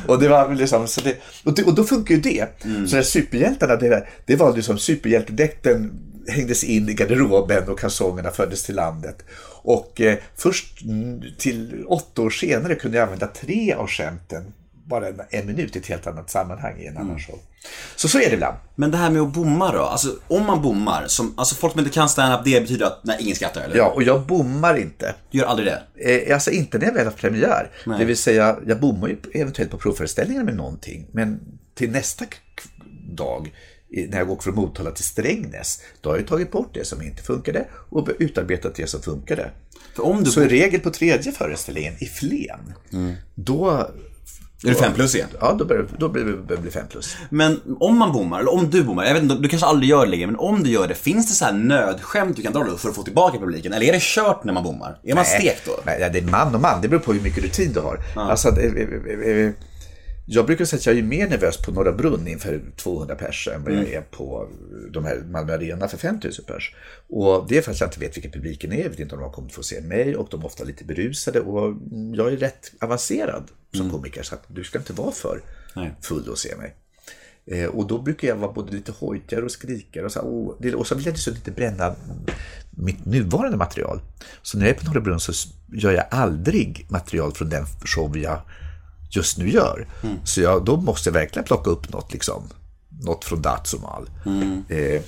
och 0.06 0.20
det 0.20 0.28
var 0.28 0.54
liksom, 0.54 0.88
så 0.88 1.00
det, 1.00 1.16
och, 1.44 1.54
det, 1.54 1.62
och 1.62 1.74
då 1.74 1.84
funkar 1.84 2.14
ju 2.14 2.20
det. 2.20 2.46
Så 2.88 2.96
där 2.96 3.02
superhjältarna, 3.02 3.76
det, 3.76 4.06
det 4.26 4.36
var 4.36 4.56
liksom 4.56 4.78
superhjältedräkten 4.78 5.92
hängdes 6.28 6.64
in 6.64 6.88
i 6.88 6.94
garderoben 6.94 7.68
och 7.68 7.78
kalsongerna 7.78 8.30
föddes 8.30 8.62
till 8.62 8.76
landet. 8.76 9.24
Och 9.62 10.00
eh, 10.00 10.18
först 10.36 10.82
mm, 10.82 11.22
till 11.38 11.84
åtta 11.88 12.22
år 12.22 12.30
senare 12.30 12.74
kunde 12.74 12.96
jag 12.96 13.04
använda 13.04 13.26
tre 13.26 13.72
av 13.72 13.86
skämten 13.86 14.52
bara 14.88 15.08
en, 15.08 15.20
en 15.30 15.46
minut 15.46 15.76
i 15.76 15.78
ett 15.78 15.86
helt 15.86 16.06
annat 16.06 16.30
sammanhang 16.30 16.80
i 16.80 16.86
en 16.86 16.96
annan 16.96 17.18
show. 17.18 17.38
Så 17.96 18.08
så 18.08 18.18
är 18.18 18.28
det 18.28 18.34
ibland. 18.34 18.56
Men 18.74 18.90
det 18.90 18.96
här 18.96 19.10
med 19.10 19.22
att 19.22 19.32
bomma 19.32 19.72
då, 19.72 19.82
alltså 19.82 20.16
om 20.28 20.46
man 20.46 20.62
bommar, 20.62 21.04
som, 21.06 21.34
alltså 21.36 21.54
folk 21.54 21.72
som 21.72 21.80
inte 21.80 21.92
kan 21.92 22.08
stand-up, 22.08 22.40
det 22.44 22.60
betyder 22.60 22.86
att 22.86 23.00
nej, 23.04 23.16
ingen 23.20 23.36
skrattar 23.36 23.60
eller? 23.60 23.76
Ja, 23.76 23.86
och 23.86 24.02
jag 24.02 24.26
bommar 24.26 24.76
inte. 24.76 25.14
Du 25.30 25.38
gör 25.38 25.46
aldrig 25.46 25.68
det? 25.68 26.26
Eh, 26.28 26.34
alltså 26.34 26.50
inte 26.50 26.78
när 26.78 26.86
jag 26.86 26.94
väl 26.94 27.04
har 27.04 27.12
premiär. 27.12 27.70
Nej. 27.86 27.98
Det 27.98 28.04
vill 28.04 28.16
säga, 28.16 28.56
jag 28.66 28.80
bommar 28.80 29.08
ju 29.08 29.16
eventuellt 29.34 29.70
på 29.70 29.78
provföreställningar 29.78 30.44
med 30.44 30.56
någonting. 30.56 31.06
Men 31.12 31.40
till 31.74 31.90
nästa 31.90 32.24
dag, 33.10 33.52
när 33.90 34.18
jag 34.18 34.30
åker 34.30 34.42
från 34.42 34.54
Motala 34.54 34.90
till 34.90 35.04
Strängnäs, 35.04 35.80
då 36.00 36.10
har 36.10 36.16
jag 36.16 36.26
tagit 36.26 36.50
bort 36.50 36.70
det 36.74 36.84
som 36.84 37.02
inte 37.02 37.22
funkade 37.22 37.66
och 37.72 38.08
utarbetat 38.18 38.74
det 38.74 38.86
som 38.86 39.02
funkade. 39.02 39.50
För 39.96 40.06
om 40.06 40.24
du 40.24 40.30
Så 40.30 40.42
i 40.42 40.48
regel 40.48 40.80
på 40.80 40.90
tredje 40.90 41.32
föreställningen, 41.32 41.94
i 41.98 42.06
Flen, 42.06 42.72
då... 43.34 43.86
Är 44.64 44.68
det 44.68 44.74
fem 44.74 44.92
plus 44.94 45.14
igen? 45.14 45.28
Ja, 45.40 45.56
då 45.58 45.64
börjar 45.64 45.86
då 45.98 46.08
blir 46.08 46.24
det 46.24 46.32
börjar 46.32 46.46
det 46.56 46.62
bli 46.62 46.70
fem 46.70 46.86
plus. 46.90 47.16
Men 47.30 47.60
om 47.80 47.98
man 47.98 48.12
bommar, 48.12 48.40
eller 48.40 48.54
om 48.54 48.70
du 48.70 48.82
bommar, 48.82 49.04
jag 49.04 49.14
vet 49.14 49.22
inte, 49.22 49.34
du 49.34 49.48
kanske 49.48 49.66
aldrig 49.66 49.90
gör 49.90 50.04
det 50.04 50.10
längre, 50.10 50.26
men 50.26 50.36
om 50.36 50.62
du 50.62 50.70
gör 50.70 50.88
det, 50.88 50.94
finns 50.94 51.28
det 51.28 51.34
så 51.34 51.44
här 51.44 51.52
nödskämt 51.52 52.36
du 52.36 52.42
kan 52.42 52.52
dra 52.52 52.64
då 52.64 52.76
för 52.76 52.88
att 52.88 52.94
få 52.94 53.02
tillbaka 53.02 53.38
publiken? 53.38 53.72
Eller 53.72 53.86
är 53.86 53.92
det 53.92 54.02
kört 54.02 54.44
när 54.44 54.52
man 54.52 54.64
bommar? 54.64 54.98
Är 55.02 55.14
man 55.14 55.24
stekt 55.24 55.62
då? 55.66 55.72
Nej, 55.86 56.10
det 56.12 56.18
är 56.18 56.22
man 56.22 56.54
och 56.54 56.60
man. 56.60 56.82
Det 56.82 56.88
beror 56.88 57.00
på 57.00 57.12
hur 57.12 57.20
mycket 57.20 57.44
rutin 57.44 57.72
du 57.72 57.80
har. 57.80 58.00
Alltså, 58.14 58.48
jag 60.30 60.46
brukar 60.46 60.64
säga 60.64 60.78
att 60.78 60.86
jag 60.86 60.98
är 60.98 61.02
mer 61.02 61.28
nervös 61.28 61.56
på 61.56 61.72
Norra 61.72 61.92
Brunn 61.92 62.28
inför 62.28 62.60
200 62.76 63.14
pers 63.14 63.48
än 63.54 63.64
vad 63.64 63.72
jag 63.72 63.88
är 63.88 64.00
på 64.00 64.48
de 64.90 65.04
här 65.04 65.22
Malmö 65.30 65.54
Arena 65.54 65.88
för 65.88 65.98
5000 65.98 66.44
pers. 66.44 66.74
Och 67.08 67.46
det 67.48 67.58
är 67.58 67.62
för 67.62 67.70
att 67.70 67.80
jag 67.80 67.86
inte 67.86 68.00
vet 68.00 68.16
vilken 68.16 68.32
publiken 68.32 68.72
är. 68.72 68.82
Jag 68.82 68.90
vet 68.90 68.98
inte 68.98 69.14
om 69.14 69.20
de 69.20 69.26
har 69.26 69.32
kommit 69.32 69.52
för 69.52 69.60
att 69.60 69.66
se 69.66 69.80
mig 69.80 70.16
och 70.16 70.28
de 70.30 70.40
är 70.40 70.46
ofta 70.46 70.64
lite 70.64 70.84
berusade. 70.84 71.40
Och 71.40 71.76
jag 72.14 72.32
är 72.32 72.36
rätt 72.36 72.72
avancerad 72.80 73.44
som 73.74 73.90
komiker 73.90 74.22
så 74.22 74.34
att 74.34 74.44
du 74.46 74.64
ska 74.64 74.78
inte 74.78 74.92
vara 74.92 75.12
för 75.12 75.42
full 76.00 76.28
och 76.28 76.38
se 76.38 76.56
mig. 76.56 76.74
Eh, 77.46 77.66
och 77.66 77.86
då 77.86 77.98
brukar 77.98 78.28
jag 78.28 78.36
vara 78.36 78.52
både 78.52 78.72
lite 78.72 78.92
hojtigare 78.92 79.44
och 79.44 79.50
skrikare. 79.50 80.04
Och 80.04 80.12
så, 80.12 80.56
det, 80.60 80.74
och 80.74 80.86
så 80.86 80.94
vill 80.94 81.06
jag 81.06 81.14
dessutom 81.14 81.38
inte 81.38 81.50
bränna 81.50 81.94
mitt 82.70 83.04
nuvarande 83.04 83.56
material. 83.56 84.00
Så 84.42 84.58
när 84.58 84.66
jag 84.66 84.76
är 84.76 84.80
på 84.80 84.86
Norra 84.86 85.00
Brunn 85.00 85.20
så 85.20 85.32
gör 85.72 85.92
jag 85.92 86.04
aldrig 86.10 86.86
material 86.90 87.32
från 87.32 87.48
den 87.48 87.66
show 87.84 88.18
jag 88.18 88.40
just 89.10 89.38
nu 89.38 89.50
gör. 89.50 89.86
Så 90.24 90.40
jag, 90.40 90.64
då 90.64 90.76
måste 90.76 91.08
jag 91.08 91.14
verkligen 91.14 91.44
plocka 91.46 91.70
upp 91.70 91.92
något, 91.92 92.12
liksom, 92.12 92.42
något 93.04 93.24
från 93.24 93.42
Datsumal. 93.42 94.10
Eh, 94.68 95.02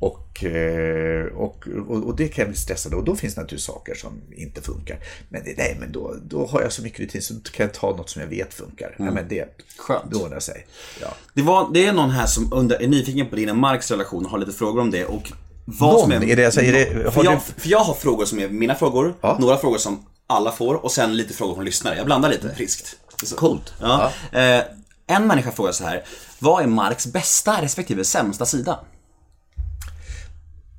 och, 0.00 0.44
eh, 0.44 1.24
och, 1.26 1.68
och, 1.88 2.04
och 2.04 2.16
det 2.16 2.28
kan 2.28 2.42
jag 2.42 2.48
bli 2.48 2.58
stressad 2.58 2.92
av. 2.92 2.98
Och 2.98 3.04
då 3.04 3.16
finns 3.16 3.34
det 3.34 3.40
naturligtvis 3.40 3.66
saker 3.66 3.94
som 3.94 4.12
inte 4.36 4.60
funkar. 4.62 4.98
Men 5.28 5.42
nej, 5.56 5.76
men 5.80 5.92
då, 5.92 6.14
då 6.24 6.46
har 6.46 6.62
jag 6.62 6.72
så 6.72 6.82
mycket 6.82 7.00
rutin 7.00 7.22
så 7.22 7.34
kan 7.52 7.66
jag 7.66 7.74
ta 7.74 7.96
något 7.96 8.10
som 8.10 8.22
jag 8.22 8.28
vet 8.28 8.54
funkar. 8.54 8.94
Ja, 8.98 9.04
men 9.04 9.28
det, 9.28 9.44
Skönt. 9.78 10.10
det 10.10 10.16
ordnar 10.16 10.40
sig. 10.40 10.66
Ja. 11.00 11.08
Det, 11.34 11.42
var, 11.42 11.70
det 11.74 11.86
är 11.86 11.92
någon 11.92 12.10
här 12.10 12.26
som 12.26 12.52
under, 12.52 12.82
är 12.82 12.88
nyfiken 12.88 13.26
på 13.28 13.36
din 13.36 13.50
och 13.50 13.56
Marks 13.56 13.90
relation 13.90 14.24
och 14.24 14.30
har 14.30 14.38
lite 14.38 14.52
frågor 14.52 14.80
om 14.80 14.90
det 14.90 15.04
och 15.04 15.32
vad 15.64 16.00
som 16.00 16.10
Någon? 16.10 16.22
Är 16.22 16.36
det- 16.36 16.44
alltså, 16.44 16.60
är 16.60 16.72
det- 16.72 17.10
för, 17.12 17.24
jag, 17.24 17.42
för 17.42 17.68
jag 17.68 17.78
har 17.78 17.94
frågor 17.94 18.24
som 18.24 18.38
är 18.40 18.48
mina 18.48 18.74
frågor, 18.74 19.14
Ja. 19.20 19.36
några 19.40 19.56
frågor 19.56 19.78
som 19.78 20.06
alla 20.26 20.52
får 20.52 20.74
och 20.74 20.92
sen 20.92 21.16
lite 21.16 21.34
frågor 21.34 21.54
från 21.54 21.64
lyssnare. 21.64 21.96
Jag 21.96 22.06
blandar 22.06 22.28
lite 22.30 22.54
friskt. 22.54 22.96
Coolt. 23.36 23.74
Ja. 23.80 24.12
Eh, 24.32 24.64
en 25.06 25.26
människa 25.26 25.52
frågar 25.52 25.72
så 25.72 25.84
här, 25.84 26.04
vad 26.38 26.62
är 26.62 26.66
Marks 26.66 27.06
bästa 27.06 27.62
respektive 27.62 28.04
sämsta 28.04 28.46
sida? 28.46 28.80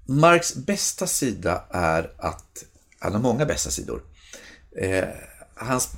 Marx 0.05 0.55
bästa 0.55 1.07
sida 1.07 1.63
är 1.71 2.11
att, 2.17 2.63
han 2.99 3.13
har 3.13 3.19
många 3.19 3.45
bästa 3.45 3.69
sidor. 3.69 4.01
Eh, 4.81 5.05
hans, 5.55 5.91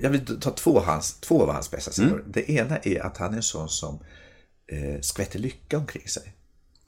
jag 0.00 0.10
vill 0.10 0.40
ta 0.40 0.50
två, 0.50 0.80
hans, 0.80 1.14
två 1.20 1.42
av 1.42 1.52
hans 1.52 1.70
bästa 1.70 1.90
sidor. 1.90 2.24
Det 2.26 2.50
ena 2.50 2.78
är 2.78 3.06
att 3.06 3.16
han 3.16 3.32
är 3.32 3.36
en 3.36 3.42
sån 3.42 3.68
som 3.68 3.98
eh, 4.72 5.00
skvätter 5.00 5.38
lycka 5.38 5.78
omkring 5.78 6.08
sig. 6.08 6.32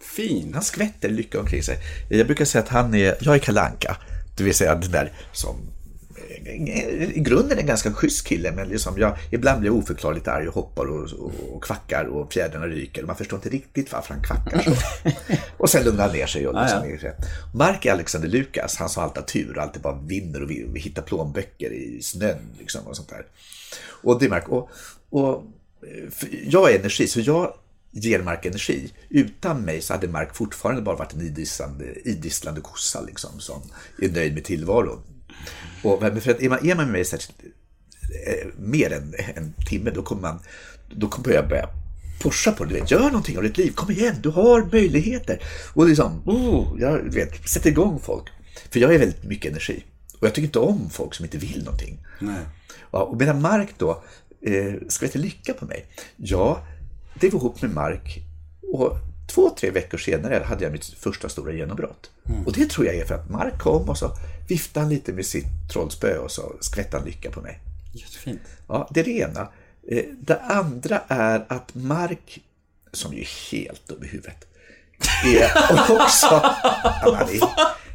Fint. 0.01 0.55
Han 0.55 0.65
skvätter 0.65 1.09
lycka 1.09 1.41
omkring 1.41 1.63
sig. 1.63 1.79
Jag 2.11 2.27
brukar 2.27 2.45
säga 2.45 2.63
att 2.63 2.69
han 2.69 2.95
är, 2.95 3.17
jag 3.21 3.35
är 3.35 3.39
kalanka. 3.39 3.97
Det 4.37 4.45
vill 4.45 4.55
säga 4.55 4.75
den 4.75 4.91
där 4.91 5.13
som 5.33 5.57
i 7.15 7.21
grunden 7.21 7.59
är 7.59 7.61
en 7.61 7.67
ganska 7.67 7.93
schysst 7.93 8.27
kille, 8.27 8.53
men 8.53 8.69
liksom 8.69 8.99
jag, 8.99 9.17
ibland 9.31 9.61
blir 9.61 9.71
jag 9.71 9.79
oförklarligt 9.79 10.29
arg 10.29 10.49
och 10.49 10.55
hoppar 10.55 10.87
och, 10.87 11.13
och, 11.13 11.33
och 11.53 11.65
kvackar 11.65 12.05
och 12.05 12.33
fjädrarna 12.33 12.67
ryker. 12.67 13.03
Man 13.03 13.17
förstår 13.17 13.37
inte 13.37 13.49
riktigt 13.49 13.93
varför 13.93 14.15
han 14.15 14.23
kvackar 14.23 14.63
så. 14.63 14.73
och 15.57 15.71
sen 15.71 15.85
lugnar 15.85 16.07
han 16.07 16.17
ner 16.17 16.27
sig. 16.27 16.49
Och 16.49 16.63
liksom 16.63 16.83
är 16.83 16.97
rätt. 16.97 17.27
Mark 17.55 17.87
Alexander 17.87 18.29
Lukas, 18.29 18.77
han 18.77 18.89
som 18.89 19.03
alltid 19.03 19.23
har 19.23 19.27
tur 19.27 19.59
alltid 19.59 19.83
bara 19.83 19.99
vinner 20.01 20.43
och 20.43 20.51
hittar 20.79 21.03
plånböcker 21.03 21.73
i 21.73 22.03
snön 22.03 22.39
liksom, 22.59 22.87
och 22.87 22.97
sånt 22.97 23.09
där. 23.09 23.27
Och 24.03 24.21
det 24.21 24.29
Mark. 24.29 24.49
Och, 24.49 24.71
och, 25.11 25.45
jag 26.47 26.73
är 26.73 26.79
energi, 26.79 27.07
så 27.07 27.21
jag 27.21 27.55
ger 27.91 28.23
Mark 28.23 28.47
energi. 28.47 28.93
Utan 29.09 29.61
mig 29.61 29.81
så 29.81 29.95
hade 29.95 30.09
Mark 30.09 30.37
fortfarande 30.37 30.83
bara 30.83 30.97
varit 30.97 31.13
en 31.13 31.21
idisslande, 31.21 31.85
idisslande 32.05 32.61
kossa 32.61 33.01
liksom, 33.01 33.41
som 33.41 33.63
är 34.03 34.09
nöjd 34.09 34.35
med 34.35 34.45
tillvaron. 34.45 35.03
Och, 35.83 36.01
för 36.01 36.31
att 36.31 36.43
är 36.43 36.49
man, 36.49 36.67
är 36.69 36.75
man 36.75 36.85
med 36.85 36.93
mig 36.93 37.05
här, 37.13 37.21
eh, 38.27 38.47
mer 38.59 38.93
än 38.93 39.15
en 39.35 39.53
timme, 39.67 39.91
då 39.91 40.03
kommer 40.03 40.23
man, 40.23 40.39
då 40.91 41.09
kommer 41.09 41.35
jag 41.35 41.49
börja 41.49 41.69
pusha 42.21 42.53
på 42.53 42.65
det. 42.65 42.75
Du 42.75 42.81
vet, 42.81 42.91
gör 42.91 43.01
någonting 43.01 43.37
av 43.37 43.43
ditt 43.43 43.59
liv, 43.59 43.73
kom 43.75 43.91
igen, 43.91 44.15
du 44.23 44.29
har 44.29 44.69
möjligheter. 44.73 45.43
Och 45.75 45.89
liksom, 45.89 46.23
oh, 46.27 46.81
jag 46.81 46.99
vet, 47.15 47.49
sätter 47.49 47.71
igång 47.71 48.01
folk. 48.01 48.25
För 48.71 48.81
jag 48.81 48.95
är 48.95 48.99
väldigt 48.99 49.25
mycket 49.25 49.51
energi. 49.51 49.85
Och 50.21 50.27
jag 50.27 50.35
tycker 50.35 50.47
inte 50.47 50.59
om 50.59 50.91
folk 50.91 51.15
som 51.15 51.25
inte 51.25 51.39
vill 51.39 51.65
någonting. 51.65 52.07
Nej. 52.19 52.41
Ja, 52.91 53.03
och 53.03 53.17
medan 53.17 53.41
Mark 53.41 53.69
då 53.79 54.03
eh, 54.43 54.75
skvätter 54.89 55.19
lycka 55.19 55.55
på 55.55 55.65
mig. 55.65 55.87
Ja, 56.17 56.67
det 57.21 57.31
var 57.31 57.41
ihop 57.41 57.63
med 57.63 57.71
Mark 57.71 58.19
och 58.73 58.97
två, 59.27 59.51
tre 59.51 59.71
veckor 59.71 59.99
senare 59.99 60.45
hade 60.45 60.65
jag 60.65 60.73
mitt 60.73 60.85
första 60.85 61.29
stora 61.29 61.53
genombrott. 61.53 62.11
Och 62.47 62.53
det 62.53 62.71
tror 62.71 62.87
jag 62.87 62.97
är 62.97 63.05
för 63.05 63.15
att 63.15 63.31
Mark 63.31 63.59
kom 63.59 63.89
och 63.89 63.99
så 63.99 64.17
viftade 64.49 64.85
han 64.87 64.93
lite 64.95 65.13
med 65.13 65.27
sitt 65.27 65.47
trollspö 65.73 66.19
och 66.19 66.31
så 66.31 66.53
skvätte 66.61 66.97
han 66.97 67.07
lycka 67.07 67.31
på 67.31 67.41
mig. 67.41 67.61
Jättefint. 67.93 68.41
Ja, 68.69 68.89
det 68.95 69.01
är 69.01 69.05
det 69.05 69.11
ena. 69.19 69.49
Eh, 69.89 70.05
Det 70.21 70.41
andra 70.41 71.01
är 71.09 71.45
att 71.49 71.75
Mark, 71.75 72.39
som 72.93 73.13
ju 73.15 73.21
är 73.21 73.51
helt 73.53 73.89
dum 73.89 74.05
i 74.05 74.07
huvudet, 74.07 74.45
är 75.25 75.51
också... 76.01 76.27
Ja, 77.03 77.29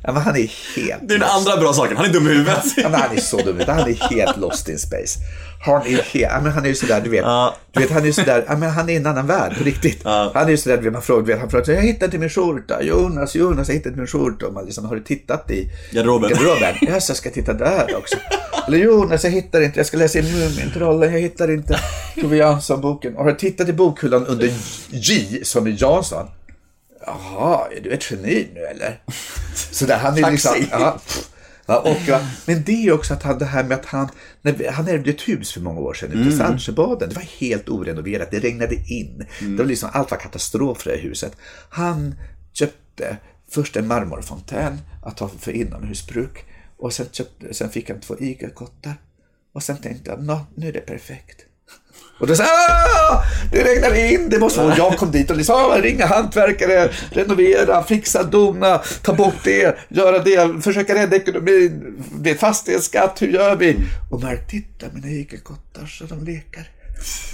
ja, 0.03 0.11
men 0.13 0.21
han 0.21 0.35
är 0.35 0.51
helt... 0.75 1.07
Det 1.07 1.13
är 1.13 1.19
den 1.19 1.29
andra 1.29 1.57
bra 1.57 1.73
saken, 1.73 1.97
han 1.97 2.05
är 2.05 2.13
dum 2.13 2.27
i 2.27 2.29
huvudet. 2.29 2.63
Ja, 2.77 2.89
men 2.89 3.01
han 3.01 3.17
är 3.17 3.21
så 3.21 3.37
dum. 3.37 3.61
Han 3.67 3.79
är 3.79 4.15
helt 4.15 4.37
lost 4.37 4.69
in 4.69 4.79
space. 4.79 5.19
Han 5.65 5.81
är, 5.81 5.89
helt, 5.89 6.15
ja, 6.15 6.39
men 6.43 6.51
han 6.51 6.63
är 6.63 6.69
ju 6.69 6.75
sådär, 6.75 7.01
du 7.01 7.09
vet. 7.09 7.25
Du 7.71 7.79
vet 7.79 7.91
han 7.91 8.01
är 8.01 8.05
ju 8.05 8.13
sådär, 8.13 8.45
ja, 8.47 8.57
men 8.57 8.69
han 8.69 8.89
är 8.89 8.93
i 8.93 8.95
en 8.95 9.05
annan 9.05 9.27
värld 9.27 9.57
på 9.57 9.63
riktigt. 9.63 10.01
Han 10.03 10.45
är 10.45 10.49
ju 10.49 10.57
sådär, 10.57 10.77
du 10.77 10.83
vet, 10.83 10.93
man 10.93 11.01
frågar, 11.01 11.21
du 11.21 11.31
vet, 11.31 11.39
han 11.39 11.49
frågar, 11.49 11.73
jag 11.73 11.81
hittade 11.81 12.17
min 12.17 12.29
skjorta. 12.29 12.83
Jonas, 12.83 13.35
Jonas, 13.35 13.67
jag 13.67 13.75
hittade 13.75 13.95
min 13.95 14.07
skjorta. 14.07 14.47
Och 14.47 14.53
man 14.53 14.65
liksom, 14.65 14.85
har 14.85 14.95
du 14.95 15.03
tittat 15.03 15.51
i 15.51 15.71
Garderoben. 15.91 16.29
garderoben? 16.29 16.75
Ja, 16.81 17.01
så 17.01 17.11
jag 17.11 17.17
ska 17.17 17.29
titta 17.29 17.53
där 17.53 17.95
också. 17.97 18.15
Eller 18.67 18.77
Jonas, 18.77 19.23
jag 19.23 19.31
hittar 19.31 19.61
inte, 19.61 19.79
jag 19.79 19.85
ska 19.85 19.97
läsa 19.97 20.19
in 20.19 20.25
Mumintrollen, 20.25 21.13
jag 21.13 21.19
hittar 21.19 21.51
inte 21.51 21.79
Tove 22.21 22.37
Jansson-boken. 22.37 23.15
Har 23.15 23.25
du 23.25 23.33
tittat 23.33 23.69
i 23.69 23.73
bokhyllan 23.73 24.25
under 24.25 24.51
J, 24.89 25.39
som 25.43 25.67
är 25.67 25.75
Jansson? 25.77 26.27
Jaha, 27.05 27.67
är 27.71 27.81
du 27.81 27.89
ett 27.91 28.11
geni 28.11 28.47
nu 28.53 28.59
eller? 28.59 29.03
Så 29.71 29.85
där, 29.85 29.97
han 29.97 30.23
är 30.23 30.31
liksom... 30.31 30.55
Ja, 30.71 30.99
ja, 31.65 31.79
och, 31.79 32.21
men 32.45 32.63
det 32.63 32.87
är 32.87 32.91
också 32.91 33.13
att 33.13 33.23
han, 33.23 33.39
det 33.39 33.45
här 33.45 33.63
med 33.63 33.77
att 33.77 33.85
han, 33.85 34.09
när 34.41 34.71
han 34.71 34.87
ärvde 34.87 35.09
ett 35.09 35.27
hus 35.27 35.51
för 35.53 35.61
många 35.61 35.79
år 35.79 35.93
sedan 35.93 36.11
ute 36.11 36.29
i 36.29 36.37
Saltsjöbaden. 36.37 37.09
Det 37.09 37.15
var 37.15 37.39
helt 37.39 37.69
orenoverat, 37.69 38.31
det 38.31 38.39
regnade 38.39 38.75
in. 38.75 39.25
Det 39.39 39.55
var 39.55 39.65
liksom, 39.65 39.89
allt 39.93 40.11
var 40.11 40.17
katastrof 40.17 40.87
i 40.87 40.89
det 40.89 40.95
här 40.95 41.03
huset. 41.03 41.37
Han 41.69 42.15
köpte 42.53 43.17
först 43.49 43.75
en 43.75 43.87
marmorfontän 43.87 44.77
att 45.03 45.19
ha 45.19 45.29
för 45.39 45.51
inomhusbruk 45.51 46.45
och 46.77 46.93
sen, 46.93 47.05
köpte, 47.11 47.53
sen 47.53 47.69
fick 47.69 47.89
han 47.89 47.99
två 47.99 48.15
igelkottar. 48.19 48.93
Och 49.53 49.63
sen 49.63 49.77
tänkte 49.77 50.11
jag, 50.11 50.39
nu 50.55 50.67
är 50.67 50.73
det 50.73 50.79
perfekt. 50.79 51.45
Och 52.21 52.27
då 52.27 52.35
sa 52.35 52.43
"Ah, 52.43 53.23
det 53.51 53.63
regnar 53.63 54.11
in, 54.13 54.29
det 54.29 54.39
måste 54.39 54.59
vara. 54.59 54.71
Och 54.73 54.79
jag 54.79 54.97
kom 54.97 55.11
dit 55.11 55.31
och 55.31 55.37
liksom, 55.37 55.71
ringa 55.81 56.05
hantverkare, 56.05 56.89
renovera, 57.11 57.83
fixa, 57.83 58.23
dona, 58.23 58.77
ta 59.01 59.13
bort 59.13 59.35
det, 59.43 59.77
göra 59.89 60.19
det, 60.19 60.61
försöka 60.63 60.95
rädda 60.95 61.15
ekonomin, 61.15 62.03
vet, 62.13 62.39
fastighetsskatt, 62.39 63.21
hur 63.21 63.27
gör 63.27 63.55
vi? 63.55 63.77
Och 64.11 64.21
Mark, 64.21 64.47
titta 64.49 64.85
mina 64.93 65.07
igelkottar 65.07 65.85
så 65.85 66.03
de 66.03 66.23
lekar. 66.25 66.63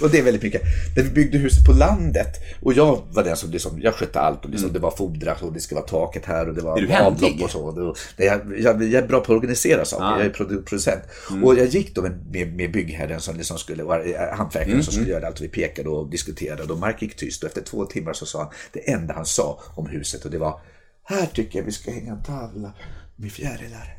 Och 0.02 0.10
det 0.10 0.18
är 0.18 0.22
väldigt 0.22 0.42
mycket. 0.42 0.62
När 0.96 1.02
vi 1.02 1.10
byggde 1.10 1.38
huset 1.38 1.64
på 1.66 1.72
landet 1.72 2.28
och 2.62 2.72
jag 2.72 3.02
var 3.12 3.24
den 3.24 3.36
som 3.36 3.50
liksom, 3.50 3.80
jag 3.82 3.94
skötte 3.94 4.20
allt 4.20 4.44
och 4.44 4.50
liksom, 4.50 4.72
det 4.72 4.78
var 4.78 4.90
fodrat 4.90 5.42
och 5.42 5.52
det 5.52 5.60
ska 5.60 5.74
vara 5.74 5.86
taket 5.86 6.24
här 6.26 6.48
och 6.48 6.54
det 6.54 6.60
var 6.60 6.78
avlopp 7.06 7.30
och 7.44 7.50
så. 7.50 7.94
Det, 8.16 8.24
jag, 8.24 8.40
jag, 8.60 8.82
jag 8.82 9.02
är 9.04 9.06
bra 9.08 9.20
på 9.20 9.32
att 9.32 9.36
organisera 9.36 9.84
saker, 9.84 10.04
jag 10.16 10.26
är 10.26 10.30
produ- 10.30 10.62
producent. 10.64 11.02
Och 11.44 11.58
jag 11.58 11.66
gick 11.66 11.94
då 11.94 12.02
med, 12.02 12.26
med, 12.32 12.56
med 12.56 12.72
byggherren 12.72 13.20
som 13.20 13.36
liksom 13.36 13.58
skulle, 13.58 13.82
och 13.82 13.94
hantverkaren 14.36 14.82
som 14.82 14.92
skulle 14.92 15.10
göra 15.10 15.26
allt 15.26 15.38
och 15.38 15.44
vi 15.44 15.48
pekade 15.48 15.88
och 15.88 16.10
diskuterade 16.10 16.72
och 16.72 16.78
Mark 16.78 17.02
gick 17.02 17.16
tyst 17.16 17.42
och 17.42 17.48
efter 17.48 17.60
två 17.62 17.84
timmar 17.84 18.12
så 18.12 18.26
sa 18.26 18.38
han 18.38 18.48
det 18.72 18.90
enda 18.90 19.14
han 19.14 19.26
sa 19.26 19.60
om 19.74 19.86
huset 19.86 20.24
och 20.24 20.30
det 20.30 20.38
var 20.38 20.60
här 21.04 21.26
tycker 21.26 21.58
jag 21.58 21.66
vi 21.66 21.72
ska 21.72 21.90
hänga 21.90 22.12
en 22.12 22.22
tavla 22.22 22.72
med 23.16 23.32
fjärilar. 23.32 23.94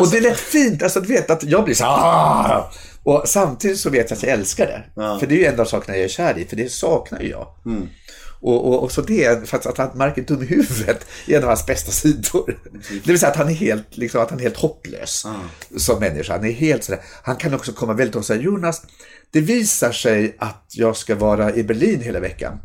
Och 0.00 0.10
det 0.10 0.16
är 0.16 0.22
lätt 0.22 0.38
fint, 0.38 0.82
alltså 0.82 1.00
du 1.00 1.08
vet 1.08 1.30
att 1.30 1.42
jag 1.44 1.64
blir 1.64 1.74
så 1.74 1.84
här, 1.84 1.90
"Ah!" 1.92 2.70
Och 3.08 3.22
samtidigt 3.28 3.80
så 3.80 3.90
vet 3.90 4.10
jag 4.10 4.16
att 4.16 4.22
jag 4.22 4.32
älskar 4.32 4.66
det. 4.66 4.84
För 5.20 5.26
det 5.26 5.34
är 5.34 5.38
ju 5.38 5.44
en 5.44 5.60
av 5.60 5.64
sakerna 5.64 5.96
jag 5.96 6.04
är 6.04 6.08
kär 6.08 6.38
i, 6.38 6.44
för 6.44 6.56
det 6.56 6.72
saknar 6.72 7.20
ju 7.20 7.30
jag. 7.30 7.48
Och, 8.40 8.68
och, 8.68 8.82
och 8.82 8.92
så 8.92 9.00
det, 9.02 9.48
för 9.48 9.56
att, 9.56 9.94
Mark 9.94 10.18
är 10.18 10.22
dum 10.22 10.42
i 10.42 10.46
huvudet, 10.46 11.06
är 11.26 11.36
en 11.36 11.42
av 11.42 11.48
hans 11.48 11.66
bästa 11.66 11.92
sidor. 11.92 12.58
Det 13.04 13.10
vill 13.10 13.18
säga 13.18 13.30
att 13.30 13.36
han 13.36 13.48
är 13.48 13.54
helt, 13.54 13.96
liksom, 13.96 14.20
att 14.20 14.30
han 14.30 14.38
är 14.38 14.42
helt 14.42 14.56
hopplös 14.56 15.26
som 15.76 16.00
människa. 16.00 16.32
Han 16.32 16.44
är 16.44 16.52
helt 16.52 16.84
sådär, 16.84 17.00
han 17.22 17.36
kan 17.36 17.54
också 17.54 17.72
komma 17.72 17.92
väldigt 17.92 18.16
och 18.16 18.24
säga, 18.24 18.42
Jonas, 18.42 18.82
det 19.32 19.40
visar 19.40 19.92
sig 19.92 20.36
att 20.38 20.72
jag 20.72 20.96
ska 20.96 21.14
vara 21.14 21.54
i 21.54 21.64
Berlin 21.64 22.00
hela 22.00 22.20
veckan. 22.20 22.60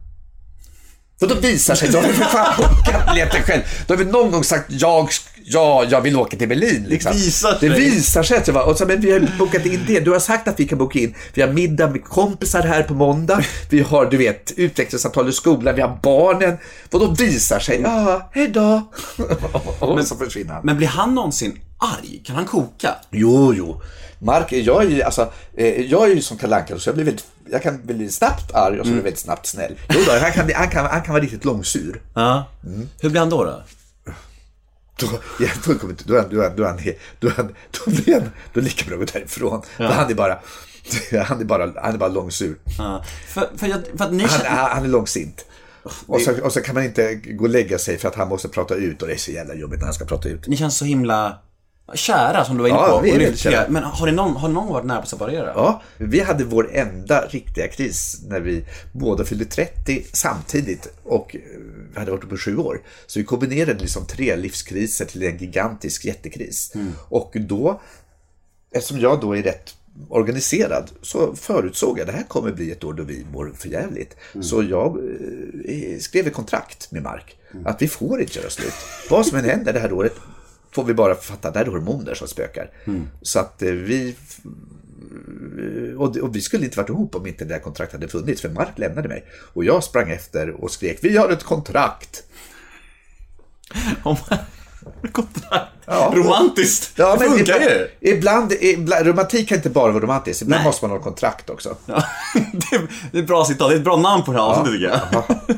Och 1.22 1.28
då 1.28 1.36
visar 1.36 1.76
sig, 1.76 1.90
då 1.90 1.98
har 1.98 2.08
vi 2.08 2.14
för 2.14 2.24
fan 2.24 2.54
bokat 2.58 3.08
biljetten 3.10 3.44
själv. 3.44 3.62
Då 3.88 3.94
har 3.94 4.04
vi 4.04 4.12
någon 4.12 4.32
gång 4.32 4.44
sagt, 4.44 4.66
jag, 4.70 5.10
ja, 5.46 5.86
jag 5.90 6.02
vill 6.02 6.18
åka 6.18 6.38
till 6.38 6.48
Berlin. 6.50 6.86
Liksom. 6.90 7.12
Det 7.12 7.18
visar 7.18 7.52
Det 7.52 7.60
sig. 7.60 7.70
visar 7.70 8.24
sig 8.24 8.38
att 8.38 8.48
jag 8.48 8.54
var, 8.54 8.64
och 8.70 8.78
så, 8.78 8.86
men 8.86 9.02
vi 9.02 9.12
har 9.12 9.38
bokat 9.40 9.66
in 9.66 9.84
det. 9.88 10.00
Du 10.00 10.12
har 10.12 10.20
sagt 10.20 10.48
att 10.48 10.60
vi 10.60 10.68
kan 10.68 10.78
boka 10.78 11.00
in. 11.00 11.16
Vi 11.34 11.42
har 11.42 11.50
middag 11.50 11.88
med 11.88 12.04
kompisar 12.04 12.62
här 12.62 12.84
på 12.84 12.94
måndag. 12.94 13.44
Vi 13.70 13.82
har, 13.82 14.06
du 14.06 14.18
vet, 14.18 14.52
utvecklingssamtal 14.52 15.30
i 15.30 15.32
skolan. 15.32 15.76
Vi 15.76 15.82
har 15.82 16.00
barnen. 16.04 16.58
Och 16.92 17.00
då 17.00 17.08
visar 17.12 17.60
sig, 17.60 17.82
ja, 17.82 18.30
hej 18.34 18.48
då. 18.48 18.82
och 19.80 20.08
så 20.08 20.16
försvinner 20.16 20.54
han. 20.54 20.62
Men 20.66 20.78
blir 20.78 20.88
han 20.88 21.16
någonsin 21.16 21.60
arg? 21.78 22.22
Kan 22.26 22.36
han 22.36 22.46
koka? 22.46 22.96
Jo, 23.12 23.54
jo. 23.54 23.82
Mark, 24.20 24.52
jag 24.54 24.84
är 24.84 24.90
ju, 24.90 25.02
alltså, 25.02 25.32
eh, 25.58 25.82
jag 25.82 26.10
är 26.12 26.16
ju 26.16 26.22
som 26.22 26.38
Kalle 26.38 26.56
Anka, 26.56 26.80
så 26.80 26.90
jag 26.90 26.96
blir 26.96 27.06
väldigt, 27.06 27.26
jag 27.52 27.64
kan 27.64 27.86
bli 27.86 28.10
snabbt 28.10 28.54
arg 28.56 28.80
och 28.80 28.86
så 28.86 28.92
blir 28.92 29.00
jag 29.00 29.04
väldigt 29.04 29.20
snabbt 29.20 29.46
snäll. 29.46 29.74
Jo 29.90 30.00
då, 30.06 30.12
han 30.12 30.32
kan, 30.32 30.52
han 30.56 30.70
kan, 30.70 30.86
han 30.86 31.02
kan 31.02 31.14
vara 31.14 31.24
riktigt 31.24 31.46
långsur. 31.46 32.02
Ja. 32.16 32.46
Hur 33.02 33.10
blir 33.10 33.20
han 33.20 33.30
då? 33.30 33.44
då? 33.44 33.62
Då, 34.96 35.08
ja, 35.40 35.48
då, 35.68 35.76
kommer, 35.76 35.96
då, 36.06 36.14
då, 36.14 36.22
då, 36.32 36.50
då, 36.56 36.64
är 37.28 37.32
han- 37.36 37.56
då 37.72 37.92
blir 37.92 38.14
han 38.14 38.30
då 38.54 38.60
är 38.60 38.64
lika 38.64 38.86
bra 38.86 38.94
att 38.96 39.00
gå 39.14 39.20
därifrån. 39.20 39.62
För 39.78 39.84
han 39.84 40.12
är 40.12 40.16
bara, 40.16 40.40
han 41.26 41.42
är 41.42 41.46
bara, 41.46 41.74
han 41.82 41.94
är 41.94 41.98
bara 41.98 42.10
långsur. 42.10 42.58
Ja. 42.78 43.04
För, 43.28 43.50
för, 43.58 43.68
jag, 43.68 43.82
för 43.98 44.06
att 44.06 44.14
ni 44.14 44.24
Han, 44.24 44.40
känner... 44.40 44.50
han 44.50 44.84
är 44.84 44.88
långsint. 44.90 45.46
Och 46.06 46.22
så, 46.22 46.42
och 46.44 46.54
så 46.54 46.62
kan 46.62 46.76
man 46.76 46.84
inte 46.84 47.16
gå 47.16 47.44
och 47.44 47.50
lägga 47.50 47.78
sig 47.78 47.98
för 47.98 48.08
att 48.08 48.16
han 48.16 48.28
måste 48.30 48.48
prata 48.48 48.76
ut 48.76 49.02
och 49.02 49.08
det 49.08 49.14
är 49.14 49.18
så 49.18 49.32
jävla 49.32 49.54
jobbigt 49.56 49.80
när 49.80 49.86
han 49.86 49.94
ska 49.94 50.06
prata 50.06 50.30
ut. 50.30 50.48
Ni 50.48 50.58
känns 50.58 50.78
så 50.78 50.86
himla 50.86 51.40
kära 51.94 52.46
som 52.46 52.58
du 52.58 52.62
var 52.62 52.70
inne 52.70 52.78
Ja, 52.78 52.96
på. 52.98 53.02
vi 53.04 53.10
är 53.12 53.20
väldigt 53.20 53.40
kära. 53.40 53.66
Men 53.70 53.84
har, 53.84 54.06
ni 54.06 54.12
någon, 54.12 54.36
har 54.36 54.50
någon 54.50 54.68
varit 54.74 54.86
nära 54.86 54.98
på 54.98 55.04
att 55.04 55.10
separera? 55.10 55.52
Ja, 55.56 55.82
vi 55.98 56.20
hade 56.20 56.44
vår 56.44 56.70
enda 56.74 57.26
riktiga 57.26 57.68
kris 57.68 58.20
när 58.28 58.40
vi 58.40 58.66
båda 58.92 59.26
fyllde 59.26 59.46
30 59.46 60.04
samtidigt 60.14 60.88
och 61.04 61.36
eh, 61.36 61.42
vi 61.94 62.00
hade 62.00 62.12
varit 62.12 62.30
på 62.30 62.38
sju 62.38 62.58
år. 62.58 62.82
Så 63.08 63.20
vi 63.20 63.26
kombinerade 63.26 63.80
liksom 63.80 64.06
tre 64.06 64.36
livskriser 64.36 65.06
till 65.06 65.24
en 65.24 65.38
gigantisk 65.38 66.06
jättekris. 66.06 66.74
Och 67.10 67.34
då, 67.40 67.82
eftersom 68.76 69.00
jag 69.00 69.22
då 69.22 69.38
är 69.38 69.44
rätt 69.44 69.76
organiserad 70.10 70.92
så 71.02 71.36
förutsåg 71.36 72.00
jag 72.00 72.08
det 72.08 72.14
här 72.14 72.24
kommer 72.28 72.52
bli 72.52 72.72
ett 72.72 72.84
år 72.84 72.94
då 72.94 73.04
vi 73.04 73.26
mår 73.34 73.52
för 73.58 73.70
jävligt. 73.70 74.16
Så 74.42 74.64
jag 74.64 74.98
eh, 75.68 76.00
skrev 76.00 76.28
ett 76.28 76.34
kontrakt 76.34 76.92
med 76.92 77.04
Mark 77.04 77.36
att 77.66 77.82
vi 77.82 77.88
får 77.88 78.22
inte 78.22 78.40
göra 78.40 78.50
slut. 78.50 78.74
Vad 79.10 79.26
som 79.26 79.38
än 79.38 79.46
händer 79.46 79.74
det 79.74 79.80
här 79.80 79.94
året 79.94 80.14
får 80.74 80.84
vi 80.84 80.94
bara 80.94 81.16
fatta 81.16 81.52
här 81.52 81.66
är 81.66 81.70
hormoner 81.70 82.14
som 82.14 82.28
spökar. 82.28 82.70
Så 83.22 83.40
att 83.40 83.62
eh, 83.62 83.72
vi 83.72 84.16
och, 85.98 86.18
och 86.18 86.36
vi 86.36 86.42
skulle 86.42 86.66
inte 86.66 86.78
varit 86.78 86.90
ihop 86.90 87.16
om 87.16 87.28
inte 87.28 87.46
det 87.46 87.54
där 87.54 87.60
kontraktet 87.60 88.00
hade 88.00 88.08
funnits, 88.08 88.42
för 88.42 88.50
Mark 88.50 88.78
lämnade 88.78 89.08
mig. 89.08 89.26
Och 89.54 89.66
jag 89.66 89.84
sprang 89.84 90.12
efter 90.12 90.50
och 90.50 90.72
skrek, 90.72 91.00
vi 91.02 91.18
har 91.18 91.30
ett 91.30 91.44
kontrakt! 91.44 92.24
Kontrakt. 95.12 95.74
Ja. 95.86 96.12
Romantiskt. 96.16 96.92
Ja, 96.96 97.16
det 97.16 97.26
funkar 97.26 97.56
ibland, 97.56 97.72
ju. 98.02 98.12
ibland, 98.12 98.54
ibland, 98.62 99.08
romantik 99.08 99.50
kan 99.50 99.58
inte 99.58 99.70
bara 99.70 99.92
vara 99.92 100.04
romantiskt, 100.04 100.42
ibland 100.42 100.60
Nej. 100.60 100.68
måste 100.68 100.86
man 100.86 100.98
ha 100.98 101.04
kontrakt 101.04 101.50
också. 101.50 101.76
Ja, 101.86 102.04
det, 102.34 102.76
är, 102.76 102.88
det 103.12 103.18
är 103.18 103.24
bra 103.24 103.46
citat, 103.46 103.70
det 103.70 103.76
är 103.76 103.78
ett 103.78 103.84
bra 103.84 103.98
namn 103.98 104.24
på 104.24 104.32
det 104.32 104.38
här 104.38 104.46
avsnittet 104.46 104.74
tycker 104.74 105.00
jag. 105.12 105.58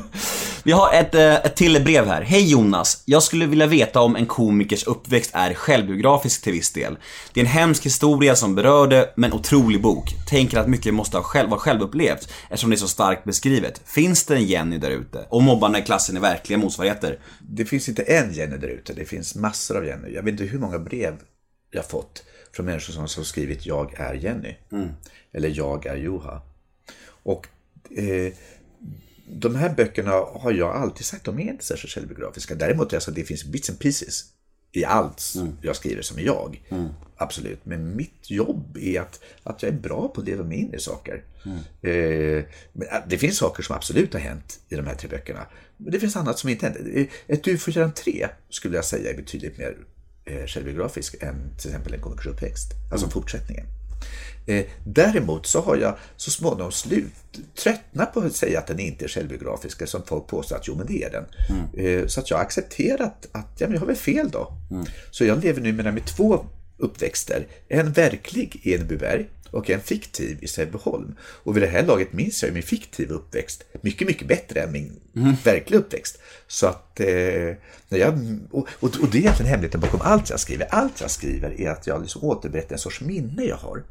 Vi 0.66 0.72
har 0.72 0.92
ett, 0.92 1.14
eh, 1.14 1.34
ett 1.34 1.56
till 1.56 1.84
brev 1.84 2.06
här. 2.06 2.22
Hej 2.22 2.50
Jonas, 2.50 3.02
jag 3.04 3.22
skulle 3.22 3.46
vilja 3.46 3.66
veta 3.66 4.00
om 4.00 4.16
en 4.16 4.26
komikers 4.26 4.84
uppväxt 4.84 5.30
är 5.34 5.54
självbiografisk 5.54 6.42
till 6.42 6.52
viss 6.52 6.72
del. 6.72 6.96
Det 7.32 7.40
är 7.40 7.44
en 7.44 7.50
hemsk 7.50 7.86
historia 7.86 8.36
som 8.36 8.54
berörde, 8.54 9.12
men 9.16 9.32
otrolig 9.32 9.82
bok. 9.82 10.14
Tänker 10.28 10.58
att 10.58 10.68
mycket 10.68 10.94
måste 10.94 11.16
ha 11.16 11.24
själv, 11.24 11.50
vara 11.50 11.60
självupplevt 11.60 12.28
eftersom 12.50 12.70
det 12.70 12.76
är 12.76 12.78
så 12.78 12.88
starkt 12.88 13.24
beskrivet. 13.24 13.80
Finns 13.84 14.24
det 14.24 14.34
en 14.34 14.44
Jenny 14.46 14.78
där 14.78 14.90
ute? 14.90 15.26
Och 15.28 15.42
mobbarna 15.42 15.78
i 15.78 15.82
klassen 15.82 16.16
är 16.16 16.20
verkliga 16.20 16.58
motsvarigheter. 16.58 17.18
Det 17.40 17.64
finns 17.64 17.88
inte 17.88 18.02
en 18.02 18.32
Jenny 18.32 18.56
där 18.56 18.68
ute, 18.68 18.92
det 18.92 19.04
finns 19.04 19.35
massor 19.36 19.76
av 19.76 19.84
Jenny. 19.86 20.14
Jag 20.14 20.22
vet 20.22 20.32
inte 20.32 20.44
hur 20.44 20.58
många 20.58 20.78
brev 20.78 21.14
jag 21.70 21.88
fått 21.88 22.24
från 22.52 22.66
människor 22.66 22.92
som 22.92 23.00
har 23.00 23.24
skrivit 23.24 23.66
jag 23.66 24.00
är 24.00 24.14
Jenny. 24.14 24.56
Eller 25.32 25.48
jag 25.48 25.86
är 25.86 25.96
Joha. 25.96 26.42
Och 27.06 27.48
eh, 27.90 28.32
de 29.28 29.54
här 29.54 29.74
böckerna 29.74 30.10
har 30.10 30.52
jag 30.52 30.76
alltid 30.76 31.06
sagt, 31.06 31.24
de 31.24 31.38
är 31.38 31.50
inte 31.50 31.64
särskilt 31.64 31.92
självbiografiska. 31.92 32.54
Däremot 32.54 32.94
alltså, 32.94 33.10
det 33.10 33.24
finns 33.24 33.44
bits 33.44 33.70
and 33.70 33.78
pieces 33.78 34.24
i 34.76 34.84
allt 34.84 35.20
jag 35.62 35.76
skriver 35.76 36.02
som 36.02 36.18
är 36.18 36.22
jag. 36.22 36.62
Absolut. 37.16 37.60
Men 37.64 37.96
mitt 37.96 38.30
jobb 38.30 38.76
är 38.80 39.00
att, 39.00 39.20
att 39.42 39.62
jag 39.62 39.72
är 39.72 39.76
bra 39.78 40.08
på 40.08 40.20
att 40.20 40.26
leva 40.26 40.44
mig 40.44 40.58
in 40.58 40.74
i 40.74 40.78
saker. 40.80 41.24
Eh, 41.82 42.44
men, 42.72 42.88
äh, 42.88 42.98
det 43.08 43.18
finns 43.18 43.38
saker 43.38 43.62
som 43.62 43.76
absolut 43.76 44.12
har 44.12 44.20
hänt 44.20 44.60
i 44.68 44.76
de 44.76 44.86
här 44.86 44.94
tre 44.94 45.08
böckerna. 45.08 45.46
Men 45.76 45.92
det 45.92 46.00
finns 46.00 46.16
annat 46.16 46.38
som 46.38 46.50
inte 46.50 46.66
hänt. 46.66 46.78
Eh, 46.94 47.06
Ett 47.26 47.44
Du 47.44 47.58
får 47.58 47.72
göra 47.72 47.84
en 47.84 47.94
tre 47.94 48.28
skulle 48.48 48.76
jag 48.76 48.84
säga 48.84 49.10
är 49.10 49.16
betydligt 49.16 49.58
mer 49.58 49.76
eh, 50.24 50.46
självbiografisk 50.46 51.16
än 51.20 51.56
till 51.58 51.70
exempel 51.70 51.94
En 51.94 52.00
komikers 52.00 52.26
uppväxt. 52.26 52.72
Alltså 52.92 53.08
fortsättningen. 53.08 53.66
Eh, 54.46 54.64
däremot 54.84 55.46
så 55.46 55.60
har 55.60 55.76
jag 55.76 55.96
så 56.16 56.30
småningom 56.30 56.72
slut, 56.72 57.12
tröttnat 57.58 58.14
på 58.14 58.20
att 58.20 58.36
säga 58.36 58.58
att 58.58 58.66
den 58.66 58.80
inte 58.80 59.04
är 59.04 59.08
självbiografisk, 59.08 59.88
som 59.88 60.02
folk 60.06 60.26
påstår 60.26 60.56
att 60.56 60.68
jo 60.68 60.74
men 60.74 60.86
det 60.86 61.04
är 61.04 61.10
den. 61.10 61.24
Eh, 61.86 62.06
så 62.06 62.20
att 62.20 62.30
jag 62.30 62.36
har 62.36 62.44
accepterat 62.44 63.28
att 63.32 63.48
ja, 63.58 63.66
men 63.66 63.72
jag 63.72 63.80
har 63.80 63.86
väl 63.86 63.96
fel 63.96 64.30
då. 64.30 64.52
Så 65.10 65.24
jag 65.24 65.44
lever 65.44 65.60
numera 65.60 65.92
med 65.92 66.04
två 66.04 66.46
uppväxter, 66.78 67.46
en 67.68 67.92
verklig 67.92 68.60
i 68.62 68.74
Enebyberg 68.74 69.26
och 69.50 69.70
en 69.70 69.80
fiktiv 69.80 70.38
i 70.40 70.48
Sävehof. 70.48 71.04
Och 71.18 71.56
vid 71.56 71.62
det 71.62 71.66
här 71.66 71.86
laget 71.86 72.12
minns 72.12 72.42
jag 72.42 72.52
min 72.52 72.62
fiktiva 72.62 73.14
uppväxt 73.14 73.64
mycket, 73.80 74.08
mycket 74.08 74.28
bättre 74.28 74.60
än 74.60 74.72
min 74.72 75.00
verkliga 75.44 75.80
uppväxt. 75.80 76.18
Så 76.46 76.66
att, 76.66 77.00
eh, 77.00 77.06
när 77.88 77.98
jag, 77.98 78.38
och, 78.50 78.68
och, 78.80 78.96
och 79.00 79.08
det 79.10 79.18
är 79.18 79.20
egentligen 79.20 79.50
hemligheten 79.50 79.80
bakom 79.80 80.00
allt 80.02 80.30
jag 80.30 80.40
skriver. 80.40 80.66
Allt 80.70 81.00
jag 81.00 81.10
skriver 81.10 81.60
är 81.60 81.70
att 81.70 81.86
jag 81.86 82.02
liksom 82.02 82.24
återberättar 82.24 82.72
en 82.72 82.78
sorts 82.78 83.00
minne 83.00 83.44
jag 83.44 83.56
har. 83.56 83.82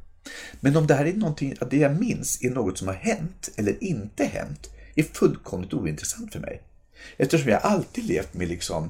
Men 0.66 0.76
om 0.78 0.88
det 0.88 0.94
här 0.96 1.06
är 1.06 1.14
någonting, 1.14 1.56
att 1.62 1.70
det 1.72 1.78
jag 1.78 2.00
minns 2.00 2.44
är 2.44 2.50
något 2.50 2.78
som 2.78 2.88
har 2.88 2.96
hänt 2.96 3.50
eller 3.56 3.84
inte 3.84 4.24
hänt, 4.26 4.70
är 4.96 5.04
fullkomligt 5.04 5.74
ointressant 5.74 6.34
för 6.34 6.40
mig. 6.40 6.62
Eftersom 7.18 7.50
jag 7.50 7.60
alltid 7.64 8.04
levt 8.06 8.34
med 8.34 8.48
liksom 8.48 8.90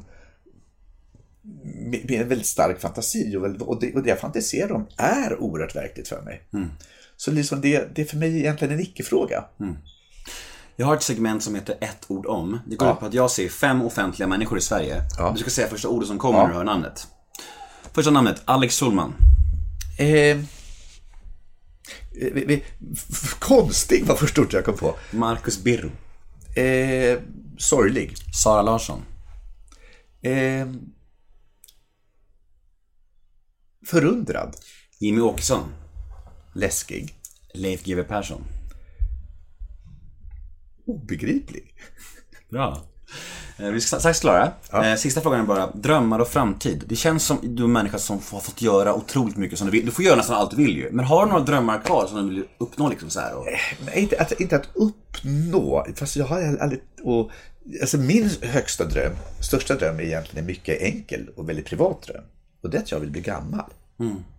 med 1.85 2.11
en 2.21 2.29
väldigt 2.29 2.47
stark 2.47 2.79
fantasi 2.81 3.35
och, 3.35 3.79
det, 3.79 3.93
och 3.93 4.03
det 4.03 4.09
jag 4.09 4.19
fantiserar 4.19 4.71
om 4.71 4.87
är 4.97 5.39
oerhört 5.39 5.75
verkligt 5.75 6.07
för 6.07 6.21
mig. 6.21 6.41
Så 7.17 7.31
liksom 7.31 7.61
det, 7.61 7.95
det 7.95 8.01
är 8.01 8.05
för 8.05 8.17
mig 8.17 8.37
egentligen 8.39 8.73
en 8.73 8.79
icke-fråga. 8.79 9.45
Jag 10.75 10.85
har 10.85 10.95
ett 10.95 11.03
segment 11.03 11.43
som 11.43 11.55
heter 11.55 11.75
ett 11.81 12.05
ord 12.07 12.25
om. 12.25 12.59
Det 12.67 12.75
går 12.75 12.87
Ja. 12.87 12.93
ut 12.93 12.99
på 12.99 13.05
att 13.05 13.13
jag 13.13 13.31
ser 13.31 13.49
fem 13.49 13.81
offentliga 13.81 14.27
människor 14.27 14.57
i 14.57 14.61
Sverige. 14.61 15.01
Ja. 15.17 15.31
Du 15.35 15.39
ska 15.41 15.49
säga 15.49 15.67
första 15.67 15.87
ordet 15.87 16.07
som 16.07 16.17
kommer 16.19 16.39
Ja. 16.39 16.43
när 16.43 16.49
du 16.51 16.57
hör 16.57 16.63
namnet. 16.63 17.07
Första 17.93 18.11
namnet, 18.11 18.41
Alex 18.45 18.79
Schulman. 18.79 19.13
Eh, 19.99 20.37
konstig 23.39 24.05
var 24.05 24.15
första 24.15 24.41
ordet 24.41 24.53
jag 24.53 24.65
kom 24.65 24.77
på. 24.77 24.95
Marcus 25.11 25.63
Birro. 25.63 25.91
Eh, 26.55 27.19
sorglig. 27.57 28.15
Sara 28.33 28.61
Larsson. 28.61 29.01
Eh, 30.21 30.67
förundrad. 33.85 34.55
Jimmy 34.99 35.21
Åkesson. 35.21 35.73
Läskig. 36.53 37.13
Leif 37.53 37.83
GW 37.83 38.03
Persson. 38.03 38.43
Obegriplig. 40.85 41.75
Bra. 42.49 42.83
Eh, 43.57 43.69
Vi 43.69 43.81
ska 43.81 43.99
strax 43.99 44.19
klara. 44.19 44.51
Eh, 44.73 44.95
Sista 44.95 45.21
frågan 45.21 45.39
är 45.39 45.43
bara, 45.43 45.71
drömmar 45.71 46.19
och 46.19 46.27
framtid. 46.27 46.83
Det 46.87 46.95
känns 46.95 47.23
som 47.25 47.37
du 47.43 47.63
är 47.63 47.65
en 47.67 47.71
människa 47.71 47.97
som 47.97 48.19
har 48.31 48.39
fått 48.39 48.61
göra 48.61 48.93
otroligt 48.93 49.37
mycket 49.37 49.57
som 49.59 49.67
du 49.67 49.71
vill. 49.71 49.85
Du 49.85 49.91
får 49.91 50.05
göra 50.05 50.15
nästan 50.15 50.35
allt 50.35 50.51
du 50.51 50.57
vill 50.57 50.77
ju. 50.77 50.91
Men 50.91 51.05
har 51.05 51.25
du 51.25 51.31
några 51.31 51.43
drömmar 51.45 51.81
kvar 51.81 52.07
som 52.07 52.27
du 52.27 52.35
vill 52.35 52.43
uppnå 52.57 52.89
liksom 52.89 53.09
så 53.09 53.19
här? 53.19 53.35
Och... 53.35 53.45
Nej, 53.85 53.99
inte, 54.01 54.21
att, 54.21 54.31
inte 54.31 54.55
att 54.55 54.67
uppnå, 54.73 55.85
fast 55.95 56.15
jag 56.15 56.25
har 56.25 56.57
aldrig... 56.57 56.81
Och, 57.03 57.31
alltså 57.81 57.97
min 57.97 58.29
högsta 58.41 58.85
dröm, 58.85 59.13
största 59.41 59.75
dröm 59.75 59.99
är 59.99 60.03
egentligen 60.03 60.43
en 60.43 60.47
mycket 60.47 60.81
enkel 60.81 61.29
och 61.35 61.49
väldigt 61.49 61.65
privat 61.65 62.01
dröm. 62.01 62.23
Och 62.61 62.69
det 62.69 62.77
är 62.77 62.81
att 62.81 62.91
jag 62.91 62.99
vill 62.99 63.11
bli 63.11 63.21
gammal. 63.21 63.65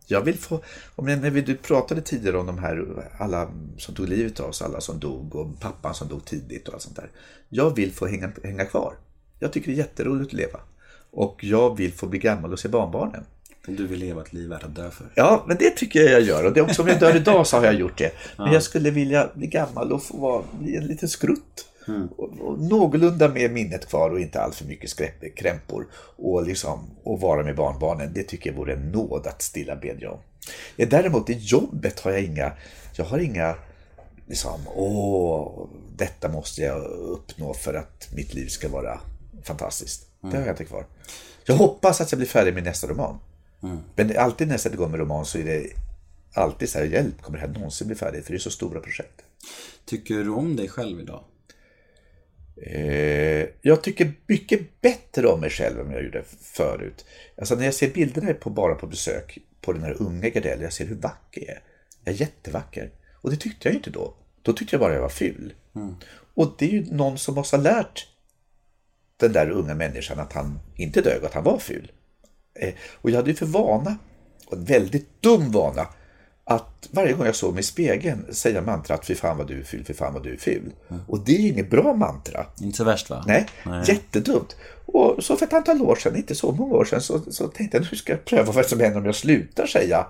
Jag 0.08 0.20
vill 0.20 0.38
få, 0.38 0.60
när 0.96 1.30
vi, 1.30 1.40
du 1.40 1.56
pratade 1.56 2.00
tidigare 2.00 2.38
om 2.38 2.46
de 2.46 2.58
här, 2.58 2.86
alla 3.18 3.48
som 3.78 3.94
tog 3.94 4.08
livet 4.08 4.40
av 4.40 4.48
oss, 4.48 4.62
alla 4.62 4.80
som 4.80 4.98
dog 4.98 5.34
och 5.34 5.60
pappan 5.60 5.94
som 5.94 6.08
dog 6.08 6.24
tidigt 6.24 6.68
och 6.68 6.74
allt 6.74 6.82
sånt 6.82 6.96
där. 6.96 7.10
Jag 7.48 7.76
vill 7.76 7.92
få 7.92 8.06
hänga, 8.06 8.30
hänga 8.44 8.64
kvar. 8.64 8.94
Jag 9.38 9.52
tycker 9.52 9.66
det 9.66 9.74
är 9.74 9.78
jätteroligt 9.78 10.26
att 10.26 10.32
leva. 10.32 10.60
Och 11.10 11.44
jag 11.44 11.76
vill 11.76 11.92
få 11.92 12.06
bli 12.06 12.18
gammal 12.18 12.52
och 12.52 12.58
se 12.58 12.68
barnbarnen. 12.68 13.24
Du 13.66 13.86
vill 13.86 13.98
leva 13.98 14.22
ett 14.22 14.32
liv 14.32 14.48
värt 14.48 14.62
att 14.64 14.74
dö 14.74 14.90
för. 14.90 15.06
Ja, 15.14 15.44
men 15.46 15.56
det 15.56 15.70
tycker 15.70 16.00
jag 16.00 16.12
jag 16.12 16.20
gör. 16.20 16.44
Och 16.44 16.52
det 16.52 16.60
är 16.60 16.64
också 16.64 16.82
om 16.82 16.88
jag 16.88 17.00
dör 17.00 17.16
idag 17.16 17.46
så 17.46 17.56
har 17.56 17.64
jag 17.64 17.74
gjort 17.74 17.98
det. 17.98 18.12
Men 18.38 18.52
jag 18.52 18.62
skulle 18.62 18.90
vilja 18.90 19.30
bli 19.34 19.46
gammal 19.46 19.92
och 19.92 20.02
få 20.02 20.16
vara, 20.16 20.42
bli 20.60 20.76
en 20.76 20.86
liten 20.86 21.08
skrutt. 21.08 21.68
Och, 22.16 22.40
och 22.40 22.60
någorlunda 22.60 23.28
med 23.28 23.52
minnet 23.52 23.88
kvar 23.88 24.10
och 24.10 24.20
inte 24.20 24.40
allt 24.40 24.54
för 24.54 24.64
mycket 24.64 24.90
skräp, 24.90 25.36
krämpor. 25.36 25.86
Och, 26.16 26.46
liksom, 26.46 26.90
och 27.02 27.20
vara 27.20 27.42
med 27.42 27.56
barnbarnen, 27.56 28.12
det 28.14 28.22
tycker 28.22 28.50
jag 28.50 28.56
vore 28.56 28.72
en 28.72 28.90
nåd 28.90 29.26
att 29.26 29.42
stilla 29.42 29.76
bedja 29.76 30.10
om. 30.10 30.18
Däremot 30.76 31.30
i 31.30 31.32
jobbet 31.32 32.00
har 32.00 32.10
jag 32.10 32.22
inga, 32.22 32.52
jag 32.96 33.04
har 33.04 33.18
inga, 33.18 33.54
liksom, 34.26 34.60
åh, 34.74 35.68
detta 35.96 36.28
måste 36.28 36.62
jag 36.62 36.82
uppnå 36.84 37.54
för 37.54 37.74
att 37.74 38.08
mitt 38.14 38.34
liv 38.34 38.46
ska 38.46 38.68
vara 38.68 39.00
fantastiskt. 39.46 40.06
Det 40.20 40.36
har 40.36 40.46
jag 40.46 40.52
inte 40.52 40.64
kvar. 40.64 40.86
Jag 41.44 41.54
hoppas 41.54 42.00
att 42.00 42.12
jag 42.12 42.18
blir 42.18 42.28
färdig 42.28 42.54
med 42.54 42.64
nästa 42.64 42.86
roman. 42.86 43.18
Men 43.94 44.16
alltid 44.18 44.60
sätter 44.60 44.76
igång 44.76 44.90
med 44.90 45.00
roman 45.00 45.26
så 45.26 45.38
är 45.38 45.44
det 45.44 45.66
alltid 46.34 46.68
så 46.68 46.78
här, 46.78 46.86
hjälp, 46.86 47.22
kommer 47.22 47.38
det 47.38 47.46
här 47.46 47.52
någonsin 47.52 47.86
bli 47.86 47.96
färdigt? 47.96 48.24
För 48.24 48.32
det 48.32 48.36
är 48.36 48.40
så 48.40 48.50
stora 48.50 48.80
projekt. 48.80 49.22
Tycker 49.84 50.14
du 50.14 50.30
om 50.30 50.56
dig 50.56 50.68
själv 50.68 51.00
idag? 51.00 51.24
Eh, 52.62 53.46
jag 53.62 53.82
tycker 53.82 54.12
mycket 54.26 54.80
bättre 54.80 55.26
om 55.26 55.40
mig 55.40 55.50
själv 55.50 55.80
än 55.80 55.90
jag 55.90 56.04
gjorde 56.04 56.22
förut. 56.40 57.04
Alltså 57.38 57.54
när 57.54 57.64
jag 57.64 57.74
ser 57.74 57.90
bilderna 57.90 58.34
på 58.34 58.50
bara 58.50 58.74
på 58.74 58.86
besök 58.86 59.38
på 59.60 59.72
den 59.72 59.82
här 59.82 60.02
unga 60.02 60.28
Gardell, 60.28 60.62
jag 60.62 60.72
ser 60.72 60.86
hur 60.86 60.96
vacker 60.96 61.40
jag 61.40 61.50
är. 61.50 61.62
Jag 62.04 62.14
är 62.14 62.20
jättevacker. 62.20 62.90
Och 63.12 63.30
det 63.30 63.36
tyckte 63.36 63.68
jag 63.68 63.72
ju 63.72 63.78
inte 63.78 63.90
då. 63.90 64.14
Då 64.42 64.52
tyckte 64.52 64.74
jag 64.74 64.80
bara 64.80 64.94
jag 64.94 65.00
var 65.00 65.08
ful. 65.08 65.54
Och 66.34 66.54
det 66.58 66.64
är 66.64 66.70
ju 66.70 66.84
någon 66.84 67.18
som 67.18 67.34
måste 67.34 67.56
ha 67.56 67.62
lärt 67.62 68.06
den 69.16 69.32
där 69.32 69.50
unga 69.50 69.74
människan 69.74 70.20
att 70.20 70.32
han 70.32 70.58
inte 70.76 71.00
dög, 71.00 71.24
att 71.24 71.34
han 71.34 71.44
var 71.44 71.58
ful. 71.58 71.92
Eh, 72.54 72.74
och 72.92 73.10
jag 73.10 73.16
hade 73.16 73.30
ju 73.30 73.36
för 73.36 73.46
vana, 73.46 73.96
och 74.46 74.56
en 74.56 74.64
väldigt 74.64 75.22
dum 75.22 75.50
vana, 75.50 75.86
att 76.44 76.88
varje 76.90 77.12
gång 77.12 77.26
jag 77.26 77.36
såg 77.36 77.54
mig 77.54 77.60
i 77.60 77.62
spegeln 77.62 78.34
säga 78.34 78.62
mantrat 78.62 79.06
fy 79.06 79.14
fan 79.14 79.38
vad 79.38 79.46
du 79.48 79.60
är 79.60 79.64
ful, 79.64 79.84
fy 79.84 79.94
fan 79.94 80.14
vad 80.14 80.22
du 80.22 80.32
är 80.32 80.36
ful. 80.36 80.72
Och 81.06 81.24
det 81.24 81.36
är 81.36 81.40
ju 81.40 81.48
inget 81.48 81.70
bra 81.70 81.94
mantra. 81.94 82.46
Inte 82.60 82.76
så 82.76 82.84
värst 82.84 83.10
va? 83.10 83.24
Nej, 83.26 83.46
jättedumt. 83.86 84.56
Och 84.86 85.24
så 85.24 85.36
för 85.36 85.46
ett 85.46 85.52
antal 85.52 85.82
år 85.82 85.96
sedan, 85.96 86.16
inte 86.16 86.34
så 86.34 86.52
många 86.52 86.74
år 86.74 86.84
sedan, 86.84 87.00
så, 87.00 87.32
så 87.32 87.48
tänkte 87.48 87.76
jag 87.76 87.86
nu 87.90 87.96
ska 87.96 88.12
jag 88.12 88.24
pröva 88.24 88.52
vad 88.52 88.66
som 88.66 88.80
händer 88.80 88.98
om 88.98 89.06
jag 89.06 89.14
slutar 89.14 89.66
säga 89.66 90.06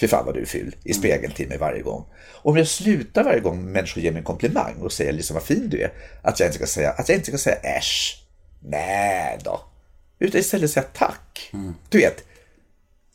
fy 0.00 0.08
fan 0.08 0.26
vad 0.26 0.34
du 0.34 0.40
är 0.40 0.46
ful 0.46 0.76
i 0.84 0.94
spegeln 0.94 1.32
till 1.32 1.48
mig 1.48 1.58
varje 1.58 1.82
gång. 1.82 2.04
Om 2.32 2.56
jag 2.56 2.68
slutar 2.68 3.24
varje 3.24 3.40
gång 3.40 3.64
människor 3.64 4.02
ger 4.02 4.12
mig 4.12 4.18
en 4.18 4.24
komplimang 4.24 4.74
och 4.80 4.92
säger 4.92 5.12
liksom 5.12 5.34
vad 5.34 5.42
fin 5.42 5.68
du 5.70 5.80
är, 5.80 5.92
att 6.22 6.40
jag 6.40 6.46
inte 6.46 6.56
ska 6.58 6.66
säga, 6.66 6.90
att 6.90 7.08
jag 7.08 7.18
inte 7.18 7.26
ska 7.26 7.38
säga 7.38 7.56
äsch, 7.56 8.25
nej 8.66 9.38
då. 9.44 9.60
Utan 10.18 10.40
istället 10.40 10.70
säga 10.70 10.86
tack. 10.92 11.50
Du 11.88 11.98
vet, 11.98 12.24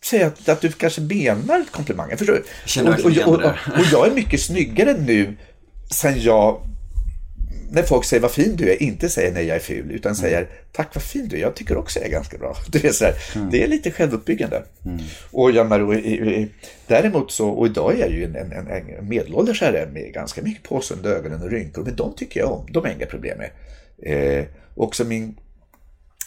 säga 0.03 0.27
att, 0.27 0.49
att 0.49 0.61
du 0.61 0.71
kanske 0.71 1.01
menar 1.01 1.65
komplimangen. 1.71 2.17
Förstår 2.17 2.33
du? 2.33 2.43
känner 2.65 3.05
och, 3.05 3.05
och, 3.05 3.27
och, 3.27 3.41
och, 3.41 3.79
och 3.79 3.85
jag 3.91 4.07
är 4.07 4.11
mycket 4.11 4.41
snyggare 4.41 4.93
nu 4.93 5.37
sen 5.89 6.21
jag 6.21 6.61
när 7.73 7.83
folk 7.83 8.05
säger 8.05 8.21
vad 8.21 8.31
fin 8.31 8.55
du 8.55 8.71
är, 8.71 8.83
inte 8.83 9.09
säger 9.09 9.31
nej 9.31 9.45
jag 9.45 9.55
är 9.55 9.61
ful, 9.61 9.91
utan 9.91 10.15
säger 10.15 10.47
tack 10.71 10.95
vad 10.95 11.03
fin 11.03 11.27
du 11.27 11.37
är, 11.37 11.41
jag 11.41 11.55
tycker 11.55 11.77
också 11.77 11.99
jag 11.99 12.07
är 12.07 12.11
ganska 12.11 12.37
bra. 12.37 12.55
Det 12.71 12.85
är, 12.85 12.91
så 12.91 13.05
här, 13.05 13.13
det 13.51 13.63
är 13.63 13.67
lite 13.67 13.91
självuppbyggande. 13.91 14.63
Och 15.31 15.51
jag 15.51 15.69
menar, 15.69 16.47
däremot 16.87 17.31
så, 17.31 17.49
och 17.49 17.65
idag 17.65 17.93
är 17.93 17.97
jag 17.97 18.11
ju 18.11 18.23
en, 18.23 18.35
en, 18.35 18.67
en, 18.67 19.07
medelålders 19.07 19.61
herre 19.61 19.89
med 19.93 20.13
ganska 20.13 20.41
mycket 20.41 20.63
påsunda 20.63 21.09
ögonen 21.09 21.41
och 21.41 21.51
rynkor, 21.51 21.83
men 21.83 21.95
de 21.95 22.13
tycker 22.15 22.39
jag 22.39 22.51
om, 22.51 22.65
de 22.71 22.79
har 22.79 22.87
jag 22.87 22.97
inga 22.97 23.05
problem 23.05 23.37
med. 23.37 23.49
Eh, 24.03 24.45
också 24.75 25.03
min, 25.03 25.39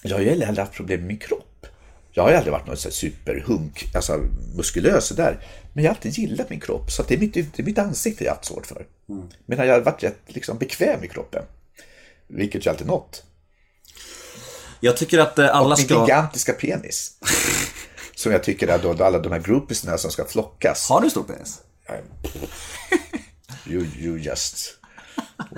jag 0.03 0.16
har 0.16 0.22
ju 0.22 0.30
aldrig 0.30 0.59
haft 0.59 0.72
problem 0.72 1.01
med 1.01 1.09
min 1.09 1.18
kropp. 1.18 1.66
Jag 2.12 2.22
har 2.22 2.30
ju 2.30 2.36
aldrig 2.36 2.53
varit 2.53 2.66
någon 2.66 2.76
superhunk, 2.76 3.88
alltså 3.95 4.20
muskulös 4.57 5.09
där. 5.09 5.47
Men 5.72 5.84
jag 5.84 5.90
har 5.90 5.97
alltid 5.97 6.12
gillat 6.12 6.51
min 6.51 6.61
kropp, 6.61 6.90
så 6.90 7.03
det, 7.03 7.14
är 7.14 7.18
mitt, 7.18 7.34
det 7.34 7.59
är 7.59 7.62
mitt 7.62 7.78
ansikte 7.78 8.24
jag 8.24 8.30
har 8.30 8.36
haft 8.36 8.49
svårt 8.49 8.66
för. 8.66 8.86
Men 9.47 9.59
jag 9.59 9.74
har 9.74 9.80
varit 9.80 10.03
rätt 10.03 10.20
liksom, 10.26 10.59
bekväm 10.59 11.05
i 11.05 11.09
kroppen. 11.09 11.45
Vilket 12.26 12.66
ju 12.66 12.70
alltid 12.70 12.86
nått. 12.86 13.22
Jag 14.80 14.97
tycker 14.97 15.18
att 15.18 15.38
eh, 15.38 15.57
alla 15.57 15.76
Min 15.76 15.86
ska... 15.86 16.01
gigantiska 16.01 16.53
penis. 16.53 17.18
som 18.14 18.32
jag 18.32 18.42
tycker 18.42 18.68
att 18.68 18.82
då, 18.82 19.05
alla 19.05 19.18
de 19.18 19.32
här 19.32 19.40
groupiesna 19.40 19.99
som 19.99 20.11
ska 20.11 20.24
flockas. 20.24 20.88
Har 20.88 21.01
du 21.01 21.11
stor 21.11 21.22
penis? 21.22 21.61
You, 23.66 23.86
you 23.99 24.18
just... 24.18 24.78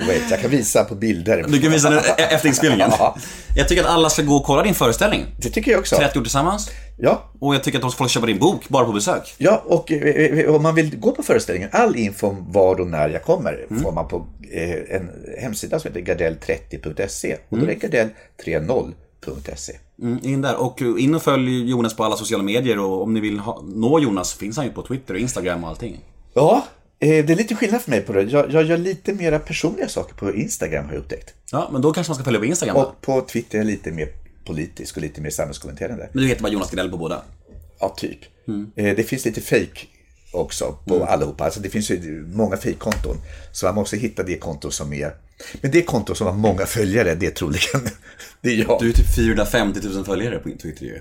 Wait, 0.06 0.22
jag 0.30 0.40
kan 0.40 0.50
visa 0.50 0.84
på 0.84 0.94
bilder. 0.94 1.44
Du 1.48 1.60
kan 1.60 1.70
visa 1.72 1.90
den 1.90 1.98
e- 1.98 2.02
efter 2.30 2.48
inspelningen. 2.48 2.90
Ja, 2.98 3.16
Jag 3.56 3.68
tycker 3.68 3.82
att 3.82 3.88
alla 3.90 4.10
ska 4.10 4.22
gå 4.22 4.36
och 4.36 4.44
kolla 4.44 4.62
din 4.62 4.74
föreställning. 4.74 5.24
det 5.42 5.50
tycker 5.50 5.70
jag 5.70 5.80
också. 5.80 5.96
30 5.96 6.18
år 6.18 6.22
tillsammans. 6.22 6.70
Ja, 6.98 7.30
Och 7.40 7.54
jag 7.54 7.62
tycker 7.64 7.78
att 7.78 7.82
de 7.82 7.90
ska 7.90 8.04
få 8.04 8.08
köpa 8.08 8.26
din 8.26 8.38
bok 8.38 8.68
bara 8.68 8.84
på 8.84 8.92
besök. 8.92 9.34
Ja, 9.38 9.62
och 9.66 9.92
eh, 9.92 9.98
eh, 10.38 10.54
om 10.54 10.62
man 10.62 10.74
vill 10.74 10.96
gå 10.98 11.10
på 11.12 11.22
föreställningen, 11.22 11.68
all 11.72 11.96
info 11.96 12.26
om 12.26 12.52
var 12.52 12.80
och 12.80 12.86
när 12.86 13.08
jag 13.08 13.24
kommer 13.24 13.66
får 13.82 13.92
man 13.92 14.08
på 14.08 14.26
eh, 14.52 14.96
en 14.96 15.10
hemsida 15.40 15.78
som 15.78 15.92
heter 15.94 16.14
gardell30.se. 16.14 17.36
Och 17.48 17.58
då 17.58 17.64
är 17.64 17.76
det 17.80 18.14
gardell30.se. 18.44 19.72
Mm, 20.02 20.18
in 20.22 20.42
där. 20.42 20.56
Och 20.56 20.80
in 20.98 21.14
och 21.14 21.22
följ 21.22 21.70
Jonas 21.70 21.96
på 21.96 22.04
alla 22.04 22.16
sociala 22.16 22.42
medier 22.44 22.78
och 22.78 23.02
om 23.02 23.14
ni 23.14 23.20
vill 23.20 23.38
ha, 23.38 23.62
nå 23.66 23.98
Jonas 24.00 24.34
finns 24.34 24.56
han 24.56 24.66
ju 24.66 24.72
på 24.72 24.82
Twitter 24.82 25.14
och 25.14 25.20
Instagram 25.20 25.64
och 25.64 25.70
allting. 25.70 26.00
Ja, 26.34 26.56
eh, 26.56 26.62
det 26.98 27.30
är 27.30 27.36
lite 27.36 27.54
skillnad 27.54 27.82
för 27.82 27.90
mig 27.90 28.00
på 28.00 28.12
det. 28.12 28.22
Jag, 28.22 28.52
jag 28.52 28.64
gör 28.64 28.76
lite 28.76 29.12
mera 29.12 29.38
personliga 29.38 29.88
saker 29.88 30.14
på 30.14 30.34
Instagram 30.34 30.84
har 30.84 30.92
jag 30.92 31.00
upptäckt. 31.00 31.34
Ja, 31.52 31.68
men 31.72 31.82
då 31.82 31.92
kanske 31.92 32.10
man 32.10 32.14
ska 32.14 32.24
följa 32.24 32.40
på 32.40 32.46
Instagram. 32.46 32.76
Och 32.76 33.00
på 33.00 33.20
Twitter 33.20 33.58
är 33.58 33.62
jag 33.62 33.66
lite 33.66 33.92
mer 33.92 34.08
politisk 34.46 34.96
och 34.96 35.02
lite 35.02 35.20
mer 35.20 35.30
samhällskommenterande. 35.30 36.08
Men 36.12 36.22
du 36.22 36.28
heter 36.28 36.42
bara 36.42 36.52
Jonas 36.52 36.70
Gardell 36.70 36.90
på 36.90 36.96
båda. 36.96 37.22
Ja, 37.80 37.94
typ. 37.98 38.18
Eh, 38.76 38.96
Det 38.96 39.02
finns 39.08 39.24
lite 39.24 39.40
fake 39.40 39.86
också 40.32 40.78
på 40.86 41.04
allihopa. 41.04 41.44
Alltså 41.44 41.60
det 41.60 41.70
finns 41.70 41.90
ju 41.90 42.26
många 42.32 42.56
fake-konton. 42.56 43.16
Så 43.52 43.66
man 43.66 43.74
måste 43.74 43.96
hitta 43.96 44.22
det 44.22 44.38
konto 44.38 44.70
som 44.70 44.92
är... 44.92 45.14
Men 45.60 45.70
det 45.70 45.82
konto 45.82 46.14
som 46.14 46.26
har 46.26 46.34
många 46.34 46.66
följare, 46.66 47.14
det 47.14 47.26
är 47.26 47.30
troligen... 47.30 47.80
Det 48.40 48.50
är 48.50 48.54
jag. 48.68 48.80
Du 48.80 48.88
är 48.88 48.92
typ 48.92 49.14
450 49.16 49.80
000 49.82 50.04
följare 50.04 50.38
på 50.38 50.48
Twitter 50.62 50.84
ju. 50.84 51.00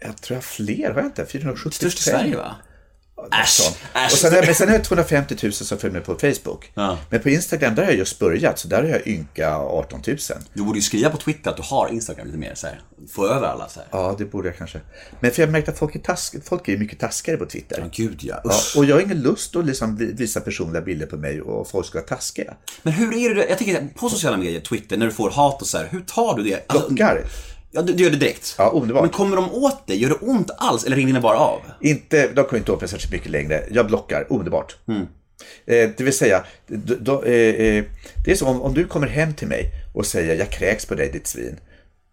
Jag 0.00 0.16
tror 0.22 0.34
jag 0.34 0.36
har 0.36 0.42
fler, 0.42 0.90
har 0.90 1.00
jag 1.00 1.06
inte? 1.06 1.26
475? 1.26 1.72
Störst 1.72 1.98
i 1.98 2.02
Sverige 2.10 2.36
va? 2.36 2.56
Äsch, 3.42 3.48
Sånt. 3.48 3.76
äsch. 3.94 4.12
Och 4.12 4.18
sen, 4.18 4.32
men 4.46 4.54
sen 4.54 4.68
har 4.68 4.74
jag 4.74 4.84
250 4.84 5.36
000 5.42 5.52
som 5.52 5.78
följer 5.78 5.92
mig 5.92 6.02
på 6.02 6.14
Facebook. 6.14 6.70
Ja. 6.74 6.98
Men 7.10 7.20
på 7.20 7.28
Instagram, 7.30 7.74
där 7.74 7.82
har 7.82 7.90
jag 7.90 7.98
just 7.98 8.18
börjat, 8.18 8.58
så 8.58 8.68
där 8.68 8.82
har 8.82 8.88
jag 8.88 9.06
ynka 9.06 9.56
18 9.56 10.02
000. 10.06 10.16
Du 10.52 10.62
borde 10.62 10.78
ju 10.78 10.82
skriva 10.82 11.10
på 11.10 11.16
Twitter 11.16 11.50
att 11.50 11.56
du 11.56 11.62
har 11.62 11.88
Instagram 11.88 12.26
lite 12.26 12.38
mer 12.38 12.54
så 12.54 12.66
här. 12.66 12.80
Få 13.10 13.26
över 13.28 13.46
alla 13.48 13.68
så 13.68 13.80
här. 13.80 13.88
Ja, 13.92 14.14
det 14.18 14.24
borde 14.24 14.48
jag 14.48 14.56
kanske. 14.58 14.80
Men 15.20 15.30
för 15.30 15.42
jag 15.42 15.46
har 15.46 15.52
märkt 15.52 15.68
att 15.68 15.78
folk 15.78 15.94
är, 15.94 15.98
task, 16.00 16.34
folk 16.44 16.68
är 16.68 16.76
mycket 16.76 16.98
taskigare 16.98 17.38
på 17.38 17.46
Twitter. 17.46 17.78
Ja, 17.80 17.84
gud 17.92 18.18
ja. 18.22 18.40
Ja, 18.44 18.54
och 18.76 18.84
jag 18.84 18.96
har 18.96 19.00
ingen 19.02 19.20
lust 19.22 19.56
att 19.56 19.66
liksom 19.66 19.96
vi- 19.96 20.12
visa 20.12 20.40
personliga 20.40 20.82
bilder 20.82 21.06
på 21.06 21.16
mig 21.16 21.40
och 21.42 21.68
folk 21.70 21.86
ska 21.86 21.98
vara 21.98 22.06
taskiga. 22.08 22.54
Men 22.82 22.92
hur 22.92 23.16
är 23.16 23.34
det, 23.34 23.46
jag 23.48 23.58
tänker 23.58 23.88
på 23.94 24.08
sociala 24.08 24.36
medier, 24.36 24.60
Twitter, 24.60 24.96
när 24.96 25.06
du 25.06 25.12
får 25.12 25.30
hat 25.30 25.60
och 25.62 25.68
så 25.68 25.78
här, 25.78 25.88
hur 25.90 26.00
tar 26.00 26.36
du 26.36 26.42
det? 26.42 26.64
Alltså, 26.66 26.88
Blockar. 26.88 27.24
Ja, 27.70 27.82
du, 27.82 27.92
du 27.92 28.02
gör 28.02 28.10
det 28.10 28.16
direkt. 28.16 28.54
Ja, 28.58 28.70
omedelbart. 28.70 29.02
Men 29.02 29.10
kommer 29.10 29.36
de 29.36 29.52
åt 29.52 29.86
dig? 29.86 30.02
Gör 30.02 30.08
det 30.08 30.14
ont 30.14 30.50
alls 30.58 30.84
eller 30.84 30.96
rinner 30.96 31.12
det 31.12 31.20
bara 31.20 31.38
av? 31.38 31.60
Inte, 31.80 32.32
de 32.32 32.44
kommer 32.44 32.58
inte 32.58 32.72
åt 32.72 32.80
mig 32.80 32.88
särskilt 32.88 33.12
mycket 33.12 33.30
längre. 33.30 33.64
Jag 33.70 33.86
blockar 33.86 34.32
omedelbart. 34.32 34.76
Mm. 34.88 35.06
Eh, 35.66 35.90
det 35.96 36.00
vill 36.00 36.12
säga, 36.12 36.44
då, 36.66 36.94
då, 37.00 37.22
eh, 37.22 37.54
eh, 37.54 37.84
det 38.24 38.30
är 38.30 38.34
som 38.34 38.48
om, 38.48 38.62
om 38.62 38.74
du 38.74 38.84
kommer 38.84 39.06
hem 39.06 39.34
till 39.34 39.48
mig 39.48 39.70
och 39.94 40.06
säger 40.06 40.34
jag 40.34 40.50
kräks 40.50 40.86
på 40.86 40.94
dig 40.94 41.10
ditt 41.12 41.26
svin. 41.26 41.56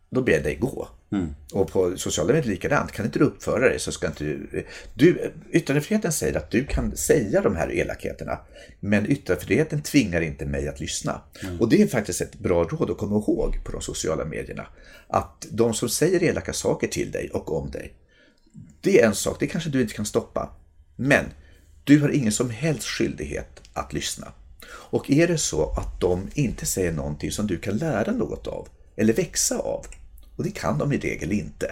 Då 0.09 0.21
ber 0.21 0.31
jag 0.31 0.43
dig 0.43 0.55
gå. 0.55 0.87
Mm. 1.15 1.35
Och 1.53 1.71
på 1.71 1.97
sociala 1.97 2.33
medier 2.33 2.51
likadant. 2.51 2.91
Kan 2.91 3.05
inte 3.05 3.19
du 3.19 3.25
uppföra 3.25 3.69
dig 3.69 3.79
så 3.79 3.91
ska 3.91 4.07
inte 4.07 4.23
du... 4.23 4.65
du 4.93 5.33
yttrandefriheten 5.51 6.11
säger 6.11 6.37
att 6.37 6.51
du 6.51 6.65
kan 6.65 6.97
säga 6.97 7.41
de 7.41 7.55
här 7.55 7.71
elakheterna. 7.71 8.39
Men 8.79 9.11
yttrandefriheten 9.11 9.81
tvingar 9.81 10.21
inte 10.21 10.45
mig 10.45 10.67
att 10.67 10.79
lyssna. 10.79 11.21
Mm. 11.43 11.61
Och 11.61 11.69
det 11.69 11.81
är 11.81 11.87
faktiskt 11.87 12.21
ett 12.21 12.39
bra 12.39 12.63
råd 12.63 12.91
att 12.91 12.97
komma 12.97 13.15
ihåg 13.15 13.63
på 13.63 13.71
de 13.71 13.81
sociala 13.81 14.25
medierna. 14.25 14.67
Att 15.07 15.47
de 15.51 15.73
som 15.73 15.89
säger 15.89 16.23
elaka 16.23 16.53
saker 16.53 16.87
till 16.87 17.11
dig 17.11 17.29
och 17.33 17.57
om 17.57 17.71
dig. 17.71 17.93
Det 18.81 19.01
är 19.01 19.07
en 19.07 19.15
sak, 19.15 19.37
det 19.39 19.47
kanske 19.47 19.69
du 19.69 19.81
inte 19.81 19.93
kan 19.93 20.05
stoppa. 20.05 20.49
Men 20.95 21.25
Du 21.85 22.01
har 22.01 22.09
ingen 22.09 22.31
som 22.31 22.49
helst 22.49 22.87
skyldighet 22.87 23.61
att 23.73 23.93
lyssna. 23.93 24.31
Och 24.67 25.11
är 25.11 25.27
det 25.27 25.37
så 25.37 25.69
att 25.69 26.01
de 26.01 26.29
inte 26.33 26.65
säger 26.65 26.91
någonting 26.91 27.31
som 27.31 27.47
du 27.47 27.57
kan 27.57 27.77
lära 27.77 28.11
något 28.11 28.47
av 28.47 28.67
eller 28.95 29.13
växa 29.13 29.57
av, 29.57 29.85
och 30.35 30.43
det 30.43 30.51
kan 30.51 30.77
de 30.77 30.91
i 30.91 30.97
regel 30.97 31.31
inte, 31.31 31.71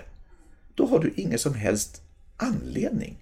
då 0.76 0.88
har 0.88 0.99
du 0.99 1.14
ingen 1.15 1.40
som 1.40 1.53
helst 1.53 2.02
anledning 2.38 3.18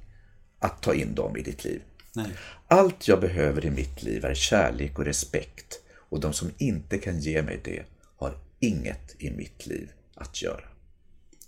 att 0.59 0.81
ta 0.81 0.93
in 0.93 1.15
dem 1.15 1.37
i 1.37 1.41
ditt 1.41 1.63
liv. 1.63 1.81
Nej. 2.13 2.27
Allt 2.67 3.07
jag 3.07 3.21
behöver 3.21 3.65
i 3.65 3.71
mitt 3.71 4.03
liv 4.03 4.25
är 4.25 4.33
kärlek 4.33 4.99
och 4.99 5.05
respekt 5.05 5.79
och 6.09 6.19
de 6.19 6.33
som 6.33 6.51
inte 6.57 6.97
kan 6.97 7.19
ge 7.19 7.41
mig 7.41 7.61
det 7.63 7.83
har 8.17 8.37
inget 8.59 9.15
i 9.19 9.31
mitt 9.31 9.67
liv 9.67 9.91
att 10.15 10.41
göra. 10.41 10.63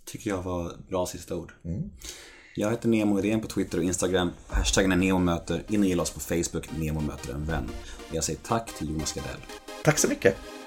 Tycker 0.06 0.30
jag 0.30 0.42
var 0.42 0.72
bra 0.90 1.06
sista 1.06 1.36
ord. 1.36 1.54
Jag 2.56 2.72
heter 2.72 2.90
Nemo 2.90 3.20
Idén 3.20 3.42
på 3.42 3.48
Twitter 3.48 3.78
och 3.78 3.84
Instagram. 3.84 4.32
Hashtaggen 4.48 4.92
är 4.92 4.96
NEMOMÖTER. 4.96 5.64
In 5.68 5.80
och 5.80 5.86
gilla 5.86 6.04
oss 6.04 6.12
på 6.12 6.20
Facebook. 6.20 6.78
Nemo 6.78 7.02
möter 7.02 7.34
en 7.34 7.46
vän. 7.46 7.70
Och 8.10 8.16
jag 8.16 8.24
säger 8.24 8.40
tack 8.40 8.78
till 8.78 8.90
Jonas 8.90 9.14
Gardell. 9.14 9.40
Tack 9.84 9.98
så 9.98 10.08
mycket! 10.08 10.63